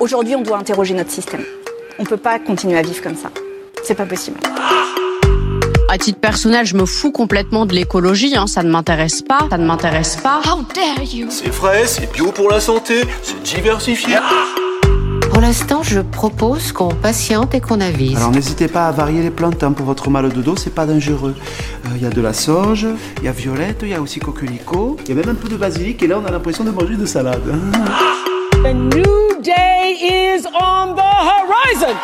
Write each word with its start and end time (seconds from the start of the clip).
Aujourd'hui, 0.00 0.36
on 0.36 0.42
doit 0.42 0.58
interroger 0.58 0.94
notre 0.94 1.10
système. 1.10 1.44
On 1.98 2.04
peut 2.04 2.16
pas 2.16 2.38
continuer 2.38 2.78
à 2.78 2.82
vivre 2.82 3.02
comme 3.02 3.16
ça. 3.16 3.30
C'est 3.82 3.94
pas 3.94 4.06
possible. 4.06 4.38
À 5.90 5.96
titre 5.98 6.20
personnel, 6.20 6.66
je 6.66 6.76
me 6.76 6.84
fous 6.84 7.10
complètement 7.10 7.64
de 7.64 7.74
l'écologie, 7.74 8.36
hein, 8.36 8.46
ça 8.46 8.62
ne 8.62 8.70
m'intéresse 8.70 9.22
pas, 9.22 9.46
ça 9.50 9.56
ne 9.56 9.64
m'intéresse 9.64 10.16
pas. 10.16 10.40
C'est 11.30 11.52
frais, 11.52 11.86
c'est 11.86 12.12
bio 12.12 12.30
pour 12.30 12.50
la 12.50 12.60
santé, 12.60 13.02
c'est 13.22 13.42
diversifié. 13.42 14.16
Pour 15.38 15.46
l'instant, 15.46 15.84
je 15.84 16.00
propose 16.00 16.72
qu'on 16.72 16.88
patiente 16.88 17.54
et 17.54 17.60
qu'on 17.60 17.80
avise. 17.80 18.16
Alors 18.16 18.32
n'hésitez 18.32 18.66
pas 18.66 18.88
à 18.88 18.90
varier 18.90 19.22
les 19.22 19.30
plantes 19.30 19.62
hein, 19.62 19.70
pour 19.70 19.86
votre 19.86 20.10
mal 20.10 20.32
de 20.32 20.42
dos, 20.42 20.56
c'est 20.56 20.74
pas 20.74 20.84
dangereux. 20.84 21.36
Euh, 21.86 21.90
Il 21.94 22.02
y 22.02 22.06
a 22.06 22.10
de 22.10 22.20
la 22.20 22.32
sauge, 22.32 22.88
il 23.18 23.22
y 23.24 23.28
a 23.28 23.30
violette, 23.30 23.78
il 23.82 23.90
y 23.90 23.94
a 23.94 24.00
aussi 24.00 24.18
coquelicot, 24.18 24.96
il 25.04 25.10
y 25.10 25.12
a 25.12 25.14
même 25.14 25.28
un 25.28 25.36
peu 25.36 25.48
de 25.48 25.56
basilic 25.56 26.02
et 26.02 26.08
là 26.08 26.18
on 26.18 26.24
a 26.26 26.32
l'impression 26.32 26.64
de 26.64 26.72
manger 26.72 26.96
de 26.96 27.06
salade. 27.06 27.40
A 28.64 28.72
new 28.72 29.40
day 29.40 29.94
is 30.00 30.44
on 30.60 30.96
the 30.96 31.06
horizon. 31.30 31.94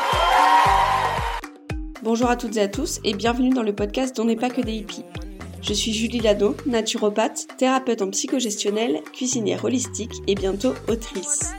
Bonjour 2.05 2.31
à 2.31 2.37
toutes 2.37 2.57
et 2.57 2.61
à 2.61 2.69
tous 2.69 3.01
et 3.03 3.15
bienvenue 3.15 3.51
dans 3.51 3.65
le 3.65 3.73
podcast 3.73 4.17
dont 4.17 4.27
n'est 4.27 4.37
pas 4.37 4.51
que 4.51 4.61
des 4.61 4.75
hippies. 4.75 5.03
Je 5.61 5.73
suis 5.73 5.93
Julie 5.93 6.21
Lado, 6.21 6.55
naturopathe, 6.67 7.49
thérapeute 7.59 8.01
en 8.01 8.11
psychogestionnel, 8.11 9.01
cuisinière 9.13 9.65
holistique 9.65 10.13
et 10.29 10.37
bientôt 10.37 10.75
autrice. 10.87 11.53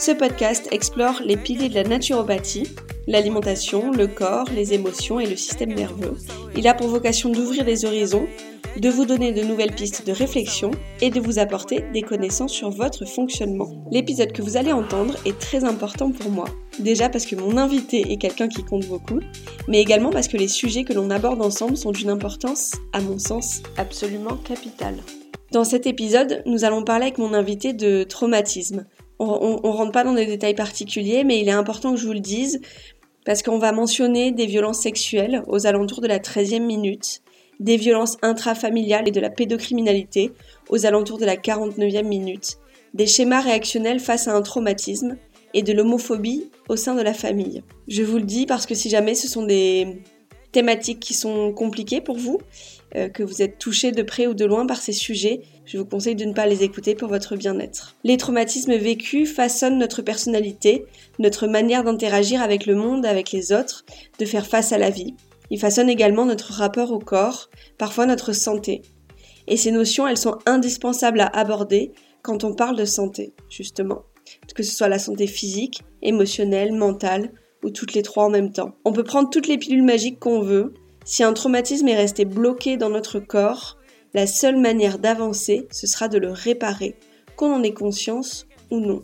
Ce 0.00 0.12
podcast 0.12 0.68
explore 0.70 1.22
les 1.24 1.36
piliers 1.36 1.68
de 1.68 1.74
la 1.74 1.82
naturopathie, 1.82 2.68
l'alimentation, 3.08 3.90
le 3.90 4.06
corps, 4.06 4.46
les 4.54 4.72
émotions 4.72 5.18
et 5.18 5.26
le 5.26 5.34
système 5.34 5.74
nerveux. 5.74 6.16
Il 6.56 6.68
a 6.68 6.74
pour 6.74 6.86
vocation 6.86 7.30
d'ouvrir 7.30 7.64
les 7.64 7.84
horizons, 7.84 8.28
de 8.76 8.88
vous 8.88 9.06
donner 9.06 9.32
de 9.32 9.42
nouvelles 9.42 9.74
pistes 9.74 10.06
de 10.06 10.12
réflexion 10.12 10.70
et 11.00 11.10
de 11.10 11.18
vous 11.18 11.40
apporter 11.40 11.84
des 11.92 12.02
connaissances 12.02 12.52
sur 12.52 12.70
votre 12.70 13.06
fonctionnement. 13.06 13.70
L'épisode 13.90 14.30
que 14.30 14.40
vous 14.40 14.56
allez 14.56 14.72
entendre 14.72 15.16
est 15.26 15.36
très 15.36 15.64
important 15.64 16.12
pour 16.12 16.30
moi. 16.30 16.46
Déjà 16.78 17.08
parce 17.08 17.26
que 17.26 17.34
mon 17.34 17.56
invité 17.56 18.12
est 18.12 18.18
quelqu'un 18.18 18.48
qui 18.48 18.62
compte 18.62 18.86
beaucoup, 18.86 19.18
mais 19.66 19.80
également 19.80 20.10
parce 20.10 20.28
que 20.28 20.36
les 20.36 20.46
sujets 20.46 20.84
que 20.84 20.92
l'on 20.92 21.10
aborde 21.10 21.42
ensemble 21.42 21.76
sont 21.76 21.90
d'une 21.90 22.10
importance, 22.10 22.70
à 22.92 23.00
mon 23.00 23.18
sens, 23.18 23.62
absolument 23.76 24.36
capitale. 24.36 24.98
Dans 25.50 25.64
cet 25.64 25.86
épisode, 25.86 26.42
nous 26.46 26.64
allons 26.64 26.84
parler 26.84 27.06
avec 27.06 27.18
mon 27.18 27.34
invité 27.34 27.72
de 27.72 28.04
traumatisme. 28.04 28.84
On, 29.18 29.60
on 29.62 29.72
rentre 29.72 29.92
pas 29.92 30.04
dans 30.04 30.14
des 30.14 30.26
détails 30.26 30.54
particuliers, 30.54 31.24
mais 31.24 31.40
il 31.40 31.48
est 31.48 31.52
important 31.52 31.92
que 31.92 32.00
je 32.00 32.06
vous 32.06 32.12
le 32.12 32.20
dise 32.20 32.60
parce 33.24 33.42
qu'on 33.42 33.58
va 33.58 33.72
mentionner 33.72 34.32
des 34.32 34.46
violences 34.46 34.80
sexuelles 34.80 35.42
aux 35.48 35.66
alentours 35.66 36.00
de 36.00 36.06
la 36.06 36.18
13e 36.18 36.62
minute, 36.62 37.20
des 37.60 37.76
violences 37.76 38.16
intrafamiliales 38.22 39.08
et 39.08 39.10
de 39.10 39.20
la 39.20 39.30
pédocriminalité 39.30 40.32
aux 40.70 40.86
alentours 40.86 41.18
de 41.18 41.26
la 41.26 41.36
49e 41.36 42.04
minute, 42.04 42.58
des 42.94 43.06
schémas 43.06 43.40
réactionnels 43.40 44.00
face 44.00 44.28
à 44.28 44.34
un 44.34 44.42
traumatisme 44.42 45.16
et 45.54 45.62
de 45.62 45.72
l'homophobie 45.72 46.50
au 46.68 46.76
sein 46.76 46.94
de 46.94 47.02
la 47.02 47.14
famille. 47.14 47.62
Je 47.86 48.02
vous 48.02 48.16
le 48.18 48.24
dis 48.24 48.46
parce 48.46 48.66
que 48.66 48.74
si 48.74 48.88
jamais 48.88 49.14
ce 49.14 49.28
sont 49.28 49.44
des 49.44 50.02
thématiques 50.52 51.00
qui 51.00 51.14
sont 51.14 51.52
compliquées 51.52 52.00
pour 52.00 52.16
vous, 52.16 52.38
euh, 52.96 53.08
que 53.08 53.22
vous 53.22 53.42
êtes 53.42 53.58
touché 53.58 53.92
de 53.92 54.02
près 54.02 54.26
ou 54.26 54.34
de 54.34 54.44
loin 54.44 54.66
par 54.66 54.80
ces 54.80 54.92
sujets, 54.92 55.42
je 55.64 55.78
vous 55.78 55.84
conseille 55.84 56.14
de 56.14 56.24
ne 56.24 56.32
pas 56.32 56.46
les 56.46 56.62
écouter 56.62 56.94
pour 56.94 57.08
votre 57.08 57.36
bien-être. 57.36 57.96
Les 58.04 58.16
traumatismes 58.16 58.76
vécus 58.76 59.32
façonnent 59.32 59.78
notre 59.78 60.02
personnalité, 60.02 60.84
notre 61.18 61.46
manière 61.46 61.84
d'interagir 61.84 62.40
avec 62.42 62.66
le 62.66 62.74
monde, 62.74 63.04
avec 63.04 63.32
les 63.32 63.52
autres, 63.52 63.84
de 64.18 64.24
faire 64.24 64.46
face 64.46 64.72
à 64.72 64.78
la 64.78 64.90
vie. 64.90 65.14
Ils 65.50 65.60
façonnent 65.60 65.90
également 65.90 66.26
notre 66.26 66.52
rapport 66.52 66.92
au 66.92 66.98
corps, 66.98 67.50
parfois 67.78 68.06
notre 68.06 68.32
santé. 68.32 68.82
Et 69.46 69.56
ces 69.56 69.70
notions, 69.70 70.06
elles 70.06 70.18
sont 70.18 70.38
indispensables 70.46 71.20
à 71.20 71.26
aborder 71.26 71.92
quand 72.22 72.44
on 72.44 72.54
parle 72.54 72.76
de 72.76 72.84
santé, 72.84 73.34
justement. 73.48 74.02
Que 74.54 74.62
ce 74.62 74.74
soit 74.74 74.88
la 74.88 74.98
santé 74.98 75.26
physique, 75.26 75.82
émotionnelle, 76.02 76.72
mentale, 76.72 77.32
ou 77.64 77.70
toutes 77.70 77.94
les 77.94 78.02
trois 78.02 78.24
en 78.24 78.30
même 78.30 78.52
temps. 78.52 78.74
On 78.84 78.92
peut 78.92 79.04
prendre 79.04 79.30
toutes 79.30 79.48
les 79.48 79.58
pilules 79.58 79.82
magiques 79.82 80.18
qu'on 80.18 80.40
veut. 80.40 80.74
Si 81.08 81.22
un 81.22 81.32
traumatisme 81.32 81.88
est 81.88 81.96
resté 81.96 82.26
bloqué 82.26 82.76
dans 82.76 82.90
notre 82.90 83.18
corps, 83.18 83.78
la 84.12 84.26
seule 84.26 84.58
manière 84.58 84.98
d'avancer, 84.98 85.66
ce 85.70 85.86
sera 85.86 86.06
de 86.06 86.18
le 86.18 86.30
réparer, 86.30 86.96
qu'on 87.34 87.50
en 87.50 87.62
ait 87.62 87.72
conscience 87.72 88.46
ou 88.70 88.78
non. 88.78 89.02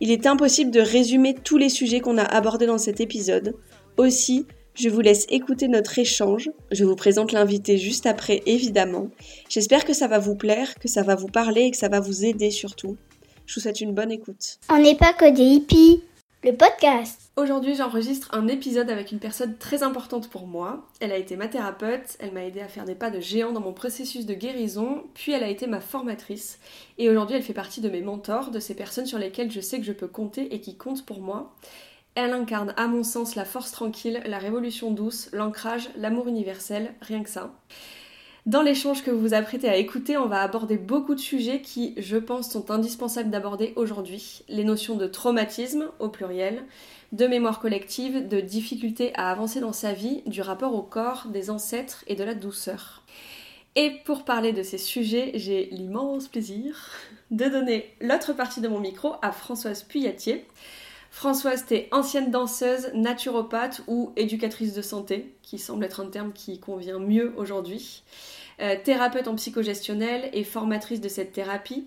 Il 0.00 0.10
est 0.10 0.26
impossible 0.26 0.70
de 0.70 0.80
résumer 0.80 1.34
tous 1.34 1.58
les 1.58 1.68
sujets 1.68 2.00
qu'on 2.00 2.16
a 2.16 2.22
abordés 2.22 2.64
dans 2.64 2.78
cet 2.78 3.02
épisode. 3.02 3.54
Aussi, 3.98 4.46
je 4.74 4.88
vous 4.88 5.02
laisse 5.02 5.26
écouter 5.28 5.68
notre 5.68 5.98
échange. 5.98 6.50
Je 6.70 6.84
vous 6.86 6.96
présente 6.96 7.32
l'invité 7.32 7.76
juste 7.76 8.06
après, 8.06 8.42
évidemment. 8.46 9.10
J'espère 9.50 9.84
que 9.84 9.92
ça 9.92 10.08
va 10.08 10.18
vous 10.18 10.36
plaire, 10.36 10.74
que 10.76 10.88
ça 10.88 11.02
va 11.02 11.16
vous 11.16 11.28
parler 11.28 11.64
et 11.64 11.70
que 11.70 11.76
ça 11.76 11.90
va 11.90 12.00
vous 12.00 12.24
aider 12.24 12.50
surtout. 12.50 12.96
Je 13.44 13.56
vous 13.56 13.60
souhaite 13.60 13.82
une 13.82 13.92
bonne 13.92 14.10
écoute. 14.10 14.58
On 14.70 14.78
n'est 14.78 14.96
pas 14.96 15.12
que 15.12 15.30
des 15.30 15.42
hippies. 15.42 16.02
Le 16.44 16.56
podcast. 16.56 17.30
Aujourd'hui, 17.36 17.76
j'enregistre 17.76 18.34
un 18.34 18.48
épisode 18.48 18.90
avec 18.90 19.12
une 19.12 19.20
personne 19.20 19.56
très 19.58 19.84
importante 19.84 20.28
pour 20.28 20.48
moi. 20.48 20.88
Elle 20.98 21.12
a 21.12 21.16
été 21.16 21.36
ma 21.36 21.46
thérapeute, 21.46 22.16
elle 22.18 22.32
m'a 22.32 22.44
aidé 22.44 22.60
à 22.60 22.66
faire 22.66 22.84
des 22.84 22.96
pas 22.96 23.10
de 23.10 23.20
géant 23.20 23.52
dans 23.52 23.60
mon 23.60 23.72
processus 23.72 24.26
de 24.26 24.34
guérison, 24.34 25.04
puis 25.14 25.30
elle 25.30 25.44
a 25.44 25.48
été 25.48 25.68
ma 25.68 25.80
formatrice. 25.80 26.58
Et 26.98 27.08
aujourd'hui, 27.08 27.36
elle 27.36 27.44
fait 27.44 27.52
partie 27.52 27.80
de 27.80 27.88
mes 27.88 28.00
mentors, 28.00 28.50
de 28.50 28.58
ces 28.58 28.74
personnes 28.74 29.06
sur 29.06 29.20
lesquelles 29.20 29.52
je 29.52 29.60
sais 29.60 29.78
que 29.78 29.86
je 29.86 29.92
peux 29.92 30.08
compter 30.08 30.52
et 30.52 30.60
qui 30.60 30.76
comptent 30.76 31.06
pour 31.06 31.20
moi. 31.20 31.54
Elle 32.16 32.32
incarne, 32.32 32.74
à 32.76 32.88
mon 32.88 33.04
sens, 33.04 33.36
la 33.36 33.44
force 33.44 33.70
tranquille, 33.70 34.20
la 34.26 34.38
révolution 34.38 34.90
douce, 34.90 35.28
l'ancrage, 35.32 35.90
l'amour 35.96 36.26
universel, 36.26 36.92
rien 37.02 37.22
que 37.22 37.30
ça. 37.30 37.52
Dans 38.44 38.62
l'échange 38.62 39.04
que 39.04 39.10
vous 39.12 39.20
vous 39.20 39.34
apprêtez 39.34 39.68
à 39.68 39.76
écouter, 39.76 40.16
on 40.16 40.26
va 40.26 40.42
aborder 40.42 40.76
beaucoup 40.76 41.14
de 41.14 41.20
sujets 41.20 41.60
qui, 41.60 41.94
je 41.96 42.16
pense, 42.16 42.50
sont 42.50 42.72
indispensables 42.72 43.30
d'aborder 43.30 43.72
aujourd'hui. 43.76 44.42
Les 44.48 44.64
notions 44.64 44.96
de 44.96 45.06
traumatisme, 45.06 45.84
au 46.00 46.08
pluriel, 46.08 46.64
de 47.12 47.28
mémoire 47.28 47.60
collective, 47.60 48.26
de 48.26 48.40
difficulté 48.40 49.12
à 49.14 49.30
avancer 49.30 49.60
dans 49.60 49.72
sa 49.72 49.92
vie, 49.92 50.22
du 50.26 50.40
rapport 50.40 50.74
au 50.74 50.82
corps, 50.82 51.28
des 51.28 51.50
ancêtres 51.50 52.02
et 52.08 52.16
de 52.16 52.24
la 52.24 52.34
douceur. 52.34 53.02
Et 53.76 53.92
pour 54.04 54.24
parler 54.24 54.52
de 54.52 54.64
ces 54.64 54.76
sujets, 54.76 55.30
j'ai 55.36 55.68
l'immense 55.70 56.26
plaisir 56.26 56.90
de 57.30 57.44
donner 57.44 57.94
l'autre 58.00 58.32
partie 58.32 58.60
de 58.60 58.66
mon 58.66 58.80
micro 58.80 59.14
à 59.22 59.30
Françoise 59.30 59.84
Puyatier. 59.84 60.44
Françoise, 61.12 61.66
t'es 61.66 61.88
ancienne 61.92 62.30
danseuse, 62.30 62.90
naturopathe 62.94 63.82
ou 63.86 64.12
éducatrice 64.16 64.72
de 64.72 64.80
santé, 64.80 65.34
qui 65.42 65.58
semble 65.58 65.84
être 65.84 66.00
un 66.00 66.08
terme 66.08 66.32
qui 66.32 66.58
convient 66.58 66.98
mieux 66.98 67.34
aujourd'hui. 67.36 68.02
Euh, 68.60 68.76
thérapeute 68.82 69.28
en 69.28 69.34
psychogestionnel 69.34 70.30
et 70.32 70.42
formatrice 70.42 71.02
de 71.02 71.08
cette 71.08 71.32
thérapie. 71.32 71.86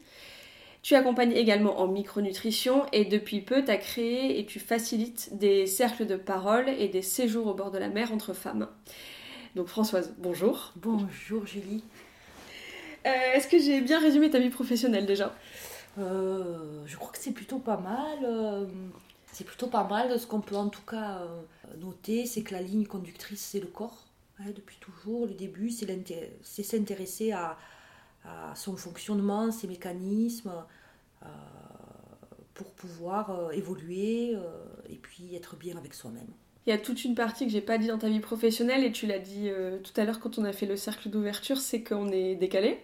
Tu 0.84 0.94
accompagnes 0.94 1.32
également 1.32 1.80
en 1.82 1.88
micronutrition 1.88 2.86
et 2.94 3.04
depuis 3.04 3.42
peu 3.42 3.66
tu 3.66 3.72
as 3.72 3.78
créé 3.78 4.40
et 4.40 4.46
tu 4.46 4.60
facilites 4.60 5.36
des 5.36 5.66
cercles 5.66 6.06
de 6.06 6.18
parole 6.18 6.70
et 6.70 6.88
des 6.88 7.02
séjours 7.02 7.48
au 7.48 7.56
bord 7.56 7.72
de 7.72 7.80
la 7.80 7.90
mer 7.90 8.14
entre 8.14 8.34
femmes. 8.34 8.68
Donc 9.56 9.68
Françoise, 9.68 10.14
bonjour. 10.20 10.72
Bonjour 10.76 11.48
Julie. 11.48 11.84
Euh, 13.08 13.34
Est-ce 13.34 13.48
que 13.48 13.58
j'ai 13.58 13.82
bien 13.82 14.00
résumé 14.00 14.30
ta 14.30 14.38
vie 14.38 14.52
professionnelle 14.52 15.08
déjà? 15.08 15.36
Euh, 15.98 16.84
Je 16.86 16.96
crois 16.96 17.12
que 17.12 17.18
c'est 17.18 17.32
plutôt 17.32 17.60
pas 17.60 17.78
mal. 17.78 18.68
C'est 19.36 19.44
plutôt 19.44 19.68
pas 19.68 19.84
mal. 19.84 20.18
Ce 20.18 20.26
qu'on 20.26 20.42
peut 20.42 20.56
en 20.56 20.70
tout 20.70 20.86
cas 20.90 21.20
euh, 21.20 21.42
noter, 21.78 22.26
c'est 22.26 22.42
que 22.42 22.54
la 22.54 22.62
ligne 22.62 22.86
conductrice, 22.86 23.42
c'est 23.42 23.60
le 23.60 23.68
corps. 23.68 24.08
hein, 24.40 24.52
depuis 24.56 24.78
toujours, 24.80 25.28
le 25.28 25.34
début, 25.34 25.70
c'est 25.70 26.64
s'intéresser 26.64 27.34
à, 27.34 27.58
à 28.24 28.56
son 28.56 28.78
fonctionnement, 28.78 29.52
ses 29.52 29.68
mécanismes, 29.68 30.54
euh, 31.24 31.28
pour 32.54 32.72
pouvoir 32.72 33.32
euh, 33.32 33.52
évoluer 33.52 34.34
euh, 34.34 34.64
et 34.90 34.96
puis 34.96 35.36
être 35.36 35.58
bien 35.58 35.76
avec 35.76 35.94
soi-même. 35.94 36.30
Il 36.66 36.70
y 36.70 36.74
a 36.74 36.78
toute 36.78 37.04
une 37.04 37.16
partie 37.16 37.46
que 37.46 37.52
j'ai 37.52 37.62
pas 37.62 37.78
dit 37.78 37.88
dans 37.88 37.98
ta 37.98 38.08
vie 38.08 38.22
professionnelle 38.22 38.86
et 38.86 38.92
tu 38.94 39.06
l'as 39.06 39.20
dit 39.20 39.50
tout 39.84 40.02
à 40.02 40.04
l'heure 40.04 40.20
quand 40.20 40.40
on 40.40 40.46
a 40.46 40.52
fait 40.52 40.66
le 40.66 40.76
cercle 40.76 41.10
d'ouverture, 41.10 41.58
c'est 41.60 41.84
qu'on 41.84 42.12
est 42.12 42.36
décalé. 42.36 42.80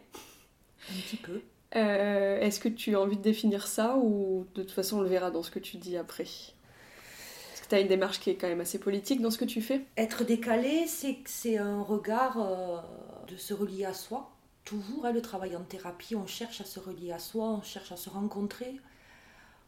Un 0.91 1.01
petit 1.01 1.15
peu. 1.15 1.41
Euh, 1.75 2.39
Est-ce 2.39 2.59
que 2.59 2.69
tu 2.69 2.95
as 2.95 2.99
envie 2.99 3.17
de 3.17 3.21
définir 3.21 3.67
ça 3.67 3.95
ou 3.97 4.45
de 4.55 4.63
toute 4.63 4.71
façon 4.71 4.97
on 4.99 5.01
le 5.01 5.07
verra 5.09 5.31
dans 5.31 5.43
ce 5.43 5.51
que 5.51 5.59
tu 5.59 5.77
dis 5.77 5.97
après? 5.97 6.25
Parce 6.25 7.61
que 7.61 7.69
tu 7.69 7.75
as 7.75 7.79
une 7.79 7.87
démarche 7.87 8.19
qui 8.19 8.29
est 8.29 8.35
quand 8.35 8.47
même 8.47 8.61
assez 8.61 8.79
politique 8.79 9.21
dans 9.21 9.31
ce 9.31 9.37
que 9.37 9.45
tu 9.45 9.61
fais. 9.61 9.85
Être 9.97 10.23
décalé, 10.25 10.85
c'est 10.87 11.57
un 11.57 11.81
regard 11.81 12.37
euh, 12.39 12.81
de 13.27 13.37
se 13.37 13.53
relier 13.53 13.85
à 13.85 13.93
soi. 13.93 14.31
Toujours, 14.65 15.05
hein, 15.05 15.11
le 15.11 15.21
travail 15.21 15.55
en 15.55 15.63
thérapie, 15.63 16.15
on 16.15 16.27
cherche 16.27 16.61
à 16.61 16.65
se 16.65 16.79
relier 16.79 17.11
à 17.11 17.19
soi, 17.19 17.45
on 17.45 17.61
cherche 17.61 17.91
à 17.91 17.97
se 17.97 18.09
rencontrer, 18.09 18.79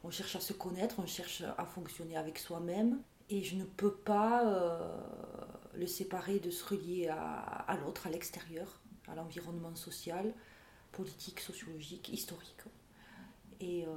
on 0.03 0.11
cherche 0.11 0.35
à 0.35 0.39
se 0.39 0.53
connaître, 0.53 0.95
on 0.99 1.07
cherche 1.07 1.43
à 1.57 1.65
fonctionner 1.65 2.17
avec 2.17 2.37
soi-même. 2.37 2.99
Et 3.29 3.41
je 3.41 3.55
ne 3.55 3.63
peux 3.63 3.93
pas 3.93 4.45
euh, 4.45 4.97
le 5.73 5.87
séparer 5.87 6.39
de 6.39 6.51
se 6.51 6.63
relier 6.65 7.07
à 7.07 7.77
l'autre, 7.81 8.07
à 8.07 8.09
l'extérieur, 8.09 8.81
à 9.07 9.15
l'environnement 9.15 9.73
social, 9.75 10.33
politique, 10.93 11.41
sociologique, 11.41 12.09
historique. 12.09 12.49
Et 13.59 13.83
euh, 13.83 13.87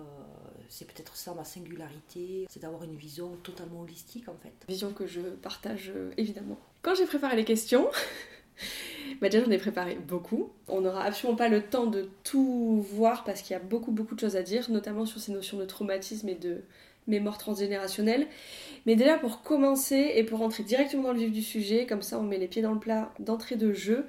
c'est 0.69 0.85
peut-être 0.85 1.17
ça 1.17 1.35
ma 1.35 1.45
singularité, 1.45 2.47
c'est 2.51 2.61
d'avoir 2.61 2.85
une 2.85 2.97
vision 2.97 3.37
totalement 3.43 3.81
holistique 3.81 4.29
en 4.29 4.37
fait. 4.37 4.53
Vision 4.69 4.93
que 4.93 5.07
je 5.07 5.21
partage 5.21 5.93
euh, 5.95 6.13
évidemment. 6.17 6.59
Quand 6.83 6.95
j'ai 6.95 7.07
préparé 7.07 7.37
les 7.37 7.45
questions, 7.45 7.89
Bah 9.21 9.29
déjà 9.29 9.45
j'en 9.45 9.51
ai 9.51 9.59
préparé 9.59 9.95
beaucoup. 9.95 10.51
On 10.69 10.81
n'aura 10.81 11.05
absolument 11.05 11.37
pas 11.37 11.49
le 11.49 11.63
temps 11.63 11.87
de 11.87 12.09
tout 12.25 12.85
voir 12.93 13.25
parce 13.25 13.43
qu'il 13.43 13.53
y 13.53 13.57
a 13.57 13.63
beaucoup 13.63 13.93
beaucoup 13.93 14.15
de 14.15 14.21
choses 14.21 14.37
à 14.37 14.43
dire, 14.43 14.71
notamment 14.71 15.07
sur 15.07 15.21
ces 15.21 15.33
notions 15.33 15.59
de 15.59 15.65
traumatisme 15.65 16.29
et 16.29 16.35
de 16.35 16.63
mémoire 17.07 17.39
transgénérationnelle. 17.39 18.27
Mais 18.85 18.97
déjà 18.97 19.17
pour 19.17 19.43
commencer 19.43 20.13
et 20.17 20.25
pour 20.25 20.41
rentrer 20.41 20.65
directement 20.65 21.05
dans 21.05 21.13
le 21.13 21.19
vif 21.19 21.33
du 21.33 21.43
sujet, 21.43 21.87
comme 21.87 22.03
ça 22.03 22.19
on 22.19 22.23
met 22.23 22.39
les 22.39 22.49
pieds 22.49 22.63
dans 22.63 22.73
le 22.73 22.81
plat 22.81 23.13
d'entrée 23.21 23.57
de 23.57 23.73
jeu, 23.73 24.07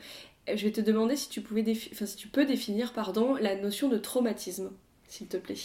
je 0.56 0.64
vais 0.64 0.72
te 0.72 0.82
demander 0.82 1.16
si 1.16 1.30
tu, 1.30 1.42
pouvais 1.42 1.64
enfin, 1.92 2.06
si 2.06 2.16
tu 2.16 2.28
peux 2.28 2.46
définir 2.46 2.94
pardon, 2.94 3.36
la 3.36 3.56
notion 3.56 3.90
de 3.90 3.98
traumatisme, 3.98 4.72
s'il 5.08 5.28
te 5.28 5.38
plaît. 5.38 5.56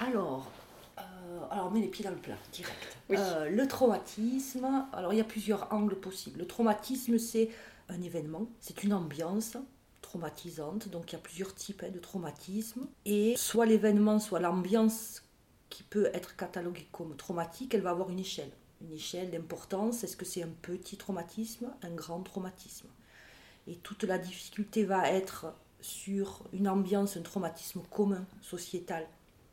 Alors, 0.00 0.50
euh, 0.98 1.02
alors 1.50 1.66
on 1.66 1.70
met 1.70 1.80
les 1.80 1.88
pieds 1.88 2.04
dans 2.04 2.10
le 2.10 2.16
plat, 2.16 2.36
direct. 2.52 2.96
Euh, 3.10 3.48
le 3.48 3.66
traumatisme, 3.66 4.86
alors 4.92 5.12
il 5.12 5.16
y 5.16 5.22
a 5.22 5.24
plusieurs 5.24 5.72
angles 5.72 5.96
possibles. 5.96 6.40
Le 6.40 6.46
traumatisme, 6.46 7.18
c'est 7.18 7.50
un 7.88 8.00
événement, 8.02 8.46
c'est 8.60 8.82
une 8.82 8.92
ambiance 8.92 9.56
traumatisante, 10.02 10.88
donc 10.88 11.12
il 11.12 11.14
y 11.14 11.18
a 11.18 11.22
plusieurs 11.22 11.54
types 11.54 11.82
hein, 11.84 11.90
de 11.92 11.98
traumatisme. 11.98 12.86
Et 13.04 13.34
soit 13.36 13.66
l'événement, 13.66 14.18
soit 14.18 14.40
l'ambiance 14.40 15.22
qui 15.70 15.82
peut 15.82 16.10
être 16.12 16.36
cataloguée 16.36 16.86
comme 16.92 17.16
traumatique, 17.16 17.74
elle 17.74 17.80
va 17.80 17.90
avoir 17.90 18.10
une 18.10 18.20
échelle. 18.20 18.50
Une 18.80 18.92
échelle 18.92 19.30
d'importance, 19.30 20.04
est-ce 20.04 20.16
que 20.16 20.24
c'est 20.24 20.42
un 20.42 20.52
petit 20.62 20.96
traumatisme, 20.96 21.72
un 21.82 21.90
grand 21.90 22.20
traumatisme? 22.20 22.88
Et 23.66 23.76
toute 23.76 24.04
la 24.04 24.18
difficulté 24.18 24.84
va 24.84 25.10
être 25.10 25.54
sur 25.80 26.42
une 26.52 26.68
ambiance, 26.68 27.16
un 27.16 27.22
traumatisme 27.22 27.82
commun, 27.90 28.26
sociétal. 28.40 29.06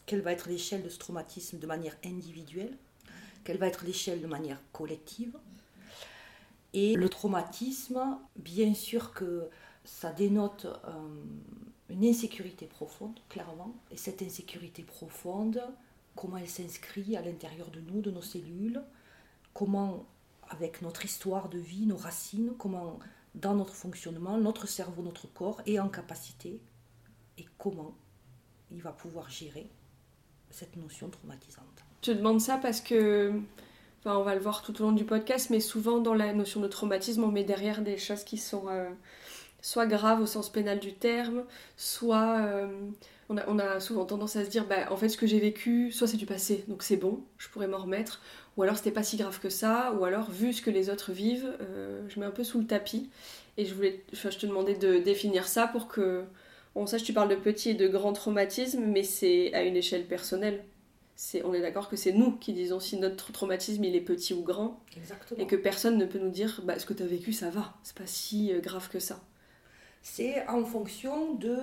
Quelle 0.06 0.22
va 0.22 0.32
être 0.32 0.50
l'échelle 0.50 0.84
de 0.84 0.90
ce 0.90 0.98
traumatisme 0.98 1.60
de 1.60 1.68
manière 1.68 1.96
individuelle? 2.06 2.78
Quelle 3.44 3.58
va 3.58 3.68
être 3.68 3.86
l'échelle 3.86 4.22
de 4.22 4.28
manière 4.28 4.62
collective? 4.72 5.38
Et 6.74 6.96
le 6.96 7.10
traumatisme, 7.10 8.18
bien 8.38 8.74
sûr 8.74 9.14
que 9.14 9.50
ça 9.84 10.12
dénote 10.12 10.66
euh, 10.66 10.92
une 11.90 12.06
insécurité 12.06 12.66
profonde, 12.66 13.20
clairement. 13.30 13.76
Et 13.92 13.98
cette 13.98 14.22
insécurité 14.22 14.84
profonde, 14.84 15.62
comment 16.16 16.38
elle 16.38 16.50
s'inscrit 16.50 17.18
à 17.18 17.22
l'intérieur 17.22 17.70
de 17.72 17.82
nous, 17.82 18.02
de 18.02 18.12
nos 18.12 18.22
cellules, 18.22 18.82
comment, 19.54 20.06
avec 20.50 20.82
notre 20.82 21.04
histoire 21.04 21.50
de 21.50 21.58
vie, 21.58 21.86
nos 21.86 21.98
racines, 21.98 22.54
comment, 22.58 23.00
dans 23.36 23.56
notre 23.56 23.74
fonctionnement, 23.74 24.38
notre 24.38 24.68
cerveau, 24.68 25.02
notre 25.02 25.28
corps 25.28 25.62
est 25.66 25.80
en 25.80 25.90
capacité 25.90 26.60
et 27.38 27.46
comment 27.58 27.96
il 28.72 28.82
va 28.82 28.92
pouvoir 28.92 29.30
gérer 29.30 29.70
cette 30.50 30.76
notion 30.76 31.10
traumatisante. 31.10 31.66
Je 32.04 32.12
demande 32.12 32.42
ça 32.42 32.58
parce 32.58 32.82
que, 32.82 33.34
on 34.06 34.24
va 34.24 34.36
le 34.36 34.42
voir 34.42 34.64
tout 34.64 34.80
au 34.82 34.86
long 34.86 34.92
du 34.92 35.06
podcast, 35.06 35.50
mais 35.50 35.60
souvent 35.60 36.00
dans 36.00 36.14
la 36.14 36.34
notion 36.34 36.60
de 36.60 36.68
traumatisme, 36.68 37.24
on 37.24 37.32
met 37.32 37.44
derrière 37.44 37.82
des 37.82 37.98
choses 37.98 38.24
qui 38.24 38.38
sont 38.38 38.68
euh, 38.68 38.90
soit 39.62 39.86
graves 39.86 40.22
au 40.22 40.26
sens 40.26 40.50
pénal 40.50 40.80
du 40.80 40.94
terme, 40.94 41.44
soit 41.78 42.40
euh, 42.40 42.68
on, 43.30 43.60
a, 43.60 43.80
souvent 43.80 44.06
tendance 44.06 44.36
à 44.36 44.44
se 44.44 44.50
dire, 44.50 44.66
bah, 44.66 44.92
en 44.92 44.98
fait, 44.98 45.10
ce 45.10 45.18
que 45.18 45.28
j'ai 45.28 45.40
vécu, 45.40 45.92
soit 45.92 46.08
c'est 46.08 46.18
du 46.18 46.26
passé, 46.26 46.64
donc 46.68 46.84
c'est 46.84 46.98
bon, 46.98 47.22
je 47.38 47.48
pourrais 47.50 47.68
m'en 47.68 47.78
remettre, 47.78 48.22
ou 48.58 48.64
alors 48.64 48.78
c'était 48.78 48.92
pas 48.92 49.04
si 49.04 49.18
grave 49.18 49.40
que 49.40 49.50
ça, 49.50 49.94
ou 49.98 50.04
alors 50.04 50.30
vu 50.30 50.54
ce 50.54 50.62
que 50.62 50.70
les 50.70 50.90
autres 50.90 51.12
vivent, 51.12 51.52
euh, 51.62 52.02
je 52.10 52.20
mets 52.20 52.26
un 52.26 52.32
peu 52.32 52.44
sous 52.44 52.60
le 52.60 52.66
tapis. 52.66 53.10
Et 53.58 53.66
je 53.66 53.74
voulais, 53.74 54.04
je 54.14 54.30
te 54.30 54.46
demandais 54.46 54.76
de 54.76 54.98
définir 54.98 55.48
ça 55.48 55.68
pour 55.68 55.88
que 55.88 56.24
on 56.74 56.86
sache, 56.86 57.04
tu 57.04 57.14
parles 57.14 57.30
de 57.30 57.36
petits 57.36 57.72
et 57.72 57.74
de 57.74 57.88
grands 57.88 58.14
traumatismes, 58.14 58.86
mais 58.86 59.04
c'est 59.04 59.54
à 59.54 59.64
une 59.64 59.76
échelle 59.76 60.06
personnelle. 60.06 60.64
C'est, 61.16 61.44
on 61.44 61.54
est 61.54 61.62
d'accord 61.62 61.90
que 61.90 61.98
c'est 61.98 62.14
nous 62.14 62.32
qui 62.32 62.54
disons 62.54 62.80
si 62.80 62.98
notre 62.98 63.32
traumatisme 63.32 63.84
il 63.84 63.96
est 63.96 64.02
petit 64.02 64.34
ou 64.34 64.42
grand, 64.42 64.82
Exactement. 64.98 65.40
et 65.40 65.46
que 65.46 65.58
personne 65.58 65.98
ne 65.98 66.06
peut 66.06 66.18
nous 66.18 66.32
dire, 66.32 66.62
bah, 66.64 66.80
ce 66.80 66.86
que 66.86 66.94
tu 66.94 67.04
as 67.04 67.08
vécu, 67.08 67.34
ça 67.34 67.50
va, 67.50 67.76
c'est 67.84 67.96
pas 67.96 68.08
si 68.08 68.54
euh, 68.54 68.60
grave 68.60 68.90
que 68.90 69.00
ça. 69.00 69.22
C'est 70.02 70.48
en 70.48 70.66
fonction 70.66 71.34
de 71.36 71.58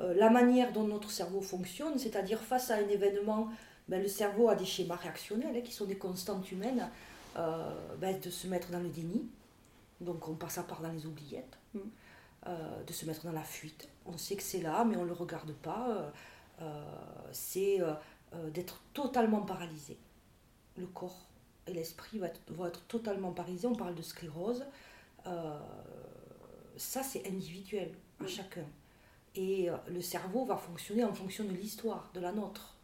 euh, 0.00 0.14
la 0.14 0.30
manière 0.30 0.72
dont 0.72 0.86
notre 0.86 1.10
cerveau 1.10 1.40
fonctionne, 1.40 1.98
c'est-à-dire 1.98 2.40
face 2.40 2.70
à 2.70 2.76
un 2.76 2.88
événement, 2.88 3.48
ben, 3.88 4.02
le 4.02 4.08
cerveau 4.08 4.48
a 4.48 4.54
des 4.54 4.64
schémas 4.64 4.96
réactionnels 4.96 5.56
hein, 5.56 5.60
qui 5.60 5.72
sont 5.72 5.84
des 5.84 5.96
constantes 5.96 6.50
humaines, 6.50 6.88
euh, 7.36 7.72
ben, 7.98 8.18
de 8.18 8.30
se 8.30 8.46
mettre 8.46 8.70
dans 8.70 8.80
le 8.80 8.88
déni, 8.88 9.28
donc 10.00 10.28
on 10.28 10.34
passe 10.34 10.58
à 10.58 10.62
part 10.62 10.80
dans 10.80 10.90
les 10.90 11.06
oubliettes, 11.06 11.58
mm. 11.74 11.80
euh, 12.46 12.82
de 12.84 12.92
se 12.92 13.06
mettre 13.06 13.24
dans 13.24 13.32
la 13.32 13.42
fuite. 13.42 13.88
On 14.06 14.18
sait 14.18 14.36
que 14.36 14.42
c'est 14.42 14.60
là, 14.60 14.84
mais 14.84 14.96
on 14.96 15.02
ne 15.02 15.08
le 15.08 15.12
regarde 15.12 15.52
pas. 15.52 16.12
c'est 17.32 17.78
d'être 18.52 18.80
totalement 18.92 19.42
paralysé. 19.42 19.96
Le 20.76 20.86
corps 20.86 21.26
et 21.66 21.72
l'esprit 21.72 22.20
vont 22.48 22.66
être 22.66 22.82
totalement 22.86 23.32
paralysés. 23.32 23.66
On 23.66 23.74
parle 23.74 23.94
de 23.94 24.02
sclérose. 24.02 24.64
Ça, 26.76 27.02
c'est 27.02 27.26
individuel 27.26 27.92
à 28.22 28.26
chacun. 28.26 28.64
Et 29.34 29.68
euh, 29.68 29.76
le 29.88 30.00
cerveau 30.00 30.44
va 30.44 30.56
fonctionner 30.56 31.04
en 31.04 31.12
fonction 31.12 31.44
de 31.44 31.52
l'histoire, 31.52 32.10
de 32.14 32.20
la 32.20 32.32
nôtre. 32.32 32.76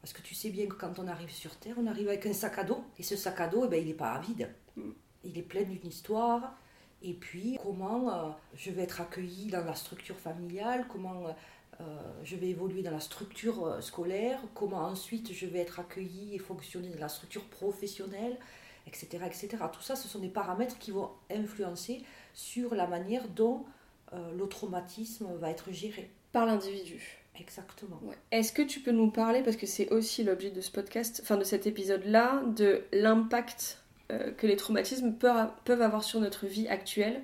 Parce 0.00 0.12
que 0.12 0.22
tu 0.22 0.34
sais 0.34 0.50
bien 0.50 0.66
que 0.66 0.74
quand 0.74 0.98
on 0.98 1.08
arrive 1.08 1.30
sur 1.30 1.56
Terre, 1.56 1.76
on 1.78 1.86
arrive 1.86 2.08
avec 2.08 2.26
un 2.26 2.32
sac 2.32 2.58
à 2.58 2.64
dos. 2.64 2.84
Et 2.98 3.02
ce 3.02 3.16
sac 3.16 3.40
à 3.40 3.48
dos, 3.48 3.64
eh 3.64 3.68
ben, 3.68 3.80
il 3.80 3.86
n'est 3.86 3.94
pas 3.94 4.18
vide. 4.18 4.50
Mm. 4.76 4.90
Il 5.24 5.38
est 5.38 5.42
plein 5.42 5.62
d'une 5.62 5.86
histoire. 5.86 6.56
Et 7.02 7.14
puis, 7.14 7.58
comment 7.62 8.12
euh, 8.12 8.30
je 8.54 8.70
vais 8.70 8.82
être 8.82 9.00
accueilli 9.00 9.46
dans 9.46 9.64
la 9.64 9.74
structure 9.74 10.18
familiale, 10.18 10.86
comment 10.88 11.34
euh, 11.80 11.84
je 12.22 12.36
vais 12.36 12.48
évoluer 12.48 12.82
dans 12.82 12.90
la 12.90 13.00
structure 13.00 13.82
scolaire, 13.82 14.40
comment 14.54 14.84
ensuite 14.84 15.32
je 15.32 15.46
vais 15.46 15.60
être 15.60 15.80
accueilli 15.80 16.34
et 16.34 16.38
fonctionner 16.38 16.88
dans 16.88 17.00
la 17.00 17.08
structure 17.08 17.44
professionnelle, 17.44 18.38
etc., 18.86 19.08
etc. 19.26 19.48
Tout 19.72 19.82
ça, 19.82 19.96
ce 19.96 20.08
sont 20.08 20.18
des 20.18 20.28
paramètres 20.28 20.78
qui 20.78 20.92
vont 20.92 21.10
influencer 21.30 22.02
sur 22.34 22.74
la 22.74 22.86
manière 22.86 23.28
dont 23.28 23.64
euh, 24.12 24.32
le 24.36 24.46
traumatisme 24.46 25.26
va 25.38 25.50
être 25.50 25.72
géré. 25.72 26.10
Par 26.32 26.46
l'individu. 26.46 27.24
Exactement. 27.40 28.00
Est-ce 28.30 28.52
que 28.52 28.62
tu 28.62 28.80
peux 28.80 28.92
nous 28.92 29.10
parler, 29.10 29.42
parce 29.42 29.56
que 29.56 29.66
c'est 29.66 29.92
aussi 29.92 30.22
l'objet 30.22 30.50
de 30.50 30.60
ce 30.60 30.70
podcast, 30.70 31.20
enfin 31.22 31.36
de 31.36 31.44
cet 31.44 31.66
épisode-là, 31.66 32.42
de 32.56 32.82
l'impact 32.92 33.82
euh, 34.12 34.30
que 34.32 34.46
les 34.46 34.56
traumatismes 34.56 35.14
peuvent, 35.14 35.80
avoir 35.82 36.04
sur 36.04 36.20
notre 36.20 36.46
vie 36.46 36.68
actuelle, 36.68 37.22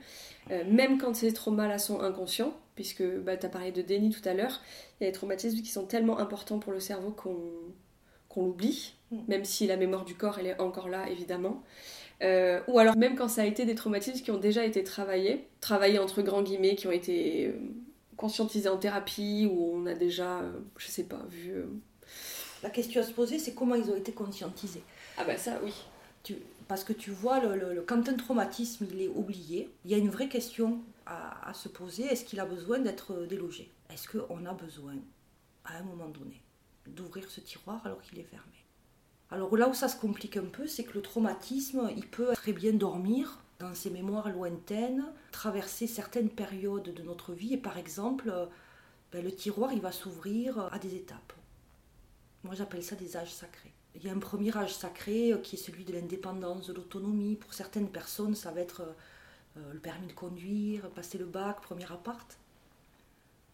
euh, 0.51 0.65
même 0.67 0.99
quand 0.99 1.15
ces 1.15 1.33
traumas-là 1.33 1.79
sont 1.79 2.01
inconscients, 2.01 2.55
puisque 2.75 3.05
bah, 3.05 3.37
tu 3.37 3.47
as 3.47 3.51
parlé 3.51 3.71
de 3.71 3.83
déni 3.83 4.11
tout 4.11 4.27
à 4.29 4.35
l'heure, 4.35 4.61
il 5.01 5.05
y 5.05 5.07
a 5.07 5.11
des 5.11 5.17
traumatismes 5.17 5.61
qui 5.61 5.71
sont 5.71 5.87
tellement 5.87 6.19
importants 6.19 6.59
pour 6.59 6.73
le 6.73 6.81
cerveau 6.81 7.11
qu'on 7.13 8.43
l'oublie, 8.43 8.95
mm. 9.13 9.19
même 9.29 9.45
si 9.45 9.67
la 9.67 9.77
mémoire 9.77 10.05
du 10.05 10.17
corps, 10.17 10.39
elle 10.41 10.47
est 10.47 10.61
encore 10.61 10.89
là, 10.89 11.09
évidemment. 11.09 11.63
Euh, 12.23 12.61
ou 12.69 12.79
alors 12.79 12.97
même 12.97 13.17
quand 13.17 13.29
ça 13.29 13.43
a 13.43 13.45
été 13.47 13.65
des 13.65 13.75
traumatismes 13.75 14.23
qui 14.23 14.31
ont 14.31 14.39
déjà 14.39 14.65
été 14.65 14.85
travaillés, 14.85 15.47
travaillés 15.61 15.99
entre 15.99 16.23
grands 16.23 16.43
guillemets, 16.43 16.75
qui 16.75 16.87
ont 16.87 16.93
été 16.93 17.47
euh, 17.47 17.53
conscientisés 18.17 18.69
en 18.69 18.77
thérapie, 18.77 19.49
ou 19.51 19.73
on 19.75 19.87
a 19.87 19.95
déjà, 19.95 20.41
euh, 20.41 20.53
je 20.77 20.89
sais 20.89 21.05
pas, 21.05 21.23
vu... 21.29 21.55
La 22.63 22.69
question 22.69 23.01
à 23.01 23.05
se 23.05 23.13
poser, 23.13 23.39
c'est 23.39 23.55
comment 23.55 23.75
ils 23.75 23.91
ont 23.91 23.97
été 23.97 24.13
conscientisés. 24.13 24.83
Ah 25.17 25.25
bah 25.25 25.39
ça, 25.39 25.59
oui. 25.65 25.73
Tu, 26.23 26.37
parce 26.69 26.85
que 26.85 26.93
tu 26.93 27.11
vois, 27.11 27.41
le, 27.41 27.83
quand 27.87 28.07
un 28.07 28.15
traumatisme 28.15 28.87
il 28.93 29.01
est 29.01 29.09
oublié, 29.09 29.71
il 29.87 29.91
y 29.91 29.95
a 29.95 29.97
une 29.97 30.11
vraie 30.11 30.29
question 30.29 30.83
à, 31.07 31.49
à 31.49 31.55
se 31.55 31.71
poser. 31.71 32.05
Est-ce 32.05 32.27
qu'il 32.27 32.39
a 32.39 32.45
besoin 32.45 32.79
d'être 32.79 33.27
délogé? 33.27 33.71
Est-ce 33.91 34.07
qu'on 34.07 34.45
a 34.45 34.53
besoin, 34.53 34.97
à 35.65 35.79
un 35.79 35.83
moment 35.85 36.09
donné, 36.09 36.43
d'ouvrir 36.87 37.31
ce 37.31 37.41
tiroir 37.41 37.81
alors 37.87 38.03
qu'il 38.03 38.19
est 38.19 38.25
fermé? 38.25 38.60
Alors 39.31 39.57
là 39.57 39.69
où 39.69 39.75
ça 39.75 39.89
se 39.89 39.97
complique 39.97 40.37
un 40.37 40.45
peu, 40.45 40.67
c'est 40.67 40.85
que 40.85 40.95
le 40.95 41.03
traumatisme, 41.03 41.91
il 41.97 42.07
peut 42.07 42.33
très 42.35 42.53
bien 42.53 42.73
dormir 42.73 43.39
dans 43.59 43.75
ses 43.75 43.91
mémoires 43.91 44.31
lointaines, 44.31 45.05
traverser 45.33 45.87
certaines 45.87 46.31
périodes 46.31 46.95
de 46.95 47.03
notre 47.03 47.33
vie, 47.33 47.55
et 47.55 47.59
par 47.59 47.79
exemple, 47.79 48.33
ben, 49.13 49.23
le 49.23 49.35
tiroir, 49.35 49.73
il 49.73 49.81
va 49.81 49.93
s'ouvrir 49.93 50.69
à 50.73 50.79
des 50.79 50.95
étapes. 50.95 51.33
Moi, 52.43 52.55
j'appelle 52.55 52.83
ça 52.83 52.97
des 52.97 53.17
âges 53.17 53.33
sacrés. 53.33 53.73
Il 53.95 54.05
y 54.05 54.09
a 54.09 54.13
un 54.13 54.19
premier 54.19 54.57
âge 54.57 54.75
sacré 54.75 55.33
euh, 55.33 55.39
qui 55.39 55.57
est 55.57 55.59
celui 55.59 55.85
de 55.85 55.93
l'indépendance, 55.93 56.69
de 56.69 56.73
l'autonomie. 56.73 57.37
Pour 57.37 57.53
certaines 57.53 57.89
personnes, 57.89 58.35
ça 58.35 58.51
va 58.51 58.61
être 58.61 58.83
euh, 59.57 59.73
le 59.73 59.79
permis 59.79 60.07
de 60.07 60.13
conduire, 60.13 60.89
passer 60.91 61.19
le 61.19 61.27
bac, 61.27 61.61
premier 61.61 61.91
appart. 61.91 62.39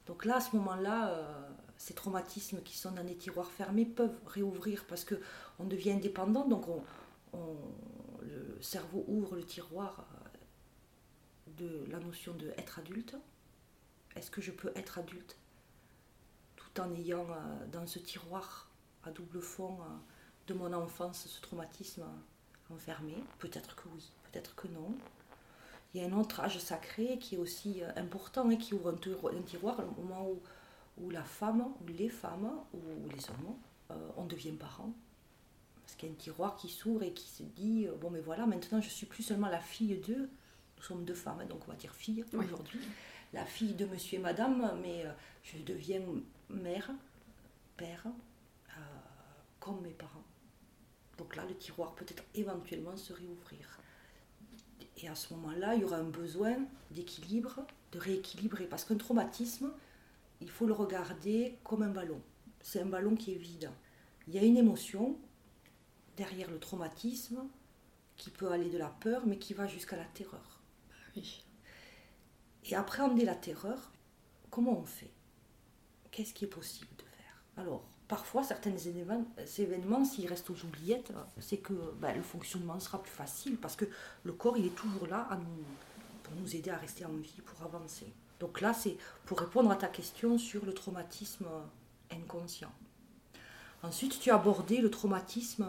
Donc 0.07 0.25
là, 0.25 0.37
à 0.37 0.41
ce 0.41 0.55
moment-là, 0.57 1.09
euh, 1.09 1.49
ces 1.79 1.95
traumatismes 1.95 2.63
qui 2.63 2.77
sont 2.77 2.93
dans 2.93 3.05
des 3.05 3.17
tiroirs 3.17 3.51
fermés 3.51 3.85
peuvent 3.85 4.19
réouvrir 4.27 4.85
parce 4.87 5.05
que 5.05 5.21
on 5.59 5.65
devient 5.65 5.93
indépendant, 5.93 6.47
donc 6.47 6.67
le 8.23 8.59
cerveau 8.61 9.05
ouvre 9.09 9.37
le 9.37 9.45
tiroir 9.45 10.07
euh, 10.15 10.29
de 11.59 11.91
la 11.91 11.99
notion 11.99 12.35
de 12.35 12.51
être 12.57 12.79
adulte. 12.79 13.17
Est-ce 14.15 14.31
que 14.31 14.41
je 14.41 14.51
peux 14.51 14.73
être 14.75 14.99
adulte 14.99 15.37
tout 16.57 16.81
en 16.81 16.93
ayant 16.95 17.27
euh, 17.31 17.67
dans 17.73 17.87
ce 17.87 17.99
tiroir 17.99 18.71
à 19.05 19.11
double 19.11 19.41
fond 19.41 19.79
de 20.47 20.55
mon 20.55 20.73
enfance 20.73 21.27
ce 21.27 21.41
traumatisme 21.41 22.05
enfermé? 22.71 23.15
Peut-être 23.39 23.77
que 23.77 23.89
oui, 23.95 24.11
peut-être 24.25 24.55
que 24.55 24.69
non. 24.69 24.95
Il 25.97 26.03
y 26.03 26.05
a 26.05 26.09
un 26.09 26.13
autre 26.19 26.41
âge 26.41 26.59
sacré 26.59 27.19
qui 27.19 27.37
est 27.37 27.39
aussi 27.39 27.83
euh, 27.83 27.91
important 27.97 28.51
et 28.51 28.59
qui 28.59 28.75
ouvre 28.75 28.93
un, 28.93 29.43
tiroir 29.43 29.81
au 29.81 30.03
moment 30.03 30.29
où, 30.29 30.43
où, 30.99 31.11
la 31.11 31.25
femme, 31.25 31.61
ou 31.81 31.87
les 31.87 32.09
femmes, 32.09 32.51
ou 32.73 32.81
les 33.09 33.31
hommes, 33.31 33.57
euh, 33.91 34.09
on 34.17 34.25
devient 34.25 34.53
parents. 34.53 34.93
Parce 35.83 35.95
qu'il 35.97 36.09
y 36.09 36.13
a 36.13 36.15
un 36.15 36.19
tiroir 36.19 36.57
qui 36.57 36.69
s'ouvre 36.69 37.03
et 37.03 37.13
qui 37.13 37.29
se 37.29 37.43
dit 37.43 37.87
euh, 37.87 37.95
Bon, 37.97 38.11
mais 38.11 38.21
voilà, 38.21 38.47
maintenant 38.47 38.81
je 38.81 38.89
suis 38.89 39.07
plus 39.07 39.23
seulement 39.23 39.49
la 39.49 39.61
fille 39.61 39.97
d'eux, 39.99 40.29
nous 40.77 40.83
sommes 40.83 41.05
deux 41.05 41.15
femmes, 41.15 41.41
hein, 41.41 41.47
donc 41.47 41.61
on 41.67 41.71
va 41.71 41.77
dire 41.77 41.95
fille 41.95 42.25
aujourd'hui. 42.33 42.81
La 43.33 43.45
fille 43.45 43.75
de 43.75 43.87
monsieur 43.87 44.19
et 44.19 44.23
madame, 44.23 44.79
mais 44.83 45.05
euh, 45.05 45.13
je 45.43 45.59
deviens 45.59 46.01
mère, 46.49 46.91
père, 47.77 48.07
comme 49.61 49.81
mes 49.81 49.91
parents. 49.91 50.23
Donc 51.19 51.35
là, 51.35 51.45
le 51.49 51.57
tiroir 51.57 51.95
peut-être 51.95 52.23
éventuellement 52.35 52.97
se 52.97 53.13
réouvrir. 53.13 53.81
Et 54.99 55.09
à 55.09 55.15
ce 55.15 55.35
moment-là, 55.35 55.75
il 55.75 55.83
y 55.83 55.85
aura 55.85 55.97
un 55.97 56.09
besoin 56.09 56.57
d'équilibre, 56.91 57.67
de 57.93 57.99
rééquilibrer. 57.99 58.67
Parce 58.67 58.85
qu'un 58.85 58.97
traumatisme, 58.97 59.73
il 60.41 60.51
faut 60.51 60.67
le 60.67 60.73
regarder 60.73 61.59
comme 61.65 61.83
un 61.83 61.91
ballon. 61.91 62.21
C'est 62.61 62.81
un 62.81 62.87
ballon 62.87 63.17
qui 63.17 63.33
est 63.33 63.39
vide. 63.39 63.71
Il 64.27 64.35
y 64.35 64.39
a 64.39 64.43
une 64.43 64.57
émotion 64.57 65.19
derrière 66.17 66.51
le 66.51 66.59
traumatisme 66.59 67.47
qui 68.17 68.31
peut 68.31 68.51
aller 68.51 68.71
de 68.71 68.79
la 68.79 68.89
peur, 68.89 69.27
mais 69.27 69.39
qui 69.39 69.55
va 69.55 69.67
jusqu'à 69.67 69.97
la 69.97 70.05
terreur. 70.05 70.61
Et 72.65 72.75
appréhender 72.75 73.25
la 73.25 73.35
terreur, 73.35 73.93
comment 74.51 74.79
on 74.79 74.85
fait? 74.85 75.13
Qu'est-ce 76.11 76.35
qui 76.35 76.45
est 76.45 76.49
possible 76.49 76.91
de 76.97 77.05
faire? 77.05 77.43
Alors, 77.57 77.89
parfois, 78.09 78.43
certains 78.43 78.77
événements, 78.77 79.25
événements 79.59 80.05
s'ils 80.05 80.27
restent 80.27 80.51
aux 80.51 80.65
oubliettes, 80.65 81.13
c'est 81.39 81.59
que 81.59 81.95
ben, 82.01 82.17
le 82.17 82.23
fonctionnement 82.23 82.81
sera 82.81 83.03
plus 83.03 83.13
facile 83.13 83.57
parce 83.59 83.77
que 83.77 83.85
le 84.25 84.33
corps, 84.33 84.57
il 84.57 84.67
est 84.67 84.75
toujours 84.75 85.07
là 85.07 85.27
à 85.31 85.37
nous, 85.37 85.65
pour 86.23 86.35
nous 86.35 86.57
aider 86.57 86.71
à 86.71 86.77
rester 86.77 87.05
en 87.05 87.15
vie, 87.15 87.41
pour 87.45 87.63
avancer. 87.63 88.13
Donc 88.41 88.61
là, 88.61 88.75
c'est 88.75 88.97
pour 89.25 89.39
répondre 89.41 89.71
à 89.71 89.77
ta 89.77 89.89
question 89.89 90.39
sur 90.39 90.65
le 90.65 90.73
traumatisme 90.73 91.47
inconscient. 92.11 92.73
Ensuite, 93.83 94.19
tu 94.21 94.31
as 94.31 94.35
abordé 94.35 94.79
le 94.79 94.91
traumatisme 94.91 95.67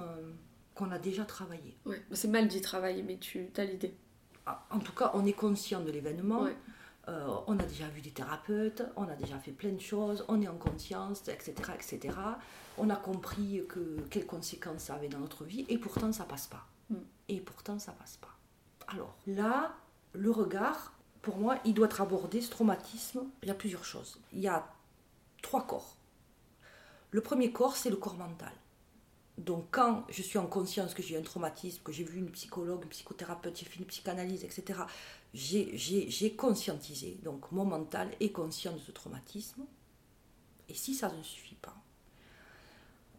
qu'on 0.76 0.92
a 0.92 1.00
déjà 1.00 1.26
travaillé. 1.26 1.78
Ouais, 1.86 2.04
c'est 2.12 2.28
mal 2.28 2.48
dit 2.48 2.62
travailler, 2.62 3.04
mais 3.04 3.18
tu 3.18 3.50
as 3.58 3.66
l'idée. 3.66 3.96
Ah, 4.46 4.66
en 4.72 4.80
tout 4.80 4.94
cas, 4.94 5.12
on 5.14 5.26
est 5.26 5.34
conscient 5.34 5.82
de 5.82 5.92
l'événement. 5.92 6.48
Euh, 7.10 7.38
on 7.48 7.58
a 7.58 7.64
déjà 7.64 7.88
vu 7.88 8.02
des 8.02 8.12
thérapeutes, 8.12 8.84
on 8.98 9.08
a 9.08 9.16
déjà 9.16 9.40
fait 9.40 9.52
plein 9.52 9.72
de 9.72 9.80
choses, 9.80 10.26
on 10.28 10.42
est 10.42 10.48
en 10.48 10.58
conscience, 10.58 11.26
etc., 11.30 11.54
etc. 11.74 12.14
On 12.78 12.90
a 12.90 12.98
compris 12.98 13.64
que 13.70 14.02
quelles 14.10 14.26
conséquences 14.26 14.84
ça 14.84 14.96
avait 14.96 15.08
dans 15.08 15.20
notre 15.20 15.46
vie, 15.46 15.66
et 15.70 15.78
pourtant 15.78 16.12
ça 16.12 16.26
passe 16.26 16.48
pas. 16.48 16.66
Mm. 16.90 16.96
Et 17.30 17.40
pourtant 17.40 17.80
ça 17.80 17.94
passe 17.94 18.18
pas. 18.18 18.36
Alors 18.90 19.16
là, 19.26 19.74
le 20.14 20.32
regard, 20.32 20.94
pour 21.22 21.38
moi, 21.38 21.60
il 21.66 21.74
doit 21.74 21.88
être 21.88 22.02
abordé, 22.02 22.42
ce 22.42 22.50
traumatisme. 22.50 23.26
Il 23.42 23.48
y 23.48 23.52
a 23.52 23.56
plusieurs 23.56 23.86
choses. 23.86 24.20
Il 24.34 24.40
y 24.40 24.48
a 24.48 24.68
trois 25.42 25.66
corps. 25.66 25.96
Le 27.12 27.22
premier 27.22 27.52
corps, 27.52 27.76
c'est 27.76 27.90
le 27.90 27.96
corps 27.96 28.16
mental. 28.16 28.52
Donc 29.38 29.68
quand 29.70 30.04
je 30.10 30.24
suis 30.24 30.40
en 30.40 30.48
conscience 30.48 30.94
que 30.94 31.04
j'ai 31.04 31.16
un 31.16 31.22
traumatisme, 31.22 31.84
que 31.84 31.92
j'ai 31.92 32.04
vu 32.04 32.18
une 32.18 32.32
psychologue, 32.32 32.84
une 32.84 32.90
psychothérapeute, 32.90 33.58
j'ai 33.58 33.66
fait 33.66 33.80
une 33.80 33.86
psychanalyse, 33.86 34.44
etc., 34.44 34.82
j'ai 35.34 36.36
conscientisé, 36.36 37.20
donc 37.24 37.52
mon 37.52 37.64
mental 37.64 38.10
est 38.20 38.32
conscient 38.32 38.74
de 38.74 38.80
ce 38.80 38.92
traumatisme. 38.92 39.64
Et 40.70 40.74
si 40.74 40.96
ça 40.96 41.12
ne 41.12 41.22
suffit 41.22 41.56
pas, 41.56 41.76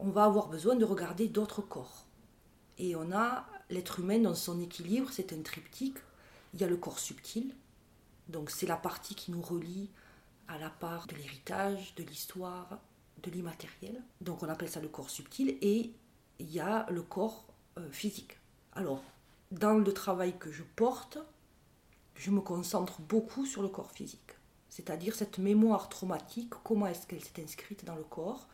on 0.00 0.10
va 0.10 0.24
avoir 0.24 0.48
besoin 0.48 0.74
de 0.74 0.84
regarder 0.84 1.28
d'autres 1.28 1.62
corps. 1.62 2.04
Et 2.78 2.96
on 2.96 3.12
a 3.12 3.46
l'être 3.70 4.00
humain 4.00 4.18
dans 4.18 4.34
son 4.34 4.60
équilibre, 4.60 5.10
c'est 5.12 5.32
un 5.32 5.42
triptyque. 5.42 5.98
Il 6.52 6.60
y 6.60 6.64
a 6.64 6.68
le 6.68 6.76
corps 6.76 6.98
subtil, 6.98 7.54
donc 8.28 8.50
c'est 8.50 8.66
la 8.66 8.76
partie 8.76 9.14
qui 9.14 9.30
nous 9.30 9.42
relie 9.42 9.90
à 10.48 10.58
la 10.58 10.70
part 10.70 11.06
de 11.06 11.14
l'héritage, 11.14 11.94
de 11.94 12.02
l'histoire, 12.02 12.78
de 13.22 13.30
l'immatériel. 13.30 14.02
Donc 14.20 14.42
on 14.42 14.48
appelle 14.48 14.68
ça 14.68 14.80
le 14.80 14.88
corps 14.88 15.10
subtil. 15.10 15.58
Et 15.60 15.92
il 16.38 16.50
y 16.50 16.60
a 16.60 16.86
le 16.90 17.02
corps 17.02 17.46
euh, 17.78 17.90
physique. 17.90 18.38
Alors, 18.72 19.02
dans 19.50 19.74
le 19.74 19.92
travail 19.92 20.38
que 20.38 20.52
je 20.52 20.62
porte, 20.62 21.18
je 22.14 22.30
me 22.30 22.40
concentre 22.40 23.00
beaucoup 23.02 23.46
sur 23.46 23.62
le 23.62 23.68
corps 23.68 23.92
physique. 23.92 24.32
C'est-à-dire 24.68 25.14
cette 25.14 25.38
mémoire 25.38 25.88
traumatique, 25.88 26.52
comment 26.64 26.86
est-ce 26.86 27.06
qu'elle 27.06 27.24
s'est 27.24 27.42
inscrite 27.42 27.84
dans 27.84 27.96
le 27.96 28.04
corps, 28.04 28.48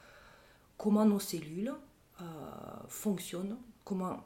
comment 0.79 1.05
nos 1.05 1.21
cellules 1.21 1.75
euh, 2.21 2.25
fonctionnent, 2.89 3.59
comment 3.85 4.25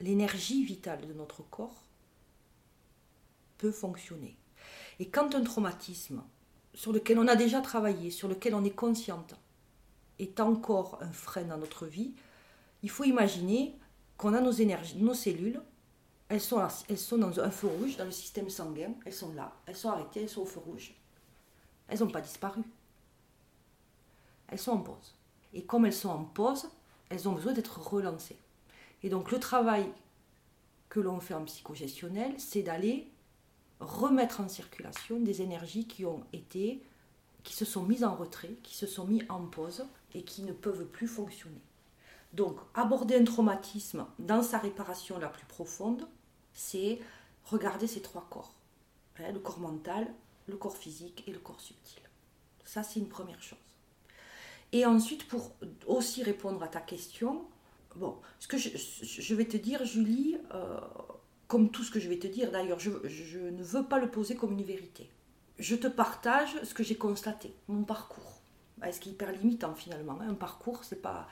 l'énergie 0.00 0.64
vitale 0.64 1.06
de 1.06 1.12
notre 1.12 1.42
corps 1.42 1.82
peut 3.58 3.72
fonctionner. 3.72 4.36
Et 4.98 5.08
quand 5.08 5.34
un 5.34 5.42
traumatisme 5.42 6.22
sur 6.74 6.92
lequel 6.92 7.18
on 7.18 7.28
a 7.28 7.36
déjà 7.36 7.60
travaillé, 7.60 8.10
sur 8.10 8.28
lequel 8.28 8.54
on 8.54 8.64
est 8.64 8.70
consciente, 8.70 9.34
est 10.18 10.40
encore 10.40 10.98
un 11.02 11.12
frein 11.12 11.44
dans 11.44 11.58
notre 11.58 11.86
vie, 11.86 12.14
il 12.82 12.90
faut 12.90 13.04
imaginer 13.04 13.74
qu'on 14.16 14.34
a 14.34 14.40
nos 14.40 14.52
énergies, 14.52 14.96
nos 14.96 15.14
cellules, 15.14 15.60
elles 16.28 16.40
sont, 16.40 16.66
elles 16.88 16.98
sont 16.98 17.18
dans 17.18 17.38
un 17.38 17.50
feu 17.50 17.68
rouge, 17.68 17.96
dans 17.96 18.04
le 18.04 18.10
système 18.10 18.50
sanguin, 18.50 18.92
elles 19.04 19.12
sont 19.12 19.32
là, 19.34 19.52
elles 19.66 19.76
sont 19.76 19.90
arrêtées, 19.90 20.22
elles 20.22 20.28
sont 20.28 20.42
au 20.42 20.46
feu 20.46 20.60
rouge. 20.60 20.94
Elles 21.88 22.00
n'ont 22.00 22.10
pas 22.10 22.20
disparu. 22.20 22.62
Elles 24.48 24.58
sont 24.58 24.72
en 24.72 24.78
pause. 24.78 25.14
Et 25.52 25.62
comme 25.62 25.86
elles 25.86 25.92
sont 25.92 26.08
en 26.08 26.24
pause, 26.24 26.68
elles 27.08 27.28
ont 27.28 27.32
besoin 27.32 27.52
d'être 27.52 27.78
relancées. 27.80 28.38
Et 29.02 29.08
donc 29.08 29.30
le 29.30 29.38
travail 29.38 29.88
que 30.88 31.00
l'on 31.00 31.20
fait 31.20 31.34
en 31.34 31.44
psychogestionnel, 31.44 32.34
c'est 32.38 32.62
d'aller 32.62 33.08
remettre 33.80 34.40
en 34.40 34.48
circulation 34.48 35.20
des 35.20 35.42
énergies 35.42 35.86
qui 35.86 36.04
ont 36.04 36.24
été, 36.32 36.82
qui 37.42 37.54
se 37.54 37.64
sont 37.64 37.82
mises 37.82 38.04
en 38.04 38.14
retrait, 38.14 38.54
qui 38.62 38.74
se 38.74 38.86
sont 38.86 39.06
mises 39.06 39.26
en 39.28 39.44
pause 39.44 39.84
et 40.14 40.22
qui 40.22 40.42
ne 40.42 40.52
peuvent 40.52 40.86
plus 40.86 41.08
fonctionner. 41.08 41.60
Donc, 42.32 42.58
aborder 42.74 43.16
un 43.16 43.24
traumatisme 43.24 44.06
dans 44.18 44.42
sa 44.42 44.58
réparation 44.58 45.18
la 45.18 45.28
plus 45.28 45.46
profonde, 45.46 46.06
c'est 46.52 46.98
regarder 47.44 47.86
ces 47.86 48.02
trois 48.02 48.26
corps. 48.28 48.54
Hein, 49.18 49.32
le 49.32 49.38
corps 49.38 49.60
mental, 49.60 50.06
le 50.46 50.56
corps 50.56 50.76
physique 50.76 51.24
et 51.26 51.32
le 51.32 51.38
corps 51.38 51.60
subtil. 51.60 52.02
Ça, 52.64 52.82
c'est 52.82 53.00
une 53.00 53.08
première 53.08 53.42
chose. 53.42 53.58
Et 54.72 54.84
ensuite, 54.84 55.26
pour 55.28 55.52
aussi 55.86 56.22
répondre 56.22 56.62
à 56.62 56.68
ta 56.68 56.80
question, 56.80 57.46
bon, 57.94 58.16
ce 58.40 58.48
que 58.48 58.58
je, 58.58 59.34
vais 59.34 59.46
te 59.46 59.56
dire, 59.56 59.84
Julie, 59.84 60.36
euh, 60.52 60.80
comme 61.48 61.70
tout 61.70 61.84
ce 61.84 61.90
que 61.90 62.00
je 62.00 62.08
vais 62.08 62.18
te 62.18 62.26
dire, 62.26 62.50
d'ailleurs, 62.50 62.78
je, 62.78 62.90
je, 63.04 63.38
ne 63.38 63.62
veux 63.62 63.84
pas 63.84 63.98
le 63.98 64.10
poser 64.10 64.34
comme 64.34 64.52
une 64.52 64.64
vérité. 64.64 65.08
Je 65.58 65.76
te 65.76 65.86
partage 65.86 66.60
ce 66.62 66.74
que 66.74 66.82
j'ai 66.82 66.96
constaté, 66.96 67.54
mon 67.68 67.84
parcours. 67.84 68.40
Ce 68.92 69.00
qui 69.00 69.08
est 69.08 69.12
hyper 69.12 69.32
limitant 69.32 69.74
finalement. 69.74 70.18
Hein. 70.20 70.28
Un 70.30 70.34
parcours, 70.34 70.84
c'est 70.84 71.00
pas. 71.00 71.28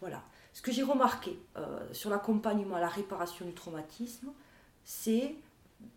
Voilà. 0.00 0.22
Ce 0.52 0.62
que 0.62 0.72
j'ai 0.72 0.82
remarqué 0.82 1.38
euh, 1.56 1.86
sur 1.92 2.10
l'accompagnement 2.10 2.76
à 2.76 2.80
la 2.80 2.88
réparation 2.88 3.46
du 3.46 3.52
traumatisme, 3.52 4.32
c'est 4.84 5.36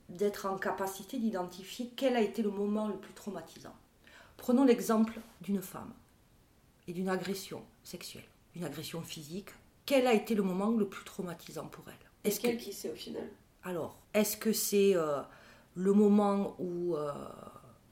d'être 0.09 0.45
en 0.45 0.57
capacité 0.57 1.17
d'identifier 1.17 1.91
quel 1.95 2.15
a 2.15 2.21
été 2.21 2.43
le 2.43 2.51
moment 2.51 2.87
le 2.87 2.95
plus 2.97 3.13
traumatisant. 3.13 3.73
Prenons 4.37 4.63
l'exemple 4.63 5.19
d'une 5.41 5.61
femme 5.61 5.91
et 6.87 6.93
d'une 6.93 7.09
agression 7.09 7.63
sexuelle, 7.83 8.27
une 8.55 8.63
agression 8.63 9.01
physique. 9.01 9.49
Quel 9.85 10.05
a 10.05 10.13
été 10.13 10.35
le 10.35 10.43
moment 10.43 10.69
le 10.69 10.87
plus 10.87 11.03
traumatisant 11.03 11.65
pour 11.65 11.85
elle? 11.87 12.29
Est-ce 12.29 12.39
qu'elle 12.39 12.57
qui 12.57 12.73
sait 12.73 12.91
au 12.91 12.95
final? 12.95 13.27
Alors, 13.63 13.99
est-ce 14.13 14.37
que 14.37 14.53
c'est 14.53 14.95
euh, 14.95 15.21
le 15.75 15.93
moment 15.93 16.55
où 16.59 16.95
euh, 16.95 17.11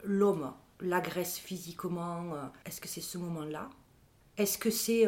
l'homme 0.03 0.53
l'agresse 0.81 1.38
physiquement 1.38 2.51
Est-ce 2.65 2.79
que 2.81 2.88
c'est 2.88 3.01
ce 3.01 3.17
moment-là? 3.17 3.69
Est-ce 4.38 4.57
que 4.57 4.71
c'est 4.71 5.05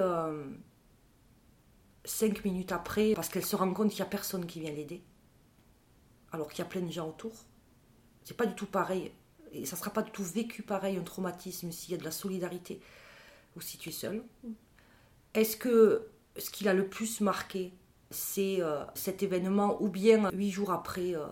cinq 2.04 2.44
minutes 2.44 2.74
après, 2.74 3.14
parce 3.16 3.30
qu'elle 3.30 3.46
se 3.46 3.56
rend 3.56 3.72
compte 3.74 3.90
qu'il 3.90 4.00
n'y 4.00 4.08
a 4.08 4.10
personne 4.10 4.46
qui 4.46 4.60
vient 4.60 4.72
l'aider, 4.72 5.02
alors 6.34 6.50
qu'il 6.50 6.60
y 6.60 6.68
a 6.68 6.70
plein 6.70 6.82
de 6.82 6.92
gens 6.92 7.08
autour? 7.08 7.32
C'est 8.26 8.36
pas 8.36 8.46
du 8.46 8.54
tout 8.56 8.66
pareil. 8.66 9.14
Et 9.54 9.66
ça 9.66 9.76
sera 9.76 9.92
pas 9.92 10.02
du 10.02 10.12
tout 10.12 10.24
vécu 10.24 10.62
pareil, 10.62 10.98
un 10.98 11.04
traumatisme, 11.04 11.72
s'il 11.72 11.92
y 11.92 11.96
a 11.96 11.98
de 11.98 12.04
la 12.04 12.12
solidarité 12.12 12.82
ou 13.56 13.62
si 13.62 13.78
tu 13.78 13.90
es 13.90 13.92
seul. 13.94 14.24
Est-ce 15.34 15.58
que 15.58 16.08
ce 16.38 16.50
qui 16.50 16.64
l'a 16.64 16.74
le 16.74 16.88
plus 16.88 17.22
marqué, 17.22 17.74
c'est 18.12 18.62
euh, 18.62 18.84
cet 18.94 19.24
événement, 19.24 19.82
ou 19.82 19.90
bien 19.90 20.30
huit 20.32 20.52
jours 20.52 20.72
après 20.72 21.16
euh, 21.16 21.26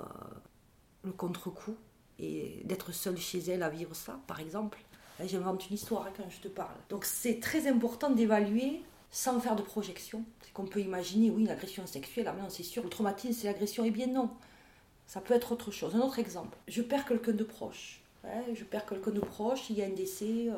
le 1.03 1.11
contre-coup, 1.11 1.75
et 2.17 2.61
d'être 2.65 2.91
seule 2.91 3.17
chez 3.17 3.39
elle 3.39 3.63
à 3.63 3.69
vivre 3.69 3.95
ça, 3.95 4.19
par 4.27 4.39
exemple 4.39 4.79
J'invente 5.25 5.69
une 5.69 5.75
histoire 5.75 6.05
hein, 6.05 6.13
quand 6.15 6.29
je 6.29 6.39
te 6.39 6.47
parle. 6.47 6.75
Donc 6.89 7.03
c'est 7.03 7.41
très 7.41 7.67
important 7.67 8.09
d'évaluer 8.09 8.81
sans 9.11 9.39
faire 9.41 9.57
de 9.57 9.61
projection. 9.61 10.23
C'est 10.41 10.53
qu'on 10.53 10.65
peut 10.65 10.79
imaginer, 10.79 11.29
oui, 11.29 11.41
une 11.41 11.49
agression 11.49 11.85
sexuelle, 11.85 12.27
ah 12.29 12.35
non, 12.41 12.49
c'est 12.49 12.63
sûr, 12.63 12.83
le 12.83 12.89
traumatisme, 12.89 13.33
c'est 13.33 13.47
l'agression. 13.47 13.83
Eh 13.83 13.91
bien 13.91 14.07
non, 14.07 14.29
ça 15.07 15.19
peut 15.19 15.33
être 15.33 15.51
autre 15.51 15.71
chose. 15.71 15.93
Un 15.95 15.99
autre 15.99 16.19
exemple, 16.19 16.57
je 16.67 16.81
perds 16.81 17.05
quelqu'un 17.05 17.33
de 17.33 17.43
proche. 17.43 18.01
je 18.53 18.63
perds 18.63 18.85
quelqu'un 18.85 19.11
de 19.11 19.19
proche, 19.19 19.69
il 19.69 19.77
y 19.77 19.81
a 19.81 19.85
un 19.85 19.89
décès, 19.89 20.49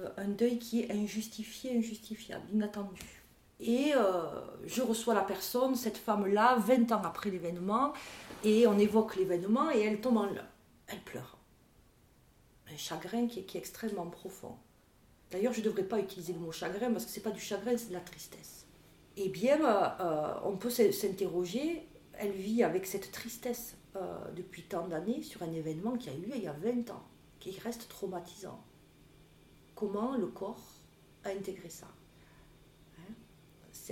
euh, 0.00 0.08
un 0.16 0.28
deuil 0.28 0.58
qui 0.58 0.82
est 0.82 0.92
injustifié, 0.92 1.76
injustifiable, 1.76 2.44
inattendu. 2.52 3.17
Et 3.60 3.92
euh, 3.94 4.22
je 4.66 4.82
reçois 4.82 5.14
la 5.14 5.22
personne, 5.22 5.74
cette 5.74 5.96
femme-là, 5.96 6.56
20 6.56 6.92
ans 6.92 7.02
après 7.04 7.30
l'événement, 7.30 7.92
et 8.44 8.66
on 8.66 8.78
évoque 8.78 9.16
l'événement 9.16 9.70
et 9.70 9.80
elle 9.80 10.00
tombe 10.00 10.18
en 10.18 10.26
larmes. 10.26 10.46
Elle 10.86 11.00
pleure. 11.00 11.38
Un 12.72 12.76
chagrin 12.76 13.26
qui 13.26 13.40
est 13.40 13.56
extrêmement 13.56 14.06
profond. 14.06 14.56
D'ailleurs, 15.30 15.52
je 15.52 15.60
ne 15.60 15.64
devrais 15.64 15.82
pas 15.82 15.98
utiliser 15.98 16.32
le 16.32 16.38
mot 16.38 16.52
chagrin 16.52 16.90
parce 16.92 17.04
que 17.04 17.10
ce 17.10 17.18
n'est 17.18 17.24
pas 17.24 17.30
du 17.30 17.40
chagrin, 17.40 17.76
c'est 17.76 17.88
de 17.88 17.94
la 17.94 18.00
tristesse. 18.00 18.66
Eh 19.16 19.28
bien, 19.28 19.60
euh, 19.60 19.88
euh, 20.00 20.34
on 20.44 20.56
peut 20.56 20.70
s'interroger, 20.70 21.88
elle 22.14 22.32
vit 22.32 22.62
avec 22.62 22.86
cette 22.86 23.10
tristesse 23.10 23.74
depuis 24.36 24.62
tant 24.62 24.86
d'années 24.86 25.24
sur 25.24 25.42
un 25.42 25.52
événement 25.52 25.96
qui 25.96 26.08
a 26.08 26.12
eu 26.12 26.30
il 26.32 26.42
y 26.42 26.46
a 26.46 26.52
20 26.52 26.90
ans, 26.90 27.02
qui 27.40 27.58
reste 27.58 27.88
traumatisant. 27.88 28.62
Comment 29.74 30.16
le 30.16 30.28
corps 30.28 30.62
a 31.24 31.30
intégré 31.30 31.68
ça? 31.68 31.88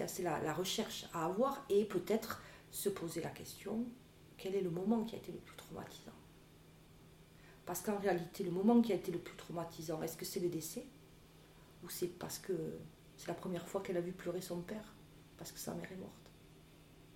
C'est 0.07 0.23
la, 0.23 0.41
la 0.41 0.53
recherche 0.53 1.07
à 1.13 1.25
avoir 1.27 1.65
et 1.71 1.85
peut-être 1.85 2.43
se 2.71 2.89
poser 2.89 3.23
la 3.23 3.31
question, 3.31 3.85
quel 4.37 4.55
est 4.55 4.61
le 4.61 4.71
moment 4.71 5.05
qui 5.05 5.15
a 5.15 5.19
été 5.19 5.33
le 5.33 5.39
plus 5.39 5.57
traumatisant? 5.57 6.13
Parce 7.65 7.81
qu'en 7.81 7.99
réalité, 7.99 8.45
le 8.45 8.51
moment 8.51 8.81
qui 8.83 8.93
a 8.93 8.97
été 8.97 9.11
le 9.11 9.19
plus 9.19 9.37
traumatisant, 9.37 10.03
est-ce 10.03 10.17
que 10.17 10.25
c'est 10.25 10.41
le 10.41 10.49
décès? 10.49 10.85
Ou 11.85 11.89
c'est 11.89 12.09
parce 12.09 12.39
que 12.39 12.53
c'est 13.17 13.29
la 13.29 13.35
première 13.35 13.67
fois 13.67 13.81
qu'elle 13.83 13.97
a 13.97 14.01
vu 14.01 14.13
pleurer 14.13 14.41
son 14.41 14.61
père 14.61 14.95
parce 15.39 15.51
que 15.53 15.59
sa 15.59 15.75
mère 15.75 15.91
est 15.91 15.97
morte? 15.97 16.13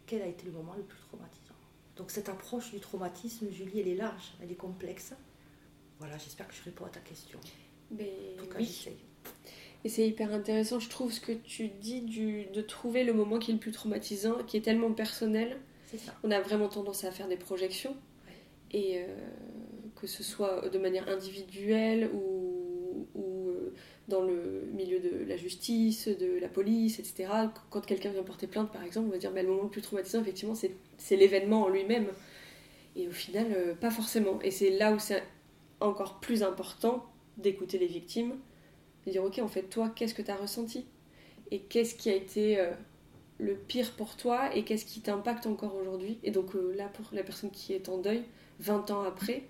Quel 0.07 0.23
a 0.23 0.27
été 0.27 0.47
le 0.47 0.53
moment 0.53 0.75
le 0.75 0.83
plus 0.83 0.99
traumatisant? 0.99 1.55
Donc 1.97 2.11
cette 2.11 2.29
approche 2.29 2.71
du 2.73 2.81
traumatisme, 2.81 3.51
Julie, 3.51 3.81
elle 3.81 3.89
est 3.89 3.95
large, 3.97 4.33
elle 4.41 4.51
est 4.51 4.57
complexe. 4.57 5.13
Voilà, 5.99 6.17
j'espère 6.19 6.49
que 6.49 6.55
je 6.55 6.63
réponds 6.63 6.87
à 6.87 6.91
ta 6.91 7.01
question. 7.01 7.39
Mais 7.91 8.35
En 8.39 8.43
tout 8.43 8.49
cas, 8.49 8.59
oui. 8.59 8.65
j'essaye. 8.65 8.99
Et 9.85 9.89
c'est 9.89 10.07
hyper 10.07 10.33
intéressant, 10.33 10.79
je 10.79 10.89
trouve, 10.89 11.13
ce 11.13 11.21
que 11.21 11.33
tu 11.33 11.69
dis 11.69 12.03
du, 12.03 12.47
de 12.53 12.61
trouver 12.61 13.05
le 13.05 13.13
moment 13.13 13.39
qui 13.39 13.51
est 13.51 13.55
le 13.55 13.61
plus 13.61 13.73
traumatisant, 13.73 14.37
qui 14.47 14.57
est 14.57 14.61
tellement 14.61 14.93
personnel. 14.93 15.59
C'est 15.87 15.99
ça. 15.99 16.15
On 16.23 16.31
a 16.31 16.41
vraiment 16.41 16.69
tendance 16.69 17.05
à 17.05 17.11
faire 17.11 17.29
des 17.29 17.37
projections. 17.37 17.97
Et 18.73 18.99
euh, 18.99 19.07
que 19.97 20.07
ce 20.07 20.23
soit 20.23 20.69
de 20.69 20.79
manière 20.79 21.09
individuelle 21.09 22.11
ou, 22.13 23.07
ou, 23.15 23.49
euh, 23.49 23.75
dans 24.07 24.21
le 24.21 24.69
milieu 24.75 25.01
de 25.01 25.25
la 25.27 25.37
justice, 25.37 26.09
de 26.09 26.39
la 26.41 26.49
police, 26.49 26.99
etc. 26.99 27.29
Quand 27.71 27.85
quelqu'un 27.85 28.11
vient 28.11 28.23
porter 28.23 28.47
plainte, 28.47 28.71
par 28.71 28.85
exemple, 28.85 29.09
on 29.09 29.13
va 29.13 29.19
dire 29.19 29.33
bah, 29.33 29.43
le 29.43 29.49
moment 29.49 29.65
le 29.65 29.71
plus 29.71 29.83
traumatisant, 29.83 30.21
effectivement, 30.21 30.55
c'est 30.55 30.73
c'est 30.99 31.17
l'événement 31.17 31.63
en 31.63 31.69
lui-même. 31.69 32.09
Et 32.97 33.09
au 33.09 33.13
final, 33.13 33.47
euh, 33.53 33.75
pas 33.75 33.91
forcément. 33.91 34.41
Et 34.43 34.51
c'est 34.51 34.71
là 34.71 34.93
où 34.93 34.99
c'est 34.99 35.23
encore 35.81 36.21
plus 36.21 36.43
important 36.43 37.05
d'écouter 37.39 37.79
les 37.79 37.87
victimes, 37.87 38.35
de 39.07 39.11
dire 39.12 39.25
ok, 39.25 39.38
en 39.38 39.49
fait, 39.49 39.62
toi, 39.62 39.90
qu'est-ce 39.95 40.14
que 40.14 40.23
tu 40.23 40.30
as 40.30 40.37
ressenti? 40.37 40.87
Et 41.50 41.61
qu'est-ce 41.61 41.95
qui 41.95 42.11
a 42.11 42.14
été 42.14 42.59
euh, 42.61 42.71
le 43.38 43.54
pire 43.54 43.92
pour 43.92 44.16
toi? 44.16 44.54
Et 44.54 44.64
qu'est-ce 44.64 44.85
qui 44.85 45.00
t'impacte 45.00 45.47
encore 45.47 45.75
aujourd'hui? 45.76 46.19
Et 46.23 46.30
donc 46.30 46.54
euh, 46.54 46.73
là, 46.76 46.88
pour 46.88 47.07
la 47.12 47.23
personne 47.23 47.50
qui 47.50 47.73
est 47.73 47.88
en 47.88 47.99
deuil, 47.99 48.23
20 48.61 48.90
ans 48.90 49.02
après, 49.02 49.45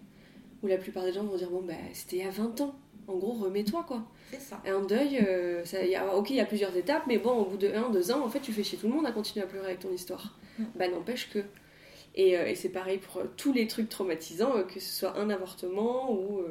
où 0.62 0.66
la 0.66 0.78
plupart 0.78 1.04
des 1.04 1.12
gens 1.12 1.24
vont 1.24 1.36
dire 1.36 1.50
bon, 1.50 1.62
bah, 1.62 1.74
c'était 1.92 2.16
il 2.16 2.24
y 2.24 2.26
a 2.26 2.30
20 2.30 2.60
ans. 2.62 2.74
En 3.06 3.16
gros, 3.16 3.32
remets-toi 3.32 3.84
quoi. 3.88 4.04
C'est 4.30 4.40
ça. 4.40 4.62
Un 4.64 4.82
deuil, 4.82 5.18
euh, 5.18 5.64
ça, 5.64 5.84
y 5.84 5.96
a, 5.96 6.14
ok, 6.14 6.30
il 6.30 6.36
y 6.36 6.40
a 6.40 6.46
plusieurs 6.46 6.76
étapes, 6.76 7.02
mais 7.08 7.18
bon, 7.18 7.32
au 7.32 7.44
bout 7.44 7.56
de 7.56 7.68
1, 7.68 7.90
2 7.90 8.12
ans, 8.12 8.24
en 8.24 8.28
fait, 8.28 8.40
tu 8.40 8.52
fais 8.52 8.62
chier 8.62 8.78
tout 8.78 8.86
le 8.86 8.94
monde 8.94 9.06
à 9.06 9.12
continuer 9.12 9.44
à 9.44 9.48
pleurer 9.48 9.66
avec 9.66 9.80
ton 9.80 9.92
histoire. 9.92 10.38
Bah, 10.76 10.86
n'empêche 10.88 11.30
que. 11.30 11.40
Et, 12.14 12.32
et 12.32 12.54
c'est 12.54 12.68
pareil 12.68 12.98
pour 12.98 13.22
tous 13.36 13.52
les 13.52 13.66
trucs 13.66 13.88
traumatisants, 13.88 14.64
que 14.64 14.78
ce 14.78 14.98
soit 15.00 15.18
un 15.18 15.30
avortement 15.30 16.12
ou 16.12 16.42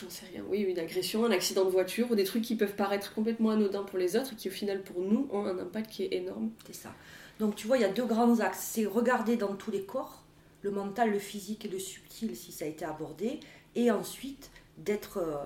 j'en 0.00 0.10
sais 0.10 0.26
rien, 0.26 0.42
oui, 0.48 0.60
une 0.60 0.78
agression, 0.78 1.24
un 1.24 1.30
accident 1.30 1.64
de 1.64 1.70
voiture, 1.70 2.10
ou 2.10 2.14
des 2.14 2.24
trucs 2.24 2.42
qui 2.42 2.56
peuvent 2.56 2.74
paraître 2.74 3.14
complètement 3.14 3.50
anodins 3.50 3.84
pour 3.84 3.98
les 3.98 4.16
autres 4.16 4.32
et 4.32 4.36
qui, 4.36 4.48
au 4.48 4.52
final, 4.52 4.82
pour 4.82 5.00
nous, 5.00 5.28
ont 5.30 5.44
un 5.46 5.58
impact 5.58 5.90
qui 5.90 6.04
est 6.04 6.14
énorme. 6.14 6.50
C'est 6.66 6.74
ça. 6.74 6.94
Donc 7.38 7.54
tu 7.54 7.66
vois, 7.66 7.78
il 7.78 7.82
y 7.82 7.84
a 7.84 7.92
deux 7.92 8.06
grands 8.06 8.40
axes. 8.40 8.60
C'est 8.72 8.86
regarder 8.86 9.36
dans 9.36 9.54
tous 9.54 9.70
les 9.70 9.84
corps, 9.84 10.24
le 10.62 10.70
mental, 10.70 11.10
le 11.10 11.18
physique 11.18 11.64
et 11.64 11.68
le 11.68 11.78
subtil 11.78 12.34
si 12.36 12.52
ça 12.52 12.64
a 12.64 12.68
été 12.68 12.84
abordé, 12.84 13.40
et 13.74 13.90
ensuite 13.90 14.50
d'être 14.78 15.18
euh, 15.18 15.36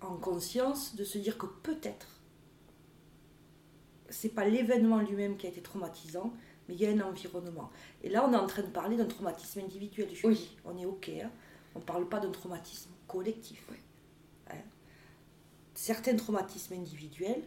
en 0.00 0.16
conscience, 0.16 0.96
de 0.96 1.04
se 1.04 1.18
dire 1.18 1.38
que 1.38 1.46
peut-être 1.46 2.08
c'est 4.10 4.30
pas 4.30 4.46
l'événement 4.46 5.00
lui-même 5.00 5.36
qui 5.36 5.46
a 5.46 5.50
été 5.50 5.60
traumatisant, 5.60 6.32
mais 6.66 6.74
il 6.74 6.80
y 6.80 6.86
a 6.86 6.90
un 6.90 7.00
environnement. 7.00 7.70
Et 8.02 8.08
là, 8.08 8.26
on 8.26 8.32
est 8.32 8.36
en 8.36 8.46
train 8.46 8.62
de 8.62 8.68
parler 8.68 8.96
d'un 8.96 9.04
traumatisme 9.04 9.60
individuel. 9.60 10.08
Julie. 10.14 10.28
Oui. 10.28 10.56
On 10.64 10.78
est 10.78 10.86
ok. 10.86 11.10
hein. 11.22 11.30
On 11.74 11.80
ne 11.80 11.84
parle 11.84 12.08
pas 12.08 12.18
d'un 12.18 12.30
traumatisme 12.30 12.90
collectif. 13.08 13.64
Hein. 14.50 14.54
Certains 15.74 16.16
traumatismes 16.16 16.74
individuels 16.74 17.42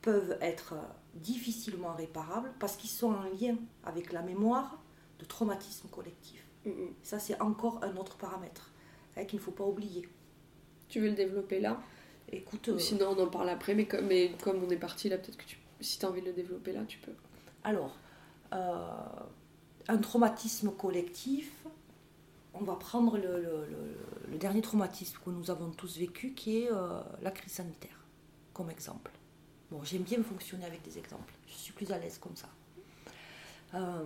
peuvent 0.00 0.36
être 0.40 0.74
difficilement 1.14 1.94
réparables 1.94 2.52
parce 2.58 2.76
qu'ils 2.76 2.90
sont 2.90 3.12
en 3.12 3.22
lien 3.22 3.56
avec 3.84 4.12
la 4.12 4.22
mémoire 4.22 4.82
de 5.18 5.24
traumatisme 5.24 5.88
collectif. 5.88 6.44
Mm, 6.64 6.70
mm. 6.70 6.94
Ça, 7.02 7.18
c'est 7.18 7.40
encore 7.40 7.82
un 7.82 7.96
autre 7.96 8.16
paramètre 8.16 8.70
hein, 9.16 9.24
qu'il 9.24 9.38
ne 9.38 9.44
faut 9.44 9.52
pas 9.52 9.64
oublier. 9.64 10.08
Tu 10.88 11.00
veux 11.00 11.08
le 11.08 11.14
développer 11.14 11.60
là? 11.60 11.80
Écoute, 12.30 12.68
Ou 12.68 12.72
euh, 12.72 12.78
Sinon, 12.78 13.14
on 13.16 13.22
en 13.22 13.28
parle 13.28 13.48
après, 13.48 13.74
mais 13.74 13.86
comme, 13.86 14.06
mais 14.06 14.32
comme 14.42 14.62
on 14.64 14.70
est 14.70 14.76
parti 14.76 15.08
là, 15.08 15.18
peut-être 15.18 15.36
que 15.36 15.44
tu, 15.44 15.58
si 15.80 15.98
tu 15.98 16.06
as 16.06 16.08
envie 16.08 16.20
de 16.20 16.26
le 16.26 16.32
développer 16.32 16.72
là, 16.72 16.82
tu 16.86 16.98
peux. 16.98 17.12
alors, 17.64 17.96
euh, 18.52 18.86
un 19.88 19.98
traumatisme 19.98 20.70
collectif, 20.72 21.50
on 22.54 22.64
va 22.64 22.74
prendre 22.74 23.18
le, 23.18 24.38
dernier 24.38 24.60
traumatisme 24.60 25.18
que 25.24 25.30
nous 25.30 25.50
avons 25.50 25.70
tous 25.70 25.98
vécu, 25.98 26.32
qui 26.32 26.62
est 26.62 26.72
euh, 26.72 27.00
la 27.22 27.30
crise 27.30 27.52
sanitaire, 27.52 28.04
comme 28.52 28.70
exemple. 28.70 29.10
J'aime 29.84 30.02
bien 30.02 30.22
fonctionner 30.22 30.66
avec 30.66 30.82
des 30.82 30.98
exemples, 30.98 31.32
je 31.46 31.54
suis 31.54 31.72
plus 31.72 31.90
à 31.92 31.98
l'aise 31.98 32.18
comme 32.18 32.36
ça. 32.36 32.48
Euh, 33.74 34.04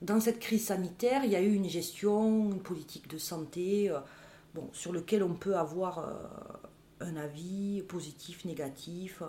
dans 0.00 0.20
cette 0.20 0.38
crise 0.38 0.66
sanitaire, 0.66 1.24
il 1.24 1.30
y 1.32 1.36
a 1.36 1.40
eu 1.40 1.52
une 1.52 1.68
gestion, 1.68 2.50
une 2.52 2.62
politique 2.62 3.08
de 3.08 3.18
santé, 3.18 3.90
euh, 3.90 3.98
sur 4.72 4.92
lequel 4.92 5.22
on 5.22 5.34
peut 5.34 5.56
avoir 5.56 6.08
un 7.00 7.16
avis 7.16 7.82
positif, 7.82 8.44
négatif. 8.44 9.22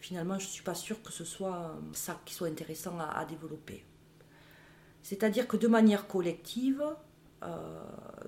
finalement, 0.00 0.38
je 0.38 0.46
ne 0.46 0.50
suis 0.50 0.64
pas 0.64 0.74
sûre 0.74 1.00
que 1.02 1.12
ce 1.12 1.24
soit 1.24 1.76
ça 1.92 2.20
qui 2.24 2.34
soit 2.34 2.48
intéressant 2.48 2.98
à 2.98 3.24
développer. 3.24 3.84
C'est-à-dire 5.10 5.46
que 5.46 5.56
de 5.56 5.68
manière 5.68 6.08
collective, 6.08 6.82
euh, 7.44 7.80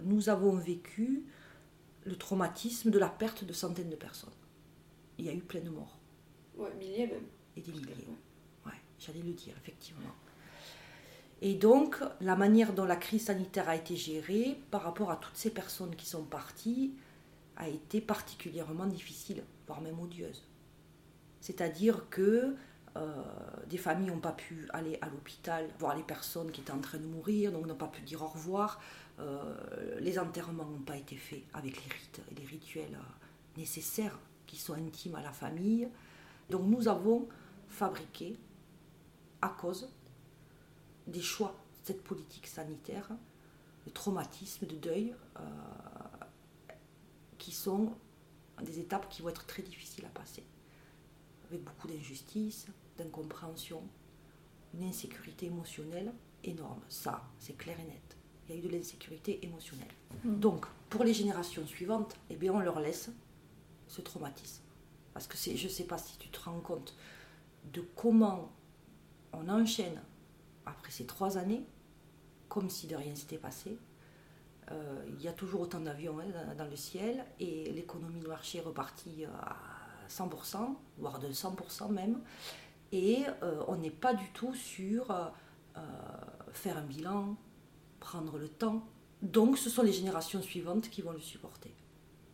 nous 0.04 0.28
avons 0.28 0.52
vécu 0.54 1.24
le 2.04 2.14
traumatisme 2.14 2.92
de 2.92 3.00
la 3.00 3.08
perte 3.08 3.42
de 3.42 3.52
centaines 3.52 3.90
de 3.90 3.96
personnes. 3.96 4.30
Il 5.18 5.24
y 5.24 5.28
a 5.28 5.32
eu 5.32 5.40
plein 5.40 5.60
de 5.60 5.70
morts 5.70 5.98
Ouais, 6.56 6.72
milliers 6.78 7.08
même. 7.08 7.24
et 7.56 7.62
des 7.62 7.72
milliers. 7.72 8.06
Ouais, 8.64 8.70
j'allais 9.00 9.22
le 9.22 9.32
dire, 9.32 9.54
effectivement. 9.60 10.14
Et 11.42 11.54
donc, 11.56 11.96
la 12.20 12.36
manière 12.36 12.72
dont 12.72 12.84
la 12.84 12.94
crise 12.94 13.24
sanitaire 13.24 13.68
a 13.68 13.74
été 13.74 13.96
gérée 13.96 14.56
par 14.70 14.82
rapport 14.84 15.10
à 15.10 15.16
toutes 15.16 15.36
ces 15.36 15.50
personnes 15.50 15.96
qui 15.96 16.06
sont 16.06 16.22
parties 16.22 16.94
a 17.56 17.68
été 17.68 18.00
particulièrement 18.00 18.86
difficile, 18.86 19.42
voire 19.66 19.80
même 19.80 19.98
odieuse. 19.98 20.44
C'est-à-dire 21.40 22.08
que 22.08 22.54
euh, 22.98 23.22
des 23.66 23.78
familles 23.78 24.08
n'ont 24.08 24.18
pas 24.18 24.32
pu 24.32 24.66
aller 24.70 24.98
à 25.00 25.08
l'hôpital 25.08 25.68
voir 25.78 25.96
les 25.96 26.02
personnes 26.02 26.50
qui 26.50 26.62
étaient 26.62 26.72
en 26.72 26.80
train 26.80 26.98
de 26.98 27.06
mourir, 27.06 27.52
donc 27.52 27.66
n'ont 27.66 27.76
pas 27.76 27.88
pu 27.88 28.02
dire 28.02 28.22
au 28.22 28.26
revoir. 28.26 28.80
Euh, 29.20 30.00
les 30.00 30.18
enterrements 30.18 30.64
n'ont 30.64 30.80
pas 30.80 30.96
été 30.96 31.16
faits 31.16 31.42
avec 31.52 31.76
les 31.76 31.92
rites 31.92 32.20
et 32.30 32.34
les 32.34 32.46
rituels 32.46 32.94
euh, 32.94 33.58
nécessaires 33.58 34.18
qui 34.46 34.56
sont 34.56 34.74
intimes 34.74 35.14
à 35.14 35.22
la 35.22 35.32
famille. 35.32 35.88
Donc 36.50 36.66
nous 36.66 36.88
avons 36.88 37.28
fabriqué, 37.68 38.36
à 39.42 39.50
cause 39.50 39.88
des 41.06 41.20
choix 41.20 41.54
de 41.82 41.86
cette 41.86 42.02
politique 42.02 42.46
sanitaire, 42.46 43.08
de 43.86 43.90
traumatisme, 43.90 44.66
de 44.66 44.74
deuil, 44.74 45.14
qui 47.38 47.52
sont 47.52 47.94
des 48.62 48.80
étapes 48.80 49.08
qui 49.08 49.22
vont 49.22 49.28
être 49.28 49.46
très 49.46 49.62
difficiles 49.62 50.04
à 50.06 50.08
passer, 50.08 50.42
avec 51.48 51.62
beaucoup 51.62 51.86
d'injustice, 51.86 52.66
d'incompréhension, 52.98 53.82
une 54.74 54.84
insécurité 54.84 55.46
émotionnelle 55.46 56.12
énorme. 56.44 56.80
Ça, 56.88 57.22
c'est 57.38 57.56
clair 57.56 57.78
et 57.80 57.84
net. 57.84 58.16
Il 58.48 58.54
y 58.54 58.58
a 58.58 58.60
eu 58.60 58.66
de 58.66 58.68
l'insécurité 58.68 59.44
émotionnelle. 59.44 59.88
Donc, 60.24 60.66
pour 60.88 61.04
les 61.04 61.14
générations 61.14 61.66
suivantes, 61.66 62.14
eh 62.30 62.36
bien, 62.36 62.52
on 62.52 62.60
leur 62.60 62.80
laisse 62.80 63.10
ce 63.88 64.00
traumatisme. 64.00 64.62
Parce 65.12 65.26
que 65.26 65.36
c'est, 65.36 65.56
je 65.56 65.64
ne 65.64 65.72
sais 65.72 65.84
pas 65.84 65.98
si 65.98 66.16
tu 66.18 66.28
te 66.28 66.40
rends 66.40 66.60
compte 66.60 66.94
de 67.72 67.82
comment 67.96 68.52
on 69.32 69.48
enchaîne 69.48 70.00
après 70.64 70.90
ces 70.90 71.06
trois 71.06 71.36
années, 71.36 71.64
comme 72.48 72.70
si 72.70 72.86
de 72.86 72.96
rien 72.96 73.14
s'était 73.14 73.38
passé. 73.38 73.78
Euh, 74.70 75.04
il 75.08 75.22
y 75.22 75.28
a 75.28 75.32
toujours 75.32 75.62
autant 75.62 75.80
d'avions 75.80 76.18
hein, 76.18 76.26
dans, 76.32 76.64
dans 76.64 76.70
le 76.70 76.76
ciel 76.76 77.24
et 77.40 77.70
l'économie 77.72 78.20
de 78.20 78.28
marché 78.28 78.58
est 78.58 78.62
repartie 78.62 79.24
à 79.24 79.56
100%, 80.08 80.74
voire 80.98 81.18
de 81.18 81.28
100% 81.28 81.90
même. 81.90 82.20
Et 82.92 83.24
euh, 83.42 83.62
on 83.68 83.76
n'est 83.76 83.90
pas 83.90 84.14
du 84.14 84.30
tout 84.30 84.54
sur 84.54 85.10
euh, 85.10 85.26
euh, 85.76 85.80
faire 86.52 86.78
un 86.78 86.84
bilan, 86.84 87.36
prendre 88.00 88.38
le 88.38 88.48
temps. 88.48 88.86
Donc 89.22 89.58
ce 89.58 89.68
sont 89.68 89.82
les 89.82 89.92
générations 89.92 90.40
suivantes 90.42 90.88
qui 90.88 91.02
vont 91.02 91.12
le 91.12 91.20
supporter. 91.20 91.74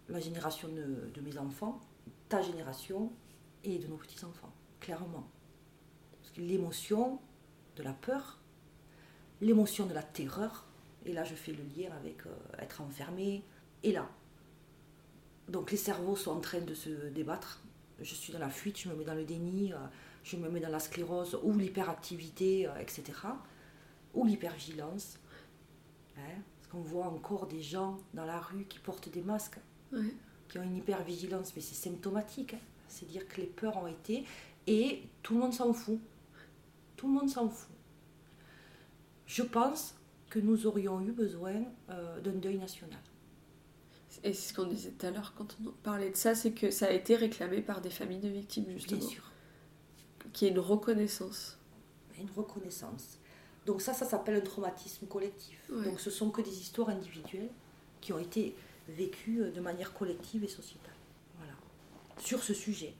La 0.08 0.20
génération 0.20 0.68
de, 0.68 1.20
mes 1.20 1.38
enfants, 1.38 1.80
ta 2.28 2.42
génération 2.42 3.10
et 3.64 3.78
de 3.78 3.86
nos 3.86 3.96
petits-enfants, 3.96 4.52
clairement. 4.80 5.26
L'émotion 6.36 7.20
de 7.76 7.82
la 7.82 7.94
peur, 7.94 8.38
l'émotion 9.40 9.86
de 9.86 9.94
la 9.94 10.02
terreur, 10.02 10.66
et 11.06 11.12
là 11.12 11.24
je 11.24 11.34
fais 11.34 11.52
le 11.52 11.64
lien 11.74 11.90
avec 11.96 12.18
être 12.58 12.82
enfermé, 12.82 13.42
et 13.82 13.92
là. 13.92 14.10
Donc 15.48 15.70
les 15.70 15.78
cerveaux 15.78 16.16
sont 16.16 16.32
en 16.32 16.40
train 16.40 16.60
de 16.60 16.74
se 16.74 16.90
débattre. 17.08 17.62
Je 18.00 18.14
suis 18.14 18.32
dans 18.32 18.38
la 18.38 18.50
fuite, 18.50 18.78
je 18.78 18.90
me 18.90 18.94
mets 18.94 19.04
dans 19.04 19.14
le 19.14 19.24
déni, 19.24 19.72
je 20.24 20.36
me 20.36 20.48
mets 20.50 20.60
dans 20.60 20.70
la 20.70 20.80
sclérose 20.80 21.38
ou 21.44 21.52
l'hyperactivité, 21.56 22.66
euh, 22.66 22.76
etc. 22.80 23.02
ou 24.14 24.24
l'hypervigilance. 24.24 25.18
Hein, 26.16 26.20
parce 26.56 26.68
qu'on 26.72 26.80
voit 26.80 27.06
encore 27.06 27.46
des 27.46 27.62
gens 27.62 27.98
dans 28.14 28.24
la 28.24 28.40
rue 28.40 28.64
qui 28.64 28.78
portent 28.80 29.08
des 29.10 29.22
masques, 29.22 29.58
Ouais. 29.92 30.14
qui 30.48 30.58
ont 30.58 30.62
une 30.62 30.76
hypervigilance, 30.76 31.52
mais 31.54 31.62
c'est 31.62 31.74
symptomatique. 31.74 32.54
hein. 32.54 32.58
C'est 32.88 33.06
dire 33.06 33.26
que 33.28 33.40
les 33.40 33.46
peurs 33.46 33.76
ont 33.76 33.86
été, 33.86 34.24
et 34.66 35.02
tout 35.22 35.34
le 35.34 35.40
monde 35.40 35.52
s'en 35.52 35.72
fout. 35.72 35.98
Tout 36.96 37.08
le 37.08 37.14
monde 37.14 37.28
s'en 37.28 37.48
fout. 37.48 37.70
Je 39.26 39.42
pense 39.42 39.94
que 40.30 40.38
nous 40.38 40.66
aurions 40.66 41.00
eu 41.00 41.12
besoin 41.12 41.54
euh, 41.90 42.20
d'un 42.20 42.32
deuil 42.32 42.58
national. 42.58 43.00
Et 44.22 44.32
c'est 44.32 44.50
ce 44.50 44.54
qu'on 44.54 44.66
disait 44.66 44.90
tout 44.90 45.06
à 45.06 45.10
l'heure 45.10 45.34
quand 45.36 45.56
on 45.66 45.70
parlait 45.82 46.10
de 46.10 46.16
ça, 46.16 46.34
c'est 46.34 46.52
que 46.52 46.70
ça 46.70 46.86
a 46.86 46.90
été 46.90 47.16
réclamé 47.16 47.60
par 47.60 47.80
des 47.80 47.90
familles 47.90 48.20
de 48.20 48.28
victimes, 48.28 48.66
justement. 48.70 49.00
Bien 49.00 49.08
sûr. 49.08 49.24
Qui 50.34 50.46
est 50.46 50.50
une 50.50 50.58
reconnaissance. 50.58 51.58
une 52.20 52.30
reconnaissance. 52.30 53.18
Donc 53.64 53.80
ça, 53.80 53.94
ça 53.94 54.04
s'appelle 54.04 54.34
un 54.34 54.40
traumatisme 54.42 55.06
collectif. 55.06 55.58
Ouais. 55.72 55.84
Donc 55.86 55.98
ce 56.00 56.10
sont 56.10 56.30
que 56.30 56.42
des 56.42 56.60
histoires 56.60 56.90
individuelles 56.90 57.50
qui 58.02 58.12
ont 58.12 58.18
été 58.18 58.54
vécues 58.88 59.40
euh, 59.40 59.50
de 59.50 59.60
manière 59.60 59.94
collective 59.94 60.44
et 60.44 60.48
sociétale. 60.48 60.92
Voilà. 61.38 61.54
Sur 62.18 62.42
ce 62.42 62.52
sujet. 62.52 62.92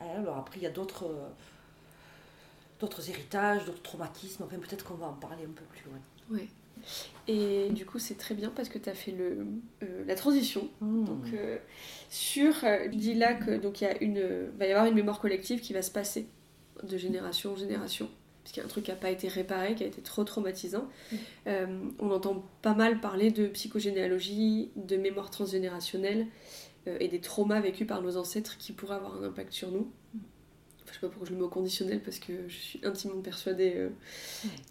Hein, 0.00 0.06
Alors 0.20 0.38
après, 0.38 0.56
il 0.58 0.62
y 0.62 0.66
a 0.66 0.70
d'autres 0.70 1.04
euh, 1.04 1.28
d'autres 2.80 3.08
héritages, 3.10 3.66
d'autres 3.66 3.82
traumatismes. 3.82 4.44
Enfin, 4.44 4.56
peut-être 4.58 4.84
qu'on 4.84 4.94
va 4.94 5.06
en 5.06 5.14
parler 5.14 5.44
un 5.44 5.52
peu 5.52 5.64
plus 5.64 5.84
loin. 5.90 6.00
Ouais. 6.30 6.48
Et 7.28 7.68
du 7.70 7.86
coup, 7.86 7.98
c'est 7.98 8.16
très 8.16 8.34
bien 8.34 8.50
parce 8.50 8.68
que 8.68 8.78
tu 8.78 8.88
as 8.88 8.94
fait 8.94 9.12
le, 9.12 9.46
euh, 9.82 10.04
la 10.06 10.14
transition. 10.14 10.68
Donc, 10.80 11.26
euh, 11.32 11.58
sur, 12.10 12.64
euh, 12.64 12.88
dis 12.88 13.14
là 13.14 13.34
que 13.34 13.56
donc 13.56 13.80
il 13.80 13.84
y 13.84 13.86
a 13.86 14.02
une, 14.02 14.48
va 14.58 14.66
y 14.66 14.72
avoir 14.72 14.86
une 14.86 14.94
mémoire 14.94 15.20
collective 15.20 15.60
qui 15.60 15.72
va 15.72 15.82
se 15.82 15.90
passer 15.90 16.26
de 16.82 16.96
génération 16.96 17.52
en 17.52 17.56
génération. 17.56 18.08
Parce 18.42 18.52
qu'il 18.52 18.60
y 18.60 18.64
a 18.64 18.66
un 18.66 18.68
truc 18.68 18.84
qui 18.84 18.90
n'a 18.90 18.96
pas 18.96 19.10
été 19.10 19.28
réparé, 19.28 19.74
qui 19.74 19.84
a 19.84 19.86
été 19.86 20.02
trop 20.02 20.24
traumatisant. 20.24 20.88
Euh, 21.46 21.84
on 22.00 22.10
entend 22.10 22.44
pas 22.60 22.74
mal 22.74 23.00
parler 23.00 23.30
de 23.30 23.46
psychogénéalogie, 23.46 24.70
de 24.74 24.96
mémoire 24.96 25.30
transgénérationnelle 25.30 26.26
euh, 26.88 26.96
et 26.98 27.06
des 27.06 27.20
traumas 27.20 27.60
vécus 27.60 27.86
par 27.86 28.02
nos 28.02 28.16
ancêtres 28.16 28.58
qui 28.58 28.72
pourraient 28.72 28.96
avoir 28.96 29.16
un 29.16 29.24
impact 29.24 29.52
sur 29.52 29.70
nous. 29.70 29.92
Enfin, 30.84 30.88
je 30.88 30.94
sais 30.94 31.00
pas 31.00 31.08
pourquoi 31.08 31.26
je 31.26 31.32
le 31.32 31.38
mets 31.38 31.44
au 31.44 31.48
conditionnel 31.48 32.00
parce 32.00 32.18
que 32.18 32.32
je 32.48 32.56
suis 32.56 32.80
intimement 32.84 33.20
persuadée 33.20 33.74
euh, 33.76 33.88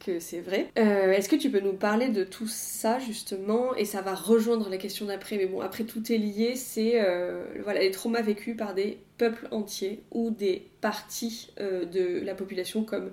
que 0.06 0.20
c'est 0.20 0.42
vrai. 0.42 0.68
Euh, 0.78 1.12
Est-ce 1.12 1.30
que 1.30 1.36
tu 1.36 1.50
peux 1.50 1.60
nous 1.60 1.74
parler 1.74 2.10
de 2.10 2.24
tout 2.24 2.48
ça 2.48 3.00
justement? 3.00 3.76
Et 3.76 3.86
ça 3.86 4.02
va 4.02 4.14
rejoindre 4.14 4.70
la 4.70 4.78
question 4.78 5.06
d'après, 5.06 5.38
mais 5.38 5.46
bon, 5.46 5.62
après 5.62 5.84
tout 5.84 6.12
est 6.12 6.18
lié, 6.18 6.56
c'est 6.56 7.02
euh, 7.02 7.46
voilà, 7.64 7.82
les 7.82 7.92
traumas 7.92 8.22
vécus 8.22 8.56
par 8.58 8.74
des 8.74 9.00
peuples 9.18 9.48
entiers 9.52 10.04
ou 10.12 10.32
des 10.32 10.68
parties 10.82 11.52
de 11.60 12.24
la 12.24 12.34
population 12.36 12.84
comme 12.84 13.12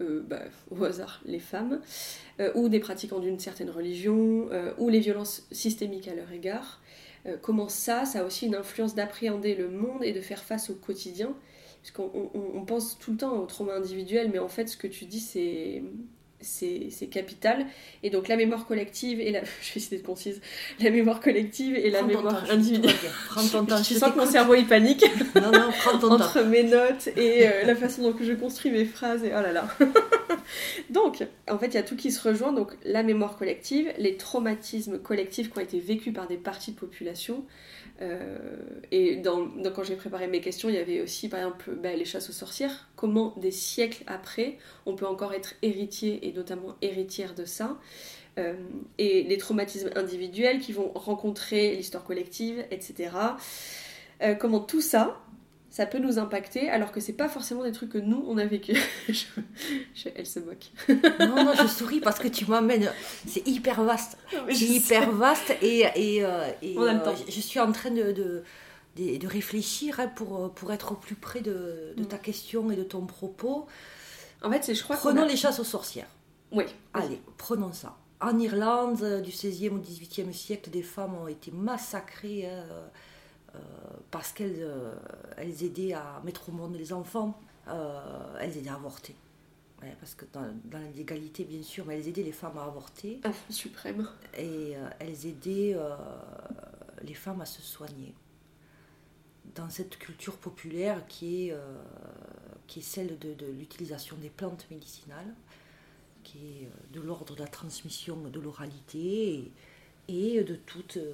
euh, 0.00 0.22
bah, 0.26 0.40
au 0.70 0.82
hasard 0.84 1.20
les 1.26 1.38
femmes, 1.40 1.80
euh, 2.40 2.50
ou 2.54 2.68
des 2.70 2.80
pratiquants 2.80 3.18
d'une 3.18 3.38
certaine 3.38 3.68
religion, 3.68 4.48
euh, 4.50 4.72
ou 4.78 4.88
les 4.88 5.00
violences 5.00 5.46
systémiques 5.52 6.08
à 6.08 6.14
leur 6.14 6.30
égard. 6.32 6.80
Comment 7.42 7.68
ça, 7.68 8.06
ça 8.06 8.20
a 8.20 8.24
aussi 8.24 8.46
une 8.46 8.54
influence 8.54 8.94
d'appréhender 8.94 9.54
le 9.54 9.68
monde 9.68 10.02
et 10.02 10.12
de 10.14 10.22
faire 10.22 10.42
face 10.42 10.70
au 10.70 10.74
quotidien? 10.74 11.34
Parce 11.82 11.90
qu'on 11.92 12.10
on- 12.34 12.58
on 12.58 12.64
pense 12.64 12.98
tout 12.98 13.12
le 13.12 13.16
temps 13.16 13.36
au 13.38 13.46
trauma 13.46 13.74
individuel, 13.74 14.30
mais 14.32 14.38
en 14.38 14.48
fait, 14.48 14.68
ce 14.68 14.76
que 14.76 14.86
tu 14.86 15.04
dis, 15.06 15.20
c'est 15.20 15.82
c'est 16.42 17.08
capital. 17.10 17.66
Et 18.02 18.08
donc 18.08 18.26
la 18.26 18.36
mémoire 18.36 18.66
collective 18.66 19.20
et 19.20 19.30
la... 19.30 19.40
Je 19.60 19.74
vais 19.74 19.76
essayer 19.76 19.98
d'être 19.98 20.06
concise. 20.06 20.40
La 20.82 20.88
mémoire 20.90 21.20
collective 21.20 21.76
et 21.76 21.90
la 21.90 21.98
Prends 21.98 22.06
mémoire 22.08 22.46
temps, 22.46 22.50
individuelle. 22.52 22.94
Prends 23.28 23.46
ton 23.46 23.66
temps, 23.66 23.76
Je 23.82 23.92
je 23.94 23.98
sens 23.98 24.12
que 24.12 24.18
mon 24.18 24.24
cerveau 24.24 24.54
il 24.54 24.66
panique 24.66 25.04
Non, 25.34 25.50
non, 25.52 25.70
prends 25.80 25.98
ton 25.98 26.08
temps. 26.08 26.14
entre 26.14 26.40
mes 26.44 26.62
notes 26.62 27.08
et 27.18 27.46
euh, 27.46 27.64
la 27.66 27.76
façon 27.76 28.00
dont 28.10 28.16
je 28.18 28.32
construis 28.32 28.70
mes 28.70 28.86
phrases 28.86 29.22
et 29.22 29.28
oh 29.36 29.42
là 29.42 29.52
là. 29.52 29.68
donc, 30.88 31.26
en 31.50 31.58
fait, 31.58 31.66
il 31.68 31.74
y 31.74 31.78
a 31.78 31.82
tout 31.82 31.96
qui 31.96 32.10
se 32.10 32.26
rejoint. 32.26 32.52
Donc, 32.52 32.72
la 32.84 33.02
mémoire 33.02 33.36
collective, 33.36 33.92
les 33.98 34.16
traumatismes 34.16 34.98
collectifs 34.98 35.50
qui 35.52 35.58
ont 35.58 35.62
été 35.62 35.78
vécus 35.78 36.12
par 36.14 36.26
des 36.26 36.36
parties 36.38 36.72
de 36.72 36.78
population. 36.78 37.44
Euh, 38.02 38.38
et 38.90 39.22
quand 39.22 39.82
j'ai 39.84 39.96
préparé 39.96 40.26
mes 40.26 40.40
questions, 40.40 40.68
il 40.68 40.74
y 40.74 40.78
avait 40.78 41.00
aussi, 41.00 41.28
par 41.28 41.40
exemple, 41.40 41.70
bah, 41.74 41.94
les 41.94 42.04
chasses 42.04 42.30
aux 42.30 42.34
sorcières. 42.34 42.88
Comment, 42.96 43.34
des 43.36 43.50
siècles 43.50 44.04
après, 44.06 44.58
on 44.86 44.94
peut 44.94 45.06
encore 45.06 45.34
être 45.34 45.54
héritier 45.62 46.26
et 46.26 46.32
notamment 46.32 46.76
héritière 46.82 47.34
de 47.34 47.44
ça. 47.44 47.78
Euh, 48.38 48.54
et 48.98 49.24
les 49.24 49.38
traumatismes 49.38 49.90
individuels 49.96 50.60
qui 50.60 50.72
vont 50.72 50.92
rencontrer 50.94 51.74
l'histoire 51.74 52.04
collective, 52.04 52.64
etc. 52.70 53.10
Euh, 54.22 54.34
comment 54.34 54.60
tout 54.60 54.80
ça, 54.80 55.20
ça 55.70 55.86
peut 55.86 55.98
nous 55.98 56.18
impacter 56.18 56.68
alors 56.68 56.90
que 56.92 57.00
c'est 57.00 57.12
pas 57.12 57.28
forcément 57.28 57.62
des 57.62 57.72
trucs 57.72 57.90
que 57.90 57.98
nous 57.98 58.24
on 58.28 58.36
a 58.38 58.44
vécu. 58.44 58.72
Je- 59.08 59.24
je- 59.94 60.08
elle 60.14 60.26
se 60.26 60.40
moque. 60.40 60.70
Non, 61.20 61.44
non, 61.44 61.52
je 61.54 61.66
souris 61.68 62.00
parce 62.00 62.18
que 62.18 62.28
tu 62.28 62.44
m'amènes. 62.46 62.90
C'est 63.26 63.46
hyper 63.46 63.82
vaste. 63.84 64.18
C'est 64.50 64.64
hyper 64.66 65.04
sais. 65.04 65.10
vaste 65.10 65.54
et, 65.62 65.84
et, 65.94 66.24
euh, 66.24 66.50
et, 66.62 66.76
On 66.76 66.82
a 66.82 66.92
le 66.92 67.00
euh, 67.00 67.04
temps. 67.04 67.14
je- 67.16 67.30
je 67.32 67.40
suis 67.40 67.60
en 67.60 67.70
train 67.72 67.90
de, 67.90 68.10
de, 68.12 68.42
de, 68.96 69.16
de 69.16 69.26
réfléchir 69.28 70.00
hein, 70.00 70.08
pour, 70.08 70.52
pour 70.54 70.72
être 70.72 70.92
au 70.92 70.96
plus 70.96 71.14
près 71.14 71.40
de, 71.40 71.94
de 71.96 72.04
ta 72.04 72.18
question 72.18 72.70
et 72.70 72.76
de 72.76 72.82
ton 72.84 73.06
propos. 73.06 73.66
En 74.42 74.50
fait, 74.50 74.64
c'est 74.64 74.74
je 74.74 74.82
crois 74.82 74.96
qu'on 74.96 75.10
Prenons 75.10 75.22
a- 75.22 75.26
les 75.28 75.36
chasses 75.36 75.60
aux 75.60 75.64
sorcières. 75.64 76.08
Oui. 76.50 76.64
Allez, 76.94 77.20
prenons 77.38 77.72
ça. 77.72 77.96
En 78.20 78.38
Irlande, 78.38 79.00
euh, 79.02 79.20
du 79.20 79.30
16e 79.30 79.70
au 79.74 79.78
18e 79.78 80.32
siècle, 80.32 80.68
des 80.70 80.82
femmes 80.82 81.14
ont 81.14 81.28
été 81.28 81.50
massacrées 81.52 82.46
hein, 82.46 82.64
parce 84.10 84.32
qu'elles 84.32 84.56
euh, 84.60 84.94
elles 85.36 85.62
aidaient 85.64 85.92
à 85.92 86.20
mettre 86.24 86.48
au 86.48 86.52
monde 86.52 86.74
les 86.76 86.92
enfants, 86.92 87.38
euh, 87.68 88.36
elles 88.40 88.56
aidaient 88.56 88.70
à 88.70 88.74
avorter. 88.74 89.14
Ouais, 89.82 89.96
parce 89.98 90.14
que 90.14 90.26
dans, 90.32 90.46
dans 90.64 90.78
l'illégalité, 90.78 91.44
bien 91.44 91.62
sûr, 91.62 91.86
mais 91.86 91.98
elles 91.98 92.08
aidaient 92.08 92.22
les 92.22 92.32
femmes 92.32 92.58
à 92.58 92.64
avorter 92.64 93.18
Ah, 93.24 93.30
suprême. 93.48 94.06
et 94.36 94.76
euh, 94.76 94.88
elles 94.98 95.26
aidaient 95.26 95.72
euh, 95.74 95.96
les 97.02 97.14
femmes 97.14 97.40
à 97.40 97.46
se 97.46 97.62
soigner. 97.62 98.14
Dans 99.54 99.70
cette 99.70 99.98
culture 99.98 100.36
populaire 100.36 101.06
qui 101.08 101.48
est, 101.48 101.52
euh, 101.52 101.82
qui 102.66 102.80
est 102.80 102.82
celle 102.82 103.18
de, 103.18 103.32
de 103.34 103.46
l'utilisation 103.46 104.16
des 104.16 104.28
plantes 104.30 104.66
médicinales, 104.70 105.34
qui 106.22 106.38
est 106.38 106.64
euh, 106.66 106.92
de 106.92 107.00
l'ordre 107.00 107.34
de 107.34 107.40
la 107.40 107.48
transmission 107.48 108.16
de 108.16 108.38
l'oralité 108.38 109.50
et, 110.08 110.36
et 110.38 110.44
de 110.44 110.56
toute 110.56 110.98
euh, 110.98 111.12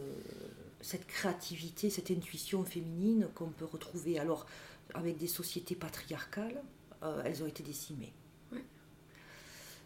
cette 0.80 1.06
créativité, 1.06 1.90
cette 1.90 2.10
intuition 2.10 2.64
féminine 2.64 3.28
qu'on 3.34 3.48
peut 3.48 3.64
retrouver. 3.64 4.18
Alors, 4.18 4.46
avec 4.94 5.16
des 5.18 5.26
sociétés 5.26 5.74
patriarcales, 5.74 6.62
euh, 7.02 7.22
elles 7.24 7.42
ont 7.42 7.46
été 7.46 7.62
décimées. 7.62 8.12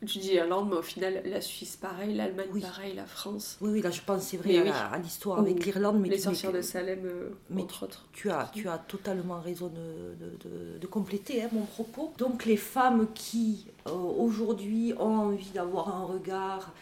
Tu 0.07 0.19
dis 0.19 0.33
Irlande, 0.33 0.71
mais 0.71 0.77
au 0.77 0.83
final, 0.83 1.21
la 1.27 1.43
Suisse 1.43 1.77
pareil, 1.77 2.15
l'Allemagne 2.15 2.49
Oui. 2.55 2.63
pareil, 2.63 2.95
la 2.95 3.05
France. 3.05 3.59
Oui, 3.61 3.69
oui, 3.71 3.83
là 3.83 3.91
je 3.91 4.01
pense 4.01 4.23
c'est 4.23 4.39
vrai 4.39 4.49
Mais 4.49 4.71
à, 4.71 4.93
oui. 4.97 5.03
l'histoire 5.03 5.39
avec 5.41 5.63
l'Irlande, 5.67 6.01
mais 6.01 6.09
les 6.09 6.19
sorcières 6.19 6.53
de 6.53 6.63
Salem, 6.63 7.01
euh, 7.05 7.31
mais 7.51 7.61
entre 7.61 7.83
autres. 7.83 8.07
Tu 8.15 8.31
as, 8.31 8.51
tu 8.55 8.67
as 8.71 8.79
totalement 8.79 9.41
raison 9.41 9.67
de, 9.69 10.15
de- 10.19 10.37
de- 10.49 10.79
de 10.79 10.87
compléter 10.87 11.43
hein, 11.43 11.51
mon 11.53 11.67
propos. 11.67 12.15
Donc 12.17 12.47
les 12.47 12.57
femmes 12.57 13.09
qui 13.15 13.67
euh, 13.89 13.91
aujourd'hui 13.91 14.95
ont 14.99 15.17
envie 15.19 15.51
d'avoir 15.51 15.95
un 15.95 16.05
regard 16.07 16.73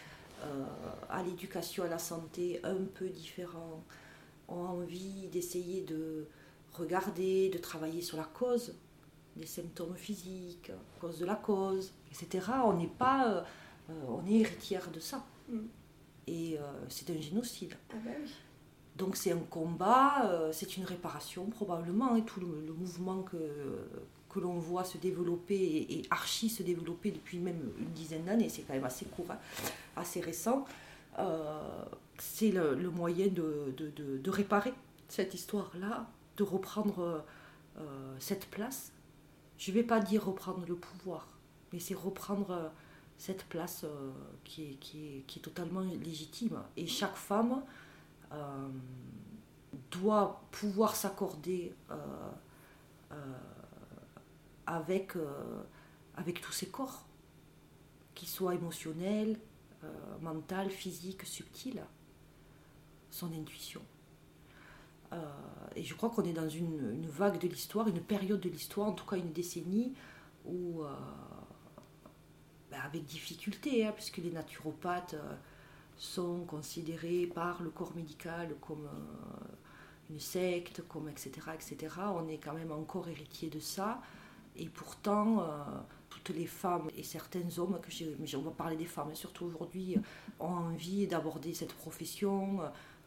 à 1.09 1.23
l'éducation, 1.23 1.83
à 1.83 1.87
la 1.87 1.99
santé 1.99 2.59
un 2.63 2.83
peu 2.93 3.09
différent, 3.09 3.83
ont 4.47 4.65
envie 4.65 5.27
d'essayer 5.27 5.81
de 5.81 6.27
regarder, 6.73 7.49
de 7.49 7.57
travailler 7.57 8.01
sur 8.01 8.17
la 8.17 8.23
cause 8.23 8.75
des 9.35 9.45
symptômes 9.45 9.95
physiques, 9.95 10.71
cause 10.99 11.19
de 11.19 11.25
la 11.25 11.35
cause, 11.35 11.93
etc. 12.11 12.45
On 12.65 12.73
n'est 12.73 12.87
pas, 12.87 13.27
euh, 13.29 13.41
euh, 13.89 13.93
on 14.07 14.25
est 14.27 14.39
héritière 14.39 14.89
de 14.91 14.99
ça. 14.99 15.25
Mm. 15.49 15.59
Et 16.27 16.57
euh, 16.59 16.61
c'est 16.89 17.09
un 17.09 17.19
génocide. 17.19 17.73
Ah 17.91 17.95
bah 18.03 18.11
oui. 18.21 18.31
Donc 18.95 19.15
c'est 19.15 19.31
un 19.31 19.39
combat, 19.49 20.29
euh, 20.29 20.51
c'est 20.51 20.75
une 20.77 20.83
réparation 20.83 21.45
probablement, 21.45 22.15
et 22.15 22.23
tout 22.23 22.41
le, 22.41 22.65
le 22.65 22.73
mouvement 22.73 23.23
que, 23.23 23.37
que 24.29 24.39
l'on 24.39 24.59
voit 24.59 24.83
se 24.83 24.97
développer 24.97 25.55
et, 25.55 25.99
et 25.99 26.05
archi 26.11 26.49
se 26.49 26.63
développer 26.63 27.11
depuis 27.11 27.39
même 27.39 27.71
une 27.79 27.91
dizaine 27.93 28.25
d'années, 28.25 28.49
c'est 28.49 28.61
quand 28.61 28.73
même 28.73 28.85
assez 28.85 29.05
court, 29.05 29.25
hein, 29.31 29.39
assez 29.95 30.21
récent, 30.21 30.65
euh, 31.17 31.83
c'est 32.19 32.51
le, 32.51 32.75
moyen 32.89 33.27
de, 33.27 33.73
de- 33.75 33.89
de- 33.89 34.29
réparer 34.29 34.73
cette 35.07 35.33
histoire-là, 35.33 36.07
de 36.37 36.43
reprendre 36.43 37.23
euh, 37.79 38.15
cette 38.19 38.45
place. 38.45 38.91
Je 39.57 39.71
ne 39.71 39.75
vais 39.75 39.83
pas 39.83 39.99
dire 39.99 40.25
reprendre 40.25 40.63
le 40.67 40.75
pouvoir, 40.75 41.27
mais 41.73 41.79
c'est 41.79 41.95
reprendre 41.95 42.51
euh, 42.51 42.69
cette 43.17 43.43
place 43.45 43.85
qui, 44.45 44.63
est, 44.63 44.73
qui, 44.75 44.97
est, 45.17 45.21
qui 45.27 45.39
est 45.39 45.41
totalement 45.41 45.81
légitime. 45.81 46.61
Et 46.77 46.87
chaque 46.87 47.15
femme 47.17 47.61
doit 49.91 50.41
pouvoir 50.51 50.95
s'accorder 50.95 51.73
avec, 54.69 55.15
euh, 55.15 55.63
avec 56.15 56.41
tous 56.41 56.51
ses 56.51 56.67
corps, 56.67 57.03
qu'ils 58.13 58.27
soient 58.27 58.53
émotionnels, 58.53 59.39
euh, 59.83 59.87
mental, 60.21 60.69
physique, 60.69 61.25
subtil, 61.25 61.83
son 63.09 63.33
intuition. 63.33 63.81
Euh, 65.11 65.17
et 65.75 65.83
je 65.83 65.95
crois 65.95 66.11
qu'on 66.11 66.23
est 66.23 66.33
dans 66.33 66.47
une, 66.47 67.07
vague 67.07 67.39
de 67.39 67.47
l'histoire, 67.47 67.87
une 67.87 68.01
période 68.01 68.39
de 68.39 68.49
l'histoire, 68.49 68.87
en 68.87 68.91
tout 68.91 69.05
cas 69.05 69.15
une 69.15 69.31
décennie, 69.31 69.95
où, 70.45 70.83
euh, 70.83 70.93
ben, 72.69 72.79
avec 72.81 73.05
difficulté, 73.05 73.87
hein, 73.87 73.93
puisque 73.95 74.17
les 74.17 74.31
naturopathes 74.31 75.15
sont 75.97 76.41
considérés 76.45 77.25
par 77.25 77.63
le 77.63 77.71
corps 77.71 77.95
médical 77.95 78.55
comme 78.61 78.87
une 80.11 80.19
secte, 80.19 80.87
comme 80.87 81.09
etc., 81.09 81.31
etc. 81.55 81.95
On 82.13 82.27
est 82.27 82.37
quand 82.37 82.53
même 82.53 82.71
encore 82.71 83.09
héritier 83.09 83.49
de 83.49 83.59
ça. 83.59 84.01
Et 84.55 84.67
pourtant, 84.67 85.41
euh, 85.41 85.45
toutes 86.09 86.29
les 86.29 86.45
femmes 86.45 86.89
et 86.97 87.03
certains 87.03 87.57
hommes, 87.57 87.79
que 87.81 87.91
j'ai, 87.91 88.15
mais 88.19 88.33
on 88.35 88.41
va 88.41 88.51
parler 88.51 88.75
des 88.75 88.85
femmes, 88.85 89.09
hein, 89.11 89.15
surtout 89.15 89.45
aujourd'hui, 89.45 89.97
ont 90.39 90.47
envie 90.47 91.07
d'aborder 91.07 91.53
cette 91.53 91.73
profession, 91.73 92.59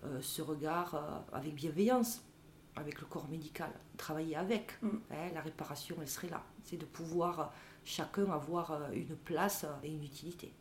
euh, 0.05 0.21
ce 0.21 0.43
regard 0.43 0.95
euh, 0.95 1.37
avec 1.37 1.55
bienveillance, 1.55 2.23
avec 2.77 3.01
le 3.01 3.07
corps 3.07 3.29
médical, 3.29 3.71
travailler 3.97 4.37
avec. 4.37 4.81
Mm. 4.83 4.89
Hein, 5.11 5.31
la 5.35 5.41
réparation, 5.41 5.97
elle 6.01 6.09
serait 6.09 6.29
là. 6.29 6.43
C'est 6.65 6.77
de 6.77 6.85
pouvoir 6.85 7.41
euh, 7.41 7.45
chacun 7.85 8.31
avoir 8.31 8.73
euh, 8.73 8.91
une 8.93 9.17
place 9.17 9.67
et 9.83 9.89
une 9.89 10.03
utilité. 10.03 10.53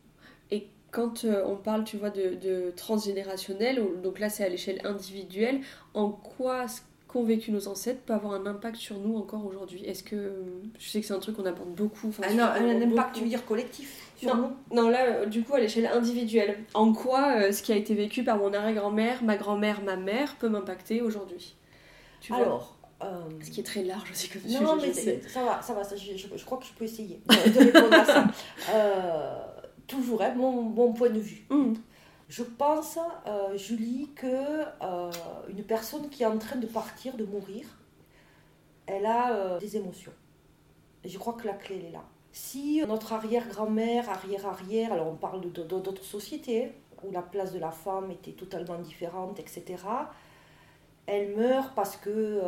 Et 0.50 0.68
quand 0.90 1.24
euh, 1.24 1.44
on 1.46 1.56
parle, 1.56 1.84
tu 1.84 1.96
vois, 1.96 2.10
de, 2.10 2.34
de 2.34 2.72
transgénérationnel, 2.76 4.02
donc 4.02 4.18
là 4.18 4.28
c'est 4.28 4.44
à 4.44 4.48
l'échelle 4.48 4.80
individuelle, 4.84 5.62
en 5.94 6.10
quoi 6.10 6.68
ce 6.68 6.82
qu'ont 7.12 7.24
vécu 7.24 7.52
nos 7.52 7.68
ancêtres 7.68 8.00
peut 8.02 8.12
avoir 8.14 8.32
un 8.34 8.46
impact 8.46 8.76
sur 8.76 8.98
nous 8.98 9.16
encore 9.16 9.44
aujourd'hui 9.46 9.84
Est-ce 9.84 10.02
que, 10.02 10.32
je 10.78 10.88
sais 10.88 11.00
que 11.00 11.06
c'est 11.06 11.12
un 11.14 11.18
truc 11.18 11.36
qu'on 11.36 11.44
aborde 11.46 11.74
beaucoup. 11.74 12.08
enfin, 12.08 12.22
Ah 12.26 12.32
non, 12.32 12.44
un 12.44 12.76
impact, 12.76 12.88
beaucoup. 12.88 13.02
tu 13.14 13.20
veux 13.24 13.28
dire 13.28 13.44
collectif 13.44 14.10
sur 14.16 14.34
Non, 14.34 14.52
non, 14.72 14.88
là, 14.88 15.04
euh, 15.06 15.26
du 15.26 15.42
coup, 15.42 15.54
à 15.54 15.60
l'échelle 15.60 15.86
individuelle. 15.86 16.58
En 16.74 16.92
quoi 16.92 17.34
euh, 17.36 17.52
ce 17.52 17.62
qui 17.62 17.72
a 17.72 17.76
été 17.76 17.94
vécu 17.94 18.24
par 18.24 18.38
mon 18.38 18.52
arrière-grand-mère, 18.54 19.22
ma 19.22 19.36
grand-mère, 19.36 19.82
ma 19.82 19.96
mère 19.96 20.36
peut 20.36 20.48
m'impacter 20.48 21.02
aujourd'hui? 21.02 21.54
Tu 22.20 22.32
vois? 22.32 22.42
Alors, 22.42 22.76
euh, 23.02 23.06
Ce 23.42 23.50
qui 23.50 23.60
est 23.60 23.64
très 23.64 23.82
large 23.82 24.10
aussi 24.10 24.28
comme 24.28 24.42
Non, 24.42 24.58
sujet, 24.58 24.76
mais 24.80 24.88
je 24.88 24.92
sais. 24.92 25.20
c'est- 25.22 25.28
ça 25.28 25.44
va, 25.44 25.60
ça 25.60 25.74
va, 25.74 25.84
ça, 25.84 25.96
je, 25.96 26.16
je- 26.16 26.28
je 26.36 26.44
crois 26.44 26.58
que 26.58 26.64
je 26.64 26.72
peux 26.72 26.84
essayer 26.84 27.20
de, 27.26 27.50
de 27.50 27.58
répondre 27.58 27.94
à 27.94 28.04
ça. 28.04 28.26
Euh, 28.72 29.38
toujours, 29.86 30.22
hein, 30.22 30.32
mon, 30.36 30.62
mon 30.62 30.92
point 30.92 31.10
de 31.10 31.18
vue. 31.18 31.44
Mhm. 31.50 31.74
Je 32.32 32.44
pense, 32.44 32.98
euh, 33.26 33.58
Julie, 33.58 34.08
que 34.16 34.26
euh, 34.26 35.10
une 35.50 35.62
personne 35.64 36.08
qui 36.08 36.22
est 36.22 36.26
en 36.26 36.38
train 36.38 36.56
de 36.56 36.66
partir, 36.66 37.14
de 37.14 37.26
mourir, 37.26 37.66
elle 38.86 39.04
a 39.04 39.34
euh, 39.34 39.58
des 39.58 39.76
émotions. 39.76 40.14
Je 41.04 41.18
crois 41.18 41.34
que 41.34 41.46
la 41.46 41.52
clé, 41.52 41.76
elle 41.78 41.88
est 41.88 41.92
là. 41.92 42.04
Si 42.32 42.82
notre 42.88 43.12
arrière-grand-mère, 43.12 44.08
arrière-arrière, 44.08 44.94
alors 44.94 45.08
on 45.08 45.16
parle 45.16 45.42
d'autres 45.52 46.04
sociétés, 46.04 46.64
hein, 46.64 47.00
où 47.04 47.12
la 47.12 47.20
place 47.20 47.52
de 47.52 47.58
la 47.58 47.70
femme 47.70 48.10
était 48.10 48.32
totalement 48.32 48.78
différente, 48.78 49.38
etc., 49.38 49.84
elle 51.04 51.36
meurt 51.36 51.74
parce 51.74 51.98
que, 51.98 52.40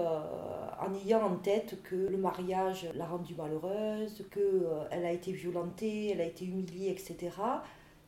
en 0.80 0.94
ayant 0.94 1.26
en 1.26 1.34
tête 1.34 1.82
que 1.82 1.96
le 1.96 2.16
mariage 2.16 2.88
l'a 2.94 3.04
rendue 3.04 3.34
malheureuse, 3.34 4.24
qu'elle 4.30 5.04
a 5.04 5.10
été 5.10 5.32
violentée, 5.32 6.12
elle 6.12 6.22
a 6.22 6.24
été 6.24 6.46
humiliée, 6.46 6.88
etc., 6.88 7.32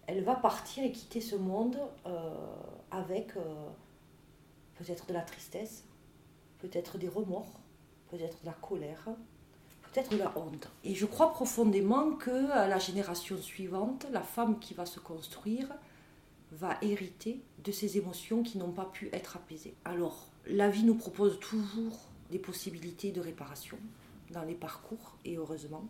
elle 0.06 0.22
va 0.22 0.34
partir 0.34 0.84
et 0.84 0.92
quitter 0.92 1.20
ce 1.20 1.36
monde 1.36 1.78
euh, 2.06 2.34
avec 2.90 3.36
euh, 3.36 3.68
peut-être 4.76 5.06
de 5.06 5.12
la 5.12 5.22
tristesse, 5.22 5.84
peut-être 6.58 6.98
des 6.98 7.08
remords, 7.08 7.60
peut-être 8.10 8.40
de 8.40 8.46
la 8.46 8.52
colère, 8.52 9.08
peut-être 9.82 10.10
de 10.12 10.18
la 10.18 10.32
honte. 10.36 10.70
Et 10.84 10.94
je 10.94 11.06
crois 11.06 11.32
profondément 11.32 12.12
que 12.12 12.48
la 12.48 12.78
génération 12.78 13.36
suivante, 13.38 14.06
la 14.12 14.22
femme 14.22 14.58
qui 14.58 14.74
va 14.74 14.86
se 14.86 15.00
construire 15.00 15.68
va 16.52 16.78
hériter 16.82 17.40
de 17.64 17.72
ces 17.72 17.98
émotions 17.98 18.42
qui 18.42 18.58
n'ont 18.58 18.72
pas 18.72 18.84
pu 18.84 19.08
être 19.12 19.36
apaisées. 19.36 19.74
Alors, 19.84 20.28
la 20.46 20.68
vie 20.68 20.84
nous 20.84 20.94
propose 20.94 21.40
toujours 21.40 21.98
des 22.30 22.38
possibilités 22.38 23.10
de 23.10 23.20
réparation 23.20 23.78
dans 24.30 24.42
les 24.42 24.54
parcours, 24.54 25.16
et 25.24 25.36
heureusement. 25.36 25.84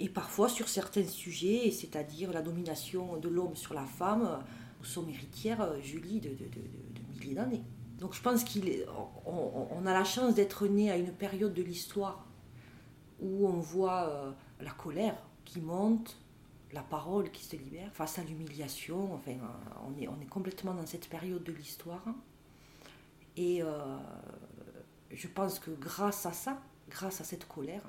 Et 0.00 0.08
parfois 0.08 0.48
sur 0.48 0.68
certains 0.68 1.06
sujets, 1.06 1.70
c'est-à-dire 1.70 2.32
la 2.32 2.42
domination 2.42 3.16
de 3.16 3.28
l'homme 3.28 3.54
sur 3.54 3.74
la 3.74 3.84
femme, 3.84 4.42
nous 4.80 4.84
sommes 4.84 5.08
héritières, 5.08 5.60
euh, 5.60 5.80
Julie, 5.80 6.20
de, 6.20 6.30
milliers 7.12 7.34
d'années. 7.34 7.62
Donc 7.98 8.12
je 8.12 8.20
pense 8.20 8.44
qu'on 8.44 9.66
on 9.70 9.86
a 9.86 9.92
la 9.92 10.04
chance 10.04 10.34
d'être 10.34 10.66
né 10.66 10.90
à 10.90 10.96
une 10.96 11.12
période 11.12 11.54
de 11.54 11.62
l'histoire 11.62 12.26
où 13.20 13.46
on 13.46 13.60
voit 13.60 14.08
euh, 14.08 14.32
la 14.60 14.72
colère 14.72 15.16
qui 15.44 15.60
monte, 15.60 16.18
la 16.72 16.82
parole 16.82 17.30
qui 17.30 17.44
se 17.44 17.56
libère 17.56 17.92
face 17.92 18.18
à 18.18 18.24
l'humiliation. 18.24 19.14
Enfin, 19.14 19.36
on 19.86 20.00
est, 20.00 20.08
on 20.08 20.20
est 20.20 20.28
complètement 20.28 20.74
dans 20.74 20.86
cette 20.86 21.08
période 21.08 21.44
de 21.44 21.52
l'histoire. 21.52 22.04
Et 23.36 23.62
euh, 23.62 23.96
je 25.12 25.28
pense 25.28 25.58
que 25.58 25.70
grâce 25.70 26.26
à 26.26 26.32
ça, 26.32 26.60
grâce 26.90 27.20
à 27.20 27.24
cette 27.24 27.46
colère, 27.46 27.82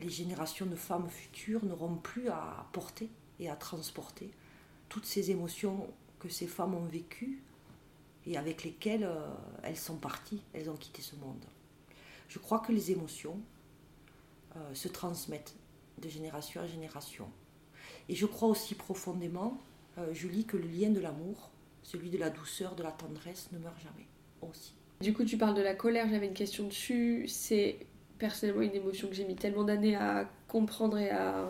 les 0.00 0.10
générations 0.10 0.66
de 0.66 0.76
femmes 0.76 1.08
futures 1.08 1.64
n'auront 1.64 1.96
plus 1.96 2.28
à 2.28 2.66
porter 2.72 3.08
et 3.38 3.48
à 3.48 3.56
transporter 3.56 4.30
toutes 4.88 5.06
ces 5.06 5.30
émotions 5.30 5.86
que 6.18 6.28
ces 6.28 6.46
femmes 6.46 6.74
ont 6.74 6.84
vécues 6.84 7.42
et 8.26 8.36
avec 8.36 8.64
lesquelles 8.64 9.04
euh, 9.04 9.26
elles 9.62 9.76
sont 9.76 9.96
parties, 9.96 10.42
elles 10.52 10.68
ont 10.68 10.76
quitté 10.76 11.00
ce 11.02 11.16
monde. 11.16 11.44
Je 12.28 12.38
crois 12.38 12.60
que 12.60 12.72
les 12.72 12.90
émotions 12.90 13.40
euh, 14.56 14.74
se 14.74 14.88
transmettent 14.88 15.56
de 15.98 16.08
génération 16.08 16.60
en 16.60 16.66
génération. 16.66 17.28
Et 18.08 18.14
je 18.14 18.26
crois 18.26 18.48
aussi 18.48 18.74
profondément, 18.74 19.60
euh, 19.98 20.12
Julie, 20.12 20.44
que 20.44 20.56
le 20.56 20.68
lien 20.68 20.90
de 20.90 21.00
l'amour, 21.00 21.50
celui 21.82 22.10
de 22.10 22.18
la 22.18 22.30
douceur, 22.30 22.74
de 22.74 22.82
la 22.82 22.92
tendresse, 22.92 23.48
ne 23.52 23.58
meurt 23.58 23.80
jamais. 23.80 24.06
Aussi. 24.42 24.74
Du 25.00 25.12
coup, 25.12 25.24
tu 25.24 25.36
parles 25.38 25.54
de 25.54 25.62
la 25.62 25.74
colère, 25.74 26.08
j'avais 26.08 26.26
une 26.26 26.34
question 26.34 26.66
dessus. 26.66 27.26
C'est 27.28 27.86
personnellement 28.20 28.62
une 28.62 28.74
émotion 28.76 29.08
que 29.08 29.14
j'ai 29.14 29.24
mis 29.24 29.34
tellement 29.34 29.64
d'années 29.64 29.96
à 29.96 30.30
comprendre 30.46 30.98
et 30.98 31.10
à 31.10 31.48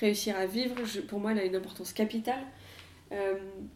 réussir 0.00 0.36
à 0.38 0.46
vivre. 0.46 0.76
Je- 0.86 1.00
pour 1.02 1.20
moi, 1.20 1.32
elle 1.32 1.40
a 1.40 1.44
une 1.44 1.56
importance 1.56 1.92
capitale. 1.92 2.44
Euh, 3.12 3.34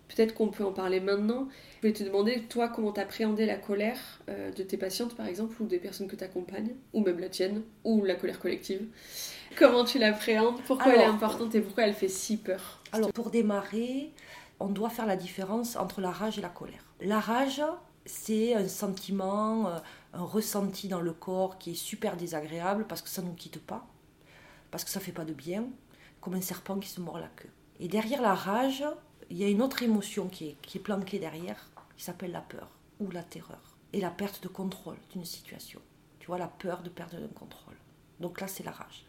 Peut-être 0.09 0.35
qu'on 0.35 0.49
peut 0.49 0.65
en 0.65 0.73
parler 0.73 0.99
maintenant. 1.01 1.49
Je 1.77 1.81
voulais 1.83 1.93
te 1.93 2.03
demander, 2.03 2.43
toi, 2.49 2.69
comment 2.69 2.93
t'appréhendais 2.93 3.47
la 3.47 3.57
colère 3.57 3.99
euh, 4.29 4.51
de 4.53 4.63
tes 4.65 4.77
patientes, 4.77 5.15
par 5.15 5.27
exemple, 5.27 5.55
ou 5.63 5.67
des 5.67 5.79
personnes 5.79 6.09
que 6.09 6.17
tu 6.17 6.25
accompagnes, 6.25 6.75
ou 6.93 7.01
même 7.05 7.21
la 7.21 7.29
tienne, 7.29 7.63
ou 7.85 8.05
la 8.05 8.17
colère 8.17 8.41
collective. 8.41 8.83
Comment 9.57 9.85
tu 9.85 9.99
l'appréhendes? 9.99 10.61
Pourquoi 10.67 10.95
elle 10.95 11.03
est 11.03 11.05
importante 11.05 11.55
et 11.55 11.61
pourquoi 11.61 11.85
elle 11.85 11.95
fait 11.95 12.09
si 12.09 12.37
peur? 12.39 12.81
Alors, 12.93 13.13
pour 13.13 13.31
démarrer, 13.31 14.11
on 14.59 14.67
doit 14.69 14.91
faire 14.91 15.07
la 15.07 15.17
différence 15.17 15.77
entre 15.77 16.01
la 16.01 16.11
rage 16.11 16.39
et 16.39 16.43
la 16.43 16.49
colère. 16.49 16.85
La 17.01 17.21
rage, 17.21 17.63
c'est 18.07 18.55
un 18.55 18.67
sentiment, 18.69 19.69
euh, 19.69 19.79
un 20.13 20.25
ressenti 20.25 20.89
dans 20.89 21.01
le 21.01 21.13
corps 21.13 21.59
qui 21.59 21.73
est 21.73 21.75
super 21.75 22.17
désagréable 22.17 22.87
parce 22.87 23.03
que 23.03 23.09
ça 23.09 23.23
ne 23.23 23.29
nous 23.29 23.35
quitte 23.35 23.61
pas, 23.61 23.87
parce 24.71 24.85
que 24.85 24.91
ça 24.91 25.01
fait 25.01 25.13
pas 25.13 25.25
de 25.25 25.33
bien, 25.33 25.67
comme 26.21 26.35
un 26.35 26.41
serpent 26.41 26.79
qui 26.79 26.89
se 26.89 27.01
mord 27.01 27.19
la 27.19 27.29
queue. 27.29 27.51
Et 27.79 27.89
derrière 27.89 28.23
la 28.23 28.35
rage, 28.35 28.85
il 29.31 29.37
y 29.37 29.45
a 29.45 29.49
une 29.49 29.63
autre 29.63 29.83
émotion 29.83 30.29
qui 30.29 30.49
est, 30.49 30.57
qui 30.63 30.79
est 30.79 30.83
planquée 30.83 31.19
derrière, 31.19 31.71
qui 31.97 32.05
s'appelle 32.05 32.33
la 32.33 32.41
peur 32.41 32.69
ou 32.99 33.11
la 33.11 33.23
terreur. 33.23 33.61
Et 33.93 34.01
la 34.01 34.11
perte 34.11 34.43
de 34.43 34.49
contrôle 34.49 34.99
d'une 35.13 35.25
situation. 35.25 35.81
Tu 36.21 36.27
vois, 36.27 36.39
la 36.39 36.47
peur 36.47 36.83
de 36.83 36.91
perdre 36.91 37.17
le 37.19 37.27
contrôle. 37.29 37.75
Donc 38.21 38.41
là, 38.41 38.47
c'est 38.47 38.63
la 38.63 38.71
rage. 38.71 39.05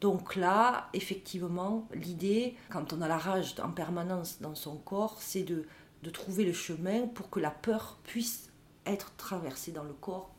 Donc 0.00 0.36
là, 0.36 0.88
effectivement, 0.92 1.88
l'idée, 1.94 2.56
quand 2.70 2.92
on 2.92 3.00
a 3.00 3.08
la 3.08 3.18
rage 3.18 3.54
en 3.62 3.70
permanence 3.70 4.40
dans 4.40 4.54
son 4.54 4.76
corps, 4.76 5.20
c'est 5.20 5.42
de, 5.42 5.66
de 6.02 6.10
trouver 6.10 6.44
le 6.44 6.52
chemin 6.52 7.06
pour 7.06 7.30
que 7.30 7.40
la 7.40 7.50
peur 7.50 7.98
puisse 8.04 8.51
être 8.86 9.14
traversée 9.16 9.72
dans 9.72 9.84
le 9.84 9.92
corps, 9.92 10.34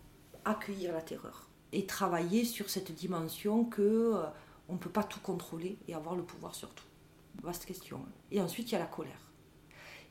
accueillir 0.45 0.93
la 0.93 1.01
terreur. 1.01 1.49
Et 1.71 1.86
travailler 1.86 2.45
sur 2.45 2.69
cette 2.69 2.91
dimension 2.91 3.65
que 3.65 3.82
euh, 3.82 4.25
on 4.69 4.73
ne 4.73 4.77
peut 4.77 4.91
pas 4.91 5.03
tout 5.03 5.19
contrôler 5.19 5.77
et 5.88 5.95
avoir 5.95 6.15
le 6.15 6.23
pouvoir 6.23 6.53
sur 6.53 6.69
tout. 6.73 6.86
Vaste 7.41 7.65
question. 7.65 7.97
hein. 7.97 8.12
Et 8.32 8.41
ensuite, 8.41 8.69
il 8.69 8.73
y 8.73 8.75
a 8.75 8.79
la 8.79 8.86
colère. 8.86 9.32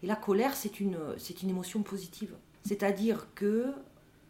Et 0.03 0.07
la 0.07 0.17
colère, 0.17 0.57
c'est 0.57 0.81
une, 0.81 0.99
c'est 1.19 1.45
émotion 1.45 1.83
positive. 1.83 2.35
C'est-à-dire 2.65 3.29
que 3.35 3.73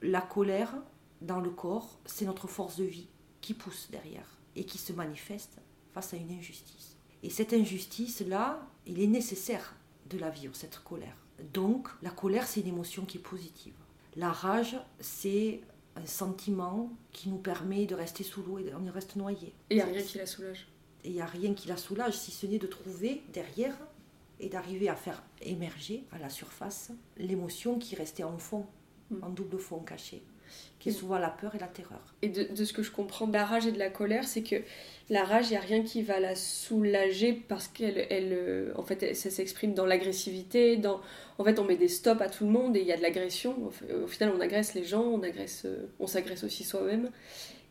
la 0.03 0.21
colère, 0.21 0.75
dans 1.23 1.41
le 1.41 1.51
corps, 1.51 1.99
c'est 2.05 2.27
notre 2.27 2.49
force 2.49 2.77
de 2.77 2.85
vie 2.85 3.09
qui 3.41 3.55
pousse 3.55 3.88
derrière 3.91 4.29
et 4.55 4.65
qui 4.65 4.79
se 4.79 4.93
manifeste 4.93 5.59
face 5.93 6.12
à 6.12 6.17
une 6.17 6.31
injustice. 6.31 6.97
Et 7.23 7.31
cette 7.31 7.53
injustice-là, 7.53 8.67
il 8.87 9.01
est 9.01 9.07
nécessaire 9.07 9.75
de 10.11 10.19
la 10.19 10.29
vivre, 10.29 10.55
cette 10.55 10.81
colère. 10.85 11.17
Donc, 11.55 11.88
la 12.03 12.11
colère, 12.11 12.47
c'est 12.47 12.61
une 12.61 12.69
émotion 12.69 13.05
qui 13.05 13.19
est 13.19 13.23
positive. 13.23 13.75
La 14.16 14.31
rage, 14.33 14.77
c'est 15.01 15.61
un 15.96 16.07
sentiment 16.07 16.90
qui 17.12 17.29
nous 17.29 17.38
permet 17.38 17.87
de 17.87 17.94
rester 17.94 18.25
sous 18.25 18.42
l'eau 18.42 18.59
et 18.59 18.72
on 18.75 18.85
y 18.85 18.90
reste 18.90 19.16
noyé. 19.16 19.55
Et 19.70 19.75
il 19.75 19.77
n'y 19.77 19.83
a 19.83 19.87
rien 19.87 20.03
qui 20.03 20.18
la 20.18 20.27
soulage. 20.27 20.68
Et 21.05 21.09
il 21.09 21.14
n'y 21.14 21.20
a 21.20 21.27
rien 21.27 21.55
qui 21.55 21.68
la 21.68 21.77
soulage, 21.77 22.16
si 22.16 22.31
ce 22.31 22.46
n'est 22.46 22.59
de 22.59 22.66
trouver 22.66 23.22
derrière 23.33 23.77
et 24.40 24.48
d'arriver 24.48 24.88
à 24.88 24.96
faire 24.96 25.22
émerger 25.40 26.05
à 26.12 26.18
la 26.18 26.31
surface 26.31 26.90
l'émotion 27.16 27.79
qui 27.79 27.94
restait 27.94 28.25
en 28.25 28.38
fond, 28.38 28.66
Mm. 29.12 29.25
en 29.25 29.29
double 29.31 29.59
fond 29.59 29.81
caché, 29.81 30.22
qui 30.79 30.88
est 30.88 30.93
souvent 30.93 31.19
la 31.19 31.31
peur 31.31 31.55
et 31.55 31.59
la 31.59 31.69
terreur. 31.69 32.01
Et 32.23 32.29
de, 32.29 32.43
de 32.45 32.65
ce 32.65 32.73
que 32.73 32.83
je 32.83 32.91
comprends 32.91 33.27
de 33.29 33.33
la 33.33 33.45
rage 33.45 33.67
et 33.67 33.73
de 33.73 33.79
la 33.79 33.88
colère, 33.91 34.25
c'est 34.25 34.43
que 34.43 34.57
la 35.11 35.23
rage, 35.25 35.47
il 35.49 35.51
n'y 35.53 35.57
a 35.57 35.61
rien 35.61 35.83
qui 35.83 36.03
va 36.03 36.19
la 36.19 36.35
soulager 36.35 37.33
parce 37.33 37.69
qu'elle, 37.69 38.07
elle, 38.11 38.33
euh, 38.33 38.73
en 38.77 38.83
fait, 38.83 39.03
elle- 39.03 39.17
ça 39.17 39.31
s'exprime 39.31 39.75
dans 39.75 39.87
l'agressivité, 39.87 40.77
dans, 40.77 41.01
en 41.38 41.45
fait, 41.45 41.59
on 41.59 41.65
met 41.65 41.77
des 41.77 41.88
stops 41.88 42.21
à 42.21 42.29
tout 42.29 42.45
le 42.45 42.51
monde 42.51 42.77
et 42.77 42.81
il 42.81 42.87
y 42.87 42.93
a 42.93 42.97
de 42.97 43.03
l'agression. 43.03 43.57
Au, 44.03 44.07
final, 44.07 44.33
on 44.37 44.41
agresse 44.41 44.75
les 44.75 44.85
gens, 44.85 45.03
on 45.03 45.23
agresse, 45.23 45.62
euh, 45.67 45.87
on 46.01 46.07
s'agresse 46.07 46.43
aussi 46.45 46.65
soi-même. 46.65 47.11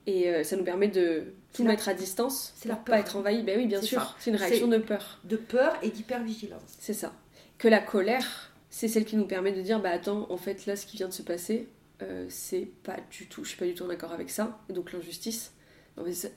Et 0.07 0.29
euh, 0.29 0.43
ça 0.43 0.55
nous 0.55 0.63
permet 0.63 0.87
de 0.87 1.33
tout 1.53 1.63
la- 1.63 1.71
mettre 1.71 1.89
à 1.89 1.93
distance 1.93 2.53
c'est 2.55 2.67
la 2.69 2.75
pour 2.75 2.85
peur. 2.85 2.95
pas 2.95 2.99
être 3.01 3.15
envahi. 3.17 3.43
Ben 3.43 3.57
oui, 3.59 3.67
bien 3.67 3.81
C'est 3.81 3.87
sûr. 3.87 4.01
ça. 4.01 4.15
C'est 4.19 4.31
une 4.31 4.35
réaction 4.37 4.69
C'est- 4.71 4.77
de 4.77 4.83
peur. 4.83 5.19
De 5.25 5.35
peur 5.35 5.77
et 5.83 5.89
d'hypervigilance. 5.89 6.61
C'est 6.79 6.93
ça. 6.93 7.13
Que 7.57 7.67
la 7.67 7.79
colère, 7.79 8.51
c'est 8.71 8.87
celle 8.87 9.05
qui 9.05 9.15
nous 9.15 9.27
permet 9.27 9.51
de 9.51 9.61
dire 9.61 9.79
bah 9.79 9.91
attends, 9.91 10.25
en 10.31 10.37
fait 10.37 10.65
là 10.65 10.75
ce 10.75 10.85
qui 10.87 10.97
vient 10.97 11.07
de 11.07 11.13
se 11.13 11.21
passer, 11.21 11.67
euh, 12.01 12.25
c'est 12.29 12.67
pas 12.83 12.97
du 13.11 13.27
tout, 13.27 13.43
je 13.43 13.49
suis 13.49 13.57
pas 13.57 13.65
du 13.65 13.73
tout 13.73 13.83
en 13.83 13.89
accord 13.89 14.11
avec 14.11 14.29
ça. 14.29 14.59
Donc 14.69 14.91
l'injustice. 14.93 15.53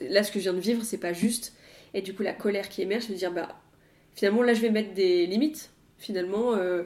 Là 0.01 0.23
ce 0.23 0.31
que 0.33 0.39
je 0.39 0.45
viens 0.45 0.53
de 0.55 0.61
vivre, 0.61 0.83
c'est 0.85 0.99
pas 0.99 1.13
juste. 1.13 1.55
Et 1.95 2.03
du 2.03 2.13
coup 2.15 2.23
la 2.23 2.33
colère 2.35 2.69
qui 2.69 2.83
émerge, 2.83 3.05
c'est 3.05 3.13
de 3.13 3.19
dire 3.19 3.33
bah 3.33 3.49
finalement 4.15 4.43
là 4.43 4.53
je 4.55 4.61
vais 4.61 4.71
mettre 4.71 4.95
des 4.95 5.27
limites. 5.27 5.71
Finalement, 5.99 6.55
euh, 6.55 6.83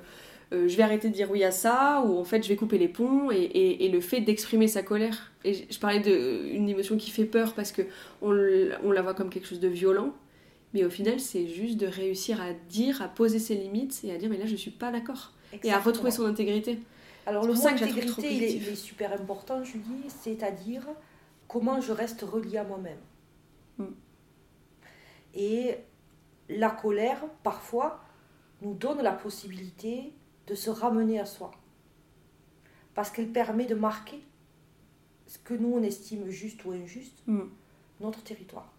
euh, 0.53 0.69
je 0.69 0.77
vais 0.77 0.83
arrêter 0.83 1.09
de 1.09 1.14
dire 1.14 1.31
oui 1.31 1.43
à 1.45 1.51
ça, 1.51 2.03
ou 2.07 2.19
en 2.19 2.25
fait 2.25 2.43
je 2.43 2.49
vais 2.49 2.57
couper 2.57 2.79
les 2.79 2.88
ponts, 2.88 3.31
et, 3.31 3.37
et- 3.37 3.87
et 3.87 3.88
le 3.88 4.01
fait 4.01 4.21
d'exprimer 4.21 4.69
sa 4.69 4.83
colère. 4.83 5.33
Et 5.45 5.55
je, 5.55 5.62
je 5.71 5.79
parlais 5.79 6.01
d'une 6.01 6.69
émotion 6.69 6.97
qui 6.97 7.11
fait 7.11 7.25
peur 7.25 7.55
parce 7.55 7.73
que 7.73 7.83
on, 8.23 8.31
on 8.85 8.93
la 8.93 9.03
voit 9.03 9.14
comme 9.14 9.31
quelque 9.31 9.47
chose 9.47 9.61
de 9.61 9.69
violent, 9.69 10.14
mais 10.75 10.85
au 10.85 10.91
final 10.91 11.19
c'est 11.21 11.49
juste 11.49 11.79
de 11.79 11.87
réussir 11.87 12.41
à 12.41 12.53
dire, 12.69 13.01
à 13.03 13.09
poser 13.09 13.38
ses 13.38 13.55
limites 13.55 14.01
et 14.05 14.12
à 14.12 14.19
dire 14.19 14.29
mais 14.29 14.37
là 14.38 14.47
je 14.47 14.57
suis 14.57 14.71
pas 14.71 14.93
d'accord. 14.93 15.33
Et 15.64 15.71
à 15.73 15.79
retrouver 15.81 16.11
son 16.11 16.27
intégrité. 16.27 16.79
Alors 17.29 17.45
le 17.45 17.53
mot 17.53 17.61
ça 17.61 17.75
que 17.75 17.85
intégrité, 17.85 18.35
il 18.35 18.43
est, 18.43 18.47
positif. 18.47 18.67
il 18.67 18.73
est 18.73 18.77
super 18.77 19.12
important, 19.12 19.62
Julie, 19.62 20.09
c'est-à-dire 20.09 20.87
comment 21.47 21.79
je 21.79 21.93
reste 21.93 22.23
reliée 22.23 22.57
à 22.57 22.64
moi-même. 22.64 22.99
Mm. 23.77 23.85
Et 25.35 25.77
la 26.49 26.71
colère, 26.71 27.23
parfois, 27.43 28.03
nous 28.62 28.73
donne 28.73 29.03
la 29.03 29.12
possibilité 29.12 30.14
de 30.47 30.55
se 30.55 30.71
ramener 30.71 31.21
à 31.21 31.27
soi. 31.27 31.51
Parce 32.95 33.11
qu'elle 33.11 33.29
permet 33.31 33.67
de 33.67 33.75
marquer 33.75 34.23
ce 35.27 35.38
que 35.38 35.53
nous 35.53 35.75
on 35.75 35.83
estime 35.83 36.31
juste 36.31 36.64
ou 36.64 36.73
injuste, 36.73 37.23
Mm. 37.27 37.43
notre 38.01 38.23
territoire. 38.23 38.73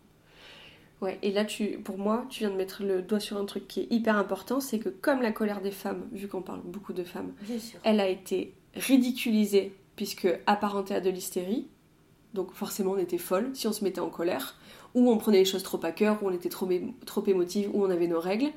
Ouais, 1.02 1.18
et 1.22 1.32
là, 1.32 1.46
tu, 1.46 1.80
pour 1.80 1.98
moi, 1.98 2.26
tu 2.30 2.40
viens 2.40 2.50
de 2.50 2.56
mettre 2.56 2.84
le 2.84 3.02
doigt 3.02 3.22
sur 3.22 3.38
un 3.38 3.46
truc 3.46 3.68
qui 3.68 3.82
est 3.82 3.88
hyper 3.90 4.18
important, 4.18 4.60
c'est 4.60 4.80
que 4.80 4.90
comme 4.90 5.22
la 5.22 5.32
colère 5.32 5.62
des 5.62 5.72
femmes, 5.72 6.08
vu 6.12 6.28
qu'on 6.28 6.42
parle 6.42 6.62
beaucoup 6.64 6.92
de 6.92 7.04
femmes, 7.04 7.32
elle 7.84 8.00
a 8.00 8.08
été 8.08 8.54
ridiculisée 8.76 9.74
puisque 9.96 10.28
apparentée 10.46 10.96
à 10.96 11.02
de 11.02 11.10
l'hystérie. 11.10 11.68
Donc 12.34 12.54
forcément, 12.54 12.92
on 12.92 12.98
était 12.98 13.18
folle 13.18 13.50
si 13.54 13.68
on 13.68 13.74
se 13.74 13.84
mettait 13.84 14.02
en 14.02 14.10
colère, 14.10 14.56
ou 14.94 15.10
on 15.10 15.18
prenait 15.18 15.40
les 15.40 15.46
choses 15.46 15.64
trop 15.64 15.80
à 15.84 15.92
cœur, 15.92 16.22
ou 16.22 16.28
on 16.28 16.32
était 16.32 16.50
trop, 16.50 16.68
trop 17.06 17.26
émotive, 17.26 17.70
ou 17.74 17.84
on 17.84 17.90
avait 17.90 18.08
nos 18.08 18.20
règles. 18.20 18.52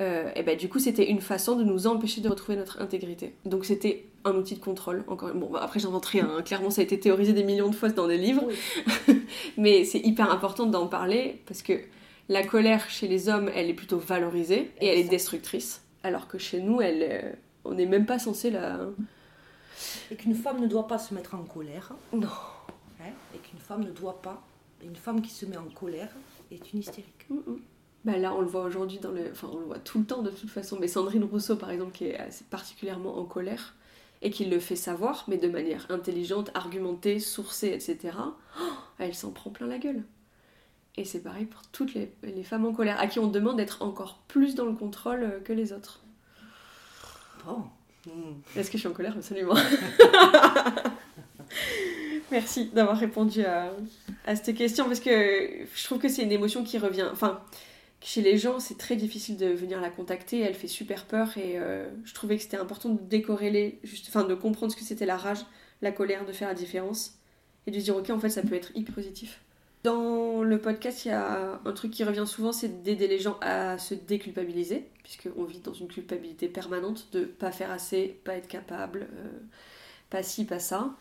Euh, 0.00 0.30
et 0.34 0.42
ben 0.42 0.56
du 0.56 0.68
coup, 0.68 0.78
c'était 0.78 1.10
une 1.10 1.20
façon 1.20 1.56
de 1.56 1.64
nous 1.64 1.86
empêcher 1.86 2.20
de 2.20 2.28
retrouver 2.28 2.56
notre 2.56 2.80
intégrité. 2.80 3.34
Donc 3.44 3.64
c'était 3.64 4.06
un 4.28 4.36
outil 4.36 4.54
de 4.56 4.60
contrôle. 4.60 5.04
Encore 5.08 5.32
bon, 5.34 5.50
bah, 5.50 5.60
après 5.62 5.80
j'invente 5.80 6.06
rien. 6.06 6.28
hein. 6.36 6.42
Clairement, 6.42 6.70
ça 6.70 6.80
a 6.80 6.84
été 6.84 6.98
théorisé 7.00 7.32
des 7.32 7.44
millions 7.44 7.68
de 7.68 7.74
fois 7.74 7.88
dans 7.90 8.06
des 8.08 8.18
livres, 8.18 8.44
Oui. 9.08 9.22
mais 9.56 9.84
c'est 9.84 10.00
hyper 10.00 10.30
important 10.30 10.66
d'en 10.66 10.86
parler 10.86 11.42
parce 11.46 11.62
que 11.62 11.74
la 12.28 12.44
colère 12.46 12.88
chez 12.90 13.08
les 13.08 13.28
hommes, 13.28 13.50
elle 13.54 13.68
est 13.70 13.74
plutôt 13.74 13.98
valorisée 13.98 14.70
et 14.80 14.86
elle 14.86 14.98
est 14.98 15.08
destructrice, 15.08 15.82
alors 16.02 16.28
que 16.28 16.38
chez 16.38 16.60
nous, 16.60 16.80
elle, 16.80 17.02
euh, 17.02 17.32
on 17.64 17.74
n'est 17.74 17.86
même 17.86 18.06
pas 18.06 18.18
censé 18.18 18.50
la. 18.50 18.80
Et 20.10 20.16
qu'une 20.16 20.34
femme 20.34 20.60
ne 20.60 20.66
doit 20.66 20.86
pas 20.86 20.98
se 20.98 21.14
mettre 21.14 21.34
en 21.34 21.42
colère. 21.44 21.92
Non. 22.12 22.26
hein, 23.00 23.10
et 23.34 23.38
qu'une 23.38 23.58
femme 23.60 23.84
ne 23.84 23.90
doit 23.90 24.20
pas. 24.20 24.42
Une 24.84 24.96
femme 24.96 25.22
qui 25.22 25.30
se 25.30 25.46
met 25.46 25.56
en 25.56 25.64
colère 25.74 26.10
est 26.50 26.72
une 26.72 26.80
hystérique. 26.80 27.26
Mm, 27.30 27.34
mm. 27.36 27.58
Bah 28.04 28.16
là, 28.16 28.32
on 28.34 28.40
le 28.40 28.46
voit 28.46 28.62
aujourd'hui 28.62 28.98
dans 28.98 29.10
le. 29.10 29.30
Enfin, 29.32 29.48
on 29.52 29.58
le 29.58 29.64
voit 29.66 29.78
tout 29.78 29.98
le 29.98 30.04
temps 30.04 30.22
de 30.22 30.30
toute 30.30 30.50
façon. 30.50 30.78
Mais 30.80 30.86
Sandrine 30.88 31.24
Rousseau, 31.24 31.56
par 31.56 31.70
exemple, 31.70 31.92
qui 31.92 32.04
est 32.04 32.18
particulièrement 32.50 33.18
en 33.18 33.24
colère 33.24 33.74
et 34.22 34.30
qui 34.30 34.44
le 34.44 34.58
fait 34.58 34.76
savoir, 34.76 35.24
mais 35.28 35.36
de 35.36 35.48
manière 35.48 35.86
intelligente, 35.90 36.50
argumentée, 36.54 37.20
sourcée, 37.20 37.68
etc., 37.68 38.16
oh, 38.60 38.62
elle 38.98 39.14
s'en 39.14 39.30
prend 39.30 39.50
plein 39.50 39.66
la 39.66 39.78
gueule. 39.78 40.02
Et 40.96 41.04
c'est 41.04 41.20
pareil 41.22 41.44
pour 41.44 41.62
toutes 41.68 41.94
les, 41.94 42.12
les 42.24 42.42
femmes 42.42 42.64
en 42.64 42.72
colère, 42.72 42.98
à 42.98 43.06
qui 43.06 43.20
on 43.20 43.28
demande 43.28 43.56
d'être 43.56 43.82
encore 43.82 44.18
plus 44.26 44.56
dans 44.56 44.64
le 44.64 44.72
contrôle 44.72 45.22
euh, 45.22 45.40
que 45.40 45.52
les 45.52 45.72
autres. 45.72 46.00
Est-ce 48.56 48.70
que 48.70 48.76
je 48.76 48.82
suis 48.82 48.88
en 48.88 48.92
colère 48.92 49.14
Absolument? 49.16 49.54
Merci 52.30 52.66
d'avoir 52.66 52.98
répondu 52.98 53.42
à, 53.42 53.72
à 54.26 54.36
cette 54.36 54.56
question 54.56 54.84
parce 54.84 55.00
que 55.00 55.64
je 55.74 55.84
trouve 55.84 55.98
que 55.98 56.08
c'est 56.08 56.22
une 56.22 56.32
émotion 56.32 56.62
qui 56.62 56.78
revient. 56.78 57.06
Enfin, 57.10 57.40
chez 58.00 58.22
les 58.22 58.38
gens, 58.38 58.60
c'est 58.60 58.78
très 58.78 58.96
difficile 58.96 59.36
de 59.36 59.46
venir 59.46 59.80
la 59.80 59.90
contacter. 59.90 60.40
Elle 60.40 60.54
fait 60.54 60.68
super 60.68 61.04
peur 61.06 61.36
et 61.36 61.58
euh, 61.58 61.88
je 62.04 62.14
trouvais 62.14 62.36
que 62.36 62.42
c'était 62.42 62.56
important 62.56 62.90
de 62.90 63.00
décorréler, 63.00 63.80
enfin, 64.08 64.24
de 64.24 64.34
comprendre 64.34 64.72
ce 64.72 64.76
que 64.76 64.84
c'était 64.84 65.06
la 65.06 65.16
rage, 65.16 65.44
la 65.82 65.92
colère, 65.92 66.24
de 66.24 66.32
faire 66.32 66.48
la 66.48 66.54
différence 66.54 67.18
et 67.66 67.70
de 67.70 67.78
dire 67.78 67.96
ok, 67.96 68.10
en 68.10 68.18
fait, 68.18 68.30
ça 68.30 68.42
peut 68.42 68.54
être 68.54 68.70
hyper 68.74 68.94
positif. 68.94 69.40
Dans 69.84 70.42
le 70.42 70.58
podcast, 70.60 71.04
il 71.04 71.08
y 71.08 71.12
a 71.12 71.60
un 71.64 71.72
truc 71.72 71.92
qui 71.92 72.02
revient 72.02 72.24
souvent, 72.26 72.52
c'est 72.52 72.82
d'aider 72.82 73.06
les 73.06 73.20
gens 73.20 73.38
à 73.40 73.78
se 73.78 73.94
déculpabiliser, 73.94 74.88
puisqu'on 75.04 75.44
vit 75.44 75.60
dans 75.60 75.72
une 75.72 75.86
culpabilité 75.86 76.48
permanente 76.48 77.08
de 77.12 77.24
pas 77.24 77.52
faire 77.52 77.70
assez, 77.70 78.20
pas 78.24 78.34
être 78.34 78.48
capable, 78.48 79.08
euh, 79.14 79.28
pas 80.10 80.24
ci, 80.24 80.44
pas 80.44 80.58
ça. 80.58 80.96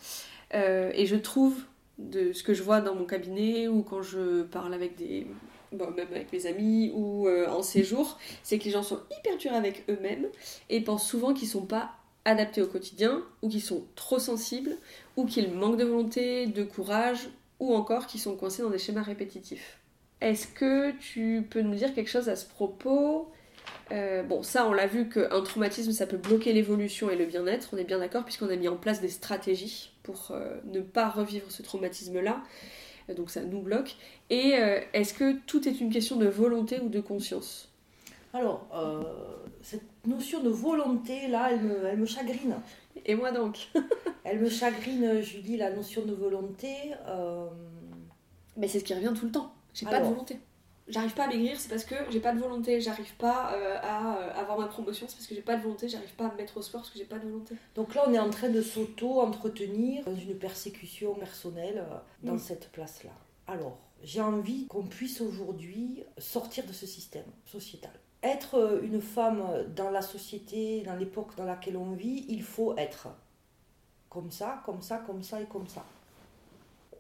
Euh, 0.54 0.92
et 0.94 1.08
je 1.08 1.16
trouve, 1.16 1.64
de 1.98 2.34
ce 2.34 2.44
que 2.44 2.54
je 2.54 2.62
vois 2.62 2.82
dans 2.82 2.96
mon 2.96 3.06
cabinet 3.06 3.68
ou 3.68 3.82
quand 3.82 4.02
je 4.02 4.44
parle 4.44 4.74
avec 4.74 4.96
des. 4.96 5.28
Bon, 5.72 5.92
même 5.92 6.08
avec 6.12 6.32
mes 6.32 6.46
amis 6.46 6.92
ou 6.96 7.28
euh, 7.28 7.48
en 7.50 7.62
séjour, 7.62 8.18
c'est 8.44 8.58
que 8.58 8.66
les 8.66 8.72
gens 8.72 8.84
sont 8.84 9.00
hyper 9.18 9.38
durs 9.38 9.54
avec 9.54 9.84
eux-mêmes 9.90 10.28
et 10.70 10.82
pensent 10.82 11.08
souvent 11.08 11.34
qu'ils 11.34 11.50
sont 11.50 11.66
pas 11.66 11.92
adaptés 12.26 12.62
au 12.62 12.68
quotidien 12.68 13.24
ou 13.42 13.50
qu'ils 13.50 13.62
sont 13.62 13.86
trop 13.96 14.20
sensibles 14.20 14.78
ou 15.18 15.26
qu'ils 15.26 15.52
manquent 15.52 15.78
de 15.78 15.84
volonté, 15.86 16.48
de 16.48 16.64
courage 16.64 17.30
ou 17.60 17.74
encore 17.74 18.08
qu'ils 18.08 18.22
sont 18.22 18.36
coincés 18.36 18.62
dans 18.62 18.70
des 18.70 18.80
schémas 18.80 19.02
répétitifs. 19.02 19.78
Est-ce 20.22 20.48
que 20.48 20.92
tu 20.92 21.46
peux 21.50 21.62
nous 21.62 21.76
dire 21.76 21.94
quelque 21.94 22.10
chose 22.10 22.30
à 22.30 22.36
ce 22.36 22.46
propos? 22.46 23.30
Euh, 23.92 24.24
Bon, 24.24 24.44
ça, 24.44 24.68
on 24.68 24.74
l'a 24.74 24.88
vu 24.88 25.10
qu'un 25.10 25.42
traumatisme, 25.42 25.92
ça 25.92 26.08
peut 26.08 26.18
bloquer 26.18 26.54
l'évolution 26.54 27.10
et 27.10 27.16
le 27.16 27.26
bien-être, 27.26 27.70
on 27.74 27.78
est 27.78 27.84
bien 27.84 28.00
d'accord, 28.00 28.24
puisqu'on 28.24 28.50
a 28.50 28.56
mis 28.56 28.68
en 28.68 28.78
place 28.78 29.02
des 29.02 29.10
stratégies 29.10 29.92
pour 30.04 30.32
euh, 30.32 30.56
ne 30.66 30.82
pas 30.82 31.10
revivre 31.10 31.52
ce 31.52 31.62
traumatisme-là. 31.62 32.42
Donc 33.16 33.30
ça 33.30 33.42
nous 33.42 33.62
bloque. 33.62 33.96
Et 34.30 34.56
euh, 34.56 34.80
est-ce 34.94 35.14
que 35.14 35.38
tout 35.46 35.68
est 35.68 35.80
une 35.80 35.92
question 35.92 36.18
de 36.18 36.28
volonté 36.28 36.80
ou 36.82 36.90
de 36.90 37.00
conscience? 37.00 37.70
Alors, 38.34 38.68
euh, 38.76 39.04
cette 39.62 39.84
notion 40.06 40.44
de 40.44 40.50
volonté, 40.50 41.28
là, 41.28 41.50
elle 41.52 41.62
me, 41.62 41.86
elle 41.86 41.98
me 41.98 42.06
chagrine. 42.06 42.56
Et 43.06 43.16
moi 43.16 43.32
donc? 43.32 43.70
Elle 44.30 44.42
me 44.42 44.50
chagrine, 44.50 45.22
Julie, 45.22 45.56
la 45.56 45.72
notion 45.72 46.04
de 46.04 46.14
volonté. 46.14 46.68
euh, 47.08 47.48
Mais 48.58 48.68
c'est 48.68 48.80
ce 48.80 48.84
qui 48.84 48.94
revient 48.94 49.14
tout 49.18 49.26
le 49.26 49.32
temps. 49.32 49.54
J'ai 49.74 49.86
pas 49.86 50.02
de 50.02 50.06
volonté. 50.06 50.38
J'arrive 50.88 51.14
pas 51.14 51.26
à 51.26 51.28
maigrir, 51.28 51.60
c'est 51.60 51.70
parce 51.70 51.84
que 51.84 51.96
j'ai 52.10 52.22
pas 52.22 52.34
de 52.34 52.40
volonté. 52.40 52.80
J'arrive 52.80 53.14
pas 53.16 53.54
euh, 53.54 53.78
à 53.82 54.18
euh, 54.18 54.34
avoir 54.40 54.58
ma 54.58 54.68
promotion, 54.68 55.06
c'est 55.10 55.16
parce 55.16 55.28
que 55.28 55.36
j'ai 55.36 55.42
pas 55.42 55.58
de 55.58 55.62
volonté. 55.62 55.90
J'arrive 55.90 56.14
pas 56.16 56.28
à 56.28 56.32
me 56.32 56.38
mettre 56.38 56.58
au 56.58 56.62
sport 56.62 56.82
parce 56.82 56.92
que 56.92 56.98
j'ai 56.98 57.06
pas 57.06 57.20
de 57.20 57.28
volonté. 57.28 57.56
Donc 57.76 57.94
là, 57.94 58.06
on 58.08 58.14
est 58.14 58.20
en 58.20 58.30
train 58.30 58.50
de 58.50 58.62
s'auto-entretenir 58.62 60.06
dans 60.06 60.16
une 60.16 60.38
persécution 60.38 61.14
personnelle 61.16 61.80
euh, 61.80 61.98
dans 62.24 62.38
cette 62.38 62.72
place-là. 62.72 63.12
Alors, 63.48 63.78
j'ai 64.02 64.22
envie 64.22 64.68
qu'on 64.68 64.84
puisse 64.84 65.20
aujourd'hui 65.20 66.04
sortir 66.18 66.66
de 66.66 66.74
ce 66.74 66.86
système 66.86 67.26
sociétal. 67.46 67.92
Être 68.24 68.82
une 68.84 69.02
femme 69.02 69.44
dans 69.76 69.90
la 69.90 70.02
société, 70.02 70.82
dans 70.84 70.96
l'époque 70.96 71.36
dans 71.36 71.46
laquelle 71.46 71.78
on 71.78 71.92
vit, 71.92 72.26
il 72.30 72.44
faut 72.44 72.76
être 72.78 73.10
comme 74.10 74.32
ça, 74.32 74.62
comme 74.66 74.82
ça, 74.82 74.98
comme 75.00 75.22
ça 75.22 75.42
et 75.42 75.46
comme 75.46 75.68
ça. 75.68 75.86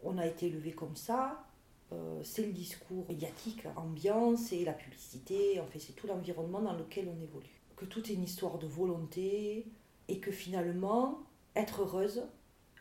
On 0.03 0.17
a 0.17 0.25
été 0.25 0.47
élevé 0.47 0.71
comme 0.71 0.95
ça, 0.95 1.46
euh, 1.93 2.21
c'est 2.23 2.45
le 2.45 2.51
discours 2.51 3.05
médiatique, 3.07 3.63
ambiant, 3.75 4.35
c'est 4.35 4.63
la 4.65 4.73
publicité, 4.73 5.59
en 5.59 5.67
fait 5.67 5.79
c'est 5.79 5.93
tout 5.93 6.07
l'environnement 6.07 6.61
dans 6.61 6.73
lequel 6.73 7.07
on 7.07 7.21
évolue. 7.21 7.61
Que 7.75 7.85
tout 7.85 8.05
est 8.09 8.13
une 8.13 8.23
histoire 8.23 8.57
de 8.57 8.67
volonté 8.67 9.67
et 10.07 10.19
que 10.19 10.31
finalement, 10.31 11.19
être 11.55 11.81
heureuse, 11.81 12.23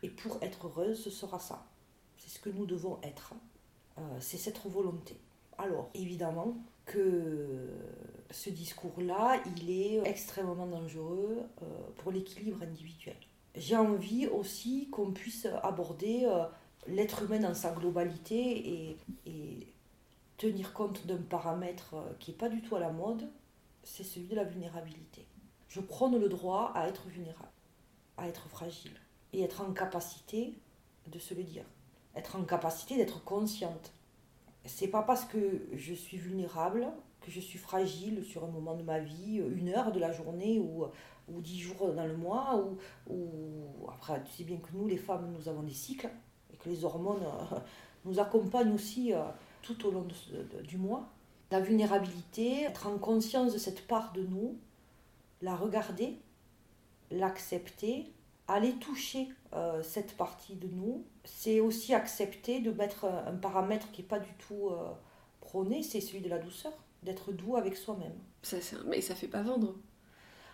et 0.02 0.08
pour 0.08 0.42
être 0.42 0.66
heureuse, 0.66 1.02
ce 1.02 1.10
sera 1.10 1.38
ça. 1.38 1.66
C'est 2.18 2.30
ce 2.30 2.38
que 2.40 2.50
nous 2.50 2.66
devons 2.66 2.98
être. 3.02 3.34
Euh, 3.98 4.02
c'est 4.20 4.36
cette 4.36 4.58
volonté. 4.66 5.16
Alors, 5.58 5.90
évidemment 5.94 6.56
que 6.84 7.70
ce 8.30 8.50
discours-là, 8.50 9.42
il 9.56 9.70
est 9.70 10.00
extrêmement 10.04 10.66
dangereux 10.66 11.42
euh, 11.62 11.64
pour 11.96 12.12
l'équilibre 12.12 12.62
individuel. 12.62 13.16
J'ai 13.54 13.76
envie 13.76 14.26
aussi 14.26 14.88
qu'on 14.90 15.12
puisse 15.12 15.46
aborder 15.62 16.26
l'être 16.88 17.22
humain 17.22 17.40
dans 17.40 17.54
sa 17.54 17.72
globalité 17.72 18.96
et, 19.26 19.66
tenir 20.38 20.74
compte 20.74 21.06
d'un 21.06 21.16
paramètre 21.16 21.94
euh, 21.94 22.12
qui 22.20 22.30
n'est 22.30 22.36
pas 22.36 22.50
du 22.50 22.60
tout 22.60 22.76
à 22.76 22.78
la 22.78 22.90
mode, 22.90 23.26
c'est 23.82 24.04
celui 24.04 24.26
de 24.26 24.36
la 24.36 24.44
vulnérabilité. 24.44 25.26
Je 25.66 25.80
prône 25.80 26.20
le 26.20 26.28
droit 26.28 26.72
à 26.74 26.88
être 26.88 27.06
vulnérable, 27.06 27.48
à 28.18 28.28
être 28.28 28.46
fragile 28.50 28.92
et 29.32 29.42
être 29.42 29.62
en 29.62 29.72
capacité 29.72 30.52
de 31.06 31.18
se 31.18 31.32
le 31.32 31.42
dire, 31.42 31.64
être 32.14 32.36
en 32.36 32.44
capacité 32.44 32.98
d'être 32.98 33.24
consciente. 33.24 33.94
C'est 34.66 34.88
pas 34.88 35.02
parce 35.02 35.24
que 35.24 35.66
je 35.72 35.94
suis 35.94 36.18
vulnérable 36.18 36.86
que 37.22 37.30
je 37.30 37.40
suis 37.40 37.58
fragile 37.58 38.22
sur 38.22 38.44
un 38.44 38.48
moment 38.48 38.74
de 38.74 38.82
ma 38.82 38.98
vie, 38.98 39.36
une 39.38 39.70
heure 39.70 39.90
de 39.90 39.98
la 39.98 40.12
journée 40.12 40.60
ou, 40.60 40.86
dix 41.40 41.60
jours 41.60 41.92
dans 41.94 42.06
le 42.06 42.16
mois, 42.16 42.62
ou, 43.08 43.88
après 43.88 44.22
tu 44.24 44.32
sais 44.32 44.44
bien 44.44 44.58
que 44.58 44.68
nous 44.74 44.86
les 44.86 44.98
femmes 44.98 45.32
nous 45.32 45.48
avons 45.48 45.62
des 45.62 45.72
cycles 45.72 46.10
les 46.66 46.84
hormones 46.84 47.22
euh, 47.22 47.56
nous 48.04 48.18
accompagne 48.20 48.72
aussi 48.72 49.12
euh, 49.12 49.22
tout 49.62 49.86
au 49.86 49.90
long 49.90 50.02
de- 50.02 50.42
de- 50.58 50.62
du 50.62 50.76
mois. 50.78 51.08
La 51.50 51.60
vulnérabilité, 51.60 52.62
être 52.62 52.86
en 52.88 52.98
conscience 52.98 53.52
de 53.52 53.58
cette 53.58 53.86
part 53.86 54.12
de 54.12 54.22
nous, 54.22 54.56
la 55.42 55.54
regarder, 55.54 56.18
l'accepter, 57.10 58.12
aller 58.48 58.74
toucher 58.74 59.28
euh, 59.54 59.82
cette 59.82 60.16
partie 60.16 60.54
de 60.56 60.68
nous, 60.68 61.04
c'est 61.24 61.60
aussi 61.60 61.94
accepter 61.94 62.60
de 62.60 62.70
mettre 62.72 63.04
un, 63.04 63.26
un 63.32 63.36
paramètre 63.36 63.90
qui 63.92 64.02
n'est 64.02 64.08
pas 64.08 64.18
du 64.18 64.32
tout 64.48 64.68
euh, 64.70 64.90
prôné, 65.40 65.82
c'est 65.82 66.00
celui 66.00 66.20
de 66.20 66.28
la 66.28 66.38
douceur, 66.38 66.72
d'être 67.02 67.32
doux 67.32 67.56
avec 67.56 67.76
soi-même. 67.76 68.14
Ça, 68.42 68.56
un- 68.56 68.84
Mais 68.88 69.00
ça 69.00 69.14
fait 69.14 69.28
pas 69.28 69.42
vendre. 69.42 69.74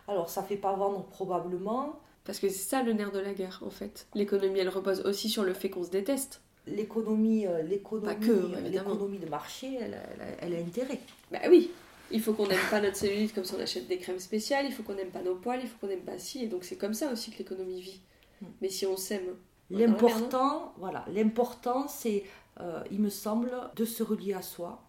Alors 0.09 0.29
ça 0.29 0.43
fait 0.43 0.57
pas 0.57 0.75
vendre 0.75 1.05
probablement, 1.05 2.01
Parce 2.25 2.39
que 2.39 2.49
c'est 2.49 2.69
ça 2.69 2.83
le 2.83 2.93
nerf 2.93 3.11
de 3.13 3.19
la 3.19 3.35
guerre, 3.35 3.61
en 3.67 3.71
fait. 3.71 4.07
L'économie, 4.15 4.61
elle 4.61 4.69
repose 4.69 5.01
aussi 5.01 5.29
sur 5.29 5.43
le 5.45 5.55
fait 5.55 5.71
qu'on 5.71 5.85
se 5.85 5.91
déteste. 5.91 6.41
l'économie, 6.69 7.45
euh, 7.45 7.61
l'économie, 7.63 8.29
euh, 8.31 8.69
l'économie 8.69 9.19
de 9.19 9.29
marché, 9.29 9.75
elle, 9.81 9.95
a- 9.95 10.03
elle 10.15 10.21
a- 10.23 10.37
elle 10.43 10.55
a 10.55 10.59
intérêt. 10.59 11.01
Bah 11.33 11.41
oui, 11.51 11.73
il 12.13 12.21
faut 12.23 12.35
qu'on 12.35 12.47
n'aime 12.47 12.61
pas 12.71 12.81
notre 12.81 12.95
cellulite 12.97 13.35
comme 13.35 13.45
si 13.45 13.53
on 13.55 13.61
achète 13.61 13.89
des 13.89 13.99
crèmes 13.99 14.21
spéciales, 14.21 14.65
il 14.67 14.73
faut 14.73 14.85
qu'on 14.85 14.95
n'aime 14.95 15.11
pas 15.11 15.23
nos 15.23 15.35
poils, 15.35 15.59
il 15.61 15.69
faut 15.69 15.77
qu'on 15.81 15.89
n'aime 15.89 16.05
pas 16.05 16.19
ci, 16.19 16.45
et 16.45 16.47
donc 16.47 16.63
c'est 16.63 16.77
comme 16.77 16.95
ça 16.95 17.11
aussi 17.13 17.33
que 17.33 17.39
l'économie 17.39 17.81
vit. 17.81 18.01
Mm. 18.41 18.47
Mais 18.61 18.69
si 18.69 18.87
on 18.87 18.97
s'aime. 18.97 19.35
L'important, 19.71 20.73
voilà, 20.79 21.05
l'important, 21.13 21.89
c'est, 21.89 22.23
euh, 22.61 22.83
il 22.93 23.01
me 23.01 23.09
semble, 23.09 23.51
de 23.75 23.85
se 23.85 24.03
relier 24.05 24.35
à 24.35 24.43
soi. 24.43 24.83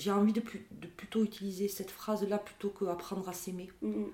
J'ai 0.00 0.10
envie 0.10 0.32
de, 0.32 0.40
plus- 0.40 0.66
de 0.72 0.88
plutôt 0.88 1.22
utiliser 1.22 1.68
cette 1.68 1.90
phrase-là 1.92 2.38
plutôt 2.38 2.70
que 2.70 2.84
apprendre 2.86 3.28
à 3.28 3.32
s'aimer. 3.32 3.70
Mm. 3.82 4.04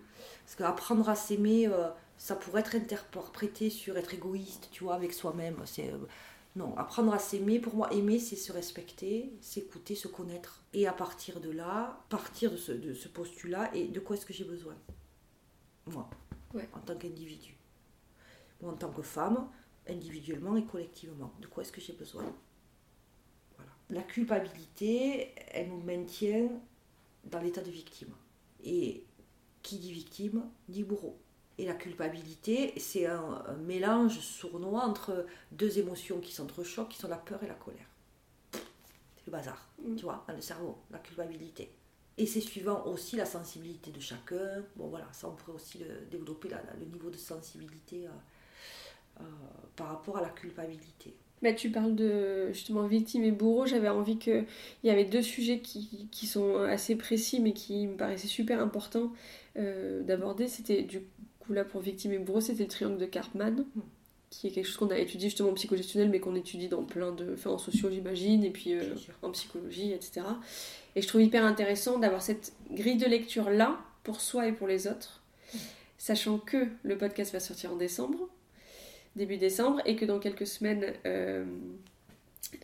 Parce 0.45 0.57
qu'apprendre 0.57 1.09
à 1.09 1.15
s'aimer, 1.15 1.67
euh, 1.67 1.89
ça 2.21 2.37
pourrait 2.37 2.61
être 2.61 2.75
interprété 2.75 3.71
sur 3.71 3.97
être 3.97 4.13
égoïste, 4.13 4.69
tu 4.71 4.85
vois, 4.85 4.95
avec 4.95 5.15
soi-même. 5.15 5.57
C'est, 5.65 5.91
euh, 5.91 5.99
non, 6.55 6.77
apprendre 6.77 7.15
à 7.15 7.19
s'aimer, 7.19 7.59
pour 7.59 7.75
moi, 7.75 7.91
aimer, 7.95 8.19
c'est 8.19 8.37
se 8.37 8.53
respecter, 8.53 9.33
s'écouter, 9.41 9.95
se 9.95 10.07
connaître. 10.07 10.63
Et 10.75 10.87
à 10.87 10.93
partir 10.93 11.41
de 11.41 11.51
là, 11.51 12.05
partir 12.11 12.51
de 12.51 12.59
ce, 12.59 12.73
de 12.73 12.93
ce 12.93 13.09
postulat, 13.09 13.75
et 13.75 13.89
de 13.89 14.01
quoi 14.01 14.17
est-ce 14.17 14.27
que 14.27 14.35
j'ai 14.35 14.45
besoin? 14.45 14.77
Moi, 15.87 16.11
Ouais. 16.53 16.69
en 16.75 16.81
tant 16.81 16.95
qu'individu. 16.95 17.57
Ou 18.61 18.69
en 18.69 18.75
tant 18.75 18.91
que 18.91 19.01
femme, 19.03 19.49
individuellement 19.89 20.57
et 20.57 20.65
collectivement. 20.67 21.33
De 21.41 21.47
quoi 21.47 21.63
est-ce 21.63 21.73
que 21.73 21.81
j'ai 21.81 21.95
besoin? 21.95 22.25
Voilà. 23.57 23.71
La 23.89 24.03
culpabilité, 24.03 25.33
elle 25.53 25.71
nous 25.71 25.81
maintient 25.81 26.51
dans 27.25 27.41
l'état 27.41 27.63
de 27.63 27.71
victime. 27.71 28.13
Et 28.63 29.07
qui 29.63 29.79
dit 29.79 29.93
victime 29.95 30.45
dit 30.69 30.85
bourreau. 30.85 31.19
Et 31.61 31.67
la 31.67 31.75
culpabilité, 31.75 32.73
c'est 32.79 33.07
un, 33.07 33.45
un 33.47 33.57
mélange 33.57 34.19
sournois 34.21 34.83
entre 34.85 35.27
deux 35.53 35.79
émotions 35.79 36.19
qui 36.21 36.33
s'entrechoquent, 36.33 36.89
qui 36.91 36.99
sont 36.99 37.09
la 37.09 37.19
peur 37.19 37.43
et 37.45 37.49
la 37.49 37.55
colère. 37.55 37.87
C'est 39.17 39.27
le 39.27 39.33
bazar, 39.33 39.69
Mm. 39.83 39.97
tu 39.97 40.05
vois, 40.05 40.25
dans 40.29 40.35
le 40.35 40.41
cerveau, 40.41 40.77
la 40.91 40.99
culpabilité. 40.99 41.71
Et 42.19 42.27
c'est 42.27 42.41
suivant 42.41 42.85
aussi 42.87 43.17
la 43.17 43.25
sensibilité 43.27 43.91
de 43.91 44.01
chacun. 44.01 44.65
Bon 44.77 44.89
voilà, 44.89 45.09
ça 45.13 45.29
on 45.29 45.33
pourrait 45.37 45.55
aussi 45.57 45.79
le- 45.79 46.07
développer 46.11 46.49
le 46.79 46.87
niveau 46.87 47.11
de 47.11 47.17
sensibilité 47.17 48.07
euh, 48.07 48.11
euh, 49.21 49.25
par 49.77 49.89
rapport 49.89 50.19
à 50.19 50.23
la 50.23 50.31
culpabilité. 50.31 51.15
Bah, 51.43 51.55
tu 51.55 51.71
parles 51.71 51.95
de 51.95 52.53
justement 52.53 52.87
victime 52.87 53.25
et 53.25 53.33
bourreau. 53.33 53.65
J'avais 53.67 53.89
envie 53.89 54.19
que. 54.19 54.45
Il 54.83 54.87
y 54.89 54.91
avait 54.91 55.07
deux 55.07 55.23
sujets 55.23 55.61
qui, 55.61 56.09
qui 56.13 56.27
sont 56.27 56.57
assez 56.59 56.97
précis 56.97 57.41
mais 57.41 57.55
qui 57.55 57.87
me 57.87 57.97
paraissaient 57.97 58.29
super 58.29 58.61
importants 58.61 59.13
euh, 59.57 60.03
d'aborder. 60.03 60.49
C'était 60.49 60.83
du 60.83 61.01
coup 61.41 61.53
là 61.53 61.65
pour 61.65 61.81
victime 61.81 62.13
et 62.13 62.19
bourreau, 62.19 62.41
c'était 62.41 62.63
le 62.63 62.69
triangle 62.69 62.99
de 62.99 63.07
Karpman, 63.07 63.65
qui 64.31 64.47
est 64.47 64.51
quelque 64.51 64.67
chose 64.67 64.77
qu'on 64.77 64.91
a 64.91 64.99
étudié 64.99 65.29
justement 65.29 65.51
en 65.51 65.55
psychogestionnel 65.55 66.09
mais 66.11 66.21
qu'on 66.21 66.35
étudie 66.35 66.69
dans 66.69 66.85
plein 66.85 67.13
de. 67.13 67.35
Enfin 67.35 67.51
en 67.51 67.59
sociaux 67.59 67.91
j'imagine, 67.91 68.45
et 68.45 68.51
puis 68.51 68.75
euh, 68.75 68.95
en 69.23 69.31
psychologie, 69.33 69.93
etc. 69.93 70.23
Et 70.97 71.03
je 71.03 71.09
trouve 71.09 71.23
hyper 71.23 71.45
intéressant 71.45 71.99
d'avoir 71.99 72.23
cette 72.23 72.53
grille 72.71 72.97
de 72.97 73.07
lecture 73.07 73.51
là 73.51 73.81
pour 74.05 74.21
soi 74.21 74.47
et 74.47 74.53
pour 74.53 74.69
les 74.69 74.87
autres, 74.87 75.23
sachant 75.99 76.39
que 76.39 76.69
le 76.83 76.97
podcast 76.97 77.33
va 77.33 77.41
sortir 77.41 77.73
en 77.73 77.77
décembre 77.77 78.29
début 79.17 79.37
décembre 79.37 79.81
et 79.87 79.97
que 79.97 80.05
dans 80.05 80.19
quelques 80.19 80.47
semaines 80.47 80.93
euh, 81.07 81.45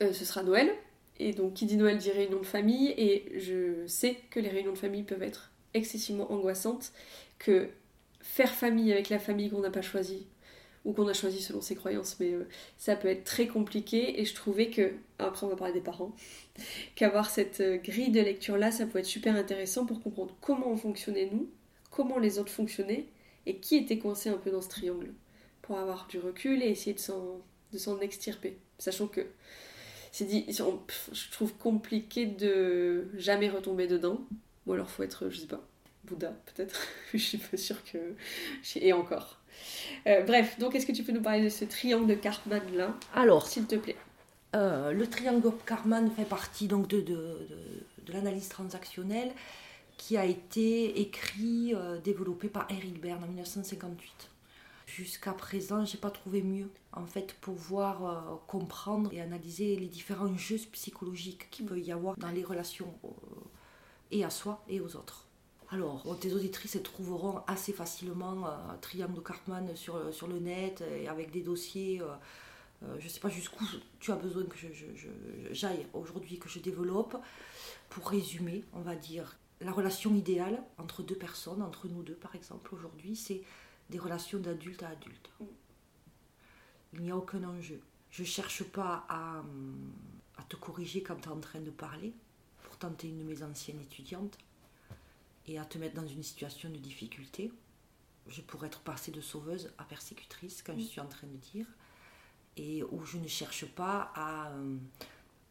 euh, 0.00 0.12
ce 0.12 0.24
sera 0.24 0.42
Noël 0.42 0.70
et 1.18 1.32
donc 1.32 1.54
qui 1.54 1.66
dit 1.66 1.76
Noël 1.76 1.98
dit 1.98 2.10
réunion 2.10 2.38
de 2.38 2.46
famille 2.46 2.90
et 2.96 3.32
je 3.38 3.86
sais 3.86 4.16
que 4.30 4.40
les 4.40 4.48
réunions 4.48 4.72
de 4.72 4.78
famille 4.78 5.02
peuvent 5.02 5.22
être 5.22 5.50
excessivement 5.74 6.30
angoissantes 6.32 6.92
que 7.38 7.68
faire 8.26 8.50
famille 8.54 8.92
avec 8.92 9.08
la 9.08 9.18
famille 9.18 9.50
qu'on 9.50 9.60
n'a 9.60 9.70
pas 9.70 9.82
choisie 9.82 10.26
ou 10.84 10.92
qu'on 10.92 11.08
a 11.08 11.14
choisi 11.14 11.42
selon 11.42 11.60
ses 11.60 11.74
croyances 11.74 12.16
mais 12.20 12.32
euh, 12.32 12.46
ça 12.78 12.96
peut 12.96 13.08
être 13.08 13.24
très 13.24 13.46
compliqué 13.48 14.20
et 14.20 14.24
je 14.24 14.34
trouvais 14.34 14.70
que 14.70 14.92
après 15.18 15.46
on 15.46 15.50
va 15.50 15.56
parler 15.56 15.72
des 15.74 15.80
parents 15.80 16.14
qu'avoir 16.96 17.30
cette 17.30 17.60
euh, 17.60 17.76
grille 17.78 18.10
de 18.10 18.20
lecture 18.20 18.56
là 18.56 18.70
ça 18.70 18.86
peut 18.86 18.98
être 18.98 19.06
super 19.06 19.34
intéressant 19.36 19.86
pour 19.86 20.02
comprendre 20.02 20.36
comment 20.40 20.70
on 20.70 20.76
fonctionnait 20.76 21.28
nous 21.32 21.48
comment 21.90 22.18
les 22.18 22.38
autres 22.38 22.52
fonctionnaient 22.52 23.06
et 23.46 23.56
qui 23.58 23.76
était 23.76 23.98
coincé 23.98 24.28
un 24.28 24.36
peu 24.36 24.50
dans 24.50 24.62
ce 24.62 24.68
triangle 24.68 25.12
pour 25.62 25.78
avoir 25.78 26.06
du 26.08 26.18
recul 26.18 26.62
et 26.62 26.66
essayer 26.68 26.94
de 26.94 27.00
s'en, 27.00 28.00
extirper. 28.00 28.58
Sachant 28.78 29.08
que 29.08 29.26
c'est 30.12 30.24
dit, 30.24 30.46
on- 30.60 30.80
je 31.12 31.30
trouve 31.30 31.54
compliqué 31.54 32.26
de 32.26 33.08
jamais 33.16 33.48
retomber 33.48 33.86
dedans. 33.86 34.20
Ou 34.66 34.72
alors 34.72 34.90
faut 34.90 35.02
être, 35.02 35.28
je 35.30 35.38
sais 35.38 35.46
pas, 35.46 35.66
Bouddha 36.06 36.32
peut-être. 36.54 36.80
je 37.12 37.18
suis 37.18 37.38
pas 37.38 37.56
sûre 37.56 37.82
que. 37.84 38.14
Et 38.76 38.92
encore. 38.92 39.38
Euh, 40.06 40.22
bref, 40.22 40.58
donc 40.58 40.74
est-ce 40.74 40.86
que 40.86 40.92
tu 40.92 41.02
peux 41.02 41.12
nous 41.12 41.22
parler 41.22 41.42
de 41.44 41.48
ce 41.48 41.64
triangle 41.64 42.06
de 42.06 42.14
Cartman 42.14 42.62
là, 42.74 42.94
Alors, 43.14 43.46
s'il 43.46 43.66
te 43.66 43.74
plaît? 43.76 43.96
Euh, 44.54 44.92
le 44.92 45.06
triangle 45.08 45.50
Karman 45.66 46.10
fait 46.10 46.24
partie 46.24 46.66
donc 46.68 46.88
de, 46.88 47.00
de, 47.00 47.14
de- 47.14 48.04
de 48.06 48.12
l'analyse 48.12 48.48
transactionnelle 48.48 49.32
qui 49.98 50.16
a 50.16 50.24
été 50.24 51.00
écrit, 51.00 51.74
euh, 51.74 51.98
développé 51.98 52.48
par 52.48 52.66
Eric 52.70 53.00
Berne 53.00 53.24
en 53.24 53.26
1958. 53.26 54.30
Jusqu'à 54.86 55.32
présent, 55.32 55.84
j'ai 55.84 55.98
pas 55.98 56.10
trouvé 56.10 56.42
mieux 56.42 56.70
en 56.92 57.06
fait 57.06 57.32
pour 57.40 57.54
pouvoir 57.54 58.06
euh, 58.06 58.36
comprendre 58.46 59.12
et 59.12 59.20
analyser 59.20 59.74
les 59.76 59.88
différents 59.88 60.36
jeux 60.36 60.60
psychologiques 60.72 61.50
qu'il 61.50 61.66
peut 61.66 61.80
y 61.80 61.90
avoir 61.90 62.16
dans 62.16 62.28
les 62.30 62.44
relations 62.44 62.94
et 64.12 64.24
à 64.24 64.30
soi 64.30 64.62
et 64.68 64.80
aux 64.80 64.94
autres. 64.96 65.25
Alors, 65.70 66.02
bon, 66.04 66.14
tes 66.14 66.32
auditrices 66.32 66.76
elles 66.76 66.82
trouveront 66.82 67.42
assez 67.48 67.72
facilement 67.72 68.46
euh, 68.46 68.50
triangle 68.80 69.14
de 69.14 69.20
Karpman 69.20 69.74
sur, 69.74 69.96
le 70.28 70.38
net 70.38 70.82
et 70.82 71.08
avec 71.08 71.30
des 71.32 71.42
dossiers. 71.42 72.00
euh, 72.00 72.06
euh, 72.84 72.96
je 73.00 73.04
ne 73.06 73.08
sais 73.10 73.20
pas 73.20 73.28
jusqu'où 73.30 73.64
tu 74.00 74.12
as 74.12 74.16
besoin 74.16 74.44
que 74.44 74.56
je- 74.56 75.08
j'aille 75.50 75.86
aujourd'hui, 75.92 76.38
que 76.38 76.48
je 76.48 76.60
développe. 76.60 77.16
Pour 77.88 78.08
résumer, 78.10 78.64
on 78.74 78.80
va 78.80 78.94
dire, 78.94 79.36
la 79.60 79.72
relation 79.72 80.14
idéale 80.14 80.62
entre 80.78 81.02
deux 81.02 81.14
personnes, 81.16 81.62
entre 81.62 81.88
nous 81.88 82.02
deux 82.02 82.14
par 82.14 82.34
exemple, 82.36 82.72
aujourd'hui, 82.74 83.16
c'est 83.16 83.42
des 83.90 83.98
relations 83.98 84.38
d'adulte 84.38 84.82
à 84.82 84.88
adulte. 84.90 85.30
Il 86.92 87.00
n'y 87.02 87.10
a 87.10 87.16
aucun 87.16 87.42
enjeu. 87.44 87.80
Je 88.10 88.22
ne 88.22 88.26
cherche 88.26 88.62
pas 88.64 89.04
à, 89.08 89.40
hum, 89.40 89.92
à 90.36 90.42
te 90.44 90.56
corriger 90.56 91.02
quand 91.02 91.16
tu 91.16 91.28
es 91.28 91.32
en 91.32 91.40
train 91.40 91.60
de 91.60 91.70
parler. 91.70 92.12
Pourtant, 92.62 92.90
tu 92.96 93.06
es 93.06 93.10
une 93.10 93.18
de 93.18 93.24
mes 93.24 93.42
anciennes 93.42 93.80
étudiantes. 93.80 94.38
Et 95.46 95.58
à 95.58 95.64
te 95.64 95.78
mettre 95.78 95.94
dans 95.94 96.06
une 96.06 96.22
situation 96.22 96.68
de 96.68 96.76
difficulté. 96.76 97.52
Je 98.28 98.40
pourrais 98.42 98.66
être 98.66 98.80
passée 98.80 99.12
de 99.12 99.20
sauveuse 99.20 99.72
à 99.78 99.84
persécutrice 99.84 100.62
quand 100.62 100.76
je 100.76 100.84
suis 100.84 101.00
en 101.00 101.06
train 101.06 101.28
de 101.28 101.36
dire 101.36 101.66
et 102.56 102.82
où 102.82 103.04
je 103.04 103.18
ne 103.18 103.28
cherche 103.28 103.66
pas 103.66 104.10
à, 104.14 104.48
euh, 104.48 104.76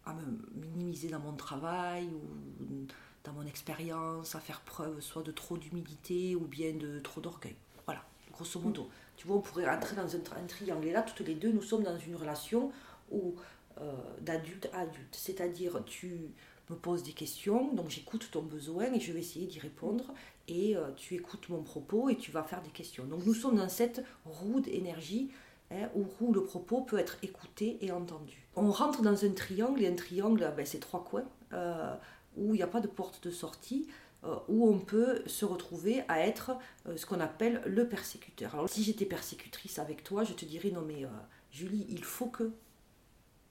à 0.06 0.14
me 0.14 0.26
minimiser 0.54 1.10
dans 1.10 1.20
mon 1.20 1.34
travail 1.34 2.08
ou 2.08 2.88
dans 3.24 3.34
mon 3.34 3.46
expérience, 3.46 4.36
à 4.36 4.40
faire 4.40 4.62
preuve 4.62 5.00
soit 5.02 5.24
de 5.24 5.32
trop 5.32 5.58
d'humilité 5.58 6.36
ou 6.36 6.42
bien 6.42 6.74
de 6.74 7.00
trop 7.00 7.22
d'orgueil. 7.22 7.56
Voilà, 7.86 8.04
grosso 8.32 8.60
modo. 8.60 8.90
Tu 9.18 9.28
vois, 9.28 9.38
on 9.38 9.42
pourrait 9.42 9.70
rentrer 9.70 9.96
dans 9.96 10.16
un 10.16 10.46
triangle. 10.48 10.88
Et 10.88 10.92
là, 10.92 11.02
toutes 11.02 11.26
les 11.26 11.36
deux, 11.36 11.52
nous 11.52 11.62
sommes 11.62 11.84
dans 11.84 11.98
une 11.98 12.16
relation 12.16 12.72
où 13.12 13.36
euh, 13.80 13.94
d'adulte 14.22 14.70
à 14.74 14.82
adulte. 14.82 15.16
C'est-à-dire, 15.16 15.84
tu 15.86 16.34
me 16.70 16.76
poses 16.76 17.04
des 17.04 17.12
questions, 17.12 17.74
donc 17.74 17.90
j'écoute 17.90 18.30
ton 18.32 18.42
besoin 18.42 18.92
et 18.94 19.00
je 19.00 19.12
vais 19.12 19.20
essayer 19.20 19.46
d'y 19.46 19.60
répondre. 19.60 20.14
Et 20.48 20.76
euh, 20.76 20.92
tu 20.96 21.16
écoutes 21.16 21.50
mon 21.50 21.64
propos 21.64 22.10
et 22.10 22.16
tu 22.16 22.32
vas 22.32 22.44
faire 22.44 22.62
des 22.62 22.70
questions. 22.70 23.06
Donc 23.06 23.26
nous 23.26 23.34
sommes 23.34 23.58
dans 23.58 23.70
cette 23.70 24.04
roue 24.26 24.60
d'énergie 24.60 25.32
hein, 25.72 25.90
où, 25.96 26.32
le 26.34 26.44
propos 26.44 26.82
peut 26.82 27.00
être 27.00 27.18
écouté 27.24 27.78
et 27.82 27.92
entendu. 27.92 28.48
On 28.56 28.72
rentre 28.72 29.02
dans 29.02 29.26
un 29.26 29.32
triangle 29.32 29.82
et 29.84 29.88
un 29.88 29.96
triangle, 29.96 30.54
ben, 30.56 30.66
c'est 30.66 30.80
trois 30.80 31.04
coins 31.04 31.26
euh, 31.54 31.94
où 32.38 32.54
il 32.54 32.58
n'y 32.58 32.64
a 32.64 32.68
pas 32.68 32.82
de 32.82 32.88
porte 32.88 33.24
de 33.24 33.32
sortie 33.32 33.88
euh, 34.24 34.36
où 34.48 34.68
on 34.68 34.80
peut 34.80 35.24
se 35.26 35.46
retrouver 35.46 36.04
à 36.08 36.26
être 36.26 36.52
ce 36.96 37.06
qu'on 37.06 37.20
appelle 37.20 37.62
le 37.66 37.88
persécuteur. 37.88 38.54
Alors 38.54 38.70
si 38.70 38.84
j'étais 38.84 39.06
persécutrice 39.06 39.80
avec 39.80 40.04
toi, 40.04 40.24
je 40.24 40.34
te 40.34 40.46
dirais 40.46 40.72
non 40.72 40.82
mais 40.82 41.06
Julie, 41.52 41.86
il 41.90 42.04
faut 42.04 42.28
que 42.28 42.52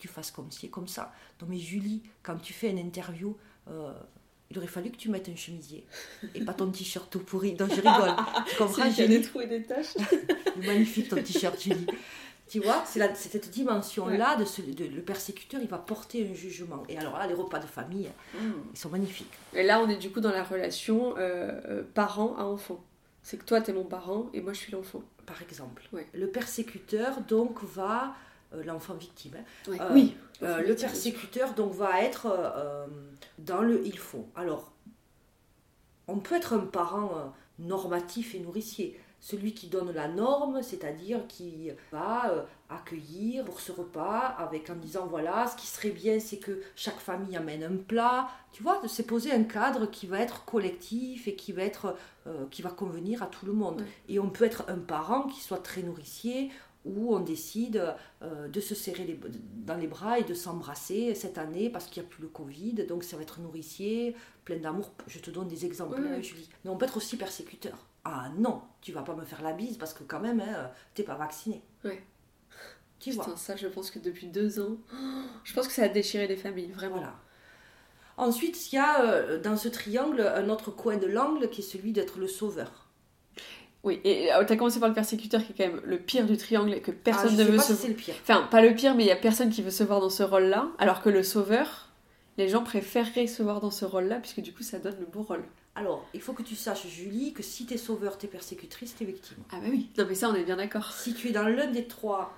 tu 0.04 0.08
fasses 0.08 0.30
comme 0.30 0.50
ci 0.50 0.66
et 0.66 0.68
comme 0.68 0.88
ça. 0.88 1.12
Non 1.40 1.46
mais 1.48 1.58
Julie, 1.58 2.02
quand 2.22 2.36
tu 2.36 2.52
fais 2.52 2.68
une 2.70 2.78
interview, 2.78 3.36
euh, 3.70 3.92
il 4.50 4.58
aurait 4.58 4.66
fallu 4.66 4.90
que 4.90 4.96
tu 4.98 5.08
mettes 5.10 5.28
un 5.30 5.36
chemisier 5.36 5.86
et 6.34 6.44
pas 6.44 6.52
ton 6.52 6.70
t-shirt 6.70 7.08
tout 7.10 7.20
pourri. 7.20 7.54
Donc 7.54 7.70
je 7.70 7.76
rigole. 7.76 8.14
Tu 8.48 8.56
comprends 8.58 8.84
des 8.84 8.90
Julie? 8.92 9.22
trous 9.22 9.40
et 9.40 9.46
des 9.46 9.62
taches. 9.62 9.94
Magnifique 10.66 11.08
ton 11.08 11.16
t-shirt 11.16 11.60
Julie. 11.60 11.86
Tu 12.46 12.60
vois, 12.60 12.84
c'est 12.84 13.00
cette 13.16 13.50
dimension-là 13.50 14.36
de, 14.36 14.44
ce- 14.44 14.60
de- 14.60 14.84
le 14.84 15.00
persécuteur, 15.00 15.60
il 15.62 15.68
va 15.68 15.78
porter 15.78 16.28
un 16.30 16.34
jugement. 16.34 16.82
Et 16.90 16.98
alors 16.98 17.18
là, 17.18 17.26
les 17.26 17.32
repas 17.34 17.58
de 17.58 17.66
famille, 17.66 18.10
ils 18.38 18.78
sont 18.78 18.90
magnifiques. 18.90 19.32
Et 19.54 19.62
là, 19.62 19.80
on 19.80 19.88
est 19.88 19.96
du 19.96 20.10
coup 20.10 20.20
dans 20.20 20.30
la 20.30 20.44
relation 20.44 21.14
euh, 21.16 21.58
euh, 21.68 21.82
parent 21.94 22.36
à 22.36 22.42
enfant. 22.44 22.84
C'est 23.22 23.38
que 23.38 23.44
toi, 23.46 23.62
t'es 23.62 23.72
mon 23.72 23.84
parent 23.84 24.28
et 24.34 24.42
moi, 24.42 24.52
je 24.52 24.58
suis 24.58 24.72
l'enfant. 24.72 25.02
Par 25.24 25.40
exemple, 25.40 25.82
Ouais. 25.94 26.06
le 26.12 26.28
persécuteur 26.28 27.22
donc 27.22 27.64
va 27.64 28.14
l'enfant 28.62 28.94
victime. 28.94 29.34
hein, 29.36 29.70
Ouais. 29.70 29.80
Euh, 29.80 29.90
oui. 29.92 30.16
euh, 30.42 30.60
le 30.62 30.74
persécuteur 30.76 31.54
donc 31.54 31.72
va 31.72 32.02
être 32.02 32.26
euh, 32.26 32.50
euh, 32.56 32.86
dans 33.38 33.62
le 33.62 33.84
il 33.86 33.98
faut. 33.98 34.26
Alors, 34.36 34.72
on 36.06 36.18
peut 36.18 36.34
être 36.36 36.52
un 36.52 36.58
parent 36.66 37.10
euh, 37.16 37.24
normatif 37.58 38.34
et 38.34 38.40
nourricier. 38.40 39.00
Celui 39.20 39.54
qui 39.54 39.68
donne 39.68 39.90
la 39.92 40.06
norme, 40.06 40.62
c'est-à-dire 40.62 41.26
qui 41.28 41.70
va 41.90 42.30
euh, 42.30 42.42
accueillir 42.68 43.42
pour 43.46 43.58
ce 43.58 43.72
repas 43.72 44.18
avec 44.38 44.68
en 44.68 44.74
disant 44.74 45.06
voilà, 45.06 45.46
ce 45.46 45.56
qui 45.56 45.66
serait 45.66 45.92
bien, 45.92 46.20
c'est 46.20 46.36
que 46.36 46.60
chaque 46.76 46.98
famille 46.98 47.34
amène 47.34 47.64
un 47.64 47.76
plat. 47.76 48.28
Tu 48.52 48.62
vois, 48.62 48.82
c'est 48.86 49.06
poser 49.06 49.32
un 49.32 49.44
cadre 49.44 49.86
qui 49.86 50.06
va 50.06 50.18
être 50.20 50.44
collectif 50.44 51.26
et 51.26 51.36
qui 51.36 51.52
va 51.52 51.62
être 51.62 51.96
euh, 52.26 52.44
qui 52.50 52.60
va 52.60 52.68
convenir 52.68 53.22
à 53.22 53.26
tout 53.26 53.46
le 53.46 53.54
monde. 53.54 53.82
Et 54.10 54.18
on 54.18 54.28
peut 54.28 54.44
être 54.44 54.64
un 54.68 54.78
parent 54.78 55.22
qui 55.22 55.40
soit 55.40 55.62
très 55.62 55.82
nourricier 55.82 56.50
où 56.84 57.14
on 57.14 57.20
décide 57.20 57.94
euh, 58.22 58.48
de 58.48 58.60
se 58.60 58.74
serrer 58.74 59.04
les- 59.04 59.20
dans 59.56 59.76
les 59.76 59.86
bras 59.86 60.18
et 60.18 60.24
de 60.24 60.34
s'embrasser 60.34 61.14
cette 61.14 61.38
année 61.38 61.70
parce 61.70 61.86
qu'il 61.86 62.02
n'y 62.02 62.08
a 62.08 62.10
plus 62.10 62.22
le 62.22 62.28
Covid, 62.28 62.74
donc 62.86 63.04
ça 63.04 63.16
va 63.16 63.22
être 63.22 63.40
nourricier, 63.40 64.14
plein 64.44 64.58
d'amour. 64.58 64.92
Je 65.06 65.18
te 65.18 65.30
donne 65.30 65.48
des 65.48 65.64
exemples, 65.64 65.98
Oui, 66.00 66.08
hein. 66.08 66.20
Julie. 66.20 66.48
Mais 66.64 66.70
on 66.70 66.76
peut 66.76 66.84
être 66.84 66.96
aussi 66.98 67.16
persécuteur. 67.16 67.86
Ah 68.04 68.30
non, 68.36 68.60
tu 68.82 68.92
vas 68.92 69.02
pas 69.02 69.14
me 69.14 69.24
faire 69.24 69.42
la 69.42 69.52
bise 69.52 69.78
parce 69.78 69.94
que 69.94 70.04
quand 70.04 70.20
même, 70.20 70.40
hein, 70.40 70.70
t'es 70.94 71.02
pas 71.04 71.14
vacciné. 71.14 71.62
Ouais. 71.84 72.02
Tu 73.00 73.12
vois. 73.12 73.24
Putain, 73.24 73.36
ça, 73.36 73.56
je 73.56 73.66
pense 73.66 73.90
que 73.90 73.98
depuis 73.98 74.26
deux 74.28 74.60
ans, 74.60 74.76
je 75.44 75.52
pense 75.54 75.66
que 75.66 75.72
ça 75.72 75.84
a 75.84 75.88
déchiré 75.88 76.26
les 76.26 76.36
familles, 76.36 76.72
vraiment. 76.72 76.96
Voilà. 76.96 77.14
Ensuite, 78.16 78.72
il 78.72 78.76
y 78.76 78.78
a 78.78 79.02
euh, 79.04 79.40
dans 79.40 79.56
ce 79.56 79.68
triangle 79.68 80.20
un 80.20 80.48
autre 80.48 80.70
coin 80.70 80.96
de 80.98 81.06
l'angle 81.06 81.48
qui 81.50 81.62
est 81.62 81.64
celui 81.64 81.92
d'être 81.92 82.18
le 82.18 82.28
sauveur. 82.28 82.83
Oui, 83.84 84.00
et 84.04 84.32
euh, 84.32 84.42
t'as 84.46 84.56
commencé 84.56 84.80
par 84.80 84.88
le 84.88 84.94
persécuteur 84.94 85.42
qui 85.44 85.52
est 85.52 85.54
quand 85.66 85.72
même 85.72 85.82
le 85.84 85.98
pire 85.98 86.26
du 86.26 86.36
triangle 86.36 86.72
et 86.72 86.80
que 86.80 86.90
Ah, 86.90 86.94
personne 87.04 87.30
je 87.30 87.34
ne 87.34 87.38
sais 87.38 87.44
veut 87.50 87.56
pas 87.58 87.62
se 87.62 87.74
si 87.74 87.82
c'est 87.82 87.88
le 87.88 87.94
pire. 87.94 88.14
Enfin, 88.22 88.48
pas 88.50 88.62
le 88.62 88.74
pire, 88.74 88.94
mais 88.94 89.04
il 89.04 89.08
y 89.08 89.12
a 89.12 89.16
personne 89.16 89.50
qui 89.50 89.62
veut 89.62 89.70
se 89.70 89.84
voir 89.84 90.00
dans 90.00 90.10
ce 90.10 90.22
rôle-là, 90.22 90.68
alors 90.78 91.02
que 91.02 91.10
le 91.10 91.22
sauveur, 91.22 91.90
les 92.38 92.48
gens 92.48 92.62
préféreraient 92.62 93.26
se 93.26 93.42
voir 93.42 93.60
dans 93.60 93.70
ce 93.70 93.84
rôle-là, 93.84 94.16
puisque 94.20 94.40
du 94.40 94.52
coup, 94.54 94.62
ça 94.62 94.78
donne 94.78 94.96
le 95.00 95.06
beau 95.06 95.22
rôle. 95.22 95.44
Alors, 95.76 96.06
il 96.14 96.20
faut 96.20 96.32
que 96.32 96.42
tu 96.42 96.54
saches, 96.56 96.86
Julie, 96.86 97.32
que 97.34 97.42
si 97.42 97.66
t'es 97.66 97.76
sauveur, 97.76 98.16
t'es 98.16 98.26
persécutrice, 98.28 98.94
t'es 98.96 99.04
victime. 99.04 99.36
Ah 99.52 99.56
bah 99.60 99.66
oui. 99.70 99.90
Non 99.98 100.06
mais 100.08 100.14
ça, 100.14 100.30
on 100.30 100.34
est 100.34 100.44
bien 100.44 100.56
d'accord. 100.56 100.92
Si 100.92 101.14
tu 101.14 101.28
es 101.28 101.32
dans 101.32 101.48
l'un 101.48 101.66
des 101.66 101.84
trois 101.84 102.32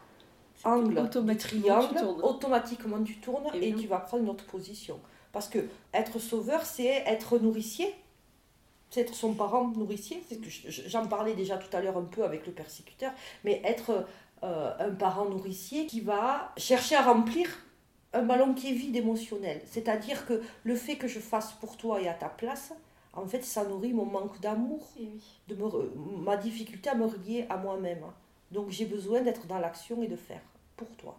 angles 0.64 0.94
du 0.94 1.00
automatiquement, 1.00 1.60
triangle, 1.80 1.88
tu 1.94 2.00
tournes. 2.02 2.22
automatiquement 2.22 3.02
tu 3.04 3.16
tournes 3.18 3.44
et 3.54 3.58
Évidemment. 3.58 3.82
tu 3.82 3.88
vas 3.88 3.98
prendre 3.98 4.22
une 4.24 4.30
autre 4.30 4.46
position. 4.46 4.98
Parce 5.32 5.48
que 5.48 5.58
être 5.92 6.18
sauveur, 6.18 6.64
c'est 6.64 7.04
être 7.06 7.38
nourricier, 7.38 7.94
être 8.94 9.14
son 9.14 9.34
parent 9.34 9.68
nourricier. 9.68 10.22
C'est 10.28 10.36
que 10.36 10.48
j'en 10.88 11.06
parlais 11.06 11.34
déjà 11.34 11.56
tout 11.58 11.74
à 11.76 11.80
l'heure 11.80 11.96
un 11.96 12.04
peu 12.04 12.24
avec 12.24 12.46
le 12.46 12.52
persécuteur, 12.52 13.12
mais 13.44 13.60
être 13.64 14.06
euh, 14.42 14.72
un 14.78 14.90
parent 14.90 15.26
nourricier 15.26 15.86
qui 15.86 16.00
va 16.00 16.52
chercher 16.56 16.96
à 16.96 17.02
remplir 17.02 17.48
un 18.12 18.22
ballon 18.22 18.54
qui 18.54 18.70
est 18.70 18.74
vide 18.74 18.96
émotionnel. 18.96 19.60
C'est-à-dire 19.66 20.26
que 20.26 20.40
le 20.64 20.74
fait 20.74 20.96
que 20.96 21.08
je 21.08 21.18
fasse 21.18 21.52
pour 21.54 21.76
toi 21.76 22.00
et 22.00 22.08
à 22.08 22.14
ta 22.14 22.28
place, 22.28 22.72
en 23.12 23.26
fait, 23.26 23.44
ça 23.44 23.64
nourrit 23.64 23.92
mon 23.92 24.04
manque 24.04 24.40
d'amour 24.40 24.86
de 25.48 25.54
me 25.54 26.24
ma 26.24 26.36
difficulté 26.36 26.90
à 26.90 26.94
me 26.94 27.06
relier 27.06 27.46
à 27.48 27.56
moi-même. 27.56 28.04
Donc 28.52 28.70
j'ai 28.70 28.84
besoin 28.84 29.22
d'être 29.22 29.46
dans 29.46 29.58
l'action 29.58 30.02
et 30.02 30.06
de 30.06 30.16
faire 30.16 30.42
pour 30.76 30.88
toi. 30.96 31.18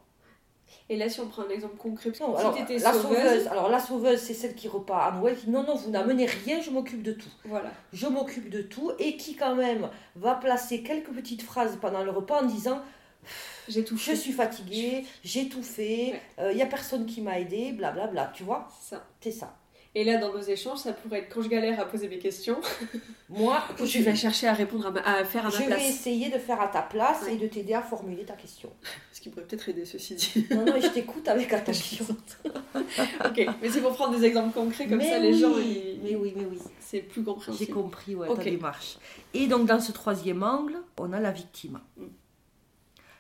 Et 0.89 0.97
là, 0.97 1.09
si 1.09 1.20
on 1.20 1.28
prend 1.28 1.43
un 1.43 1.49
exemple 1.49 1.78
concret, 1.78 2.11
Non, 2.20 2.34
si 2.36 2.39
alors, 2.39 2.55
t'étais 2.55 2.78
la 2.80 2.93
sauveuse, 2.93 3.18
sauveuse, 3.18 3.47
alors 3.47 3.70
la 3.70 3.80
sauveuse, 3.80 4.20
c'est 4.20 4.34
celle 4.34 4.55
qui 4.55 4.68
repart 4.68 5.13
à 5.13 5.18
Noël, 5.18 5.36
qui 5.38 5.45
dit 5.45 5.51
non, 5.51 5.63
non, 5.63 5.76
vous 5.76 5.89
n'amenez 5.89 6.26
rien, 6.26 6.61
je 6.61 6.70
m'occupe 6.70 7.03
de 7.03 7.13
tout. 7.13 7.30
voilà. 7.45 7.72
Je 7.93 8.07
m'occupe 8.07 8.49
de 8.49 8.61
tout 8.61 8.91
et 8.99 9.18
qui 9.18 9.36
quand 9.36 9.55
même 9.55 9.89
va 10.15 10.36
placer 10.36 10.84
quelques 10.84 11.11
petites 11.11 11.41
phrases 11.41 11.78
pendant 11.82 12.03
le 12.03 12.11
repas 12.11 12.41
en 12.41 12.45
disant 12.45 12.82
J'ai 13.68 13.84
tout 13.84 13.97
je 13.97 14.13
suis 14.13 14.32
fatiguée, 14.32 15.05
j'ai 15.24 15.49
tout 15.49 15.63
fait, 15.63 16.22
il 16.39 16.55
n'y 16.55 16.61
a 16.61 16.68
personne 16.68 17.05
qui 17.05 17.22
m'a 17.22 17.39
aidé, 17.39 17.74
blablabla, 17.74 18.32
tu 18.34 18.43
vois? 18.43 18.68
C'est 18.82 18.95
ça. 18.95 19.05
C'est 19.20 19.32
ça. 19.32 19.55
Et 19.99 20.03
là, 20.03 20.17
dans 20.17 20.31
nos 20.31 20.41
échanges, 20.43 20.77
ça 20.77 20.93
pourrait 20.93 21.19
être 21.21 21.33
quand 21.33 21.41
je 21.41 21.47
galère 21.49 21.79
à 21.79 21.85
poser 21.85 22.07
mes 22.07 22.19
questions, 22.19 22.57
Moi, 23.29 23.61
tu 23.89 24.03
vas 24.03 24.13
chercher 24.13 24.45
à 24.47 24.53
répondre 24.53 24.85
à, 24.87 24.91
ma- 24.91 25.01
à 25.01 25.25
faire 25.25 25.41
à 25.41 25.49
ma 25.49 25.53
je 25.55 25.57
vais 25.57 25.65
place. 25.65 25.89
essayer 25.89 26.29
de 26.29 26.37
faire 26.37 26.61
à 26.61 26.67
ta 26.67 26.83
place 26.83 27.23
Ouais. 27.23 27.33
et 27.33 27.37
de 27.37 27.47
t'aider 27.47 27.73
à 27.73 27.81
formuler 27.81 28.23
ta 28.23 28.33
question. 28.35 28.69
Ce 29.11 29.19
qui 29.19 29.29
pourrait 29.29 29.45
peut-être 29.45 29.67
aider, 29.69 29.85
ceci 29.85 30.13
dit. 30.13 30.45
Non, 30.51 30.63
non, 30.65 30.75
et 30.75 30.81
je 30.81 30.89
t'écoute 30.89 31.27
avec 31.27 31.51
attention. 31.59 32.05
ok, 33.25 33.47
mais 33.61 33.69
c'est 33.69 33.81
pour 33.81 33.93
prendre 33.95 34.15
des 34.17 34.23
exemples 34.25 34.53
concrets, 34.53 34.85
comme 34.87 34.99
mais 34.99 35.09
ça 35.09 35.17
les 35.19 35.33
gens, 35.33 35.57
ils- 35.57 35.99
mais 36.03 36.15
oui, 36.15 36.33
mais 36.35 36.45
oui. 36.45 36.59
c'est 36.79 36.99
plus 36.99 37.21
J'ai 37.21 37.25
compréhensible. 37.25 37.73
compris 37.73 38.15
ouais, 38.15 38.27
Ok. 38.27 38.37
ta 38.37 38.43
démarche. 38.43 38.97
Et 39.33 39.47
donc 39.47 39.65
dans 39.67 39.79
ce 39.79 39.91
troisième 39.91 40.43
angle, 40.43 40.77
on 40.99 41.11
a 41.11 41.19
la 41.19 41.31
victime. 41.31 41.79
Mm. 41.97 42.03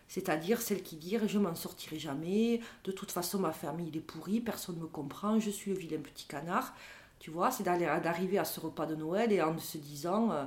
C'est-à-dire 0.07 0.61
celle 0.61 0.83
qui 0.83 0.95
dit 0.95 1.17
je 1.27 1.37
m'en 1.39 1.55
sortirai 1.55 1.99
jamais, 1.99 2.61
de 2.85 2.91
toute 2.91 3.11
façon 3.11 3.39
ma 3.39 3.51
famille 3.51 3.91
est 3.95 3.99
pourrie, 4.01 4.39
personne 4.39 4.75
ne 4.77 4.81
me 4.81 4.87
comprend, 4.87 5.39
je 5.39 5.49
suis 5.49 5.71
le 5.71 5.77
vilain 5.77 5.99
petit 6.01 6.25
canard. 6.25 6.73
Tu 7.19 7.31
vois, 7.31 7.51
c'est 7.51 7.63
d'arriver 7.63 8.37
à 8.37 8.45
ce 8.45 8.59
repas 8.59 8.85
de 8.85 8.95
Noël 8.95 9.31
et 9.31 9.41
en 9.41 9.57
se 9.57 9.77
disant 9.77 10.31
euh, 10.31 10.45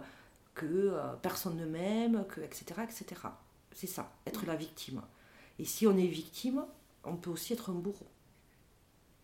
que 0.54 0.66
euh, 0.66 1.12
personne 1.20 1.56
ne 1.56 1.66
m'aime, 1.66 2.24
que 2.28 2.40
etc. 2.40 2.64
etc. 2.84 3.04
C'est 3.72 3.86
ça, 3.88 4.12
être 4.26 4.46
la 4.46 4.54
victime. 4.56 5.02
Et 5.58 5.64
si 5.64 5.86
on 5.86 5.96
est 5.98 6.06
victime, 6.06 6.64
on 7.04 7.16
peut 7.16 7.30
aussi 7.30 7.52
être 7.52 7.70
un 7.70 7.74
bourreau. 7.74 8.06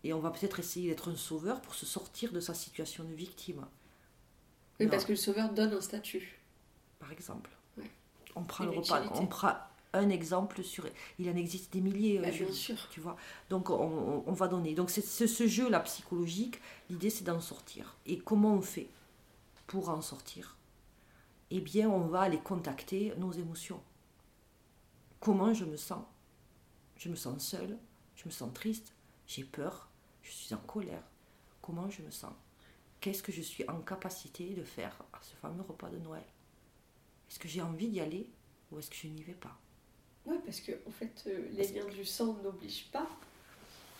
Et 0.03 0.13
on 0.13 0.19
va 0.19 0.29
peut-être 0.29 0.59
essayer 0.59 0.89
d'être 0.89 1.09
un 1.11 1.15
sauveur 1.15 1.61
pour 1.61 1.73
se 1.73 1.85
sortir 1.85 2.31
de 2.31 2.39
sa 2.39 2.53
situation 2.53 3.03
de 3.03 3.13
victime. 3.13 3.65
Oui, 4.79 4.85
Non. 4.85 4.91
parce 4.91 5.05
que 5.05 5.11
le 5.13 5.17
sauveur 5.17 5.49
donne 5.51 5.73
un 5.73 5.81
statut. 5.81 6.39
par 6.99 7.11
exemple. 7.11 7.49
Ouais. 7.77 7.89
On 8.35 8.43
prend 8.43 8.65
Une 8.65 8.71
le 8.71 8.77
repas, 8.79 8.99
utilité. 8.99 9.19
on 9.19 9.27
prend 9.27 9.53
un 9.99 10.09
exemple 10.09 10.63
sur. 10.63 10.85
Il 11.19 11.29
en 11.29 11.35
existe 11.35 11.73
des 11.73 11.81
milliers, 11.81 12.19
euh, 12.19 12.23
Bah, 12.23 12.31
bien 12.31 12.51
sûr. 12.51 12.77
tu 12.89 12.99
vois. 12.99 13.17
Donc 13.49 13.69
on, 13.69 14.31
va 14.33 14.47
donner. 14.47 14.73
Donc 14.73 14.89
c'est 14.89 15.01
ce, 15.01 15.27
ce 15.27 15.47
jeu 15.47 15.69
là 15.69 15.79
psychologique. 15.81 16.59
L'idée 16.89 17.09
c'est 17.09 17.23
d'en 17.23 17.39
sortir. 17.41 17.95
Et 18.05 18.17
comment 18.17 18.53
on 18.53 18.61
fait 18.61 18.89
pour 19.67 19.89
en 19.89 20.01
sortir? 20.01 20.55
Eh 21.49 21.61
bien, 21.61 21.89
on 21.89 22.07
va 22.07 22.21
aller 22.21 22.39
contacter 22.39 23.13
nos 23.17 23.31
émotions. 23.31 23.81
Comment 25.19 25.53
je 25.53 25.65
me 25.65 25.77
sens? 25.77 26.03
Je 26.97 27.09
me 27.09 27.15
sens 27.15 27.41
seule. 27.45 27.77
Je 28.15 28.25
me 28.25 28.31
sens 28.31 28.53
triste. 28.53 28.93
J'ai 29.27 29.43
peur. 29.43 29.89
Je 30.23 30.31
suis 30.31 30.53
en 30.53 30.57
colère. 30.59 31.03
Comment 31.61 31.89
je 31.89 32.01
me 32.01 32.11
sens? 32.11 32.33
Qu'est-ce 32.99 33.23
que 33.23 33.31
je 33.31 33.41
suis 33.41 33.67
en 33.69 33.79
capacité 33.81 34.53
de 34.55 34.63
faire 34.63 34.97
à 35.13 35.19
ce 35.21 35.35
fameux 35.35 35.61
repas 35.61 35.89
de 35.89 35.97
Noël? 35.99 36.25
Est-ce 37.29 37.39
que 37.39 37.47
j'ai 37.47 37.61
envie 37.61 37.87
d'y 37.89 37.99
aller 38.01 38.29
ou 38.71 38.79
est-ce 38.79 38.89
que 38.89 38.95
je 38.95 39.07
n'y 39.07 39.23
vais 39.23 39.33
pas? 39.33 39.57
Oui, 40.27 40.35
parce 40.45 40.59
que 40.59 40.73
en 40.87 40.91
fait, 40.91 41.23
euh, 41.27 41.47
les 41.53 41.67
liens 41.67 41.85
du 41.85 42.05
sang 42.05 42.37
n'obligent 42.43 42.89
pas. 42.91 43.07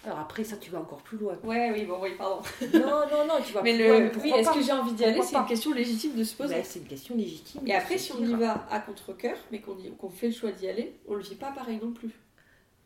Alors 0.05 0.19
après, 0.19 0.43
ça, 0.43 0.57
tu 0.57 0.69
vas 0.69 0.79
encore 0.79 1.01
plus 1.01 1.17
loin. 1.17 1.37
Ouais, 1.43 1.71
oui, 1.73 1.83
bon, 1.85 1.99
oui, 2.01 2.11
pardon. 2.17 2.41
Non, 2.73 3.07
non, 3.11 3.25
non, 3.27 3.41
tu 3.45 3.51
vas 3.53 3.61
Mais 3.63 3.73
plus 3.75 3.83
le, 3.83 3.87
loin. 3.89 3.97
oui, 4.05 4.09
pourquoi 4.13 4.39
est-ce 4.39 4.51
que 4.51 4.61
j'ai 4.61 4.71
envie 4.71 4.93
d'y 4.93 5.03
aller? 5.03 5.21
C'est 5.21 5.35
une 5.35 5.45
question 5.45 5.73
légitime 5.73 6.15
de 6.15 6.23
se 6.23 6.35
poser. 6.35 6.63
C'est 6.63 6.79
une 6.79 6.85
question 6.85 7.15
légitime. 7.15 7.61
Et 7.67 7.73
après, 7.73 7.97
si 7.97 8.11
on 8.13 8.23
y 8.23 8.33
va 8.35 8.67
à 8.69 8.79
contre-coeur, 8.79 9.37
mais 9.51 9.59
qu'on 9.61 9.75
qu'on 9.97 10.09
fait 10.09 10.27
le 10.27 10.33
choix 10.33 10.51
d'y 10.51 10.67
aller, 10.67 10.95
on 11.07 11.15
le 11.15 11.21
vit 11.23 11.35
pas 11.35 11.51
pareil 11.51 11.79
non 11.81 11.91
plus. 11.91 12.11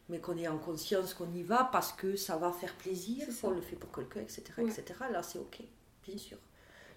Mais 0.10 0.20
qu'on 0.20 0.38
ait 0.38 0.48
en 0.48 0.58
conscience 0.58 1.14
qu'on 1.14 1.32
y 1.34 1.44
va 1.44 1.70
parce 1.72 1.94
que 1.94 2.16
ça 2.16 2.38
va 2.38 2.52
faire 2.52 2.74
plaisir, 2.76 3.26
on 3.44 3.52
le 3.52 3.62
fait 3.62 3.76
pour 3.76 3.92
quelqu'un, 3.92 4.22
etc., 4.22 4.44
Ouais. 4.58 4.66
etc. 4.66 4.84
Là, 5.12 5.22
c'est 5.24 5.40
ok, 5.40 5.60
bien 6.08 6.18
sûr. 6.18 6.38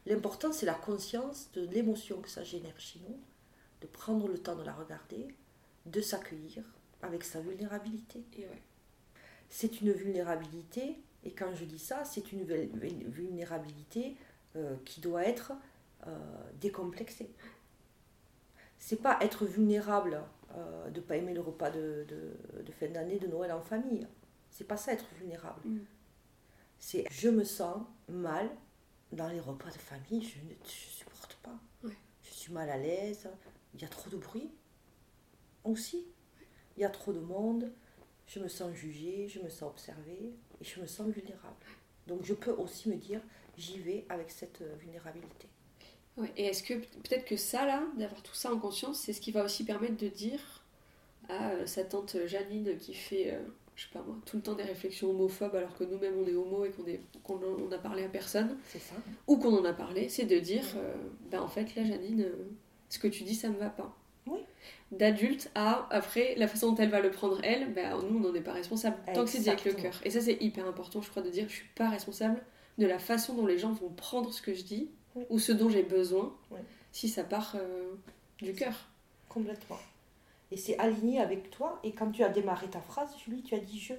L'important, 0.07 0.53
c'est 0.53 0.67
la 0.67 0.75
conscience 0.75 1.49
de 1.55 1.67
l'émotion 1.67 2.17
que 2.21 2.29
ça 2.29 2.43
génère 2.45 2.79
chez 2.79 2.99
nous, 3.09 3.17
de 3.83 3.87
prendre 3.87 4.27
le 4.29 4.39
temps 4.39 4.57
de 4.57 4.63
la 4.65 4.73
regarder, 4.73 5.29
de 5.87 6.01
s'accueillir 6.01 6.65
avec 7.03 7.25
sa 7.25 7.41
vulnérabilité. 7.41 8.25
Ouais. 8.39 8.63
c'est 9.51 9.81
une 9.81 9.93
vulnérabilité, 9.93 11.03
et 11.25 11.33
quand 11.33 11.55
je 11.55 11.65
dis 11.65 11.79
ça, 11.79 12.05
c'est 12.05 12.33
une 12.33 12.43
vul- 12.45 12.71
vul- 12.75 13.09
vulnérabilité 13.09 14.17
euh, 14.57 14.77
qui 14.85 15.01
doit 15.01 15.25
être 15.25 15.53
euh, 16.07 16.11
décomplexée. 16.61 17.31
C'est 18.79 19.01
pas 19.01 19.19
être 19.21 19.47
vulnérable 19.47 20.21
euh, 20.57 20.91
de 20.91 21.01
pas 21.01 21.17
aimer 21.17 21.35
le 21.35 21.41
repas 21.41 21.71
de, 21.71 22.05
de- 22.09 22.63
de 22.63 22.73
fin 22.73 22.89
d'année, 22.89 23.19
de 23.19 23.27
Noël 23.27 23.53
en 23.53 23.61
famille. 23.61 24.07
C'est 24.51 24.65
pas 24.67 24.77
ça 24.77 24.93
être 24.93 25.07
vulnérable. 25.19 25.61
Mm. 25.65 25.79
C'est 26.79 27.07
je 27.11 27.29
me 27.29 27.45
sens 27.45 27.83
mal 28.09 28.51
dans 29.13 29.29
les 29.29 29.41
repas 29.41 29.71
de 29.71 29.79
famille, 29.79 30.23
je 30.23 30.39
ne 30.41 30.55
je 30.65 30.71
supporte 30.71 31.35
pas. 31.43 31.59
Ouais. 31.83 31.97
Je 32.23 32.31
suis 32.31 32.53
mal 32.53 32.69
à 32.69 32.77
l'aise, 32.77 33.29
il 33.75 33.81
y 33.83 33.85
a 33.85 33.89
trop 33.89 34.11
de 34.11 34.17
bruit 34.17 34.51
aussi. 35.65 36.05
Il 36.77 36.81
y 36.81 36.85
a 36.85 36.91
trop 36.91 37.13
de 37.13 37.21
monde, 37.21 37.71
je 38.27 38.41
me 38.41 38.49
sens 38.49 38.73
jugée, 38.75 39.29
je 39.29 39.41
me 39.41 39.49
sens 39.49 39.71
observée 39.71 40.33
et 40.61 40.65
je 40.65 40.81
me 40.81 40.87
sens 40.87 41.09
vulnérable. 41.09 41.55
Donc 42.07 42.25
je 42.25 42.35
peux 42.35 42.51
aussi 42.53 42.89
me 42.89 42.97
dire, 42.97 43.21
j'y 43.57 43.79
vais 43.79 44.05
avec 44.09 44.31
cette 44.31 44.61
euh, 44.63 44.75
vulnérabilité. 44.81 45.49
Ouais, 46.17 46.33
Et 46.37 46.45
est-ce 46.47 46.63
que 46.63 46.75
peut-être 46.75 47.25
que 47.25 47.37
ça, 47.37 47.67
là, 47.67 47.83
d'avoir 47.97 48.23
tout 48.23 48.35
ça 48.35 48.53
en 48.53 48.59
conscience, 48.59 49.01
c'est 49.01 49.13
ce 49.13 49.21
qui 49.21 49.33
va 49.33 49.45
aussi 49.45 49.65
permettre 49.65 49.97
de 49.97 50.09
dire 50.09 50.41
à 51.29 51.51
euh, 51.51 51.67
sa 51.67 51.85
tante 51.85 52.17
Janine 52.27 52.77
qui 52.79 52.95
fait, 52.95 53.33
euh, 53.35 53.41
je 53.77 53.85
sais 53.85 53.91
pas 53.93 54.03
moi, 54.03 54.17
tout 54.27 54.37
le 54.37 54.43
temps 54.43 54.55
des 54.55 54.63
réflexions 54.63 55.11
homophobes 55.11 55.55
alors 55.57 55.75
que 55.77 55.85
nous-mêmes 55.85 56.15
on 56.19 56.27
est 56.27 56.35
homo 56.35 56.65
et 56.65 56.71
qu'on 56.71 56.87
est- 56.87 57.01
qu'on 57.23 57.37
en- 57.37 57.61
on 57.69 57.73
a 57.73 57.79
parlé 57.79 58.05
à 58.05 58.09
personne, 58.09 58.57
C'est 58.69 58.79
ça. 58.79 58.95
ou 59.27 59.39
qu'on 59.39 59.57
en 59.59 59.65
a 59.65 59.73
parlé, 59.73 60.09
c'est 60.09 60.27
de 60.27 60.39
dire, 60.39 60.65
euh, 60.77 60.95
ben 61.31 61.41
en 61.41 61.49
fait 61.49 61.75
là 61.75 61.85
Janine, 61.85 62.29
ce 62.91 62.99
que 62.99 63.09
tu 63.09 63.25
dis 63.25 63.35
ça 63.35 63.49
me 63.49 63.57
va 63.59 63.71
pas. 63.71 63.97
Oui. 64.27 64.41
D'adulte 64.93 65.51
à, 65.55 65.87
après, 65.91 66.35
la 66.37 66.49
façon 66.49 66.71
dont 66.73 66.77
elle 66.77 66.91
va 66.91 67.01
le 67.01 67.11
prendre 67.11 67.39
elle, 67.43 67.73
ben 67.73 67.97
nous 68.09 68.19
on 68.19 68.21
n'en 68.21 68.35
est 68.35 68.41
pas 68.41 68.53
responsable, 68.53 68.97
tant 69.13 69.25
que 69.25 69.31
c'est 69.31 69.41
dit 69.41 69.51
avec 69.51 69.65
le 69.65 69.73
cœur. 69.73 70.01
Et 70.05 70.11
ça 70.11 70.21
c'est 70.21 70.39
hyper 70.41 70.67
important 70.67 71.03
je 71.03 71.11
crois 71.11 71.23
de 71.23 71.31
dire, 71.31 71.47
je 71.49 71.55
suis 71.55 71.69
pas 71.75 71.89
responsable 71.91 72.43
de 72.79 72.87
la 72.87 72.99
façon 72.99 73.35
dont 73.35 73.47
les 73.47 73.59
gens 73.59 73.73
vont 73.73 73.91
prendre 73.91 74.33
ce 74.33 74.41
que 74.43 74.55
je 74.55 74.63
dis, 74.63 74.91
Oui. 75.15 75.25
ou 75.31 75.39
ce 75.39 75.53
dont 75.53 75.69
j'ai 75.69 75.83
besoin, 75.83 76.35
Oui. 76.51 76.61
si 76.93 77.09
ça 77.09 77.25
part 77.25 77.55
euh, 77.57 77.95
du 78.41 78.53
cœur. 78.53 78.89
Complètement. 79.29 79.79
Et 80.51 80.57
c'est 80.57 80.79
aligné 80.79 81.21
avec 81.21 81.51
toi. 81.51 81.81
Et 81.83 81.93
quand 81.93 82.11
tu 82.13 82.23
as 82.23 82.29
démarré 82.29 82.69
ta 82.69 82.81
phrase, 82.81 83.11
Julie, 83.25 83.43
tu 83.43 83.55
as 83.55 83.59
dit 83.59 83.81
je. 83.81 83.95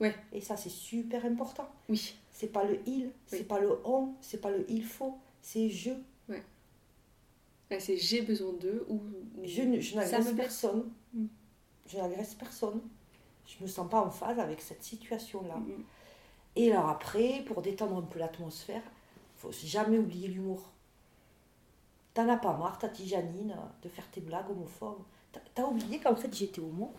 Ouais. 0.00 0.14
Et 0.32 0.42
ça, 0.42 0.56
c'est 0.56 0.68
super 0.70 1.24
important. 1.24 1.66
Oui. 1.88 2.14
C'est 2.32 2.52
pas 2.52 2.64
le 2.64 2.78
il, 2.86 3.10
c'est 3.26 3.48
pas 3.48 3.58
le 3.58 3.78
on, 3.86 4.12
c'est 4.20 4.40
pas 4.40 4.50
le 4.50 4.66
il 4.68 4.84
faut, 4.84 5.16
c'est 5.40 5.70
je. 5.70 5.90
Ouais, 7.70 7.80
c'est 7.80 7.96
j'ai 7.96 8.22
besoin 8.22 8.52
d'eux 8.52 8.86
ou 8.88 9.00
Je, 9.44 9.62
ne- 9.62 9.94
n'agresse 9.96 10.32
personne. 10.32 10.90
Mm. 11.12 11.26
Je 11.88 11.96
n'agresse 11.98 12.34
personne. 12.34 12.80
Je 13.46 13.62
me 13.62 13.68
sens 13.68 13.88
pas 13.88 14.00
en 14.00 14.10
phase 14.10 14.38
avec 14.38 14.60
cette 14.60 14.82
situation-là. 14.82 15.56
Mm. 15.56 15.84
Et 16.56 16.72
alors 16.72 16.88
après, 16.88 17.42
pour 17.46 17.62
détendre 17.62 17.96
un 17.96 18.02
peu 18.02 18.18
l'atmosphère, 18.18 18.82
faut 19.36 19.50
jamais 19.52 19.98
oublier 19.98 20.28
l'humour. 20.28 20.70
T'en 22.14 22.28
as 22.28 22.36
pas 22.38 22.56
marre, 22.56 22.78
ta 22.78 22.88
petite 22.88 23.08
Janine, 23.08 23.56
de 23.82 23.88
faire 23.88 24.08
tes 24.10 24.20
blagues 24.22 24.50
homophobes. 24.50 25.02
T'as- 25.32 25.40
T'as 25.54 25.64
oublié 25.66 25.98
qu'en 26.00 26.16
fait 26.16 26.32
j'étais 26.34 26.60
homo? 26.60 26.94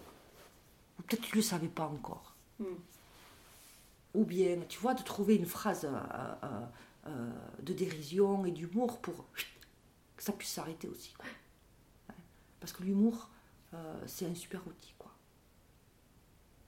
Ou 0.99 1.01
peut-être 1.03 1.21
tu 1.23 1.35
le 1.35 1.41
savais 1.41 1.67
pas 1.69 1.85
encore. 1.87 2.35
Mm. 2.59 2.65
Ou 4.15 4.23
bien, 4.25 4.57
tu 4.67 4.79
vois, 4.79 4.93
de 4.93 5.03
trouver 5.03 5.35
une 5.35 5.45
phrase 5.45 5.85
euh, 5.85 5.89
euh, 6.43 6.65
euh, 7.07 7.29
de 7.61 7.73
dérision 7.73 8.45
et 8.45 8.51
d'humour 8.51 8.99
pour 8.99 9.25
que 10.17 10.23
ça 10.23 10.33
puisse 10.33 10.51
s'arrêter 10.51 10.87
aussi. 10.89 11.13
quoi. 11.13 11.25
Parce 12.59 12.73
que 12.73 12.83
l'humour, 12.83 13.29
euh, 13.73 14.01
c'est 14.07 14.25
un 14.25 14.35
super 14.35 14.65
outil. 14.67 14.93
quoi. 14.97 15.11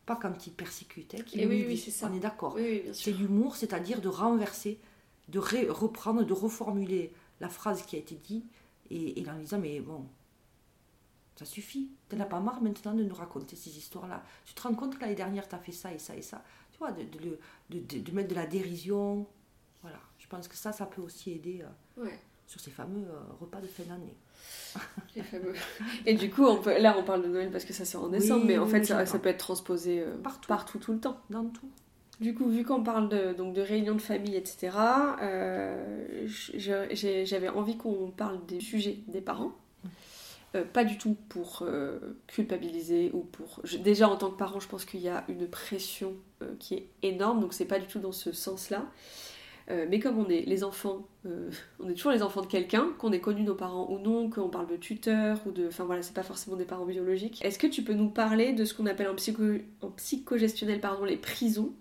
Pas 0.06 0.16
quand 0.16 0.47
il 0.47 0.54
persécute, 0.54 1.14
hein, 1.16 1.22
qu'il 1.24 1.41
Et 1.41 1.45
oui, 1.45 1.60
humilise. 1.62 1.68
oui, 1.68 1.78
c'est 1.86 1.91
ça. 1.91 2.08
On 2.12 2.16
est 2.16 2.20
d'accord. 2.20 2.56
Oui, 2.56 2.84
C'est 2.93 3.12
l'humour, 3.12 3.56
c'est-à-dire 3.56 4.02
de 4.02 4.08
renverser, 4.08 4.80
de 5.28 5.39
ré- 5.39 5.70
reprendre, 5.70 6.24
de 6.24 6.34
reformuler 6.34 7.14
la 7.39 7.50
phrase 7.50 7.84
qui 7.84 7.95
a 7.95 8.00
été 8.00 8.16
dite 8.16 8.45
et, 8.89 9.20
et 9.22 9.30
en 9.30 9.38
disant 9.38 9.60
mais 9.60 9.80
bon, 9.80 10.06
ça 11.36 11.45
suffit. 11.45 11.91
T'en 12.10 12.20
as 12.20 12.26
pas 12.26 12.39
marre 12.39 12.62
maintenant 12.62 12.93
de 12.93 13.04
nous 13.04 13.14
raconter 13.16 13.56
ces 13.56 13.78
histoires-là. 13.78 14.24
Tu 14.45 14.54
te 14.56 14.62
rends 14.62 14.74
compte 14.74 14.95
que 14.95 15.02
l'année 15.02 15.16
dernière 15.16 15.47
t'as 15.47 15.60
fait 15.60 15.72
ça 15.72 15.93
et 15.93 16.00
ça 16.00 16.16
et 16.16 16.22
ça. 16.24 16.43
Tu 16.72 16.80
vois, 16.80 16.91
de, 16.91 17.04
de, 17.04 17.39
de- 17.70 17.80
de- 17.80 18.00
de 18.00 18.12
mettre 18.12 18.30
de 18.30 18.36
la 18.36 18.47
dérision. 18.47 19.28
Voilà. 19.84 20.00
Je 20.18 20.28
pense 20.28 20.47
que 20.47 20.56
ça, 20.56 20.72
ça 20.74 20.86
peut 20.88 21.02
aussi 21.02 21.32
aider 21.32 21.62
euh, 21.62 22.04
Ouais, 22.04 22.20
sur 22.50 22.60
ces 22.60 22.72
fameux 22.72 23.06
euh, 23.08 23.20
repas 23.39 23.62
de 23.62 23.68
fin 23.68 23.84
d'année. 23.84 24.16
les 25.16 25.22
fameux. 25.22 25.54
Et 26.08 26.16
du 26.16 26.30
coup, 26.32 26.43
on 26.45 26.58
peut... 26.58 26.78
là, 26.82 26.95
on 26.97 27.04
parle 27.04 27.22
de 27.22 27.28
Noël 27.28 27.52
parce 27.52 27.64
que 27.64 27.74
ça 27.74 27.86
sort 27.86 28.06
en 28.06 28.10
décembre, 28.10 28.41
Oui, 28.41 28.47
mais 28.47 28.58
en 28.58 28.66
fait, 28.66 28.84
ça, 28.86 29.06
peut 29.20 29.30
être 29.30 29.38
transposé 29.38 30.02
euh, 30.02 30.18
Partout. 30.24 30.47
partout, 30.47 30.80
tout 30.80 30.91
le 30.93 31.00
temps. 31.00 31.20
Dans 31.30 31.45
tout. 31.45 31.70
Du 32.20 32.34
coup, 32.34 32.50
vu 32.50 32.66
qu'on 32.66 32.84
parle 32.84 33.08
de, 33.08 33.34
donc 33.34 33.54
de 33.54 33.62
réunions 33.62 33.93
de 33.95 34.02
famille, 34.02 34.36
etc., 34.36 34.76
euh, 35.22 36.28
j'avais 36.28 37.50
envie 37.50 37.78
qu'on 37.78 38.12
parle 38.12 38.43
des 38.47 38.60
sujets 38.60 38.97
des 39.08 39.22
parents. 39.22 39.54
Euh, 40.56 40.66
pas 40.66 40.84
du 40.84 40.97
tout 40.97 41.16
pour 41.30 41.60
euh, 41.62 42.00
culpabiliser 42.26 43.12
ou 43.14 43.20
pour. 43.20 43.62
je- 43.64 43.78
déjà 43.78 44.10
en 44.10 44.16
tant 44.18 44.32
que 44.32 44.38
parent, 44.38 44.60
je 44.60 44.68
pense 44.68 44.84
qu'il 44.84 45.00
y 45.02 45.08
a 45.08 45.24
une 45.30 45.47
pression 45.47 46.14
qui 46.58 46.74
est 46.74 46.88
énorme, 47.04 47.39
donc 47.39 47.54
c'est 47.54 47.66
pas 47.66 47.78
du 47.80 47.86
tout 47.86 48.00
dans 48.00 48.12
ce 48.12 48.32
sens-là. 48.32 48.84
Euh, 49.72 49.86
mais 49.88 50.00
comme 50.00 50.18
on 50.18 50.28
est 50.30 50.42
les 50.42 50.64
enfants, 50.64 51.08
euh, 51.26 51.52
on 51.80 51.90
est 51.90 51.94
toujours 51.94 52.12
les 52.12 52.24
enfants 52.24 52.42
de 52.42 52.48
quelqu'un, 52.48 52.90
qu'on 52.98 53.12
ait 53.12 53.20
connu 53.20 53.44
nos 53.44 53.56
parents 53.56 53.90
ou 53.90 54.00
non, 54.00 54.30
qu'on 54.30 54.50
parle 54.50 54.68
de 54.68 54.78
tuteur 54.78 55.40
ou 55.46 55.52
de. 55.52 55.68
Enfin 55.68 55.84
voilà, 55.84 56.02
c'est 56.02 56.14
pas 56.14 56.24
forcément 56.24 56.56
des 56.56 56.66
parents 56.66 56.86
biologiques. 56.86 57.44
Est-ce 57.44 57.60
que 57.60 57.68
tu 57.68 57.84
peux 57.84 57.94
nous 57.94 58.10
parler 58.10 58.54
de 58.54 58.66
ce 58.66 58.74
qu'on 58.74 58.88
appelle 58.88 59.10
en, 59.10 59.16
psycho, 59.16 59.44
en 59.82 59.90
psychogestionnel 59.92 60.80
pardon, 60.80 61.06
les 61.06 61.18
prisons? 61.18 61.74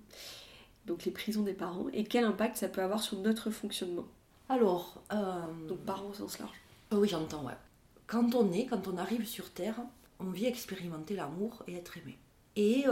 Donc 0.87 1.05
les 1.05 1.13
prisons 1.13 1.43
des 1.43 1.53
parents, 1.53 1.87
et 1.93 2.05
quel 2.05 2.25
impact 2.25 2.57
ça 2.57 2.69
peut 2.69 2.81
avoir 2.81 3.03
sur 3.03 3.19
notre 3.19 3.51
fonctionnement? 3.51 4.07
Alors, 4.49 5.03
euh, 5.13 5.67
Donc 5.69 5.79
parents 5.81 6.09
au 6.09 6.15
sens 6.15 6.39
large. 6.39 6.57
Oui, 6.93 7.09
j'entends, 7.09 7.45
ouais. 7.45 7.57
Quand 8.07 8.35
on 8.35 8.51
est, 8.53 8.65
quand 8.65 8.89
on 8.89 8.97
arrive 8.97 9.27
sur 9.27 9.51
Terre, 9.51 9.79
on 10.19 10.31
vit 10.31 10.47
expérimenter 10.47 11.15
l'amour 11.15 11.63
et 11.67 11.75
être 11.75 11.99
aimé. 11.99 12.17
Et 12.57 12.87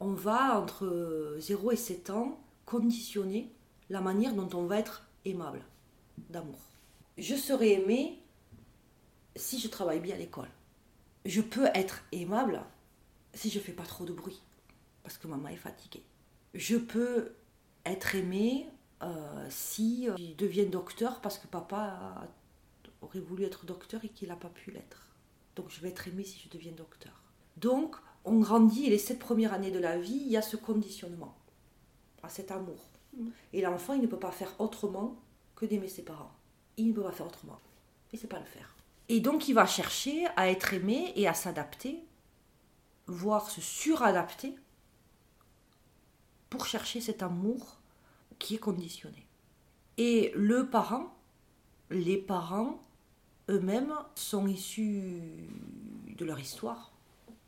on 0.00 0.12
va, 0.12 0.60
entre 0.60 1.36
0 1.38 1.70
et 1.70 1.76
7 1.76 2.10
ans, 2.10 2.40
conditionner 2.66 3.53
la 3.90 4.00
manière 4.00 4.34
dont 4.34 4.48
on 4.54 4.66
va 4.66 4.78
être 4.78 5.06
aimable, 5.24 5.64
d'amour. 6.30 6.58
Je 7.18 7.34
serai 7.34 7.72
aimé 7.74 8.20
si 9.36 9.58
je 9.58 9.68
travaille 9.68 10.00
bien 10.00 10.14
à 10.14 10.18
l'école. 10.18 10.50
Je 11.24 11.40
peux 11.40 11.66
être 11.74 12.02
aimable 12.12 12.62
si 13.32 13.50
je 13.50 13.58
fais 13.58 13.72
pas 13.72 13.84
trop 13.84 14.04
de 14.04 14.12
bruit, 14.12 14.42
parce 15.02 15.18
que 15.18 15.26
maman 15.26 15.48
est 15.48 15.56
fatiguée. 15.56 16.04
Je 16.54 16.76
peux 16.76 17.34
être 17.84 18.14
aimé 18.14 18.68
euh, 19.02 19.46
si 19.50 20.08
euh, 20.08 20.16
je 20.16 20.34
deviens 20.34 20.64
docteur 20.64 21.20
parce 21.20 21.38
que 21.38 21.46
papa 21.46 22.28
aurait 23.02 23.20
voulu 23.20 23.44
être 23.44 23.66
docteur 23.66 24.04
et 24.04 24.08
qu'il 24.08 24.28
n'a 24.28 24.36
pas 24.36 24.48
pu 24.48 24.70
l'être. 24.70 25.08
Donc 25.56 25.70
je 25.70 25.80
vais 25.80 25.88
être 25.88 26.08
aimé 26.08 26.24
si 26.24 26.38
je 26.38 26.48
deviens 26.48 26.72
docteur. 26.72 27.22
Donc 27.56 27.96
on 28.24 28.38
grandit 28.38 28.86
et 28.86 28.90
les 28.90 28.98
sept 28.98 29.18
premières 29.18 29.52
années 29.52 29.70
de 29.70 29.78
la 29.78 29.98
vie, 29.98 30.22
il 30.24 30.28
y 30.28 30.36
a 30.36 30.42
ce 30.42 30.56
conditionnement, 30.56 31.36
à 32.22 32.28
cet 32.28 32.50
amour. 32.50 32.88
Et 33.52 33.60
l'enfant, 33.60 33.94
il 33.94 34.02
ne 34.02 34.06
peut 34.06 34.18
pas 34.18 34.32
faire 34.32 34.52
autrement 34.58 35.16
que 35.56 35.66
d'aimer 35.66 35.88
ses 35.88 36.02
parents. 36.02 36.32
Il 36.76 36.88
ne 36.88 36.92
peut 36.92 37.02
pas 37.02 37.12
faire 37.12 37.26
autrement. 37.26 37.60
Il 38.12 38.16
ne 38.16 38.20
sait 38.20 38.28
pas 38.28 38.38
le 38.38 38.44
faire. 38.44 38.74
Et 39.08 39.20
donc 39.20 39.48
il 39.48 39.54
va 39.54 39.66
chercher 39.66 40.26
à 40.36 40.50
être 40.50 40.72
aimé 40.72 41.12
et 41.16 41.28
à 41.28 41.34
s'adapter, 41.34 42.02
voire 43.06 43.50
se 43.50 43.60
suradapter 43.60 44.54
pour 46.48 46.66
chercher 46.66 47.00
cet 47.00 47.22
amour 47.22 47.78
qui 48.38 48.54
est 48.54 48.58
conditionné. 48.58 49.26
Et 49.98 50.32
le 50.34 50.68
parent, 50.68 51.14
les 51.90 52.16
parents 52.16 52.82
eux-mêmes 53.50 53.94
sont 54.14 54.46
issus 54.46 55.20
de 56.16 56.24
leur 56.24 56.40
histoire 56.40 56.92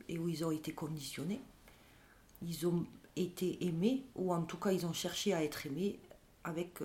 et 0.08 0.18
où 0.18 0.28
ils 0.28 0.44
ont 0.44 0.50
été 0.50 0.72
conditionnés. 0.72 1.40
Ils 2.42 2.66
ont 2.66 2.84
été 3.16 3.64
aimés, 3.66 4.04
ou 4.14 4.32
en 4.32 4.42
tout 4.42 4.58
cas 4.58 4.72
ils 4.72 4.86
ont 4.86 4.92
cherché 4.92 5.32
à 5.34 5.42
être 5.42 5.66
aimés 5.66 5.98
avec 6.44 6.78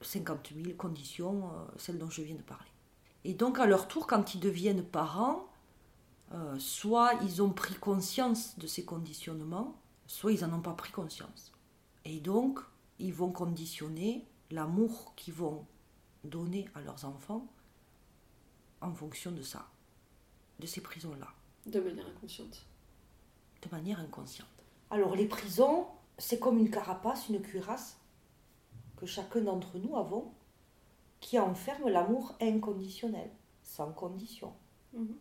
50 0.00 0.52
000 0.54 0.76
conditions, 0.76 1.48
euh, 1.48 1.64
celles 1.76 1.98
dont 1.98 2.10
je 2.10 2.22
viens 2.22 2.36
de 2.36 2.42
parler. 2.42 2.68
Et 3.24 3.34
donc 3.34 3.58
à 3.58 3.66
leur 3.66 3.88
tour, 3.88 4.06
quand 4.06 4.34
ils 4.34 4.40
deviennent 4.40 4.82
parents, 4.84 5.46
euh, 6.32 6.58
soit 6.58 7.14
ils 7.22 7.42
ont 7.42 7.50
pris 7.50 7.74
conscience 7.74 8.58
de 8.58 8.66
ces 8.66 8.84
conditionnements, 8.84 9.74
soit 10.06 10.32
ils 10.32 10.40
n'en 10.46 10.58
ont 10.58 10.62
pas 10.62 10.74
pris 10.74 10.92
conscience. 10.92 11.52
Et 12.04 12.20
donc, 12.20 12.60
ils 12.98 13.12
vont 13.12 13.30
conditionner 13.32 14.26
l'amour 14.50 15.14
qu'ils 15.16 15.34
vont 15.34 15.66
donner 16.24 16.68
à 16.74 16.80
leurs 16.80 17.04
enfants 17.04 17.46
en 18.80 18.92
fonction 18.94 19.30
de 19.32 19.42
ça, 19.42 19.66
de 20.60 20.66
ces 20.66 20.80
prisons-là, 20.80 21.28
De 21.66 21.80
manière 21.80 22.06
inconsciente. 22.06 22.64
de 23.62 23.68
manière 23.70 24.00
inconsciente. 24.00 24.57
Alors 24.90 25.14
les 25.14 25.26
prisons, 25.26 25.86
c'est 26.16 26.38
comme 26.38 26.58
une 26.58 26.70
carapace, 26.70 27.28
une 27.28 27.40
cuirasse 27.40 27.98
que 28.96 29.06
chacun 29.06 29.42
d'entre 29.42 29.78
nous 29.78 29.96
avons, 29.96 30.32
qui 31.20 31.38
enferme 31.38 31.88
l'amour 31.88 32.34
inconditionnel, 32.40 33.30
sans 33.62 33.92
condition. 33.92 34.52
Mhm. 34.92 35.16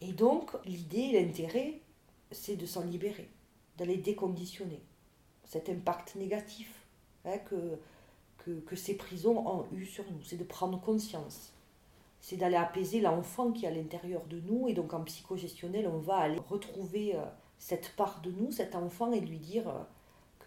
Et 0.00 0.12
donc, 0.12 0.52
l'idée, 0.64 1.12
l'intérêt, 1.12 1.80
c'est 2.30 2.56
de 2.56 2.66
s'en 2.66 2.84
libérer, 2.84 3.28
d'aller 3.76 3.96
déconditionner 3.96 4.80
cet 5.44 5.68
impact 5.68 6.14
négatif 6.16 6.86
hein, 7.24 7.38
que, 7.38 7.78
que, 8.38 8.60
que 8.60 8.76
ces 8.76 8.96
prisons 8.96 9.46
ont 9.46 9.66
eu 9.72 9.86
sur 9.86 10.04
nous. 10.10 10.22
C'est 10.22 10.36
de 10.36 10.44
prendre 10.44 10.80
conscience. 10.80 11.52
C'est 12.20 12.36
d'aller 12.36 12.56
apaiser 12.56 13.00
l'enfant 13.00 13.52
qui 13.52 13.64
est 13.64 13.68
à 13.68 13.72
l'intérieur 13.72 14.24
de 14.26 14.40
nous. 14.40 14.68
Et 14.68 14.74
donc, 14.74 14.92
en 14.92 15.02
psychogestionnel, 15.04 15.88
on 15.88 15.98
va 15.98 16.18
aller 16.18 16.40
retrouver 16.48 17.16
euh, 17.16 17.24
cette 17.58 17.94
part 17.96 18.20
de 18.22 18.30
nous, 18.30 18.52
cet 18.52 18.74
enfant, 18.74 19.12
et 19.12 19.20
lui 19.20 19.38
dire 19.38 19.68
euh, 19.68 19.82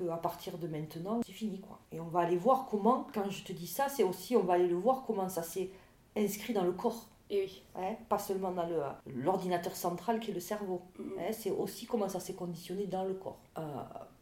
qu'à 0.08 0.18
partir 0.18 0.58
de 0.58 0.68
maintenant, 0.68 1.22
c'est 1.26 1.32
fini. 1.34 1.60
quoi. 1.60 1.80
Et 1.92 2.00
on 2.00 2.08
va 2.08 2.22
aller 2.22 2.38
voir 2.38 2.68
comment, 2.70 3.08
quand 3.14 3.30
je 3.30 3.44
te 3.44 3.52
dis 3.54 3.68
ça, 3.68 3.90
c'est 3.90 4.04
aussi, 4.04 4.36
on 4.36 4.44
va 4.44 4.54
aller 4.54 4.68
le 4.68 4.76
voir 4.78 5.04
comment 5.06 5.30
ça 5.30 5.44
s'est 5.44 5.70
inscrit 6.16 6.54
dans 6.54 6.64
le 6.64 6.72
corps. 6.74 7.08
Et 7.30 7.44
oui. 7.44 7.64
Hein, 7.76 7.96
pas 8.10 8.20
seulement 8.20 8.52
dans 8.52 8.66
le- 8.68 8.84
l'ordinateur 9.06 9.76
central 9.76 10.20
qui 10.20 10.32
est 10.32 10.34
le 10.34 10.40
cerveau. 10.42 10.82
Mhm. 11.00 11.14
Hein, 11.20 11.32
c'est 11.32 11.52
aussi 11.52 11.86
comment 11.86 12.10
ça 12.10 12.20
s'est 12.20 12.34
conditionné 12.34 12.88
dans 12.88 13.06
le 13.06 13.14
corps. 13.14 13.40
Euh, 13.58 13.62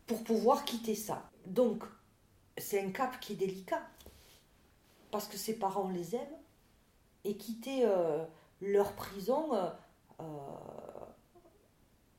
pour 0.06 0.24
pouvoir 0.24 0.64
quitter 0.66 0.94
ça. 0.96 1.30
Donc, 1.48 1.84
c'est 2.58 2.84
un 2.84 2.92
cap 2.92 3.20
qui 3.20 3.34
est 3.34 3.36
délicat. 3.36 3.82
Parce 5.12 5.28
que 5.28 5.38
ses 5.38 5.58
parents 5.58 5.90
les 5.90 6.16
aiment. 6.16 6.38
Et 7.26 7.36
quitter 7.36 7.82
euh, 7.84 8.24
leur 8.62 8.94
prison, 8.94 9.54
euh, 9.56 9.70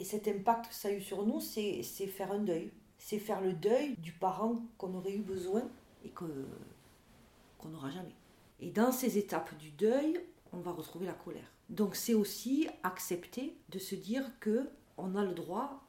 et 0.01 0.05
cet 0.05 0.27
impact 0.29 0.69
que 0.69 0.75
ça 0.75 0.89
a 0.89 0.93
eu 0.93 1.03
sur 1.03 1.27
nous, 1.27 1.41
c'est 1.41 1.83
faire 1.83 2.33
un 2.33 2.39
deuil. 2.39 2.73
C'est 2.99 3.19
faire 3.19 3.43
le 3.43 3.53
deuil 3.53 3.95
du 3.99 4.13
parent 4.13 4.63
qu'on 4.79 4.95
aurait 4.95 5.15
eu 5.15 5.21
besoin 5.21 5.69
et 6.05 6.09
qu'on 6.09 7.69
n'aura 7.69 7.91
jamais. 7.91 8.15
Et 8.61 8.71
dans 8.71 8.93
ces 8.93 9.19
étapes 9.19 9.55
du 9.59 9.71
deuil, 9.71 10.19
on 10.53 10.59
va 10.59 10.73
retrouver 10.73 11.05
la 11.07 11.13
colère. 11.13 11.53
Donc 11.69 11.97
c'est 11.97 12.15
aussi 12.15 12.67
accepter 12.83 13.55
de 13.69 13.79
se 13.79 13.95
dire 13.95 14.25
que 14.41 14.71
on 14.97 15.15
a 15.17 15.25
le 15.25 15.35
droit 15.35 15.85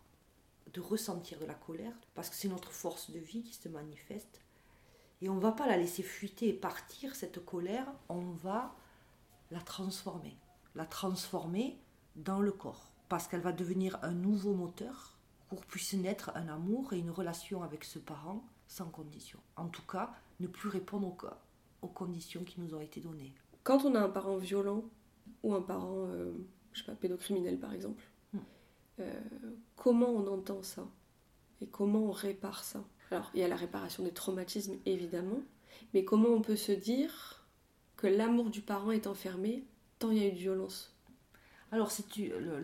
de 0.74 0.82
ressentir 0.82 1.40
de 1.40 1.46
la 1.46 1.54
colère 1.54 1.94
parce 2.14 2.30
que 2.30 2.36
c'est 2.36 2.48
notre 2.50 2.72
force 2.72 3.12
de 3.12 3.20
vie 3.20 3.44
qui 3.44 3.54
se 3.54 3.70
manifeste 3.70 4.42
et 5.22 5.30
on 5.30 5.38
va 5.38 5.52
pas 5.52 5.68
la 5.68 5.78
laisser 5.78 6.04
fuiter 6.04 6.50
et 6.50 6.54
partir 6.54 7.16
cette 7.16 7.44
colère, 7.44 7.88
on 8.10 8.22
va 8.22 8.76
la 9.52 9.60
transformer, 9.60 10.38
la 10.76 10.86
transformer 10.86 11.78
dans 12.16 12.40
le 12.40 12.52
corps 12.52 12.91
parce 13.12 13.28
qu'elle 13.28 13.42
va 13.42 13.52
devenir 13.52 14.00
un 14.04 14.14
nouveau 14.14 14.54
moteur 14.54 15.18
pour 15.50 15.66
puisse 15.66 15.92
naître 15.96 16.32
un 16.34 16.48
amour 16.48 16.94
et 16.94 16.98
une 16.98 17.12
relation 17.12 17.62
avec 17.62 17.84
ce 17.84 18.00
parent 18.00 18.42
sans 18.70 18.86
condition. 18.86 19.38
En 19.58 19.68
tout 19.68 19.86
cas, 19.86 20.14
ne 20.40 20.48
plus 20.48 20.70
répondre 20.70 21.08
aux, 21.08 21.86
aux 21.86 21.90
conditions 21.90 22.46
qui 22.46 22.62
nous 22.62 22.74
ont 22.74 22.80
été 22.80 23.02
données. 23.02 23.34
Quand 23.64 23.84
on 23.84 23.96
a 23.96 24.00
un 24.00 24.08
parent 24.08 24.38
violent 24.38 24.86
ou 25.44 25.54
un 25.54 25.62
parent, 25.62 26.06
euh, 26.08 26.32
je 26.72 26.80
sais 26.80 26.86
pas, 26.86 26.96
pédocriminel 26.96 27.60
par 27.60 27.74
exemple, 27.74 28.02
hmm. 28.32 28.40
euh, 29.02 29.22
comment 29.76 30.08
on 30.08 30.28
entend 30.28 30.64
ça 30.64 30.88
et 31.60 31.68
comment 31.68 32.06
on 32.06 32.12
répare 32.12 32.64
ça? 32.64 32.82
Alors, 33.12 33.30
il 33.34 33.42
y 33.42 33.44
a 33.44 33.50
la 33.50 33.58
réparation 33.58 34.06
des 34.06 34.14
traumatismes 34.14 34.78
évidemment, 34.86 35.42
mais 35.94 36.06
comment 36.06 36.30
on 36.30 36.42
peut 36.42 36.56
se 36.56 36.72
dire 36.72 37.46
que 37.98 38.08
l'amour 38.08 38.52
du 38.52 38.62
parent 38.62 38.92
est 38.92 39.06
enfermé 39.06 39.66
tant 40.00 40.12
il 40.12 40.18
y 40.20 40.22
a 40.22 40.28
eu 40.28 40.32
de 40.32 40.38
violence? 40.38 40.96
Alors, 41.72 41.92
si 41.92 42.04
tu. 42.04 42.30
Le, 42.30 42.64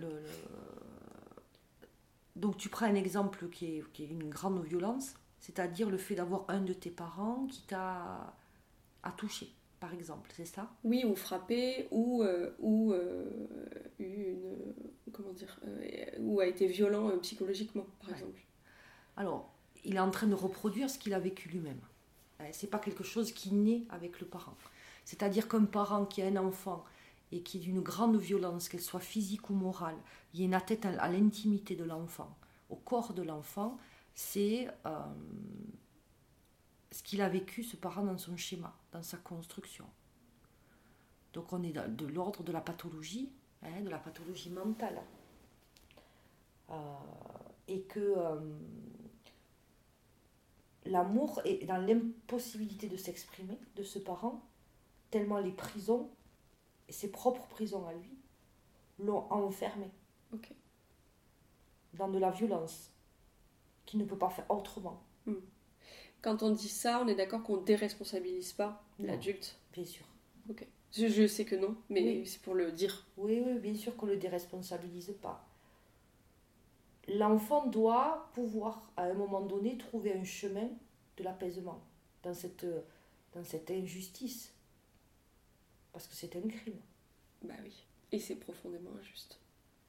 Donc, 2.36 2.58
tu 2.58 2.70
prends 2.70 2.86
un 2.86 2.96
exemple 2.96 3.48
qui 3.50 3.78
est, 3.78 3.84
qui 3.94 4.04
est 4.04 4.08
une 4.08 4.30
grande 4.30 4.64
violence, 4.64 5.16
c'est-à-dire 5.40 5.90
le 5.90 5.98
fait 5.98 6.16
d'avoir 6.16 6.46
un 6.50 6.62
de 6.62 6.74
tes 6.74 6.92
parents 6.92 7.48
qui 7.48 7.62
t'a 7.64 8.34
touché 9.16 9.50
par 9.80 9.94
exemple, 9.94 10.32
c'est 10.36 10.46
ça? 10.46 10.72
Oui, 10.84 11.04
ou 11.06 11.16
frappé, 11.16 11.88
ou, 11.92 12.24
euh, 12.24 12.52
ou 12.60 12.94
euh, 12.94 13.26
une, 14.00 14.56
comment 15.12 15.34
dire, 15.34 15.60
euh, 15.66 16.06
ou 16.20 16.40
a 16.40 16.48
été 16.48 16.68
violent 16.68 17.12
psychologiquement, 17.20 17.86
par 18.02 18.12
exemple. 18.12 18.42
Alors, 19.16 19.52
il 19.86 19.96
est 19.96 20.00
en 20.00 20.12
train 20.12 20.28
de 20.28 20.34
reproduire 20.34 20.90
ce 20.90 20.98
qu'il 20.98 21.14
a 21.14 21.20
vécu 21.20 21.50
lui-même. 21.50 21.80
C'est 22.52 22.70
pas 22.70 22.78
quelque 22.80 23.04
chose 23.04 23.32
qui 23.32 23.54
naît 23.54 23.84
avec 23.90 24.20
le 24.20 24.28
parent. 24.28 24.56
C'est-à-dire 25.06 25.48
qu'un 25.48 25.66
parent 25.66 26.06
qui 26.06 26.22
a 26.22 26.28
un 26.28 26.36
enfant 26.36 26.86
et 27.32 27.42
qui 27.42 27.58
est 27.58 27.62
d'une 27.62 27.82
grande 27.82 28.18
violence, 28.18 28.70
qu'elle 28.70 28.82
soit 28.82 29.00
physique 29.00 29.50
ou 29.50 29.54
morale, 29.54 29.98
il 30.34 30.40
y 30.40 30.44
a 30.44 30.46
une 30.46 30.54
atteinte 30.54 30.86
à 30.86 31.10
l'intimité 31.10 31.76
de 31.76 31.84
l'enfant, 31.84 32.38
au 32.70 32.76
corps 32.76 33.14
de 33.14 33.22
l'enfant, 33.22 33.78
c'est 34.14 34.68
ce 36.92 37.04
qu'il 37.04 37.22
a 37.22 37.30
vécu, 37.30 37.64
ce 37.64 37.76
parent, 37.76 38.04
dans 38.04 38.18
son 38.18 38.38
schéma, 38.38 38.76
dans 38.92 39.04
sa 39.04 39.18
construction. 39.18 39.86
Donc 41.34 41.54
on 41.54 41.62
est 41.64 41.74
de 41.74 42.06
l'ordre 42.08 42.44
de 42.44 42.52
la 42.52 42.62
pathologie, 42.62 43.30
hein, 43.62 43.82
de 43.82 43.90
la 43.90 44.00
pathologie 44.00 44.50
mentale. 44.50 45.02
Euh, 46.70 46.74
et 47.68 47.82
que 47.82 48.00
euh, 48.00 48.40
l'amour 50.86 51.42
est 51.46 51.66
dans 51.66 51.78
l'impossibilité 51.78 52.90
de 52.90 52.98
s'exprimer 52.98 53.60
de 53.76 53.84
ce 53.84 54.00
parent, 54.00 54.44
tellement 55.12 55.40
les 55.40 55.52
prisons, 55.52 56.10
et 56.88 56.92
ses 56.92 57.12
propres 57.12 57.48
prisons 57.48 57.86
à 57.88 57.94
lui, 57.94 58.18
l'ont 59.00 59.32
enfermé. 59.32 59.90
Dans 61.94 62.10
de 62.10 62.20
la 62.20 62.30
violence, 62.30 62.92
qui 63.86 63.98
ne 63.98 64.06
peut 64.06 64.18
pas 64.18 64.30
faire 64.30 64.46
autrement. 64.50 65.02
Hmm. 65.26 65.36
Quand 66.22 66.44
on 66.44 66.52
dit 66.52 66.70
ça, 66.70 67.02
on 67.04 67.08
est 67.08 67.16
d'accord 67.16 67.44
qu'on 67.44 67.58
déresponsabilise 67.58 68.54
pas 68.54 68.84
l'adulte 69.00 69.58
Bien 69.74 69.86
sûr. 69.86 70.06
Ok. 70.50 70.68
Je, 70.92 71.28
sais 71.28 71.46
que 71.46 71.56
non, 71.56 71.76
mais 71.90 72.26
c'est 72.26 72.42
pour 72.42 72.56
le 72.56 72.72
dire. 72.72 73.06
Oui, 73.18 73.42
oui, 73.46 73.60
bien 73.60 73.76
sûr 73.76 73.96
qu'on 73.96 74.06
ne 74.06 74.14
le 74.14 74.18
déresponsabilise 74.18 75.14
pas. 75.22 75.46
L'enfant 77.08 77.68
doit 77.68 78.30
pouvoir, 78.34 78.92
à 78.98 79.04
un 79.04 79.14
moment 79.14 79.42
donné, 79.42 79.78
trouver 79.78 80.14
un 80.14 80.24
chemin 80.24 80.70
de 81.18 81.24
l'apaisement 81.24 81.82
dans 82.24 82.34
cette, 82.34 82.66
dans 83.34 83.44
cette 83.44 83.70
injustice. 83.72 84.54
Parce 85.94 86.08
que 86.08 86.16
c'est 86.16 86.36
un 86.36 86.48
crime. 86.48 86.80
Bah 87.44 87.56
oui. 87.64 87.74
Et 88.12 88.20
c'est 88.20 88.36
profondément 88.36 88.92
injuste. 89.00 89.40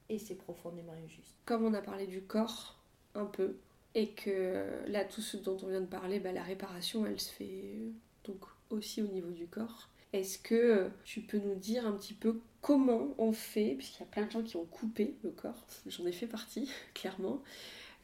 Et 0.09 0.19
c'est 0.19 0.35
profondément 0.35 0.93
injuste. 0.93 1.35
Comme 1.45 1.63
on 1.65 1.73
a 1.73 1.81
parlé 1.81 2.07
du 2.07 2.21
corps, 2.21 2.79
un 3.15 3.25
peu, 3.25 3.55
et 3.95 4.09
que 4.11 4.65
là, 4.87 5.05
tout 5.05 5.21
ce 5.21 5.37
dont 5.37 5.57
on 5.63 5.67
vient 5.67 5.81
de 5.81 5.85
parler, 5.85 6.19
bah, 6.19 6.31
la 6.31 6.43
réparation, 6.43 7.05
elle 7.05 7.19
se 7.19 7.31
fait 7.31 7.61
euh, 7.75 7.91
donc 8.25 8.43
aussi 8.69 9.01
au 9.01 9.07
niveau 9.07 9.31
du 9.31 9.47
corps. 9.47 9.89
Est-ce 10.13 10.39
que 10.39 10.89
tu 11.03 11.21
peux 11.21 11.37
nous 11.37 11.55
dire 11.55 11.85
un 11.85 11.91
petit 11.91 12.13
peu 12.13 12.41
comment 12.61 13.13
on 13.17 13.31
fait, 13.31 13.75
puisqu'il 13.75 13.99
y 13.99 14.03
a 14.03 14.07
plein 14.07 14.25
de 14.25 14.31
gens 14.31 14.43
qui 14.43 14.57
ont 14.57 14.65
coupé 14.65 15.15
le 15.23 15.29
corps, 15.31 15.65
j'en 15.85 16.05
ai 16.05 16.11
fait 16.11 16.27
partie, 16.27 16.69
clairement, 16.93 17.41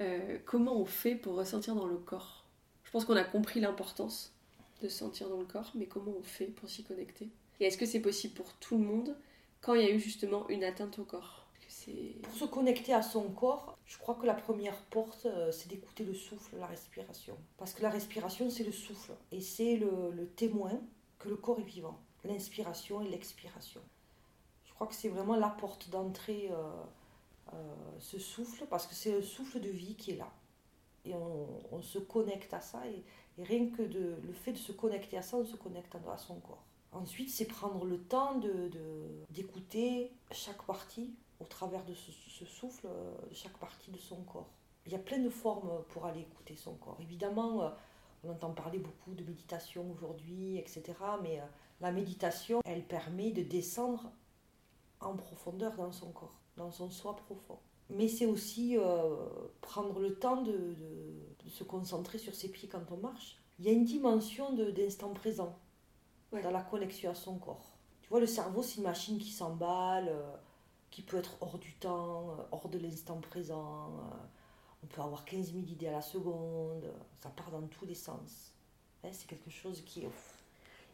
euh, 0.02 0.38
comment 0.46 0.80
on 0.80 0.86
fait 0.86 1.16
pour 1.16 1.36
ressentir 1.36 1.76
dans 1.76 1.88
le 1.88 1.98
corps? 1.98 2.46
Je 2.84 2.92
pense 2.92 3.06
qu'on 3.06 3.16
a 3.16 3.24
compris 3.24 3.60
l'importance 3.60 4.34
de 4.82 4.88
se 4.88 4.98
sentir 4.98 5.30
dans 5.30 5.40
le 5.40 5.46
corps, 5.46 5.72
mais 5.76 5.88
comment 5.88 6.14
on 6.18 6.24
fait 6.24 6.46
pour 6.46 6.70
s'y 6.70 6.84
connecter? 6.84 7.30
Et 7.60 7.66
est-ce 7.66 7.78
que 7.78 7.86
c'est 7.86 8.02
possible 8.02 8.34
pour 8.34 8.54
tout 8.56 8.78
le 8.78 8.84
monde 8.84 9.16
quand 9.62 9.74
il 9.74 9.82
y 9.82 9.86
a 9.86 9.92
eu 9.92 10.00
justement 10.00 10.48
une 10.50 10.64
atteinte 10.64 11.00
au 11.00 11.04
corps? 11.04 11.46
Pour 12.24 12.34
se 12.34 12.46
connecter 12.46 12.94
à 12.94 13.04
son 13.04 13.30
corps, 13.30 13.78
je 13.86 13.98
crois 13.98 14.16
que 14.16 14.26
la 14.26 14.34
première 14.34 14.82
porte, 14.86 15.28
euh, 15.28 15.52
c'est 15.52 15.68
d'écouter 15.68 16.04
le 16.04 16.16
souffle, 16.16 16.58
la 16.58 16.66
respiration. 16.66 17.38
Parce 17.58 17.74
que 17.74 17.84
la 17.84 17.90
respiration, 17.90 18.50
c'est 18.50 18.64
le 18.64 18.72
souffle. 18.72 19.14
Et 19.32 19.40
c'est 19.42 19.78
le, 19.78 20.28
témoin 20.36 20.72
que 21.20 21.30
le 21.30 21.36
corps 21.36 21.60
est 21.60 21.64
vivant. 21.64 22.00
L'inspiration 22.24 23.02
et 23.02 23.10
l'expiration. 23.10 23.82
Je 24.64 24.74
crois 24.74 24.88
que 24.88 24.96
c'est 24.96 25.10
vraiment 25.10 25.36
la 25.36 25.50
porte 25.50 25.90
d'entrée, 25.90 26.50
euh, 26.52 26.72
euh, 27.54 27.76
ce 28.00 28.18
souffle, 28.18 28.66
parce 28.66 28.88
que 28.88 28.96
c'est 28.96 29.12
le 29.12 29.22
souffle 29.22 29.60
de 29.60 29.70
vie 29.70 29.96
qui 29.96 30.12
est 30.12 30.18
là. 30.18 30.32
Et 31.06 31.14
on, 31.14 31.82
se 31.84 32.00
connecte 32.00 32.52
à 32.56 32.62
ça. 32.62 32.82
Et, 32.88 33.04
rien 33.44 33.70
que 33.70 33.84
de, 33.84 34.16
le 34.24 34.34
fait 34.34 34.54
de 34.54 34.58
se 34.58 34.72
connecter 34.72 35.18
à 35.18 35.22
ça, 35.22 35.38
on 35.38 35.46
se 35.46 35.56
connecte 35.56 35.94
à 35.94 36.18
son 36.18 36.40
corps. 36.40 36.64
Ensuite, 36.96 37.30
c'est 37.30 37.46
prendre 37.46 37.84
le 37.84 38.00
temps 38.00 38.40
d'écouter 39.30 40.14
de, 40.30 40.36
chaque 40.36 40.64
partie 40.64 41.14
au 41.42 41.44
travers 41.44 41.84
de 41.84 41.94
ce, 41.94 42.46
souffle 42.46 42.88
euh, 42.88 43.14
de 43.30 43.36
chaque 43.36 43.58
partie 43.58 43.92
de 43.92 43.98
son 43.98 44.16
corps. 44.24 44.50
Il 44.86 44.94
y 44.94 44.96
a 44.96 45.00
plein 45.00 45.20
de 45.20 45.30
formes 45.30 45.84
pour 45.90 46.06
aller 46.06 46.22
écouter 46.22 46.56
son 46.56 46.76
corps. 46.76 46.98
Évidemment, 47.02 47.64
euh, 47.64 47.70
on 48.24 48.32
entend 48.32 48.52
parler 48.52 48.80
beaucoup 48.80 49.14
de 49.14 49.26
méditation 49.26 49.86
aujourd'hui, 49.92 50.58
etc. 50.58 50.84
Mais 51.22 51.42
euh, 51.42 51.46
la 51.82 51.92
méditation, 51.92 52.62
elle 52.64 52.86
permet 52.86 53.32
de 53.32 53.44
descendre 53.44 54.10
en 55.02 55.18
profondeur 55.18 55.76
dans 55.76 55.92
son 55.92 56.14
corps, 56.14 56.40
dans 56.56 56.72
son 56.72 56.90
soi 56.90 57.18
profond. 57.18 57.60
Mais 57.90 58.08
c'est 58.08 58.26
aussi 58.26 58.78
prendre 59.62 60.00
le 60.00 60.16
temps 60.16 60.42
de, 60.42 60.76
se 61.50 61.64
concentrer 61.64 62.18
sur 62.18 62.34
ses 62.34 62.50
pieds 62.50 62.68
quand 62.68 62.92
on 62.92 62.98
marche. 62.98 63.38
Il 63.60 63.66
y 63.66 63.70
a 63.70 63.74
une 63.74 63.86
dimension 63.86 64.54
d'instant 64.54 65.14
présent 65.14 65.56
dans 66.42 66.52
la 66.52 66.62
connexion 66.62 67.12
à 67.12 67.16
son 67.16 67.38
corps. 67.38 67.72
Tu 68.02 68.10
vois, 68.10 68.20
le 68.20 68.28
cerveau, 68.28 68.62
c'est 68.62 68.78
une 68.78 68.84
machine 68.84 69.18
qui 69.18 69.32
s'emballe 69.32 70.12
qui 70.96 71.02
peut 71.02 71.18
être 71.18 71.36
hors 71.42 71.58
du 71.58 71.74
temps, 71.74 72.30
euh, 72.30 72.44
hors 72.54 72.70
de 72.70 72.78
l'instant 72.78 73.20
présent. 73.20 73.90
Euh, 73.90 74.16
on 74.82 74.88
peut 74.88 75.02
avoir 75.02 75.26
15 75.26 75.52
000 75.52 75.66
idées 75.66 75.88
à 75.88 75.92
la 75.92 76.02
seconde, 76.02 76.90
ça 77.22 77.28
part 77.28 77.52
dans 77.52 77.68
tous 77.68 77.86
les 77.86 77.96
sens. 77.96 78.54
Hein, 79.04 79.10
c'est 79.12 79.28
quelque 79.28 79.50
chose 79.50 79.84
qui 79.86 80.04
est... 80.04 80.10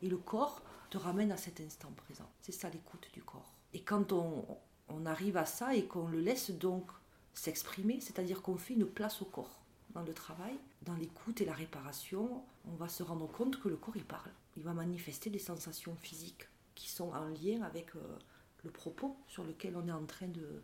Et 0.01 0.09
le 0.09 0.17
corps 0.17 0.63
te 0.89 0.97
ramène 0.97 1.31
à 1.31 1.37
cet 1.37 1.61
instant 1.61 1.91
présent. 1.95 2.27
C'est 2.39 2.51
ça 2.51 2.67
l'écoute 2.71 3.11
du 3.13 3.21
corps. 3.21 3.53
Et 3.75 3.81
quand 3.81 4.11
on 4.11 5.05
arrive 5.05 5.37
à 5.37 5.45
ça 5.45 5.75
et 5.75 5.85
qu'on 5.85 6.07
le 6.07 6.19
laisse 6.19 6.49
donc 6.49 6.89
s'exprimer, 7.35 7.99
c'est-à-dire 7.99 8.41
qu'on 8.41 8.57
fait 8.57 8.73
une 8.73 8.87
place 8.87 9.21
au 9.21 9.25
corps 9.25 9.59
dans 9.91 10.01
le 10.01 10.15
travail, 10.15 10.57
dans 10.83 10.95
l'écoute 10.95 11.41
et 11.41 11.45
la 11.45 11.53
réparation, 11.53 12.43
on 12.65 12.75
va 12.75 12.87
se 12.87 13.03
rendre 13.03 13.27
compte 13.27 13.59
que 13.59 13.69
le 13.69 13.77
corps 13.77 13.97
il 13.97 14.05
parle. 14.05 14.31
Il 14.57 14.63
va 14.63 14.73
manifester 14.73 15.29
des 15.29 15.39
sensations 15.39 15.95
physiques 15.95 16.47
qui 16.75 16.89
sont 16.89 17.09
en 17.11 17.27
lien 17.27 17.61
avec 17.61 17.95
euh, 17.95 18.17
le 18.63 18.71
propos 18.71 19.15
sur 19.27 19.43
lequel 19.43 19.75
on 19.75 19.87
est 19.87 19.91
en 19.91 20.05
train 20.05 20.27
de, 20.27 20.63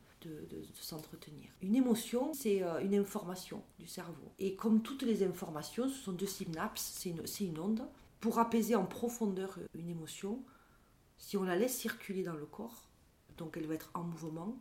s'entretenir. 0.74 1.50
Une 1.62 1.76
émotion, 1.76 2.34
c'est 2.34 2.64
euh, 2.64 2.80
une 2.80 2.96
information 2.96 3.64
du 3.80 3.88
cerveau. 3.88 4.32
Et 4.40 4.56
comme 4.56 4.82
toutes 4.82 5.04
les 5.04 5.24
informations, 5.24 5.88
ce 5.88 5.96
sont 5.96 6.12
deux 6.12 6.26
synapses, 6.26 6.94
c'est 6.96 7.10
une, 7.10 7.24
une, 7.42 7.60
onde. 7.60 7.88
Pour 8.20 8.40
apaiser 8.40 8.76
en 8.76 8.86
profondeur 8.86 9.60
une 9.76 9.90
émotion, 9.90 10.44
si 11.18 11.38
on 11.38 11.44
la 11.44 11.56
laisse 11.56 11.78
circuler 11.78 12.24
dans 12.24 12.34
le 12.34 12.46
corps, 12.46 12.90
donc 13.38 13.56
elle 13.58 13.68
va 13.68 13.76
être 13.76 13.92
en 13.94 14.04
mouvement, 14.04 14.58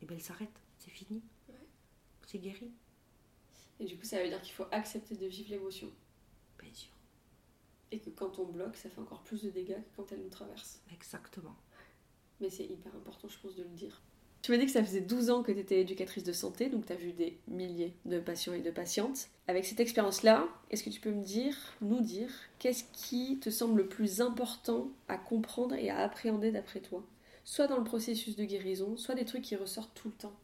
et 0.00 0.06
bien 0.06 0.16
elle 0.16 0.22
s'arrête, 0.22 0.60
c'est 0.78 0.90
fini. 0.90 1.22
C'est 2.26 2.38
guéri. 2.38 2.70
Et 3.80 3.86
du 3.86 3.96
coup, 3.96 4.04
ça 4.04 4.22
veut 4.22 4.28
dire 4.28 4.40
qu'il 4.42 4.52
faut 4.52 4.66
accepter 4.70 5.16
de 5.16 5.26
vivre 5.26 5.50
l'émotion. 5.50 5.90
Bien 6.60 6.72
sûr. 6.72 6.92
Et 7.90 7.98
que 7.98 8.10
quand 8.10 8.38
on 8.38 8.44
bloque, 8.44 8.76
ça 8.76 8.90
fait 8.90 9.00
encore 9.00 9.22
plus 9.22 9.42
de 9.42 9.50
dégâts 9.50 9.74
que 9.74 9.96
quand 9.96 10.12
elle 10.12 10.22
nous 10.22 10.28
traverse. 10.28 10.80
Exactement. 10.92 11.56
Mais 12.40 12.50
c'est 12.50 12.64
hyper 12.64 12.94
important, 12.94 13.28
je 13.28 13.38
pense, 13.38 13.56
de 13.56 13.62
le 13.62 13.70
dire. 13.70 14.00
Tu 14.42 14.52
m'as 14.52 14.58
dit 14.58 14.64
que 14.64 14.72
ça 14.72 14.82
faisait 14.82 15.02
12 15.02 15.28
ans 15.30 15.42
que 15.42 15.52
tu 15.52 15.58
étais 15.58 15.80
éducatrice 15.80 16.24
de 16.24 16.32
santé, 16.32 16.70
donc 16.70 16.86
tu 16.86 16.92
as 16.92 16.96
vu 16.96 17.12
des 17.12 17.38
milliers 17.46 17.94
de 18.06 18.18
patients 18.20 18.54
et 18.54 18.62
de 18.62 18.70
patientes. 18.70 19.28
Avec 19.48 19.66
cette 19.66 19.80
expérience-là, 19.80 20.48
est-ce 20.70 20.82
que 20.82 20.88
tu 20.88 21.00
peux 21.00 21.12
me 21.12 21.22
dire, 21.22 21.54
nous 21.82 22.00
dire, 22.00 22.32
qu'est-ce 22.58 22.84
qui 22.92 23.38
te 23.38 23.50
semble 23.50 23.82
le 23.82 23.88
plus 23.88 24.22
important 24.22 24.90
à 25.08 25.18
comprendre 25.18 25.74
et 25.74 25.90
à 25.90 25.98
appréhender 25.98 26.52
d'après 26.52 26.80
toi? 26.80 27.04
Soit 27.44 27.66
dans 27.66 27.76
le 27.76 27.84
processus 27.84 28.36
de 28.36 28.44
guérison, 28.44 28.96
soit 28.96 29.14
des 29.14 29.26
trucs 29.26 29.42
qui 29.42 29.56
ressortent 29.56 29.94
tout 29.94 30.08
le 30.08 30.14
temps. 30.14 30.34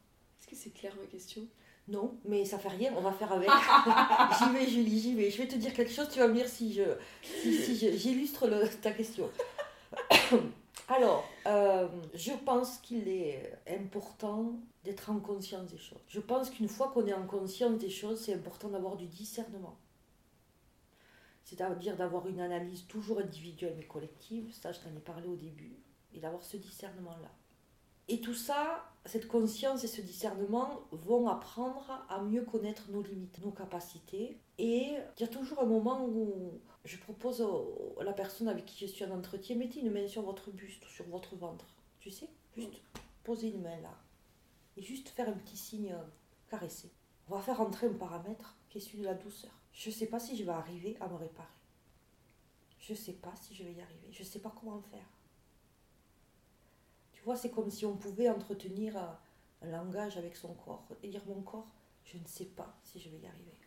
Est-ce 0.41 0.49
que 0.49 0.57
c'est 0.57 0.71
clair 0.71 0.95
ma 1.01 1.07
question? 1.07 1.47
Non, 1.89 2.19
mais 2.25 2.45
ça 2.45 2.59
fait 2.59 2.69
rien, 2.69 2.93
on 2.97 3.01
va 3.01 3.13
faire 3.13 3.33
avec. 3.33 3.49
j'y 4.39 4.53
vais, 4.53 4.67
Julie, 4.67 5.01
j'y 5.01 5.15
vais. 5.15 5.31
Je 5.31 5.39
vais 5.39 5.49
te 5.49 5.55
dire 5.55 5.73
quelque 5.73 5.93
chose, 5.93 6.09
tu 6.11 6.19
vas 6.19 6.29
me 6.29 6.35
dire 6.35 6.49
si 6.49 6.73
je 6.73 6.83
si, 7.23 7.77
j'illustre 7.97 8.49
ta 8.83 8.91
question. 8.91 9.31
Alors, 10.89 11.29
euh, 11.47 11.89
je 12.15 12.33
pense 12.33 12.79
qu'il 12.79 13.09
est 13.09 13.53
important 13.69 14.53
d'être 14.85 15.11
en 15.11 15.19
conscience 15.19 15.67
des 15.67 15.79
choses. 15.79 15.99
Je 16.09 16.21
pense 16.21 16.51
qu'une 16.51 16.69
fois 16.69 16.89
qu'on 16.89 17.07
est 17.07 17.13
en 17.13 17.27
conscience 17.27 17.79
des 17.79 17.91
choses, 17.91 18.21
c'est 18.21 18.35
important 18.35 18.69
d'avoir 18.69 18.97
du 18.97 19.07
discernement. 19.07 19.77
C'est-à-dire 21.45 21.97
d'avoir 21.97 22.27
une 22.27 22.41
analyse 22.41 22.87
toujours 22.87 23.21
individuelle 23.21 23.75
mais 23.77 23.87
collective, 23.87 24.53
ça 24.53 24.73
je 24.73 24.81
t'en 24.81 24.91
ai 24.91 25.01
parlé 25.01 25.29
au 25.29 25.37
début, 25.37 25.77
et 26.13 26.19
d'avoir 26.19 26.43
ce 26.43 26.57
discernement-là. 26.57 27.31
Et 28.09 28.21
tout 28.21 28.35
ça, 28.35 28.85
cette 29.05 29.27
conscience 29.27 29.83
et 29.85 29.89
ce 29.89 30.01
discernement 30.01 30.83
vont 30.93 31.29
apprendre 31.29 32.07
à 32.09 32.23
mieux 32.23 32.43
connaître 32.43 32.91
nos 32.91 33.03
limites, 33.03 33.45
nos 33.45 33.51
capacités. 33.51 34.39
Et 34.59 34.93
il 35.17 35.21
y 35.21 35.25
a 35.25 35.29
toujours 35.29 35.61
un 35.61 35.67
moment 35.67 36.07
où 36.07 36.61
je 36.85 36.97
propose 36.99 37.47
à 37.99 38.05
la 38.05 38.13
personne 38.13 38.49
avec 38.49 38.65
qui 38.65 38.79
je 38.79 38.91
suis 38.91 39.05
en 39.05 39.11
entretien, 39.11 39.57
mettez 39.57 39.81
une 39.81 39.91
main 39.91 40.07
sur 40.07 40.23
votre 40.23 40.51
buste 40.51 40.87
ou 40.87 40.89
sur 40.89 41.07
votre 41.07 41.35
ventre. 41.37 41.67
Tu 42.01 42.11
sais 42.11 42.29
Juste 42.57 42.81
poser 43.25 43.49
une 43.49 43.63
main 43.63 43.81
là. 43.81 43.95
Et 44.77 44.83
juste 44.83 45.09
faire 45.09 45.29
un 45.29 45.33
petit 45.33 45.57
signe 45.57 45.95
caressé. 46.49 46.93
On 47.29 47.35
va 47.35 47.41
faire 47.41 47.61
entrer 47.61 47.89
un 47.89 47.93
paramètre 47.93 48.57
qui 48.69 48.79
est 48.79 48.81
celui 48.81 49.01
de 49.01 49.05
la 49.05 49.15
douceur. 49.15 49.51
Je 49.73 49.91
ne 49.91 49.95
sais 49.95 50.07
pas 50.07 50.21
si 50.21 50.37
je 50.37 50.45
vais 50.45 50.53
arriver 50.53 50.97
à 51.01 51.09
me 51.09 51.17
réparer. 51.17 51.49
Je 52.79 52.93
ne 52.93 52.99
sais 52.99 53.15
pas 53.15 53.35
si 53.35 53.55
je 53.55 53.65
vais 53.65 53.73
y 53.73 53.81
arriver. 53.81 54.09
Je 54.13 54.21
ne 54.21 54.29
sais 54.29 54.39
pas 54.39 54.55
comment 54.59 54.81
faire 54.81 55.07
c'est 57.35 57.51
comme 57.51 57.71
si 57.71 57.85
on 57.85 57.97
pouvait 57.97 58.29
entretenir 58.29 58.97
un, 58.97 59.19
langage 59.63 60.17
avec 60.17 60.37
son 60.37 60.55
corps 60.55 60.87
et 61.03 61.09
dire 61.09 61.25
mon 61.27 61.43
corps, 61.43 61.67
je 62.05 62.19
ne 62.19 62.27
sais 62.27 62.45
pas 62.45 62.79
si 62.85 63.01
je 63.01 63.09
vais 63.09 63.19
y 63.19 63.27
arriver. 63.27 63.59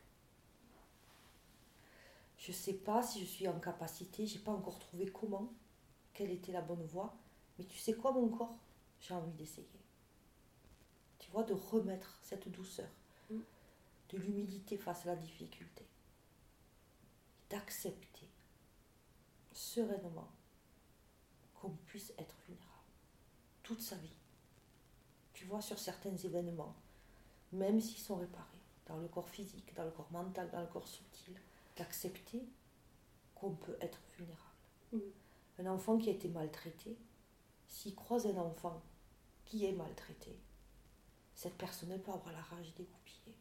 Je 2.37 2.51
ne 2.51 2.55
sais 2.55 2.75
pas 2.75 3.03
si 3.03 3.19
je 3.19 3.25
suis 3.25 3.47
en 3.49 3.59
capacité, 3.59 4.25
j'ai 4.25 4.39
pas 4.39 4.53
encore 4.53 4.79
trouvé 4.79 5.07
comment, 5.07 5.51
quelle 6.13 6.31
était 6.31 6.53
la 6.53 6.61
bonne 6.61 6.85
voie, 6.85 7.17
mais 7.57 7.65
tu 7.65 7.77
sais 7.77 7.93
quoi 7.93 8.13
mon 8.13 8.29
corps? 8.29 8.55
J'ai 9.01 9.13
envie 9.13 9.33
d'essayer. 9.33 9.67
Tu 11.17 11.29
vois, 11.31 11.43
de 11.43 11.53
remettre 11.53 12.17
cette 12.21 12.49
douceur, 12.49 12.89
mm. 13.29 13.39
de 14.09 14.17
l'humilité 14.17 14.77
face 14.77 15.05
à 15.05 15.09
la 15.09 15.15
difficulté, 15.17 15.85
d'accepter 17.49 18.29
sereinement 19.51 20.31
qu'on 21.55 21.71
puisse 21.85 22.13
être 22.17 22.37
vulnérable 22.47 22.58
toute 23.69 23.81
sa 23.81 23.95
vie. 23.97 24.15
Tu 25.33 25.45
vois, 25.45 25.61
sur 25.61 25.77
certains 25.77 26.15
événements, 26.17 26.73
même 27.51 27.79
s'ils 27.79 27.99
sont 27.99 28.15
réparés, 28.15 28.57
dans 28.87 28.97
le 28.97 29.07
corps 29.07 29.29
physique, 29.29 29.75
dans 29.75 29.83
le 29.83 29.91
corps 29.91 30.11
mental, 30.11 30.49
dans 30.49 30.61
le 30.61 30.65
corps 30.65 30.87
subtil, 30.87 31.35
d'accepter 31.77 32.41
qu'on 33.35 33.51
peut 33.51 33.77
être 33.79 33.99
vulnérable. 34.17 35.13
Un 35.59 35.67
enfant 35.67 35.99
qui 35.99 36.09
a 36.09 36.13
été 36.13 36.29
maltraité, 36.29 36.97
s'il 37.67 37.93
croise 37.93 38.25
un 38.25 38.37
enfant 38.37 38.81
qui 39.45 39.65
est 39.65 39.73
maltraité, 39.73 40.35
cette 41.35 41.55
personne 41.55 41.89
peut 42.01 42.11
avoir 42.11 42.33
la 42.33 42.41
rage 42.41 42.73
dégoupillée. 42.73 43.37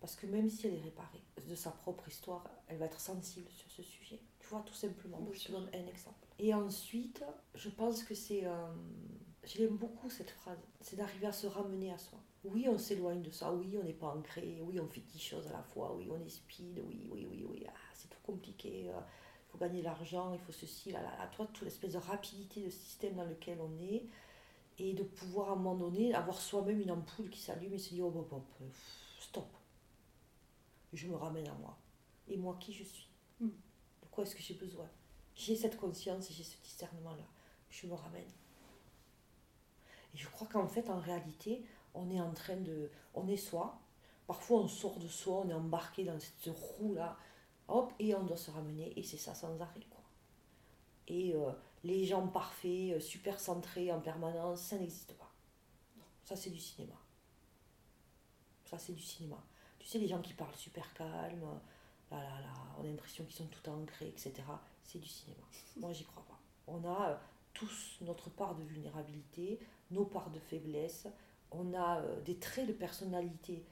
Parce 0.00 0.16
que 0.16 0.26
même 0.26 0.50
si 0.50 0.66
elle 0.66 0.74
est 0.74 0.82
réparée 0.82 1.22
de 1.46 1.54
sa 1.54 1.70
propre 1.70 2.08
histoire, 2.08 2.44
elle 2.66 2.78
va 2.78 2.86
être 2.86 3.00
sensible 3.00 3.48
sur 3.52 3.70
ce 3.70 3.84
sujet. 3.84 4.20
Tu 4.40 4.48
vois, 4.48 4.62
tout 4.66 4.74
simplement. 4.74 5.24
je 5.32 5.46
te 5.46 5.52
donne 5.52 5.70
un 5.72 5.86
exemple. 5.86 6.26
Et 6.40 6.52
ensuite, 6.54 7.22
je 7.54 7.68
pense 7.68 8.02
que 8.02 8.16
c'est 8.16 8.46
euh, 8.46 8.74
J'aime 9.44 9.76
beaucoup 9.76 10.10
cette 10.10 10.30
phrase, 10.30 10.58
c'est 10.80 10.96
d'arriver 10.96 11.26
à 11.26 11.32
se 11.32 11.46
ramener 11.46 11.92
à 11.92 11.98
soi. 11.98 12.18
Oui, 12.44 12.66
on 12.68 12.78
s'éloigne 12.78 13.22
de 13.22 13.30
ça, 13.30 13.52
oui, 13.52 13.76
on 13.80 13.84
n'est 13.84 13.94
pas 13.94 14.14
ancré, 14.14 14.60
oui, 14.62 14.78
on 14.78 14.86
fait 14.86 15.00
dix 15.00 15.18
choses 15.20 15.46
à 15.48 15.52
la 15.52 15.62
fois, 15.62 15.94
oui, 15.94 16.08
on 16.10 16.20
est 16.24 16.28
speed, 16.28 16.80
oui, 16.86 17.06
oui, 17.10 17.26
oui, 17.30 17.46
oui, 17.48 17.64
ah, 17.68 17.72
c'est 17.94 18.08
trop 18.10 18.20
compliqué, 18.32 18.82
il 18.84 18.88
euh, 18.88 19.00
faut 19.48 19.58
gagner 19.58 19.82
l'argent, 19.82 20.32
il 20.34 20.40
faut 20.40 20.52
ceci, 20.52 20.92
là, 20.92 21.02
là, 21.02 21.16
là. 21.18 21.26
Toi, 21.28 21.46
toute 21.52 21.64
l'espèce 21.64 21.92
de 21.92 21.98
rapidité 21.98 22.62
de 22.62 22.70
système 22.70 23.14
dans 23.14 23.24
lequel 23.24 23.58
on 23.60 23.78
est, 23.78 24.06
et 24.78 24.94
de 24.94 25.02
pouvoir 25.02 25.50
à 25.50 25.52
un 25.52 25.56
moment 25.56 25.74
donné 25.74 26.14
avoir 26.14 26.40
soi-même 26.40 26.80
une 26.80 26.90
ampoule 26.90 27.28
qui 27.28 27.40
s'allume 27.40 27.74
et 27.74 27.78
se 27.78 27.94
dire, 27.94 28.06
oh, 28.06 28.10
bon, 28.10 28.26
bon, 28.30 28.42
stop, 29.18 29.48
je 30.92 31.06
me 31.06 31.16
ramène 31.16 31.48
à 31.48 31.54
moi. 31.54 31.78
Et 32.28 32.36
moi, 32.36 32.56
qui 32.60 32.72
je 32.72 32.84
suis? 32.84 33.08
Hmm. 33.40 33.48
De 33.48 34.06
quoi 34.10 34.24
est-ce 34.24 34.34
que 34.34 34.42
j'ai 34.42 34.54
besoin? 34.54 34.88
J'ai 35.34 35.56
cette 35.56 35.76
conscience 35.76 36.30
et 36.30 36.34
j'ai 36.34 36.44
ce 36.44 36.60
discernement-là. 36.62 37.26
Je 37.70 37.86
me 37.86 37.94
ramène. 37.94 38.28
Et 40.14 40.18
je 40.18 40.28
crois 40.28 40.46
qu'en 40.48 40.66
fait, 40.66 40.88
en 40.90 40.98
réalité, 40.98 41.64
on 41.94 42.10
est 42.10 42.20
en 42.20 42.32
train 42.32 42.56
de. 42.56 42.90
On 43.14 43.26
est 43.28 43.36
soi. 43.36 43.78
Parfois, 44.26 44.60
on 44.60 44.68
sort 44.68 44.98
de 44.98 45.08
soi, 45.08 45.42
on 45.44 45.48
est 45.48 45.54
embarqué 45.54 46.04
dans 46.04 46.18
cette 46.20 46.54
roue-là. 46.54 47.16
Hop, 47.68 47.92
et 47.98 48.14
on 48.14 48.24
doit 48.24 48.36
se 48.36 48.50
ramener. 48.50 48.92
Et 48.98 49.02
c'est 49.02 49.16
ça 49.16 49.34
sans 49.34 49.60
arrêt, 49.60 49.86
quoi. 49.90 50.02
Et 51.08 51.34
euh, 51.34 51.50
les 51.82 52.04
gens 52.04 52.26
parfaits, 52.28 52.92
euh, 52.92 53.00
super 53.00 53.40
centrés 53.40 53.92
en 53.92 54.00
permanence, 54.00 54.60
ça 54.60 54.78
n'existe 54.78 55.14
pas. 55.14 55.30
Ça, 56.24 56.36
c'est 56.36 56.50
du 56.50 56.60
cinéma. 56.60 56.94
Ça, 58.64 58.78
c'est 58.78 58.92
du 58.92 59.02
cinéma. 59.02 59.42
Tu 59.80 59.88
sais, 59.88 59.98
les 59.98 60.06
gens 60.06 60.20
qui 60.20 60.32
parlent 60.32 60.54
super 60.54 60.92
calme, 60.94 61.44
là, 62.10 62.18
là, 62.18 62.40
là, 62.40 62.52
on 62.78 62.84
a 62.84 62.86
l'impression 62.86 63.24
qu'ils 63.24 63.36
sont 63.36 63.46
tout 63.46 63.68
ancrés, 63.68 64.08
etc. 64.08 64.32
C'est 64.84 65.00
du 65.00 65.08
cinéma. 65.08 65.42
Moi, 65.76 65.92
j'y 65.92 66.04
crois 66.04 66.24
pas. 66.24 66.38
On 66.68 66.84
a 66.84 67.10
euh, 67.10 67.16
tous 67.52 67.98
notre 68.02 68.30
part 68.30 68.54
de 68.54 68.62
vulnérabilité, 68.62 69.58
nos 69.90 70.04
parts 70.04 70.30
de 70.30 70.38
faiblesse, 70.38 71.06
on 71.50 71.74
a 71.74 72.00
euh, 72.00 72.20
des 72.22 72.36
traits 72.36 72.66
de 72.66 72.72
personnalité 72.72 73.64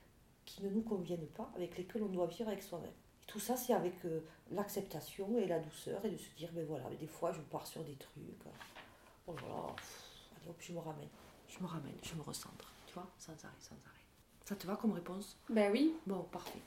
qui 0.44 0.62
ne 0.62 0.70
nous 0.70 0.82
conviennent 0.82 1.28
pas, 1.28 1.50
avec 1.54 1.76
lesquels 1.76 2.02
on 2.02 2.08
doit 2.08 2.26
vivre 2.26 2.48
avec 2.48 2.62
soi-même. 2.62 2.92
Tout 3.26 3.40
ça, 3.40 3.56
c'est 3.56 3.74
avec 3.74 4.04
euh, 4.04 4.20
l'acceptation 4.50 5.38
et 5.38 5.46
la 5.46 5.60
douceur 5.60 6.04
et 6.04 6.10
de 6.10 6.16
se 6.16 6.30
dire, 6.36 6.50
ben 6.52 6.66
voilà, 6.66 6.88
des 6.98 7.06
fois 7.06 7.32
je 7.32 7.40
pars 7.42 7.66
sur 7.66 7.84
des 7.84 7.96
trucs, 7.96 8.22
oh 9.26 9.34
là 9.34 9.42
là, 9.42 9.76
allez 10.40 10.48
hop, 10.48 10.56
je 10.58 10.72
me 10.72 10.78
ramène, 10.78 11.08
je 11.48 11.60
me 11.60 11.66
ramène, 11.66 11.96
je 12.02 12.14
me 12.14 12.22
recentre, 12.22 12.72
tu 12.86 12.94
vois, 12.94 13.08
sans 13.18 13.32
arrêt, 13.32 13.54
sans 13.60 13.74
arrêt. 13.74 13.98
Ça 14.44 14.56
te 14.56 14.66
va 14.66 14.76
comme 14.76 14.92
réponse? 14.92 15.36
Ben 15.50 15.70
oui. 15.70 15.94
Bon, 16.06 16.22
parfait. 16.22 16.60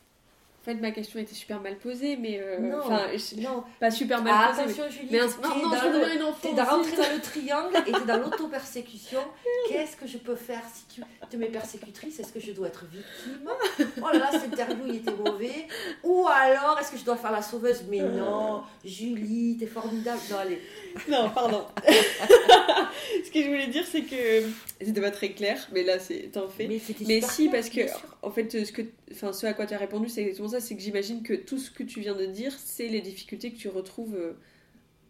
En 0.62 0.64
fait, 0.64 0.76
ma 0.76 0.91
question 0.91 1.20
était 1.20 1.34
super 1.34 1.59
mal 1.59 1.76
posée, 1.78 2.18
mais. 2.18 2.39
Euh, 2.39 2.59
non, 2.59 2.88
non, 2.88 3.64
pas 3.80 3.89
super 3.89 4.22
mal 4.22 4.32
ah, 4.36 4.49
posée. 4.49 4.62
Attention, 4.62 4.84
Julie, 4.91 5.07
mais... 5.09 5.18
non, 5.18 5.26
non, 5.26 5.76
je 5.76 5.88
veux 5.88 6.16
une 6.16 6.22
enfant. 6.22 6.53
T'es 6.53 6.62
rentré 6.62 6.97
dans 6.97 7.16
le 7.16 7.20
triangle 7.20 7.78
et 7.88 7.91
t'es 7.91 8.05
dans 8.05 8.18
l'auto-persécution. 8.24 9.22
Qu'est-ce 9.68 9.97
que 9.97 10.05
je 10.05 10.20
peux 10.20 10.36
faire 10.36 10.62
si 10.72 10.86
tu 10.86 11.01
te 11.28 11.38
mets 11.38 11.47
persécutrice? 11.47 12.20
Est-ce 12.20 12.32
que 12.32 12.39
je 12.39 12.51
dois 12.51 12.68
être 12.68 12.86
victime? 12.86 13.49
Oh 14.03 14.09
là 14.14 14.20
là, 14.20 14.30
cette 14.32 14.53
interview, 14.53 14.84
il 14.86 14.95
était 14.97 15.12
mauvais. 15.12 15.68
Ou 16.03 16.28
alors, 16.28 16.78
est-ce 16.80 16.91
que 16.91 16.97
je 16.97 17.05
dois 17.05 17.18
faire 17.18 17.32
la 17.32 17.41
sauveuse? 17.41 17.84
Mais 17.89 18.01
non, 18.01 18.62
Julie, 18.86 19.57
t'es 19.59 19.66
formidable. 19.66 20.22
Non, 20.30 20.38
allez. 20.38 20.62
Non, 21.09 21.32
pardon. 21.32 21.66
Ce 23.26 23.32
que 23.32 23.41
je 23.41 23.47
voulais 23.47 23.68
dire, 23.68 23.86
c'est 23.89 24.01
que 24.01 24.43
c'était 24.80 25.01
pas 25.01 25.12
très 25.12 25.30
clair, 25.32 25.68
mais 25.72 25.84
là, 25.84 25.97
c'est 25.97 26.38
en 26.38 26.49
fait. 26.49 26.68
Mais, 26.68 27.22
si, 27.22 27.49
parce 27.49 27.70
que, 27.70 27.82
en 28.22 28.30
fait, 28.30 28.66
ce, 28.66 28.72
que, 28.72 28.84
enfin, 29.12 29.34
ce 29.34 29.47
à 29.47 29.53
quoi 29.53 29.66
tu 29.66 29.74
as 29.74 29.78
répondu, 29.78 30.09
c'est 30.09 30.22
exactement 30.22 30.51
ça 30.52 30.60
c'est 30.60 30.76
que 30.76 30.82
j'imagine 30.82 31.24
que 31.24 31.34
tout 31.34 31.58
ce 31.58 31.72
que 31.72 31.84
tu 31.84 31.99
viens 31.99 32.16
de 32.16 32.26
dire, 32.26 32.54
c'est 32.58 32.88
les 32.88 33.02
difficultés 33.02 33.52
que 33.52 33.58
tu 33.58 33.68
retrouves 33.70 34.16
euh, 34.16 34.34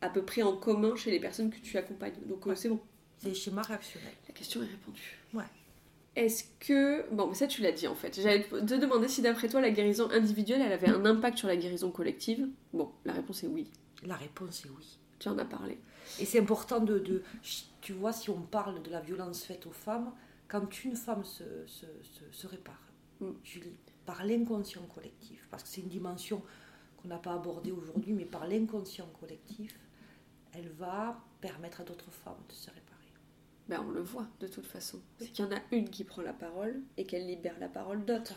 à 0.01 0.09
peu 0.09 0.23
près 0.23 0.41
en 0.41 0.55
commun 0.55 0.95
chez 0.95 1.11
les 1.11 1.19
personnes 1.19 1.49
que 1.49 1.59
tu 1.59 1.77
accompagnes. 1.77 2.13
Donc, 2.27 2.47
euh, 2.47 2.55
c'est 2.55 2.69
bon. 2.69 2.79
C'est 3.17 3.29
les 3.29 3.35
schémas 3.35 3.61
réactionnels. 3.61 4.13
La 4.27 4.33
question 4.33 4.63
est 4.63 4.67
répondue. 4.67 5.19
Ouais. 5.33 5.43
Est-ce 6.15 6.43
que. 6.59 7.09
Bon, 7.13 7.33
ça, 7.33 7.47
tu 7.47 7.61
l'as 7.61 7.71
dit 7.71 7.87
en 7.87 7.95
fait. 7.95 8.19
J'allais 8.19 8.43
te 8.43 8.73
demander 8.75 9.07
si 9.07 9.21
d'après 9.21 9.47
toi, 9.47 9.61
la 9.61 9.69
guérison 9.69 10.09
individuelle, 10.09 10.61
elle 10.61 10.73
avait 10.73 10.89
un 10.89 11.05
impact 11.05 11.37
sur 11.37 11.47
la 11.47 11.55
guérison 11.55 11.91
collective. 11.91 12.47
Bon, 12.73 12.91
la 13.05 13.13
réponse 13.13 13.43
est 13.43 13.47
oui. 13.47 13.69
La 14.03 14.15
réponse 14.15 14.65
est 14.65 14.69
oui. 14.69 14.97
Tu 15.19 15.29
en 15.29 15.37
as 15.37 15.45
parlé. 15.45 15.77
Et 16.19 16.25
c'est 16.25 16.39
important 16.39 16.79
de, 16.79 16.99
de, 16.99 17.23
Tu 17.81 17.93
vois, 17.93 18.11
si 18.11 18.29
on 18.29 18.41
parle 18.41 18.81
de 18.81 18.89
la 18.89 18.99
violence 18.99 19.43
faite 19.43 19.67
aux 19.67 19.71
femmes, 19.71 20.11
quand 20.47 20.83
une 20.83 20.95
femme 20.95 21.23
se, 21.23 21.43
se, 21.67 21.85
se, 22.31 22.47
répare, 22.47 22.81
mm. 23.21 23.31
Julie, 23.43 23.75
par 24.11 24.25
l'inconscient 24.25 24.85
collectif, 24.93 25.47
parce 25.49 25.63
que 25.63 25.69
c'est 25.69 25.79
une 25.79 25.87
dimension 25.87 26.41
qu'on 26.97 27.07
n'a 27.07 27.17
pas 27.17 27.33
abordée 27.33 27.71
aujourd'hui, 27.71 28.11
mais 28.11 28.25
par 28.25 28.45
l'inconscient 28.45 29.07
collectif, 29.21 29.79
elle 30.53 30.67
va 30.67 31.23
permettre 31.39 31.79
à 31.79 31.85
d'autres 31.85 32.11
femmes 32.11 32.43
de 32.49 32.53
se 32.53 32.69
réparer. 32.69 33.13
Ben, 33.69 33.81
on 33.87 33.89
le 33.89 34.01
voit 34.01 34.27
de 34.41 34.47
toute 34.47 34.65
façon. 34.65 34.99
C'est 35.17 35.31
qu'il 35.31 35.45
y 35.45 35.47
en 35.47 35.55
a 35.55 35.61
une 35.71 35.89
qui 35.89 36.03
prend 36.03 36.21
la 36.21 36.33
parole 36.33 36.81
et 36.97 37.05
qu'elle 37.05 37.25
libère 37.25 37.57
la 37.61 37.69
parole 37.69 38.03
d'autres. 38.03 38.33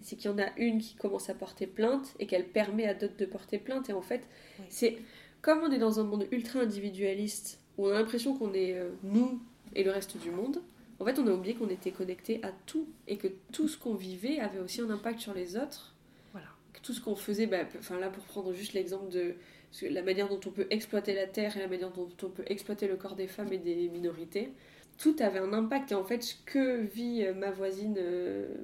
C'est 0.00 0.16
qu'il 0.16 0.28
y 0.32 0.34
en 0.34 0.38
a 0.40 0.50
une 0.56 0.80
qui 0.80 0.96
commence 0.96 1.30
à 1.30 1.34
porter 1.34 1.68
plainte 1.68 2.16
et 2.18 2.26
qu'elle 2.26 2.48
permet 2.48 2.88
à 2.88 2.94
d'autres 2.94 3.16
de 3.16 3.26
porter 3.26 3.58
plainte. 3.58 3.88
Et 3.88 3.92
en 3.92 4.02
fait, 4.02 4.26
c'est 4.68 4.98
comme 5.42 5.60
on 5.60 5.70
est 5.70 5.78
dans 5.78 6.00
un 6.00 6.04
monde 6.04 6.26
ultra 6.32 6.58
individualiste, 6.58 7.60
où 7.78 7.86
on 7.86 7.90
a 7.90 8.00
l'impression 8.00 8.36
qu'on 8.36 8.52
est 8.52 8.76
euh, 8.76 8.90
nous 9.04 9.40
et 9.76 9.84
le 9.84 9.92
reste 9.92 10.16
du 10.16 10.32
monde, 10.32 10.60
En 11.00 11.04
fait, 11.04 11.18
on 11.18 11.26
a 11.26 11.32
oublié 11.32 11.54
qu'on 11.54 11.68
était 11.68 11.90
connecté 11.90 12.40
à 12.44 12.52
tout 12.66 12.88
et 13.08 13.16
que 13.16 13.28
tout 13.52 13.68
ce 13.68 13.76
qu'on 13.76 13.94
vivait 13.94 14.38
avait 14.38 14.60
aussi 14.60 14.80
un 14.80 14.90
impact 14.90 15.20
sur 15.20 15.34
les 15.34 15.56
autres. 15.56 15.94
Voilà. 16.32 16.48
Que 16.72 16.80
tout 16.80 16.92
ce 16.92 17.00
qu'on 17.00 17.16
faisait, 17.16 17.46
bah, 17.46 17.64
enfin 17.78 17.98
là, 17.98 18.10
pour 18.10 18.24
prendre 18.24 18.52
juste 18.52 18.74
l'exemple 18.74 19.10
de 19.10 19.34
la 19.82 20.02
manière 20.02 20.28
dont 20.28 20.40
on 20.46 20.50
peut 20.50 20.66
exploiter 20.70 21.14
la 21.14 21.26
terre 21.26 21.56
et 21.56 21.60
la 21.60 21.68
manière 21.68 21.90
dont 21.90 22.08
on 22.22 22.28
peut 22.28 22.44
exploiter 22.46 22.86
le 22.86 22.96
corps 22.96 23.16
des 23.16 23.26
femmes 23.26 23.52
et 23.52 23.58
des 23.58 23.88
minorités, 23.88 24.52
tout 24.98 25.16
avait 25.18 25.40
un 25.40 25.52
impact. 25.52 25.92
Et 25.92 25.94
en 25.94 26.04
fait, 26.04 26.22
ce 26.22 26.34
que 26.46 26.82
vit 26.82 27.24
euh, 27.24 27.34
ma 27.34 27.50
voisine 27.50 27.96
euh, 27.98 28.54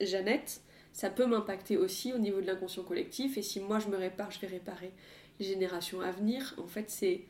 Jeannette, 0.00 0.60
ça 0.92 1.10
peut 1.10 1.26
m'impacter 1.26 1.76
aussi 1.76 2.12
au 2.12 2.18
niveau 2.18 2.40
de 2.40 2.46
l'inconscient 2.46 2.82
collectif. 2.82 3.38
Et 3.38 3.42
si 3.42 3.60
moi 3.60 3.78
je 3.78 3.88
me 3.88 3.96
répare, 3.96 4.30
je 4.30 4.40
vais 4.40 4.48
réparer 4.48 4.92
les 5.40 5.46
générations 5.46 6.00
à 6.00 6.10
venir. 6.10 6.54
En 6.58 6.66
fait, 6.66 6.90
c'est 6.90 7.22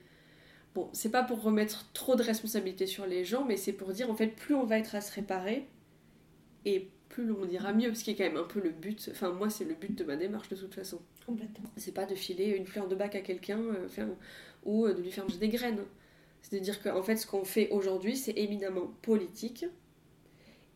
bon, 0.79 0.89
c'est 0.93 1.11
pas 1.11 1.23
pour 1.23 1.43
remettre 1.43 1.91
trop 1.93 2.17
de 2.17 2.23
responsabilités 2.23 2.87
sur 2.87 3.07
les 3.07 3.25
gens, 3.25 3.45
mais 3.45 3.57
c'est 3.57 3.73
pour 3.73 3.93
dire 3.93 4.11
en 4.11 4.15
fait, 4.15 4.29
plus 4.29 4.55
on 4.55 4.65
va 4.65 4.79
être 4.79 4.95
à 4.95 5.01
se 5.01 5.13
réparer, 5.13 5.67
et 6.65 6.89
plus 7.09 7.33
on 7.33 7.49
ira 7.49 7.73
mieux, 7.73 7.95
ce 7.95 8.05
qui 8.05 8.11
est 8.11 8.15
quand 8.15 8.25
même 8.25 8.37
un 8.37 8.45
peu 8.45 8.61
le 8.61 8.71
but. 8.71 9.09
Enfin, 9.13 9.31
moi, 9.33 9.51
c'est 9.51 9.65
le 9.65 9.75
but 9.75 9.97
de 9.97 10.05
ma 10.05 10.17
démarche 10.17 10.49
de 10.49 10.57
toute 10.57 10.75
façon. 10.75 11.01
Complètement. 11.27 11.69
C'est 11.77 11.93
pas 11.95 12.07
de 12.07 12.15
filer 12.15 12.47
une 12.51 12.67
fleur 12.67 12.89
de 12.89 12.95
bac 12.95 13.15
à 13.15 13.21
quelqu'un 13.21 13.59
euh, 13.59 14.07
ou 14.65 14.87
euh, 14.87 14.95
de 14.95 15.03
lui 15.03 15.11
faire 15.11 15.25
manger 15.25 15.39
des 15.39 15.49
graines. 15.49 15.81
C'est 16.43 16.59
de 16.59 16.63
dire 16.63 16.83
qu'en 16.83 17.03
fait, 17.03 17.17
ce 17.17 17.27
qu'on 17.27 17.45
fait 17.45 17.69
aujourd'hui, 17.71 18.17
c'est 18.17 18.37
éminemment 18.39 18.93
politique. 19.03 19.67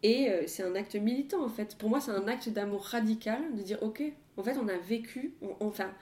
Et 0.03 0.30
euh, 0.30 0.42
c'est 0.46 0.62
un 0.64 0.74
acte 0.74 0.96
militant 0.96 1.44
en 1.44 1.48
fait. 1.48 1.76
Pour 1.76 1.88
moi, 1.88 2.00
c'est 2.00 2.11
un 2.11 2.26
acte 2.28 2.48
d'amour 2.48 2.82
radical 2.84 3.40
de 3.57 3.62
dire 3.62 3.78
ok, 3.82 4.03
en 4.36 4.42
fait, 4.42 4.57
on 4.59 4.68
a 4.68 4.76
vécu, 4.76 5.34
on- 5.42 5.55
enfin, 5.66 5.92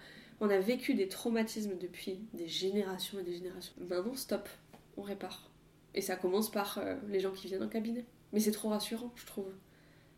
on 0.40 0.48
a 0.50 0.58
vécu 0.58 0.94
des 0.94 1.08
traumatismes 1.08 1.76
depuis 1.78 2.20
des 2.32 2.48
générations 2.48 3.18
et 3.18 3.22
des 3.22 3.34
générations. 3.34 3.74
Maintenant, 3.78 4.14
stop, 4.14 4.48
on 4.96 5.02
répare. 5.02 5.50
Et 5.94 6.00
ça 6.00 6.16
commence 6.16 6.50
par 6.50 6.78
euh, 6.78 6.96
les 7.08 7.20
gens 7.20 7.32
qui 7.32 7.48
viennent 7.48 7.62
en 7.62 7.68
cabinet. 7.68 8.04
Mais 8.32 8.40
c'est 8.40 8.52
trop 8.52 8.68
rassurant, 8.68 9.12
je 9.16 9.26
trouve. 9.26 9.52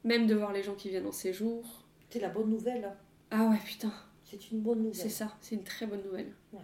Même 0.04 0.26
de 0.26 0.34
voir 0.34 0.52
les 0.52 0.62
gens 0.62 0.74
qui 0.74 0.90
viennent 0.90 1.06
en 1.06 1.12
séjour. 1.12 1.84
C'est 2.10 2.20
la 2.20 2.28
bonne 2.28 2.50
nouvelle. 2.50 2.92
Ah 3.30 3.48
ouais, 3.48 3.58
putain, 3.64 3.92
C'est 4.24 4.50
une 4.50 4.60
bonne 4.60 4.78
nouvelle. 4.82 4.94
c'est 4.94 5.08
ça, 5.08 5.36
c'est 5.40 5.54
une 5.54 5.64
très 5.64 5.86
bonne 5.86 6.02
nouvelle. 6.02 6.32
Ouais. 6.52 6.60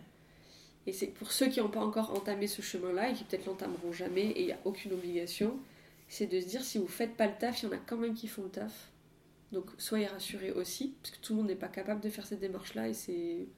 Et 0.86 0.92
c'est 0.92 1.06
pour 1.06 1.32
ceux 1.32 1.48
qui 1.48 1.60
n'ont 1.60 1.68
pas 1.70 1.80
encore 1.80 2.14
entamé 2.14 2.46
ce 2.46 2.62
chemin-là 2.62 3.10
et 3.10 3.14
qui 3.14 3.24
peut-être 3.24 3.46
l'entameront 3.46 3.92
jamais 3.92 4.26
et 4.26 4.40
il 4.40 4.46
n'y 4.46 4.52
a 4.52 4.58
aucune 4.64 4.92
obligation, 4.92 5.56
c'est 6.08 6.26
de 6.26 6.40
se 6.40 6.46
dire 6.46 6.62
si 6.64 6.78
vous 6.78 6.86
faites 6.88 7.14
pas 7.16 7.26
le 7.26 7.34
taf, 7.38 7.62
il 7.62 7.66
y 7.66 7.68
en 7.68 7.72
a 7.72 7.78
quand 7.78 7.96
même 7.96 8.14
qui 8.14 8.26
font 8.28 8.42
le 8.42 8.48
taf. 8.50 8.90
Donc 9.52 9.70
soyez 9.78 10.06
rassurés 10.06 10.52
aussi, 10.52 10.94
parce 11.02 11.16
que 11.16 11.20
tout 11.20 11.32
le 11.32 11.38
monde 11.38 11.48
n'est 11.48 11.56
pas 11.56 11.68
capable 11.68 12.00
de 12.00 12.10
faire 12.10 12.26
cette 12.26 12.40
démarche-là 12.40 12.88
et 12.88 12.94
c'est 12.94 13.48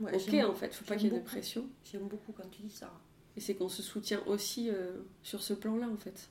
Ouais, 0.00 0.14
ok 0.14 0.34
en 0.48 0.54
fait, 0.54 0.72
faut 0.72 0.84
pas 0.84 0.96
qu'il 0.96 1.12
y 1.12 1.14
ait 1.14 1.18
de 1.18 1.24
pression. 1.24 1.68
J'aime 1.84 2.06
beaucoup 2.06 2.32
quand 2.32 2.48
tu 2.50 2.62
dis 2.62 2.70
ça. 2.70 2.92
Et 3.36 3.40
c'est 3.40 3.54
qu'on 3.54 3.68
se 3.68 3.82
soutient 3.82 4.22
aussi 4.26 4.70
euh, 4.70 4.92
sur 5.22 5.42
ce 5.42 5.54
plan-là 5.54 5.88
en 5.88 5.96
fait. 5.96 6.30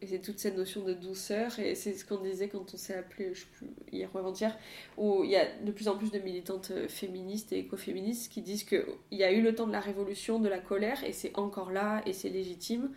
Et 0.00 0.06
c'est 0.06 0.18
toute 0.18 0.40
cette 0.40 0.56
notion 0.56 0.82
de 0.82 0.94
douceur, 0.94 1.60
et 1.60 1.76
c'est 1.76 1.94
ce 1.94 2.04
qu'on 2.04 2.20
disait 2.20 2.48
quand 2.48 2.74
on 2.74 2.76
s'est 2.76 2.96
appelé, 2.96 3.32
je 3.34 3.42
sais 3.42 3.46
plus, 3.52 3.68
hier 3.92 4.10
ou 4.12 4.18
avant-hier, 4.18 4.58
où 4.96 5.22
il 5.22 5.30
y 5.30 5.36
a 5.36 5.46
de 5.60 5.70
plus 5.70 5.86
en 5.86 5.96
plus 5.96 6.10
de 6.10 6.18
militantes 6.18 6.72
euh, 6.72 6.88
féministes 6.88 7.52
et 7.52 7.60
écoféministes 7.60 8.32
qui 8.32 8.42
disent 8.42 8.64
qu'il 8.64 8.84
y 9.12 9.22
a 9.22 9.30
eu 9.30 9.42
le 9.42 9.54
temps 9.54 9.68
de 9.68 9.72
la 9.72 9.78
révolution, 9.78 10.40
de 10.40 10.48
la 10.48 10.58
colère, 10.58 11.04
et 11.04 11.12
c'est 11.12 11.38
encore 11.38 11.70
là, 11.70 12.02
et 12.04 12.12
c'est 12.12 12.30
légitime. 12.30 12.90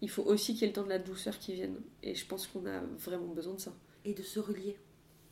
Il 0.00 0.08
faut 0.08 0.22
aussi 0.22 0.52
qu'il 0.52 0.62
y 0.62 0.64
ait 0.66 0.68
le 0.68 0.74
temps 0.74 0.84
de 0.84 0.90
la 0.90 1.00
douceur 1.00 1.38
qui 1.40 1.54
vienne. 1.54 1.80
Et 2.04 2.14
je 2.14 2.24
pense 2.24 2.46
qu'on 2.46 2.66
a 2.66 2.80
vraiment 2.98 3.34
besoin 3.34 3.54
de 3.54 3.60
ça. 3.60 3.74
Et 4.04 4.14
de 4.14 4.22
se 4.22 4.38
relier. 4.38 4.76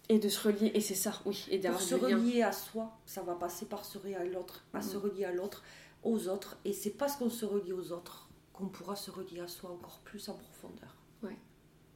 Et 0.08 0.18
de 0.18 0.28
se 0.28 0.46
relier, 0.48 0.70
et 0.74 0.80
c'est 0.80 0.94
ça, 0.96 1.12
oui, 1.24 1.46
et 1.50 1.58
Pour 1.60 1.80
se 1.80 1.94
lien. 1.94 2.16
relier 2.18 2.42
à 2.42 2.52
soi, 2.52 2.98
ça 3.06 3.22
va 3.22 3.34
passer 3.34 3.66
par 3.66 3.84
se 3.84 3.98
relier 3.98 4.14
à 4.16 4.24
l'autre, 4.24 4.64
à 4.74 4.82
se 4.82 4.96
Mm. 4.96 5.00
relier 5.00 5.24
à 5.24 5.32
l'autre, 5.32 5.62
aux 6.02 6.28
autres. 6.28 6.58
Et 6.64 6.72
c'est 6.72 6.90
parce 6.90 7.16
qu'on 7.16 7.30
se 7.30 7.44
relie 7.44 7.72
aux 7.72 7.92
autres 7.92 8.28
qu'on 8.52 8.66
pourra 8.68 8.96
se 8.96 9.10
relier 9.10 9.40
à 9.40 9.48
soi 9.48 9.70
encore 9.70 10.00
plus 10.00 10.28
en 10.28 10.34
profondeur. 10.34 10.96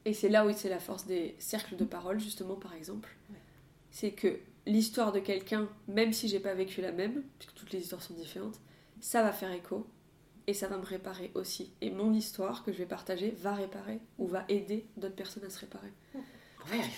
Et 0.05 0.13
c'est 0.13 0.29
là 0.29 0.45
où 0.47 0.53
c'est 0.53 0.69
la 0.69 0.79
force 0.79 1.05
des 1.05 1.35
cercles 1.37 1.75
de 1.75 1.83
parole, 1.83 2.17
justement, 2.17 2.55
par 2.55 2.73
exemple. 2.73 3.09
Ouais. 3.29 3.35
C'est 3.91 4.11
que 4.13 4.39
l'histoire 4.65 5.11
de 5.11 5.19
quelqu'un, 5.19 5.67
même 5.89 6.13
si 6.13 6.29
j'ai 6.29 6.39
pas 6.39 6.53
vécu 6.53 6.79
la 6.81 6.93
même, 6.93 7.23
puisque 7.37 7.53
toutes 7.55 7.71
les 7.73 7.81
histoires 7.81 8.01
sont 8.01 8.13
différentes, 8.13 8.57
ça 9.01 9.21
va 9.21 9.33
faire 9.33 9.51
écho 9.51 9.85
et 10.47 10.53
ça 10.53 10.69
va 10.69 10.77
me 10.77 10.85
réparer 10.85 11.31
aussi. 11.35 11.73
Et 11.81 11.89
mon 11.91 12.13
histoire 12.13 12.63
que 12.63 12.71
je 12.71 12.77
vais 12.77 12.85
partager 12.85 13.31
va 13.31 13.53
réparer 13.53 13.99
ou 14.17 14.27
va 14.27 14.45
aider 14.47 14.87
d'autres 14.95 15.15
personnes 15.15 15.43
à 15.43 15.49
se 15.49 15.59
réparer. 15.59 15.91
Va 16.67 16.75
y 16.75 16.79
arriver. 16.79 16.93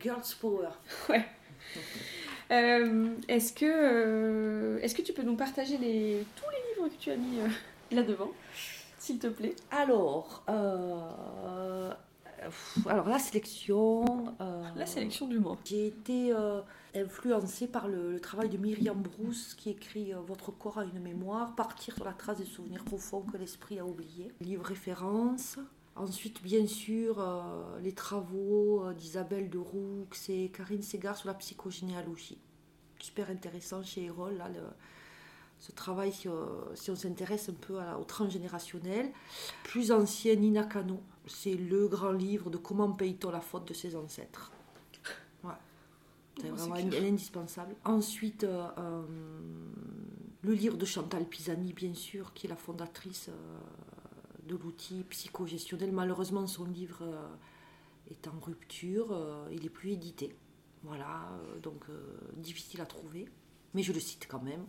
Girls 0.00 0.34
Power. 0.40 0.68
Ouais. 1.08 1.24
Euh, 2.50 3.14
est-ce 3.28 3.52
que 3.52 3.64
euh, 3.64 4.78
est-ce 4.80 4.94
que 4.94 5.02
tu 5.02 5.12
peux 5.12 5.22
nous 5.22 5.36
partager 5.36 5.78
les 5.78 6.26
tous 6.36 6.50
les 6.50 6.58
livres 6.74 6.94
que 6.94 7.00
tu 7.00 7.10
as 7.10 7.16
mis 7.16 7.40
euh, 7.40 7.48
là 7.90 8.02
devant, 8.02 8.30
s'il 8.98 9.18
te 9.18 9.28
plaît? 9.28 9.56
Alors, 9.70 10.44
la 12.86 13.18
sélection. 13.18 14.34
La 14.76 14.86
sélection 14.86 15.26
du 15.26 15.38
mois. 15.38 15.56
J'ai 15.64 15.86
été 15.86 16.34
influencée 16.94 17.66
par 17.66 17.88
le, 17.88 18.12
le 18.12 18.20
travail 18.20 18.50
de 18.50 18.58
Myriam 18.58 19.00
Bruce 19.00 19.54
qui 19.54 19.70
écrit 19.70 20.12
Votre 20.26 20.52
corps 20.52 20.78
a 20.78 20.84
une 20.84 21.00
mémoire, 21.00 21.54
partir 21.54 21.94
sur 21.94 22.04
la 22.04 22.12
trace 22.12 22.38
des 22.38 22.44
souvenirs 22.44 22.84
profonds 22.84 23.22
que 23.22 23.38
l'esprit 23.38 23.78
a 23.78 23.86
oubliés. 23.86 24.30
Livre 24.40 24.64
référence. 24.66 25.58
Ensuite, 25.96 26.42
bien 26.42 26.66
sûr, 26.66 27.20
euh, 27.20 27.78
les 27.80 27.92
travaux 27.92 28.84
euh, 28.84 28.94
d'Isabelle 28.94 29.48
de 29.48 29.58
Roux 29.58 30.06
et 30.28 30.48
Karine 30.50 30.82
Segar 30.82 31.16
sur 31.16 31.28
la 31.28 31.34
psychogénéalogie. 31.34 32.38
Super 32.98 33.30
intéressant 33.30 33.82
chez 33.84 34.04
Erol, 34.06 34.34
là, 34.36 34.48
le- 34.48 34.60
ce 35.60 35.70
travail, 35.70 36.12
si, 36.12 36.28
euh, 36.28 36.74
si 36.74 36.90
on 36.90 36.96
s'intéresse 36.96 37.48
un 37.48 37.52
peu 37.54 37.78
à 37.78 37.98
au 37.98 38.04
transgénérationnel. 38.04 39.12
Plus 39.62 39.92
ancien, 39.92 40.34
Nina 40.34 40.64
Cano. 40.64 41.00
C'est 41.26 41.54
le 41.54 41.86
grand 41.86 42.12
livre 42.12 42.50
de 42.50 42.56
comment 42.58 42.90
paye-t-on 42.92 43.30
la 43.30 43.40
faute 43.40 43.68
de 43.68 43.74
ses 43.74 43.94
ancêtres. 43.94 44.50
Ouais. 45.44 45.50
C'est 46.40 46.50
Oh, 46.50 46.54
vraiment 46.56 46.74
c'est 46.90 46.98
un- 46.98 47.08
indispensable. 47.08 47.76
Ensuite, 47.84 48.42
euh, 48.44 49.02
le 50.42 50.52
livre 50.52 50.76
de 50.76 50.84
Chantal 50.84 51.24
Pisani, 51.24 51.72
bien 51.72 51.94
sûr, 51.94 52.34
qui 52.34 52.46
est 52.46 52.50
la 52.50 52.56
fondatrice 52.56 53.30
de 54.46 54.56
l'outil 54.56 55.04
psychogestionnel. 55.10 55.92
Malheureusement, 55.92 56.46
son 56.46 56.64
livre 56.64 57.02
euh, 57.02 57.26
est 58.10 58.28
en 58.28 58.38
rupture, 58.40 59.12
euh, 59.12 59.48
il 59.52 59.62
n'est 59.62 59.68
plus 59.68 59.92
édité. 59.92 60.34
Voilà, 60.82 61.28
euh, 61.32 61.58
donc 61.60 61.84
difficile 62.36 62.80
à 62.80 62.86
trouver, 62.86 63.28
mais 63.72 63.82
je 63.82 63.92
le 63.92 64.00
cite 64.00 64.26
quand 64.28 64.42
même. 64.42 64.66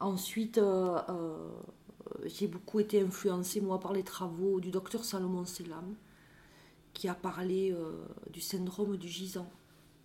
Ensuite, 0.00 0.60
j'ai 2.24 2.46
beaucoup 2.46 2.80
été 2.80 3.00
influencée, 3.00 3.60
moi, 3.60 3.80
par 3.80 3.92
les 3.92 4.02
travaux 4.02 4.60
du 4.60 4.70
docteur 4.70 5.04
Salomon 5.04 5.44
Selam, 5.44 5.94
qui 6.92 7.08
a 7.08 7.14
parlé 7.14 7.72
euh, 7.72 8.04
du 8.30 8.40
syndrome 8.40 8.96
du 8.96 9.08
gisant 9.08 9.50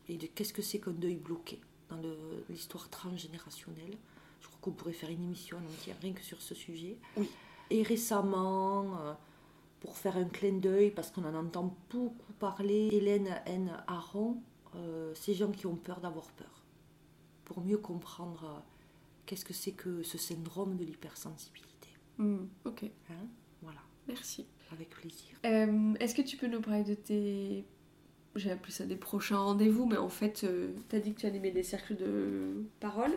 et 0.08 0.18
de 0.18 0.26
qu'est-ce 0.26 0.54
que 0.54 0.62
c'est 0.62 0.80
qu'un 0.80 0.92
deuil 0.92 1.16
bloqué 1.16 1.62
dans 1.90 2.02
l'histoire 2.50 2.90
transgénérationnelle. 2.90 3.98
Je 4.42 4.48
crois 4.48 4.60
qu'on 4.62 4.72
pourrait 4.72 4.94
faire 4.94 5.10
une 5.10 5.24
émission 5.24 5.58
entière 5.58 5.98
rien 6.02 6.14
que 6.14 6.22
sur 6.22 6.42
ce 6.42 6.56
sujet. 6.56 6.98
Oui. 7.16 7.30
Et 7.70 7.84
récemment, 7.84 8.98
euh, 9.02 9.14
pour 9.80 9.98
faire 9.98 10.18
un 10.18 10.26
clin 10.26 10.54
d'œil, 10.58 10.92
parce 10.92 11.12
qu'on 11.12 11.24
en 11.26 11.36
entend 11.36 11.76
beaucoup 11.90 12.34
parler, 12.40 12.90
Hélène 12.92 13.30
N. 13.46 13.72
Aron, 13.88 14.38
euh, 14.76 15.14
ces 15.16 15.34
gens 15.34 15.52
qui 15.52 15.66
ont 15.68 15.76
peur 15.76 16.00
d'avoir 16.02 16.32
peur, 16.32 16.64
pour 17.46 17.62
mieux 17.62 17.78
comprendre 17.78 18.44
euh, 18.46 18.60
qu'est-ce 19.26 19.46
que 19.46 19.54
c'est 19.54 19.72
que 19.72 20.04
ce 20.04 20.18
syndrome 20.18 20.76
de 20.78 20.84
l'hypersensibilité. 20.84 21.90
Hmm, 22.18 22.46
ok, 22.66 22.84
Hein? 23.10 23.14
Voilà, 23.62 23.80
merci. 24.08 24.46
avec 24.72 24.90
plaisir. 24.90 25.38
Euh, 25.46 25.94
Est-ce 26.00 26.14
que 26.16 26.22
tu 26.22 26.38
peux 26.38 26.48
nous 26.48 26.62
parler 26.62 26.84
de 26.84 26.94
tes. 26.96 27.66
J'ai 28.36 28.52
appelé 28.52 28.72
ça 28.72 28.86
des 28.86 28.96
prochains 28.96 29.40
rendez-vous, 29.40 29.86
mais 29.86 29.98
en 29.98 30.10
fait, 30.10 30.44
euh, 30.44 30.70
t'as 30.88 31.00
dit 31.00 31.14
que 31.14 31.22
tu 31.22 31.26
animais 31.26 31.52
des 31.52 31.64
cercles 31.64 31.96
de 31.96 32.64
parole. 32.80 33.12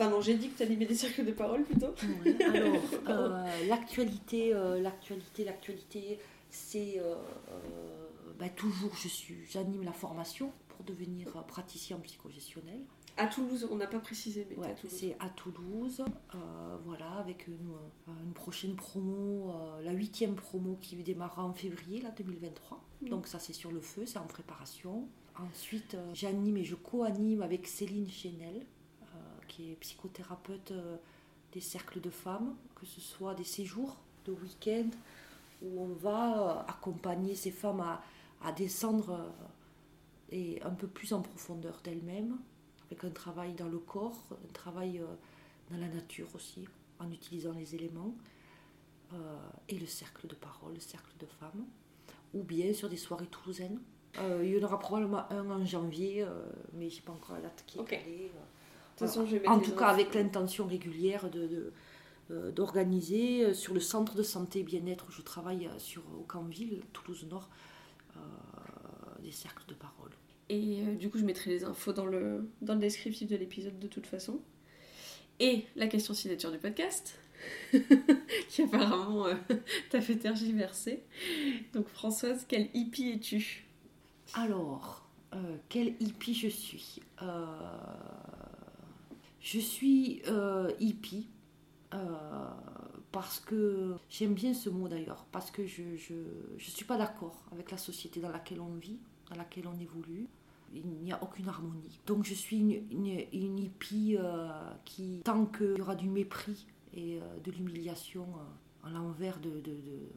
Enfin, 0.00 0.10
non, 0.10 0.20
j'ai 0.20 0.34
dit 0.34 0.48
que 0.48 0.58
tu 0.58 0.62
animais 0.62 0.86
des 0.86 0.94
cercles 0.94 1.24
de 1.24 1.32
parole 1.32 1.64
plutôt. 1.64 1.92
Ouais, 2.24 2.44
Alors, 2.44 2.82
euh, 3.08 3.66
l'actualité, 3.66 4.54
euh, 4.54 4.80
l'actualité, 4.80 5.44
l'actualité, 5.44 6.20
c'est 6.50 7.00
euh, 7.00 7.16
bah, 8.38 8.48
toujours, 8.48 8.94
je 8.94 9.08
suis, 9.08 9.44
j'anime 9.50 9.82
la 9.82 9.92
formation 9.92 10.52
pour 10.68 10.84
devenir 10.84 11.44
praticien 11.46 11.98
psychogestionnel. 11.98 12.78
À 13.16 13.26
Toulouse, 13.26 13.66
on 13.72 13.74
n'a 13.74 13.88
pas 13.88 13.98
précisé, 13.98 14.46
mais 14.48 14.56
Ouais, 14.56 14.74
c'est 14.86 15.16
à 15.18 15.28
Toulouse, 15.30 16.04
voilà, 16.84 17.10
avec 17.18 17.48
une, 17.48 17.72
une 18.24 18.32
prochaine 18.32 18.76
promo, 18.76 19.52
la 19.82 19.90
huitième 19.90 20.36
promo 20.36 20.78
qui 20.80 20.94
démarrera 20.94 21.44
en 21.44 21.52
février 21.52 22.00
là, 22.00 22.12
2023. 22.16 22.87
Mhm. 23.02 23.08
Donc 23.08 23.26
ça 23.26 23.38
c'est 23.38 23.52
sur 23.52 23.72
le 23.72 23.80
feu, 23.80 24.06
c'est 24.06 24.18
en 24.18 24.26
préparation. 24.26 25.08
Ensuite, 25.38 25.94
euh, 25.94 26.10
j'anime 26.14 26.56
et 26.56 26.64
je 26.64 26.74
co-anime 26.74 27.42
avec 27.42 27.66
Céline 27.68 28.10
Chenel, 28.10 28.56
euh, 29.02 29.06
qui 29.46 29.70
est 29.70 29.76
psychothérapeute 29.76 30.72
euh, 30.72 30.96
des 31.52 31.60
cercles 31.60 32.00
de 32.00 32.10
femmes, 32.10 32.56
que 32.74 32.86
ce 32.86 33.00
soit 33.00 33.34
des 33.34 33.44
séjours 33.44 33.96
de 34.24 34.32
week-end 34.32 34.90
où 35.62 35.80
on 35.80 35.94
va 35.94 36.64
accompagner 36.68 37.34
ces 37.34 37.50
femmes 37.50 37.80
à, 37.80 38.52
descendre 38.52 39.32
et 40.30 40.62
un 40.62 40.70
peu 40.70 40.86
plus 40.86 41.12
en 41.12 41.20
profondeur 41.20 41.80
d'elles-mêmes, 41.82 42.36
avec 42.86 43.02
un 43.02 43.10
travail 43.10 43.54
dans 43.54 43.66
le 43.66 43.78
corps, 43.78 44.22
un 44.30 44.52
travail 44.52 45.02
dans 45.68 45.76
la 45.76 45.88
nature 45.88 46.28
aussi, 46.36 46.68
en 47.00 47.10
utilisant 47.10 47.50
les 47.52 47.74
éléments, 47.74 48.14
et 49.68 49.76
le 49.76 49.86
cercle 49.86 50.28
de 50.28 50.36
parole, 50.36 50.74
le 50.74 50.80
cercle 50.80 51.10
de 51.18 51.26
femmes. 51.26 51.66
Ou 52.34 52.42
bien 52.42 52.72
sur 52.72 52.88
des 52.88 52.96
soirées 52.96 53.26
toulousaines. 53.26 53.80
Euh, 54.18 54.42
il 54.44 54.56
y 54.56 54.58
en 54.58 54.66
aura 54.66 54.78
probablement 54.78 55.30
un 55.30 55.48
en 55.50 55.64
janvier, 55.64 56.22
euh, 56.22 56.28
mais 56.72 56.90
j'ai 56.90 57.02
pas 57.02 57.12
encore 57.12 57.36
la 57.36 57.42
date 57.42 57.64
qui 57.66 57.78
est 57.78 57.84
calée. 57.84 58.02
De 58.04 58.98
toute 58.98 59.08
façon, 59.08 59.26
je 59.26 59.32
vais 59.32 59.38
mettre 59.38 59.52
En 59.52 59.60
tout 59.60 59.74
cas, 59.76 59.86
avec 59.86 60.14
l'intention 60.14 60.66
régulière 60.66 61.30
de, 61.30 61.72
euh, 62.30 62.50
d'organiser 62.50 63.44
euh, 63.44 63.54
sur 63.54 63.74
le 63.74 63.80
centre 63.80 64.14
de 64.14 64.22
santé 64.22 64.60
et 64.60 64.62
bien-être 64.62 65.06
où 65.08 65.12
je 65.12 65.22
travaille 65.22 65.66
euh, 65.66 65.78
sur 65.78 66.02
Aucanville, 66.18 66.82
Toulouse 66.92 67.26
Nord, 67.30 67.48
euh, 68.16 68.20
des 69.22 69.30
cercles 69.30 69.64
de 69.68 69.74
parole. 69.74 70.10
Et 70.48 70.82
euh, 70.82 70.94
du 70.94 71.10
coup, 71.10 71.18
je 71.18 71.24
mettrai 71.24 71.50
les 71.50 71.64
infos 71.64 71.92
dans 71.92 72.06
le, 72.06 72.50
dans 72.60 72.74
le 72.74 72.80
descriptif 72.80 73.28
de 73.28 73.36
l'épisode 73.36 73.78
de 73.78 73.86
toute 73.86 74.06
façon. 74.06 74.40
Et 75.40 75.64
la 75.76 75.86
question 75.86 76.14
signature 76.14 76.50
du 76.50 76.58
podcast, 76.58 77.18
qui 78.48 78.62
apparemment 78.62 79.26
euh, 79.26 79.34
t'a 79.90 80.00
fait 80.00 80.16
tergiverser. 80.16 81.02
Donc 81.72 81.88
Françoise, 81.88 82.44
quel 82.48 82.68
hippie 82.74 83.10
es-tu? 83.10 83.64
Alors, 84.34 85.08
euh, 85.34 85.56
quel 85.68 85.94
hippie 86.00 86.34
je 86.34 86.48
suis? 86.48 87.00
Euh, 87.22 87.46
Je 89.40 89.58
suis 89.58 90.22
euh, 90.26 90.70
hippie 90.78 91.28
parce 93.10 93.40
que 93.40 93.96
j'aime 94.10 94.34
bien 94.34 94.52
ce 94.52 94.68
mot 94.68 94.88
d'ailleurs, 94.88 95.24
parce 95.32 95.50
que 95.50 95.66
je 95.66 95.82
ne 95.82 95.96
je, 95.96 96.14
je 96.58 96.70
suis 96.70 96.84
pas 96.84 96.98
d'accord 96.98 97.42
avec 97.50 97.70
la 97.70 97.78
société 97.78 98.20
dans 98.20 98.28
laquelle 98.28 98.60
on 98.60 98.74
vit, 98.74 98.98
dans 99.30 99.36
laquelle 99.36 99.66
on 99.66 99.78
évolue. 99.78 100.28
Il 100.74 100.86
n'y 100.86 101.12
a 101.12 101.22
aucune 101.22 101.48
harmonie. 101.48 101.98
Donc 102.06 102.26
je 102.26 102.34
suis 102.34 102.58
une, 102.58 103.24
une, 103.32 103.58
hippie 103.58 104.18
qui, 104.84 105.22
tant 105.24 105.46
qu'il 105.46 105.78
y 105.78 105.80
aura 105.80 105.94
du 105.94 106.10
mépris 106.10 106.66
et 106.98 107.20
euh, 107.20 107.38
de 107.44 107.50
l'humiliation 107.52 108.26
euh, 108.36 108.86
à 108.88 108.90
l'envers 108.90 109.38
de, 109.40 109.50
de- 109.50 109.60
de- 109.60 110.08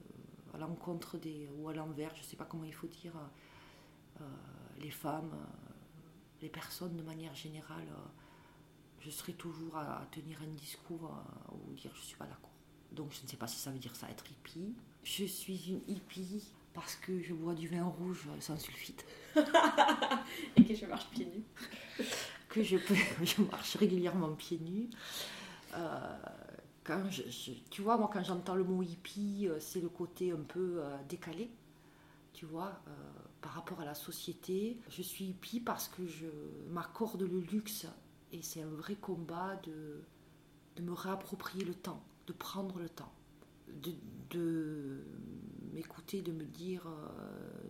à 0.53 0.57
l'encontre 0.57 1.17
des 1.17 1.47
ou 1.57 1.69
à 1.69 1.73
l'envers, 1.73 2.13
je 2.15 2.23
sais 2.23 2.35
pas 2.35 2.45
comment 2.45 2.65
il 2.65 2.73
faut 2.73 2.87
dire, 2.87 3.13
euh, 4.19 4.23
les 4.81 4.91
femmes, 4.91 5.31
euh, 5.33 5.73
les 6.41 6.49
personnes 6.49 6.95
de 6.97 7.03
manière 7.03 7.33
générale, 7.35 7.87
euh, 7.89 8.09
je 8.99 9.09
serai 9.09 9.33
toujours 9.33 9.77
à, 9.77 10.01
à 10.01 10.05
tenir 10.11 10.41
un 10.41 10.53
discours 10.55 11.11
ou 11.53 11.73
dire 11.73 11.91
je 11.95 12.01
suis 12.01 12.17
pas 12.17 12.25
d'accord. 12.25 12.51
Donc 12.91 13.11
je 13.13 13.21
ne 13.23 13.27
sais 13.27 13.37
pas 13.37 13.47
si 13.47 13.57
ça 13.57 13.71
veut 13.71 13.79
dire 13.79 13.95
ça 13.95 14.09
être 14.09 14.25
hippie. 14.29 14.73
Je 15.03 15.25
suis 15.25 15.69
une 15.69 15.81
hippie 15.87 16.43
parce 16.73 16.95
que 16.95 17.21
je 17.21 17.33
bois 17.33 17.53
du 17.55 17.67
vin 17.67 17.83
rouge 17.85 18.27
sans 18.39 18.57
sulfite. 18.57 19.05
Et 20.55 20.63
que 20.65 20.75
je 20.75 20.85
marche 20.85 21.07
pieds 21.09 21.25
nus. 21.25 22.05
que 22.49 22.61
je, 22.63 22.77
peux, 22.77 22.95
je 23.23 23.41
marche 23.43 23.75
régulièrement 23.77 24.33
pieds 24.35 24.59
nus. 24.59 24.89
Quand 26.83 27.09
je, 27.11 27.51
tu 27.69 27.81
vois, 27.83 27.97
moi, 27.97 28.09
quand 28.11 28.23
j'entends 28.23 28.55
le 28.55 28.63
mot 28.63 28.81
hippie, 28.81 29.47
euh, 29.47 29.59
c'est 29.59 29.81
le 29.81 29.89
côté 29.89 30.31
un 30.31 30.41
peu 30.41 30.79
euh, 30.79 30.97
décalé, 31.07 31.51
tu 32.33 32.45
vois, 32.45 32.81
euh, 32.87 32.91
par 33.41 33.51
rapport 33.51 33.81
à 33.81 33.85
la 33.85 33.93
société. 33.93 34.79
Je 34.89 35.03
suis 35.03 35.25
hippie 35.25 35.59
parce 35.59 35.87
que 35.87 36.07
je 36.07 36.25
m'accorde 36.69 37.21
le 37.21 37.39
luxe 37.39 37.85
et 38.31 38.41
c'est 38.41 38.63
un 38.63 38.69
vrai 38.69 38.95
combat 38.95 39.57
de, 39.57 40.01
de 40.75 40.81
me 40.81 40.93
réapproprier 40.93 41.63
le 41.65 41.75
temps, 41.75 42.01
de 42.25 42.33
prendre 42.33 42.79
le 42.79 42.89
temps, 42.89 43.13
de, 44.31 45.03
m'écouter, 45.73 46.23
de 46.23 46.31
me 46.31 46.45
dire 46.45 46.87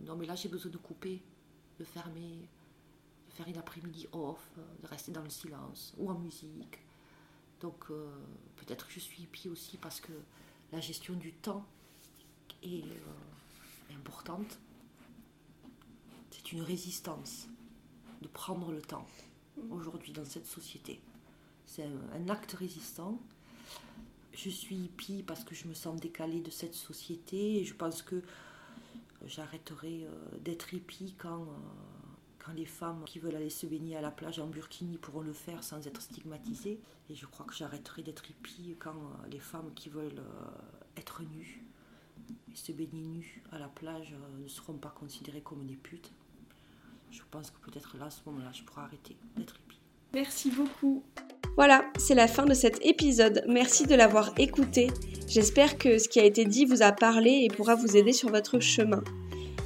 non, 0.06 0.16
mais 0.16 0.26
là 0.26 0.34
j'ai 0.36 0.48
besoin 0.48 0.70
de 0.70 0.78
couper, 0.78 1.22
de 1.78 1.84
fermer, 1.84 2.48
de 3.28 3.32
faire 3.32 3.48
une 3.48 3.58
après-midi 3.58 4.06
off, 4.12 4.52
de 4.82 4.86
rester 4.86 5.12
dans 5.12 5.22
le 5.22 5.30
silence 5.30 5.94
ou 5.98 6.10
en 6.10 6.18
musique. 6.18 6.78
Donc 7.62 7.90
euh, 7.90 8.10
peut-être 8.56 8.88
que 8.88 8.92
je 8.92 8.98
suis 8.98 9.22
hippie 9.22 9.48
aussi 9.48 9.78
parce 9.78 10.00
que 10.00 10.12
la 10.72 10.80
gestion 10.80 11.14
du 11.14 11.32
temps 11.32 11.64
est 12.62 12.82
euh, 12.82 13.94
importante. 13.96 14.58
C'est 16.30 16.52
une 16.52 16.62
résistance 16.62 17.46
de 18.20 18.26
prendre 18.28 18.72
le 18.72 18.82
temps 18.82 19.06
aujourd'hui 19.70 20.12
dans 20.12 20.24
cette 20.24 20.46
société. 20.46 21.00
C'est 21.66 21.84
un, 21.84 22.20
un 22.20 22.28
acte 22.28 22.52
résistant. 22.52 23.20
Je 24.32 24.50
suis 24.50 24.76
hippie 24.76 25.22
parce 25.22 25.44
que 25.44 25.54
je 25.54 25.68
me 25.68 25.74
sens 25.74 26.00
décalée 26.00 26.40
de 26.40 26.50
cette 26.50 26.74
société 26.74 27.60
et 27.60 27.64
je 27.64 27.74
pense 27.74 28.02
que 28.02 28.22
j'arrêterai 29.26 30.04
euh, 30.04 30.38
d'être 30.40 30.74
hippie 30.74 31.14
quand, 31.16 31.46
quand 32.44 32.52
les 32.52 32.64
femmes 32.64 33.04
qui 33.06 33.18
veulent 33.18 33.36
aller 33.36 33.50
se 33.50 33.66
baigner 33.66 33.96
à 33.96 34.00
la 34.00 34.10
plage 34.10 34.38
en 34.38 34.46
burkini 34.46 34.98
pourront 34.98 35.20
le 35.20 35.32
faire 35.32 35.62
sans 35.62 35.86
être 35.86 36.02
stigmatisées. 36.02 36.80
Et 37.08 37.14
je 37.14 37.26
crois 37.26 37.46
que 37.46 37.54
j'arrêterai 37.54 38.02
d'être 38.02 38.28
hippie 38.28 38.74
quand 38.78 38.90
euh, 38.90 39.28
les 39.30 39.38
femmes 39.38 39.70
qui 39.74 39.88
veulent 39.88 40.18
euh, 40.18 40.96
être 40.96 41.22
nues 41.22 41.64
et 42.52 42.56
se 42.56 42.72
baigner 42.72 43.06
nues 43.06 43.42
à 43.52 43.58
la 43.58 43.68
plage 43.68 44.12
euh, 44.12 44.42
ne 44.42 44.48
seront 44.48 44.74
pas 44.74 44.92
considérées 44.98 45.42
comme 45.42 45.64
des 45.66 45.76
putes. 45.76 46.12
Je 47.10 47.20
pense 47.30 47.50
que 47.50 47.58
peut-être 47.58 47.96
là, 47.98 48.06
à 48.06 48.10
ce 48.10 48.20
moment-là, 48.26 48.50
je 48.52 48.62
pourrai 48.62 48.82
arrêter 48.82 49.16
d'être 49.36 49.56
hippie. 49.56 49.78
Merci 50.14 50.50
beaucoup. 50.50 51.04
Voilà, 51.54 51.84
c'est 51.98 52.14
la 52.14 52.28
fin 52.28 52.44
de 52.44 52.54
cet 52.54 52.84
épisode. 52.84 53.44
Merci 53.46 53.86
de 53.86 53.94
l'avoir 53.94 54.32
écouté. 54.38 54.90
J'espère 55.28 55.76
que 55.76 55.98
ce 55.98 56.08
qui 56.08 56.18
a 56.18 56.24
été 56.24 56.44
dit 56.44 56.64
vous 56.64 56.82
a 56.82 56.92
parlé 56.92 57.42
et 57.44 57.48
pourra 57.48 57.74
vous 57.74 57.96
aider 57.96 58.12
sur 58.12 58.30
votre 58.30 58.58
chemin. 58.58 59.02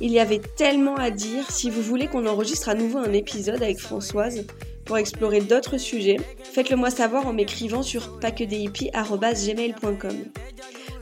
Il 0.00 0.12
y 0.12 0.18
avait 0.20 0.40
tellement 0.56 0.96
à 0.96 1.10
dire. 1.10 1.50
Si 1.50 1.70
vous 1.70 1.82
voulez 1.82 2.06
qu'on 2.06 2.26
enregistre 2.26 2.68
à 2.68 2.74
nouveau 2.74 2.98
un 2.98 3.12
épisode 3.12 3.62
avec 3.62 3.78
Françoise 3.78 4.44
pour 4.84 4.98
explorer 4.98 5.40
d'autres 5.40 5.78
sujets, 5.78 6.18
faites-le 6.42 6.76
moi 6.76 6.90
savoir 6.90 7.26
en 7.26 7.32
m'écrivant 7.32 7.82
sur 7.82 8.18
pacquedehippies.gmail.com. 8.20 10.16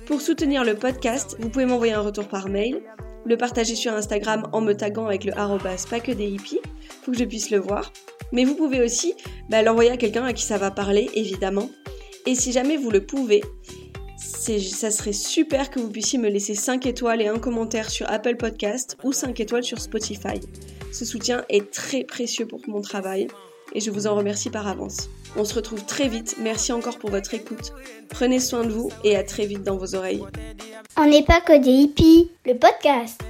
Pour 0.07 0.21
soutenir 0.21 0.65
le 0.65 0.75
podcast, 0.75 1.37
vous 1.41 1.49
pouvez 1.49 1.67
m'envoyer 1.67 1.95
un 1.95 2.01
retour 2.01 2.29
par 2.29 2.49
mail, 2.49 2.83
le 3.25 3.37
partager 3.37 3.75
sur 3.75 3.93
Instagram 3.93 4.49
en 4.53 4.61
me 4.61 4.75
taguant 4.75 5.07
avec 5.07 5.25
le 5.25 5.37
arrobas 5.37 5.87
pacquedehippies 5.89 6.61
pour 7.03 7.13
que 7.13 7.19
je 7.19 7.25
puisse 7.25 7.51
le 7.51 7.59
voir. 7.59 7.93
Mais 8.33 8.45
vous 8.45 8.55
pouvez 8.55 8.83
aussi 8.83 9.15
bah, 9.49 9.63
l'envoyer 9.63 9.91
à 9.91 9.97
quelqu'un 9.97 10.25
à 10.25 10.33
qui 10.33 10.45
ça 10.45 10.59
va 10.59 10.71
parler, 10.71 11.11
évidemment. 11.15 11.71
Et 12.27 12.35
si 12.35 12.53
jamais 12.53 12.77
vous 12.77 12.91
le 12.91 13.05
pouvez, 13.05 13.43
ça 14.37 14.91
serait 14.91 15.13
super 15.13 15.71
que 15.71 15.81
vous 15.81 15.91
puissiez 15.91 16.19
me 16.19 16.29
laisser 16.29 16.55
5 16.55 16.87
étoiles 16.87 17.23
et 17.23 17.29
un 17.29 17.39
commentaire 17.39 17.91
sur 17.91 18.11
Apple 18.11 18.37
Podcast 18.37 18.97
ou 19.03 19.13
5 19.13 19.39
étoiles 19.41 19.65
sur 19.65 19.81
Spotify. 19.81 20.41
Ce 20.93 21.05
soutien 21.05 21.45
est 21.49 21.71
très 21.71 22.05
précieux 22.05 22.47
pour 22.47 22.61
mon 22.67 22.81
travail 22.81 23.29
et 23.73 23.81
je 23.81 23.91
vous 23.91 24.07
en 24.07 24.15
remercie 24.15 24.51
par 24.51 24.69
avance. 24.69 25.09
On 25.37 25.45
se 25.45 25.55
retrouve 25.55 25.85
très 25.85 26.09
vite, 26.09 26.37
merci 26.41 26.73
encore 26.73 26.99
pour 26.99 27.11
votre 27.11 27.35
écoute. 27.35 27.73
Prenez 28.09 28.39
soin 28.39 28.65
de 28.65 28.71
vous 28.71 28.91
et 29.03 29.17
à 29.17 29.25
très 29.25 29.47
vite 29.47 29.65
dans 29.65 29.77
vos 29.77 29.95
oreilles. 29.95 30.23
On 30.97 31.07
n'est 31.07 31.25
pas 31.25 31.41
que 31.41 31.59
des 31.59 31.71
hippies, 31.71 32.31
le 32.47 32.55
podcast. 32.55 33.21